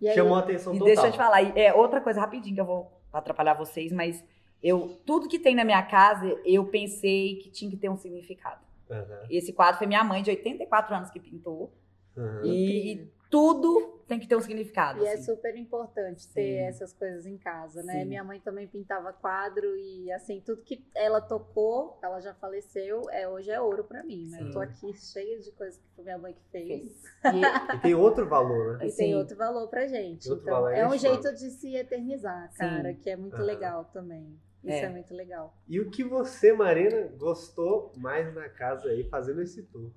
E 0.00 0.08
aí, 0.08 0.14
chamou 0.14 0.36
a 0.36 0.40
atenção 0.40 0.72
E 0.74 0.78
total. 0.78 0.94
deixa 0.94 1.06
eu 1.08 1.12
te 1.12 1.16
falar, 1.16 1.42
é 1.58 1.72
outra 1.74 2.00
coisa 2.00 2.20
rapidinho 2.20 2.54
que 2.54 2.60
eu 2.60 2.64
vou 2.66 3.00
atrapalhar 3.12 3.54
vocês, 3.54 3.92
mas 3.92 4.24
eu 4.62 5.00
tudo 5.04 5.28
que 5.28 5.38
tem 5.38 5.54
na 5.54 5.64
minha 5.64 5.82
casa, 5.82 6.26
eu 6.44 6.64
pensei 6.66 7.36
que 7.36 7.50
tinha 7.50 7.70
que 7.70 7.76
ter 7.76 7.88
um 7.88 7.96
significado. 7.96 8.60
Aham, 8.90 9.26
Esse 9.30 9.52
quadro 9.52 9.78
foi 9.78 9.86
minha 9.86 10.04
mãe 10.04 10.22
de 10.22 10.30
84 10.30 10.94
anos 10.94 11.10
que 11.10 11.18
pintou. 11.20 11.72
aham. 12.16 12.42
E, 12.44 12.92
e 12.92 13.12
tudo 13.32 13.98
tem 14.06 14.20
que 14.20 14.26
ter 14.28 14.36
um 14.36 14.42
significado. 14.42 15.02
E 15.02 15.06
é 15.06 15.14
assim. 15.14 15.22
super 15.22 15.56
importante 15.56 16.28
ter 16.28 16.58
Sim. 16.58 16.64
essas 16.66 16.92
coisas 16.92 17.24
em 17.24 17.38
casa, 17.38 17.82
né? 17.82 18.00
Sim. 18.00 18.04
Minha 18.04 18.22
mãe 18.22 18.38
também 18.38 18.68
pintava 18.68 19.10
quadro 19.10 19.74
e 19.74 20.12
assim, 20.12 20.42
tudo 20.44 20.60
que 20.62 20.84
ela 20.94 21.18
tocou, 21.18 21.98
ela 22.02 22.20
já 22.20 22.34
faleceu, 22.34 23.08
é, 23.10 23.26
hoje 23.26 23.50
é 23.50 23.58
ouro 23.58 23.84
pra 23.84 24.02
mim, 24.04 24.28
né? 24.28 24.36
Sim. 24.38 24.50
Tô 24.50 24.60
aqui 24.60 24.92
cheia 24.92 25.40
de 25.40 25.50
coisas 25.52 25.78
que 25.80 25.88
foi 25.96 26.04
minha 26.04 26.18
mãe 26.18 26.34
que 26.34 26.42
fez. 26.50 27.02
E- 27.24 27.74
E 27.76 27.80
tem 27.80 27.94
outro 27.94 28.28
valor, 28.28 28.76
né? 28.76 28.86
E 28.86 28.90
Sim. 28.90 28.96
tem 28.98 29.16
outro 29.16 29.34
valor 29.34 29.66
pra 29.68 29.86
gente. 29.86 30.28
Outro 30.28 30.42
então, 30.44 30.54
valor 30.60 30.74
é 30.74 30.86
um 30.86 30.98
jeito 30.98 31.32
de 31.32 31.50
se 31.52 31.74
eternizar, 31.74 32.52
cara, 32.54 32.92
Sim. 32.92 33.00
que 33.00 33.08
é 33.08 33.16
muito 33.16 33.36
Aham. 33.36 33.44
legal 33.46 33.84
também. 33.94 34.38
Isso 34.62 34.74
é. 34.76 34.82
É. 34.84 34.88
muito 34.90 35.12
legal. 35.14 35.56
E 35.66 35.80
o 35.80 35.90
que 35.90 36.04
você, 36.04 36.52
Marina, 36.52 37.08
gostou 37.16 37.92
mais 37.96 38.32
na 38.34 38.48
casa 38.48 38.90
aí, 38.90 39.02
fazendo 39.08 39.40
esse 39.40 39.62
tour? 39.62 39.90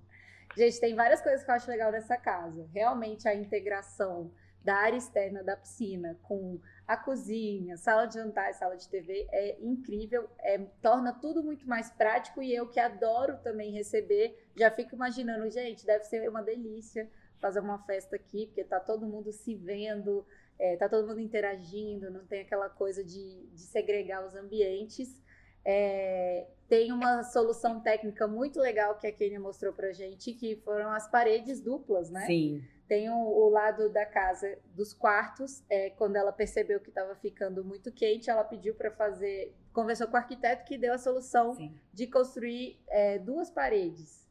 Gente, 0.58 0.80
tem 0.80 0.96
várias 0.96 1.22
coisas 1.22 1.44
que 1.44 1.50
eu 1.50 1.56
acho 1.56 1.70
legal 1.70 1.92
nessa 1.92 2.18
casa. 2.18 2.68
Realmente 2.74 3.28
a 3.28 3.36
integração 3.36 4.32
da 4.64 4.76
área 4.76 4.98
externa 4.98 5.44
da 5.44 5.56
piscina 5.56 6.18
com 6.24 6.60
a 6.88 6.98
cozinha, 6.98 7.78
sala 7.78 8.08
de 8.08 8.16
jantar 8.16 8.50
e 8.50 8.54
sala 8.54 8.76
de 8.76 8.90
TV 8.90 9.28
é 9.32 9.60
incrível, 9.62 10.28
é, 10.40 10.58
torna 10.82 11.14
tudo 11.14 11.44
muito 11.44 11.68
mais 11.70 11.92
prático 11.92 12.42
e 12.42 12.54
eu 12.54 12.68
que 12.68 12.80
adoro 12.80 13.38
também 13.44 13.72
receber, 13.72 14.36
já 14.56 14.72
fico 14.72 14.96
imaginando, 14.96 15.48
gente, 15.52 15.86
deve 15.86 16.04
ser 16.06 16.28
uma 16.28 16.42
delícia 16.42 17.08
fazer 17.40 17.60
uma 17.60 17.78
festa 17.86 18.16
aqui, 18.16 18.48
porque 18.48 18.64
tá 18.64 18.80
todo 18.80 19.06
mundo 19.06 19.32
se 19.32 19.54
vendo, 19.54 20.26
é, 20.58 20.76
tá 20.78 20.90
todo 20.90 21.08
mundo 21.08 21.20
interagindo, 21.20 22.10
não 22.10 22.26
tem 22.26 22.42
aquela 22.42 22.70
coisa 22.70 23.04
de, 23.04 23.46
de 23.48 23.62
segregar 23.62 24.26
os 24.26 24.36
ambientes. 24.36 25.22
É, 25.64 26.48
tem 26.68 26.92
uma 26.92 27.24
solução 27.24 27.80
técnica 27.80 28.28
muito 28.28 28.60
legal 28.60 28.98
que 28.98 29.06
a 29.06 29.12
Kenia 29.12 29.40
mostrou 29.40 29.72
pra 29.72 29.92
gente, 29.92 30.34
que 30.34 30.56
foram 30.58 30.92
as 30.92 31.08
paredes 31.08 31.62
duplas, 31.62 32.10
né? 32.10 32.26
Sim. 32.26 32.64
Tem 32.88 33.10
o, 33.10 33.16
o 33.16 33.50
lado 33.50 33.90
da 33.90 34.06
casa 34.06 34.58
dos 34.74 34.94
quartos. 34.94 35.64
é, 35.70 35.92
quando 35.92 36.16
ela 36.16 36.32
percebeu 36.32 36.80
que 36.80 36.90
estava 36.90 37.16
ficando 37.16 37.64
muito 37.64 37.92
quente, 37.92 38.30
ela 38.30 38.44
pediu 38.44 38.74
para 38.76 38.92
fazer. 38.92 39.56
Conversou 39.74 40.08
com 40.08 40.14
o 40.14 40.18
arquiteto 40.18 40.66
que 40.66 40.78
deu 40.78 40.94
a 40.94 40.98
solução 40.98 41.54
Sim. 41.54 41.76
de 41.94 42.08
construir 42.08 42.80
é, 42.88 43.20
duas 43.20 43.50
paredes, 43.50 44.28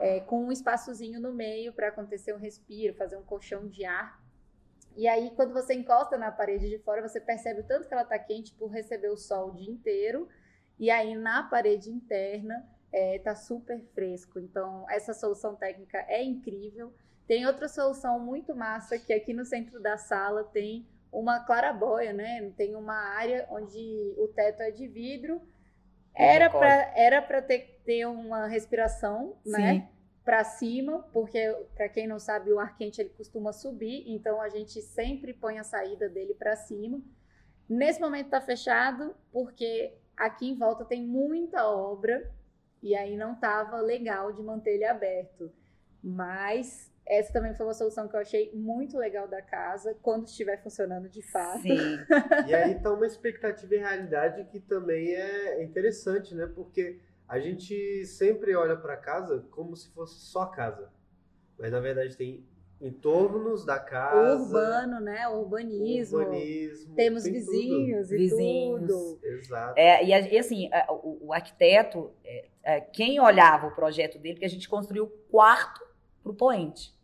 é, 0.00 0.20
com 0.20 0.44
um 0.44 0.52
espaçozinho 0.52 1.20
no 1.20 1.32
meio 1.32 1.72
para 1.72 1.88
acontecer 1.88 2.34
um 2.34 2.38
respiro, 2.38 2.94
fazer 2.94 3.16
um 3.16 3.24
colchão 3.24 3.68
de 3.68 3.84
ar. 3.84 4.24
E 4.96 5.06
aí, 5.06 5.30
quando 5.36 5.52
você 5.52 5.74
encosta 5.74 6.16
na 6.16 6.32
parede 6.32 6.70
de 6.70 6.78
fora, 6.78 7.06
você 7.06 7.20
percebe 7.20 7.60
o 7.60 7.64
tanto 7.64 7.86
que 7.86 7.92
ela 7.92 8.02
está 8.02 8.18
quente 8.18 8.54
por 8.54 8.68
receber 8.68 9.10
o 9.10 9.16
sol 9.16 9.50
o 9.50 9.54
dia 9.54 9.70
inteiro. 9.70 10.26
E 10.78 10.90
aí, 10.90 11.14
na 11.14 11.42
parede 11.42 11.90
interna, 11.90 12.66
está 12.92 13.34
super 13.34 13.80
fresco. 13.94 14.38
Então, 14.38 14.86
essa 14.90 15.12
solução 15.12 15.54
técnica 15.54 16.04
é 16.08 16.22
incrível. 16.22 16.92
Tem 17.26 17.46
outra 17.46 17.68
solução 17.68 18.20
muito 18.20 18.54
massa 18.54 18.98
que 18.98 19.12
aqui 19.12 19.32
no 19.32 19.44
centro 19.44 19.80
da 19.80 19.96
sala 19.96 20.44
tem 20.44 20.86
uma 21.10 21.40
clarabóia, 21.40 22.12
né? 22.12 22.52
Tem 22.56 22.74
uma 22.76 22.94
área 22.94 23.46
onde 23.50 24.14
o 24.16 24.28
teto 24.28 24.60
é 24.60 24.70
de 24.70 24.86
vidro. 24.86 25.40
Era 26.14 26.48
para 26.48 26.92
era 26.94 27.22
para 27.22 27.42
ter, 27.42 27.80
ter 27.84 28.06
uma 28.06 28.46
respiração, 28.46 29.36
né? 29.44 29.74
Sim. 29.74 29.88
Para 30.24 30.42
cima, 30.42 31.08
porque 31.12 31.54
para 31.74 31.88
quem 31.88 32.06
não 32.06 32.18
sabe, 32.18 32.52
o 32.52 32.58
ar 32.58 32.76
quente 32.76 33.00
ele 33.00 33.10
costuma 33.10 33.52
subir, 33.52 34.04
então 34.08 34.40
a 34.40 34.48
gente 34.48 34.82
sempre 34.82 35.32
põe 35.32 35.58
a 35.58 35.62
saída 35.62 36.08
dele 36.08 36.34
para 36.34 36.56
cima. 36.56 37.00
Nesse 37.68 38.00
momento 38.00 38.26
está 38.26 38.40
fechado, 38.40 39.14
porque 39.30 39.96
aqui 40.16 40.50
em 40.50 40.56
volta 40.56 40.84
tem 40.84 41.04
muita 41.04 41.68
obra 41.68 42.32
e 42.82 42.94
aí 42.94 43.16
não 43.16 43.34
tava 43.34 43.80
legal 43.80 44.32
de 44.32 44.42
manter 44.42 44.74
ele 44.74 44.84
aberto. 44.84 45.52
Mas 46.02 46.92
essa 47.06 47.32
também 47.32 47.54
foi 47.54 47.66
uma 47.66 47.74
solução 47.74 48.08
que 48.08 48.16
eu 48.16 48.20
achei 48.20 48.52
muito 48.52 48.98
legal 48.98 49.28
da 49.28 49.40
casa, 49.40 49.96
quando 50.02 50.26
estiver 50.26 50.62
funcionando 50.62 51.08
de 51.08 51.22
fato. 51.22 51.62
Sim. 51.62 51.98
E 52.46 52.54
aí 52.54 52.80
tá 52.80 52.92
uma 52.92 53.06
expectativa 53.06 53.74
e 53.74 53.78
realidade 53.78 54.44
que 54.44 54.58
também 54.60 55.14
é 55.14 55.62
interessante, 55.62 56.34
né? 56.34 56.46
Porque 56.46 57.00
a 57.28 57.38
gente 57.38 58.04
sempre 58.06 58.54
olha 58.54 58.76
para 58.76 58.96
casa 58.96 59.46
como 59.50 59.76
se 59.76 59.88
fosse 59.90 60.18
só 60.20 60.46
casa. 60.46 60.90
Mas 61.58 61.72
na 61.72 61.80
verdade 61.80 62.16
tem 62.16 62.44
entornos 62.80 63.64
da 63.64 63.76
O 63.76 63.84
casa, 63.84 64.42
urbano, 64.44 65.00
né? 65.00 65.26
O 65.28 65.38
urbanismo. 65.40 66.18
urbanismo, 66.18 66.94
Temos 66.94 67.22
tem 67.22 67.32
vizinhos 67.32 68.12
e 68.12 68.16
Vizinhos. 68.16 68.80
tudo. 68.82 69.16
tudo. 69.16 69.26
Exato. 69.26 69.74
É, 69.78 70.04
e, 70.04 70.12
a- 70.12 70.20
e 70.20 70.38
assim, 70.38 70.70
a- 70.72 70.92
o, 70.92 71.28
o 71.28 71.32
arquiteto, 71.32 72.12
é, 72.24 72.48
é, 72.62 72.80
quem 72.80 73.18
olhava 73.20 73.66
o 73.68 73.74
projeto 73.74 74.18
dele, 74.18 74.38
que 74.38 74.44
a 74.44 74.48
gente 74.50 74.68
construiu 74.68 75.04
o 75.04 75.08
quarto 75.30 75.80
pro 76.22 76.34
poente. 76.34 76.94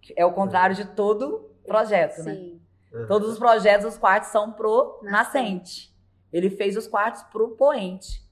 Que 0.00 0.12
É 0.16 0.24
o 0.24 0.32
contrário 0.32 0.76
de 0.76 0.84
todo 0.94 1.50
projeto, 1.66 2.22
né? 2.22 2.34
Sim. 2.34 2.60
Todos 3.08 3.30
os 3.30 3.38
projetos, 3.38 3.86
os 3.86 3.98
quartos 3.98 4.30
são 4.30 4.52
pro 4.52 5.00
Nascente. 5.02 5.10
nascente. 5.10 5.94
Ele 6.32 6.50
fez 6.50 6.76
os 6.76 6.86
quartos 6.86 7.22
pro 7.24 7.56
poente. 7.56 8.22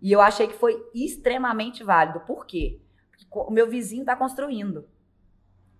E 0.00 0.10
eu 0.10 0.20
achei 0.20 0.48
que 0.48 0.54
foi 0.54 0.84
extremamente 0.94 1.84
válido. 1.84 2.20
Por 2.20 2.44
quê? 2.46 2.80
Porque 3.10 3.26
o 3.30 3.50
meu 3.52 3.68
vizinho 3.68 4.02
está 4.02 4.16
construindo. 4.16 4.88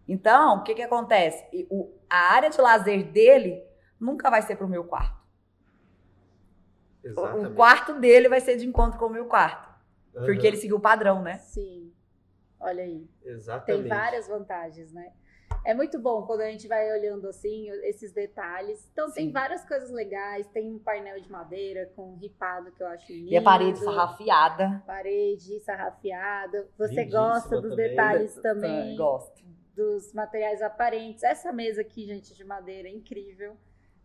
Então, 0.08 0.58
o 0.58 0.62
que, 0.62 0.74
que 0.74 0.82
acontece? 0.82 1.44
O- 1.70 1.92
a 2.08 2.32
área 2.34 2.48
de 2.48 2.58
lazer 2.60 3.04
dele 3.12 3.62
nunca 4.00 4.30
vai 4.30 4.40
ser 4.42 4.56
pro 4.56 4.66
meu 4.66 4.84
quarto. 4.84 5.18
O- 7.04 7.08
Exatamente. 7.08 7.46
O 7.52 7.54
quarto 7.54 8.00
dele 8.00 8.28
vai 8.28 8.40
ser 8.40 8.56
de 8.56 8.66
encontro 8.66 8.98
com 8.98 9.06
o 9.06 9.10
meu 9.10 9.26
quarto. 9.26 9.68
Aham. 10.16 10.24
Porque 10.26 10.46
ele 10.46 10.56
seguiu 10.56 10.76
o 10.76 10.80
padrão, 10.80 11.22
né? 11.22 11.38
Sim. 11.38 11.92
Olha 12.60 12.82
aí. 12.82 13.08
Exatamente. 13.22 13.82
Tem 13.82 13.88
várias 13.88 14.26
vantagens, 14.26 14.92
né? 14.92 15.12
É 15.64 15.74
muito 15.74 15.98
bom 15.98 16.22
quando 16.22 16.40
a 16.40 16.50
gente 16.50 16.66
vai 16.68 16.90
olhando 16.92 17.28
assim 17.28 17.68
esses 17.84 18.12
detalhes. 18.12 18.88
Então 18.92 19.10
tem 19.10 19.26
Sim. 19.26 19.32
várias 19.32 19.64
coisas 19.66 19.90
legais. 19.90 20.46
Tem 20.48 20.72
um 20.72 20.78
painel 20.78 21.20
de 21.20 21.30
madeira 21.30 21.90
com 21.94 22.16
ripado 22.16 22.70
que 22.72 22.82
eu 22.82 22.86
acho 22.88 23.12
lindo. 23.12 23.30
E 23.30 23.36
a 23.36 23.42
parede 23.42 23.78
sarrafiada. 23.78 24.82
Parede 24.86 25.60
sarrafiada. 25.60 26.68
Você 26.78 26.94
Lindíssima 26.94 27.20
gosta 27.32 27.60
dos 27.60 27.70
também. 27.70 27.88
detalhes 27.90 28.34
também, 28.36 28.96
Gosto. 28.96 29.44
Dos 29.78 30.12
materiais 30.12 30.60
aparentes. 30.60 31.22
Essa 31.22 31.52
mesa 31.52 31.80
aqui, 31.82 32.04
gente, 32.04 32.34
de 32.34 32.44
madeira 32.44 32.88
é 32.88 32.92
incrível. 32.92 33.56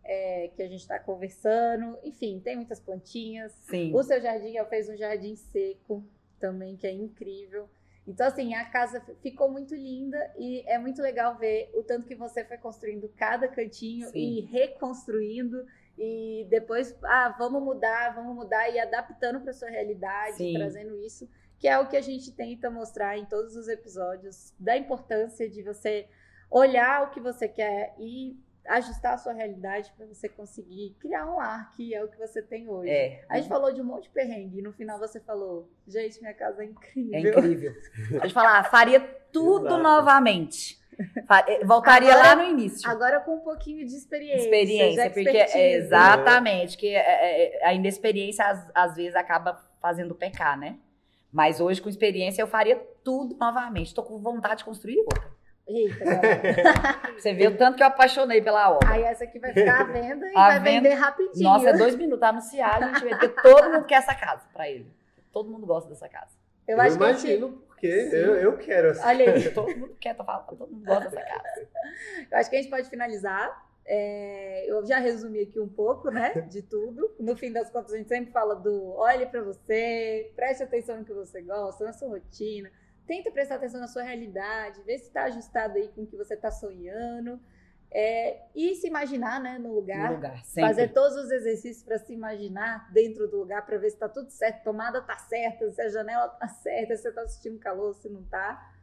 é, 0.04 0.50
que 0.54 0.62
a 0.62 0.68
gente 0.68 0.80
está 0.80 0.98
conversando. 0.98 1.98
Enfim, 2.04 2.38
tem 2.38 2.56
muitas 2.56 2.78
plantinhas. 2.78 3.52
Sim. 3.62 3.90
O 3.94 4.02
seu 4.02 4.20
jardim, 4.20 4.56
ela 4.56 4.68
fez 4.68 4.88
um 4.88 4.96
jardim 4.96 5.34
seco 5.34 6.04
também, 6.38 6.76
que 6.76 6.86
é 6.86 6.92
incrível. 6.92 7.68
Então, 8.06 8.26
assim, 8.26 8.52
a 8.54 8.66
casa 8.66 9.00
ficou 9.22 9.50
muito 9.50 9.74
linda 9.74 10.18
e 10.36 10.62
é 10.66 10.78
muito 10.78 11.00
legal 11.00 11.38
ver 11.38 11.70
o 11.74 11.82
tanto 11.82 12.06
que 12.06 12.14
você 12.14 12.44
foi 12.44 12.58
construindo 12.58 13.08
cada 13.16 13.48
cantinho 13.48 14.08
Sim. 14.08 14.18
e 14.18 14.40
reconstruindo. 14.42 15.64
E 15.96 16.46
depois, 16.50 16.94
ah, 17.04 17.34
vamos 17.38 17.62
mudar, 17.62 18.14
vamos 18.14 18.34
mudar 18.34 18.68
e 18.68 18.78
adaptando 18.78 19.40
para 19.40 19.54
sua 19.54 19.70
realidade, 19.70 20.36
Sim. 20.36 20.52
trazendo 20.52 20.98
isso, 20.98 21.26
que 21.64 21.68
é 21.68 21.78
o 21.78 21.86
que 21.86 21.96
a 21.96 22.02
gente 22.02 22.30
tenta 22.30 22.68
mostrar 22.68 23.16
em 23.16 23.24
todos 23.24 23.56
os 23.56 23.68
episódios, 23.68 24.52
da 24.60 24.76
importância 24.76 25.48
de 25.48 25.62
você 25.62 26.06
olhar 26.50 27.04
o 27.04 27.10
que 27.10 27.18
você 27.18 27.48
quer 27.48 27.94
e 27.98 28.38
ajustar 28.68 29.14
a 29.14 29.16
sua 29.16 29.32
realidade 29.32 29.90
para 29.96 30.04
você 30.04 30.28
conseguir 30.28 30.94
criar 31.00 31.24
um 31.24 31.36
lar, 31.36 31.72
que 31.72 31.94
é 31.94 32.04
o 32.04 32.08
que 32.08 32.18
você 32.18 32.42
tem 32.42 32.68
hoje. 32.68 32.90
É. 32.90 33.24
A 33.30 33.38
gente 33.38 33.48
falou 33.48 33.72
de 33.72 33.80
um 33.80 33.84
monte 33.86 34.02
de 34.02 34.10
perrengue 34.10 34.58
e 34.58 34.62
no 34.62 34.74
final 34.74 34.98
você 34.98 35.18
falou, 35.20 35.70
gente, 35.88 36.20
minha 36.20 36.34
casa 36.34 36.62
é 36.62 36.66
incrível. 36.66 37.14
É 37.14 37.20
incrível. 37.20 37.72
Deixa 38.10 38.26
eu 38.26 38.30
falar, 38.30 38.62
faria 38.64 39.00
tudo 39.32 39.68
Exato. 39.68 39.82
novamente. 39.82 40.78
Eh, 41.48 41.64
Voltaria 41.64 42.12
Agora- 42.12 42.28
lá 42.28 42.36
no 42.36 42.44
início. 42.44 42.90
Agora 42.90 43.20
com 43.20 43.36
um 43.36 43.40
pouquinho 43.40 43.86
de 43.86 43.96
experiência. 43.96 44.44
experiência, 44.44 45.10
porque 45.10 45.28
é, 45.30 45.72
exatamente, 45.76 46.76
que 46.76 46.88
é, 46.88 47.56
é, 47.62 47.66
a 47.66 47.72
inexperiência 47.72 48.44
às, 48.44 48.70
às 48.74 48.96
vezes 48.96 49.16
acaba 49.16 49.54
fazendo 49.80 50.14
pecar, 50.14 50.58
né? 50.58 50.78
Mas 51.34 51.60
hoje 51.60 51.82
com 51.82 51.88
experiência 51.88 52.40
eu 52.40 52.46
faria 52.46 52.76
tudo 53.02 53.36
novamente. 53.36 53.88
Estou 53.88 54.04
com 54.04 54.16
vontade 54.20 54.58
de 54.58 54.64
construir 54.64 54.98
outra. 55.00 55.34
Eita. 55.66 56.04
Você 57.18 57.34
vê 57.34 57.48
o 57.48 57.56
tanto 57.56 57.76
que 57.76 57.82
eu 57.82 57.86
apaixonei 57.88 58.40
pela 58.40 58.70
obra. 58.70 58.88
Aí 58.92 59.02
essa 59.02 59.24
aqui 59.24 59.40
vai 59.40 59.52
ficar 59.52 59.80
à 59.80 59.84
venda 59.84 60.26
e 60.28 60.36
À 60.36 60.48
vai 60.50 60.60
venda. 60.60 60.70
vender 60.88 60.94
rapidinho. 60.94 61.42
Nossa, 61.50 61.70
é 61.70 61.72
dois 61.76 61.96
minutos 61.96 62.22
anunciar, 62.22 62.80
a 62.82 62.86
gente 62.86 63.02
vê, 63.02 63.10
porque 63.10 63.28
todo 63.42 63.70
mundo 63.72 63.84
quer 63.84 63.96
essa 63.96 64.14
casa 64.14 64.42
pra 64.52 64.70
ele. 64.70 64.86
Todo 65.32 65.50
mundo 65.50 65.66
gosta 65.66 65.88
dessa 65.90 66.08
casa. 66.08 66.30
Eu 66.68 66.76
Eu, 66.76 66.82
acho 66.82 66.96
que 66.96 67.02
a 67.04 67.12
gente- 67.12 67.26
imagino, 67.26 67.52
porque 67.66 67.86
eu, 67.86 68.36
eu 68.36 68.56
quero 68.56 68.90
assim. 68.90 69.04
Olha 69.06 69.32
aí. 69.34 69.50
Todo 69.50 69.76
mundo 69.76 69.96
quer, 70.00 70.14
tô 70.14 70.22
falando, 70.24 70.46
todo 70.46 70.70
mundo 70.70 70.84
gosta 70.86 71.10
dessa 71.10 71.20
casa. 71.22 71.68
Eu 72.30 72.38
acho 72.38 72.48
que 72.50 72.56
a 72.56 72.60
gente 72.62 72.70
pode 72.70 72.88
finalizar. 72.88 73.64
É, 73.86 74.64
eu 74.70 74.84
já 74.86 74.98
resumi 74.98 75.40
aqui 75.40 75.60
um 75.60 75.68
pouco, 75.68 76.10
né, 76.10 76.32
de 76.48 76.62
tudo. 76.62 77.14
No 77.18 77.36
fim 77.36 77.52
das 77.52 77.70
contas, 77.70 77.92
a 77.92 77.98
gente 77.98 78.08
sempre 78.08 78.32
fala 78.32 78.54
do 78.54 78.94
olhe 78.94 79.26
para 79.26 79.42
você, 79.42 80.32
preste 80.34 80.62
atenção 80.62 80.98
no 80.98 81.04
que 81.04 81.12
você 81.12 81.42
gosta, 81.42 81.84
na 81.84 81.92
sua 81.92 82.08
rotina, 82.08 82.70
tenta 83.06 83.30
prestar 83.30 83.56
atenção 83.56 83.80
na 83.80 83.86
sua 83.88 84.02
realidade, 84.02 84.82
ver 84.82 84.98
se 84.98 85.06
está 85.06 85.24
ajustado 85.24 85.76
aí 85.76 85.88
com 85.88 86.02
o 86.02 86.06
que 86.06 86.16
você 86.16 86.34
está 86.34 86.50
sonhando. 86.50 87.38
É, 87.96 88.46
e 88.56 88.74
se 88.74 88.88
imaginar, 88.88 89.40
né, 89.40 89.56
no 89.56 89.72
lugar. 89.72 90.08
No 90.08 90.16
lugar. 90.16 90.42
Fazer 90.44 90.88
todos 90.88 91.16
os 91.16 91.30
exercícios 91.30 91.84
para 91.84 91.96
se 91.96 92.12
imaginar 92.12 92.90
dentro 92.92 93.28
do 93.28 93.36
lugar 93.36 93.64
para 93.64 93.78
ver 93.78 93.90
se 93.90 93.96
tá 93.96 94.08
tudo 94.08 94.30
certo, 94.30 94.56
a 94.56 94.64
tomada 94.64 95.00
tá 95.00 95.16
certa, 95.16 95.70
se 95.70 95.80
a 95.80 95.88
janela 95.88 96.26
tá 96.28 96.48
certa, 96.48 96.96
se 96.96 97.02
você 97.02 97.12
tá 97.12 97.28
sentindo 97.28 97.58
calor, 97.60 97.94
se 97.94 98.08
não 98.08 98.24
tá. 98.24 98.74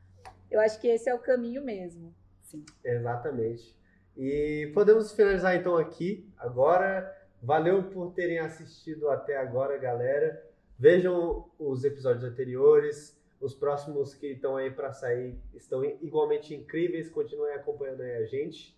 Eu 0.49 0.61
acho 0.61 0.80
que 0.80 0.88
esse 0.88 1.10
é 1.10 1.14
o 1.14 1.19
caminho 1.19 1.61
mesmo. 1.61 2.15
Sim. 2.44 2.64
Exatamente. 2.86 3.81
E 4.18 4.72
podemos 4.74 5.12
finalizar 5.12 5.56
então 5.56 5.78
aqui, 5.78 6.28
agora. 6.38 7.18
Valeu 7.42 7.84
por 7.84 8.14
terem 8.14 8.38
assistido 8.40 9.10
até 9.10 9.36
agora, 9.38 9.78
galera. 9.78 10.46
Vejam 10.78 11.50
os 11.58 11.84
episódios 11.84 12.24
anteriores. 12.24 13.20
Os 13.40 13.56
próximos 13.56 14.14
que 14.14 14.28
estão 14.28 14.58
aí 14.58 14.70
para 14.70 14.94
sair 14.94 15.36
estão 15.56 15.84
igualmente 15.84 16.54
incríveis. 16.54 17.10
Continuem 17.10 17.54
acompanhando 17.54 18.02
aí 18.02 18.18
a 18.18 18.26
gente. 18.26 18.78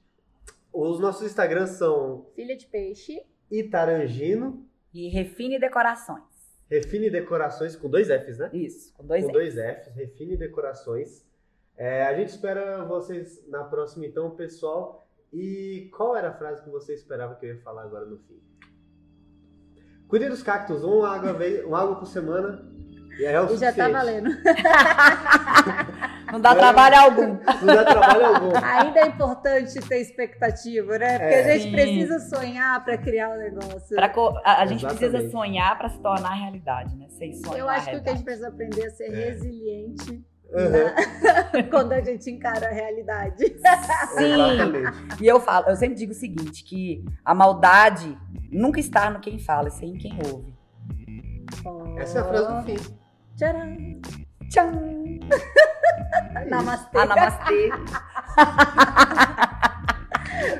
Os 0.72 1.00
nossos 1.00 1.24
Instagrams 1.26 1.72
são 1.72 2.26
Filha 2.36 2.56
de 2.56 2.66
peixe. 2.68 3.22
Itarangino, 3.52 4.66
E 4.94 5.10
refine 5.10 5.60
decorações. 5.60 6.24
Refine 6.70 7.10
Decorações, 7.10 7.76
com 7.76 7.88
dois 7.90 8.08
Fs, 8.08 8.40
né? 8.40 8.50
Isso, 8.54 8.94
com 8.96 9.06
dois 9.06 9.24
com 9.26 9.30
Fs. 9.32 9.34
dois 9.34 9.54
Fs, 9.56 9.96
Refine 9.96 10.38
Decorações. 10.38 11.24
É, 11.78 12.04
a 12.04 12.16
gente 12.16 12.30
espera 12.30 12.84
vocês 12.86 13.46
na 13.48 13.64
próxima, 13.64 14.06
então, 14.06 14.32
pessoal. 14.32 15.06
E 15.34 15.90
qual 15.96 16.16
era 16.16 16.30
a 16.30 16.34
frase 16.34 16.62
que 16.64 16.70
você 16.70 16.94
esperava 16.94 17.36
que 17.36 17.46
eu 17.46 17.56
ia 17.56 17.62
falar 17.62 17.84
agora 17.84 18.06
no 18.06 18.18
fim? 18.20 18.40
Cuide 20.08 20.30
dos 20.30 20.44
cactos, 20.44 20.84
uma 20.84 21.10
água, 21.16 21.34
vez, 21.34 21.66
uma 21.66 21.82
água 21.82 21.96
por 21.96 22.06
semana. 22.06 22.64
E 23.20 23.26
aí 23.26 23.34
é 23.34 23.42
o 23.42 23.46
E 23.46 23.58
já 23.58 23.74
tá 23.74 23.88
suficiente. 23.88 23.92
valendo. 23.92 24.30
Não 26.32 26.42
dá 26.42 26.52
É. 26.52 26.56
trabalho 26.56 26.96
algum. 27.00 27.28
Não 27.62 27.76
dá 27.76 27.86
trabalho 27.86 28.26
algum. 28.26 28.52
Ainda 28.64 29.00
é 29.02 29.08
importante 29.08 29.80
ter 29.88 30.02
expectativa, 30.02 30.98
né? 30.98 31.20
Porque 31.20 31.36
É. 31.36 31.40
a 31.40 31.54
gente 31.58 31.64
Sim. 31.66 31.72
precisa 31.72 32.20
sonhar 32.20 32.84
para 32.84 32.98
criar 32.98 33.30
o 33.30 33.38
negócio. 33.38 33.96
Pra 33.96 34.12
a, 34.44 34.62
a 34.62 34.66
gente 34.66 34.86
precisa 34.86 35.30
sonhar 35.30 35.78
pra 35.78 35.90
se 35.90 36.00
tornar 36.00 36.34
realidade, 36.34 36.96
né? 36.96 37.08
Sem 37.10 37.34
sonhar. 37.36 37.60
Eu 37.60 37.70
acho 37.70 37.90
que 37.90 37.96
o 37.98 38.04
que 38.04 38.10
a 38.10 38.14
gente 38.16 38.24
precisa 38.24 38.48
aprender 38.48 38.82
é 38.86 38.90
ser 38.90 39.14
É. 39.14 39.30
resiliente 39.30 40.26
Uhum, 40.54 41.64
quando 41.72 41.94
a 41.94 42.02
gente 42.02 42.30
encara 42.30 42.68
a 42.68 42.72
realidade. 42.72 43.44
Sim. 44.16 44.84
E 45.20 45.26
eu 45.28 45.40
falo, 45.40 45.68
eu 45.70 45.76
sempre 45.76 45.96
digo 45.96 46.12
o 46.12 46.16
seguinte, 46.16 46.64
que 46.64 47.04
a 47.26 47.34
maldade 47.34 48.16
nunca 48.52 48.80
está 48.80 49.10
no 49.10 49.20
quem 49.20 49.40
fala, 49.40 49.70
e 49.70 49.72
sim 49.72 49.94
em 49.94 49.98
quem 49.98 50.16
ouve. 50.32 50.54
Essa 51.98 52.20
é 52.20 52.22
a 52.22 52.26
frase 52.26 52.54
do 52.54 52.62
fim. 52.64 52.78
Tcharam! 53.36 53.76
Tchau! 54.50 54.70
É. 56.36 56.46
Namastê. 56.50 56.98
Ah, 56.98 57.06
namastê. 57.06 57.70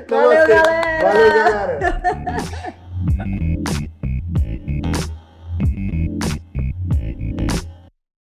Valeu, 0.08 0.30
Namastê. 0.30 0.54
galera! 0.54 1.02
Valeu, 1.02 1.28
galera! 1.28 1.78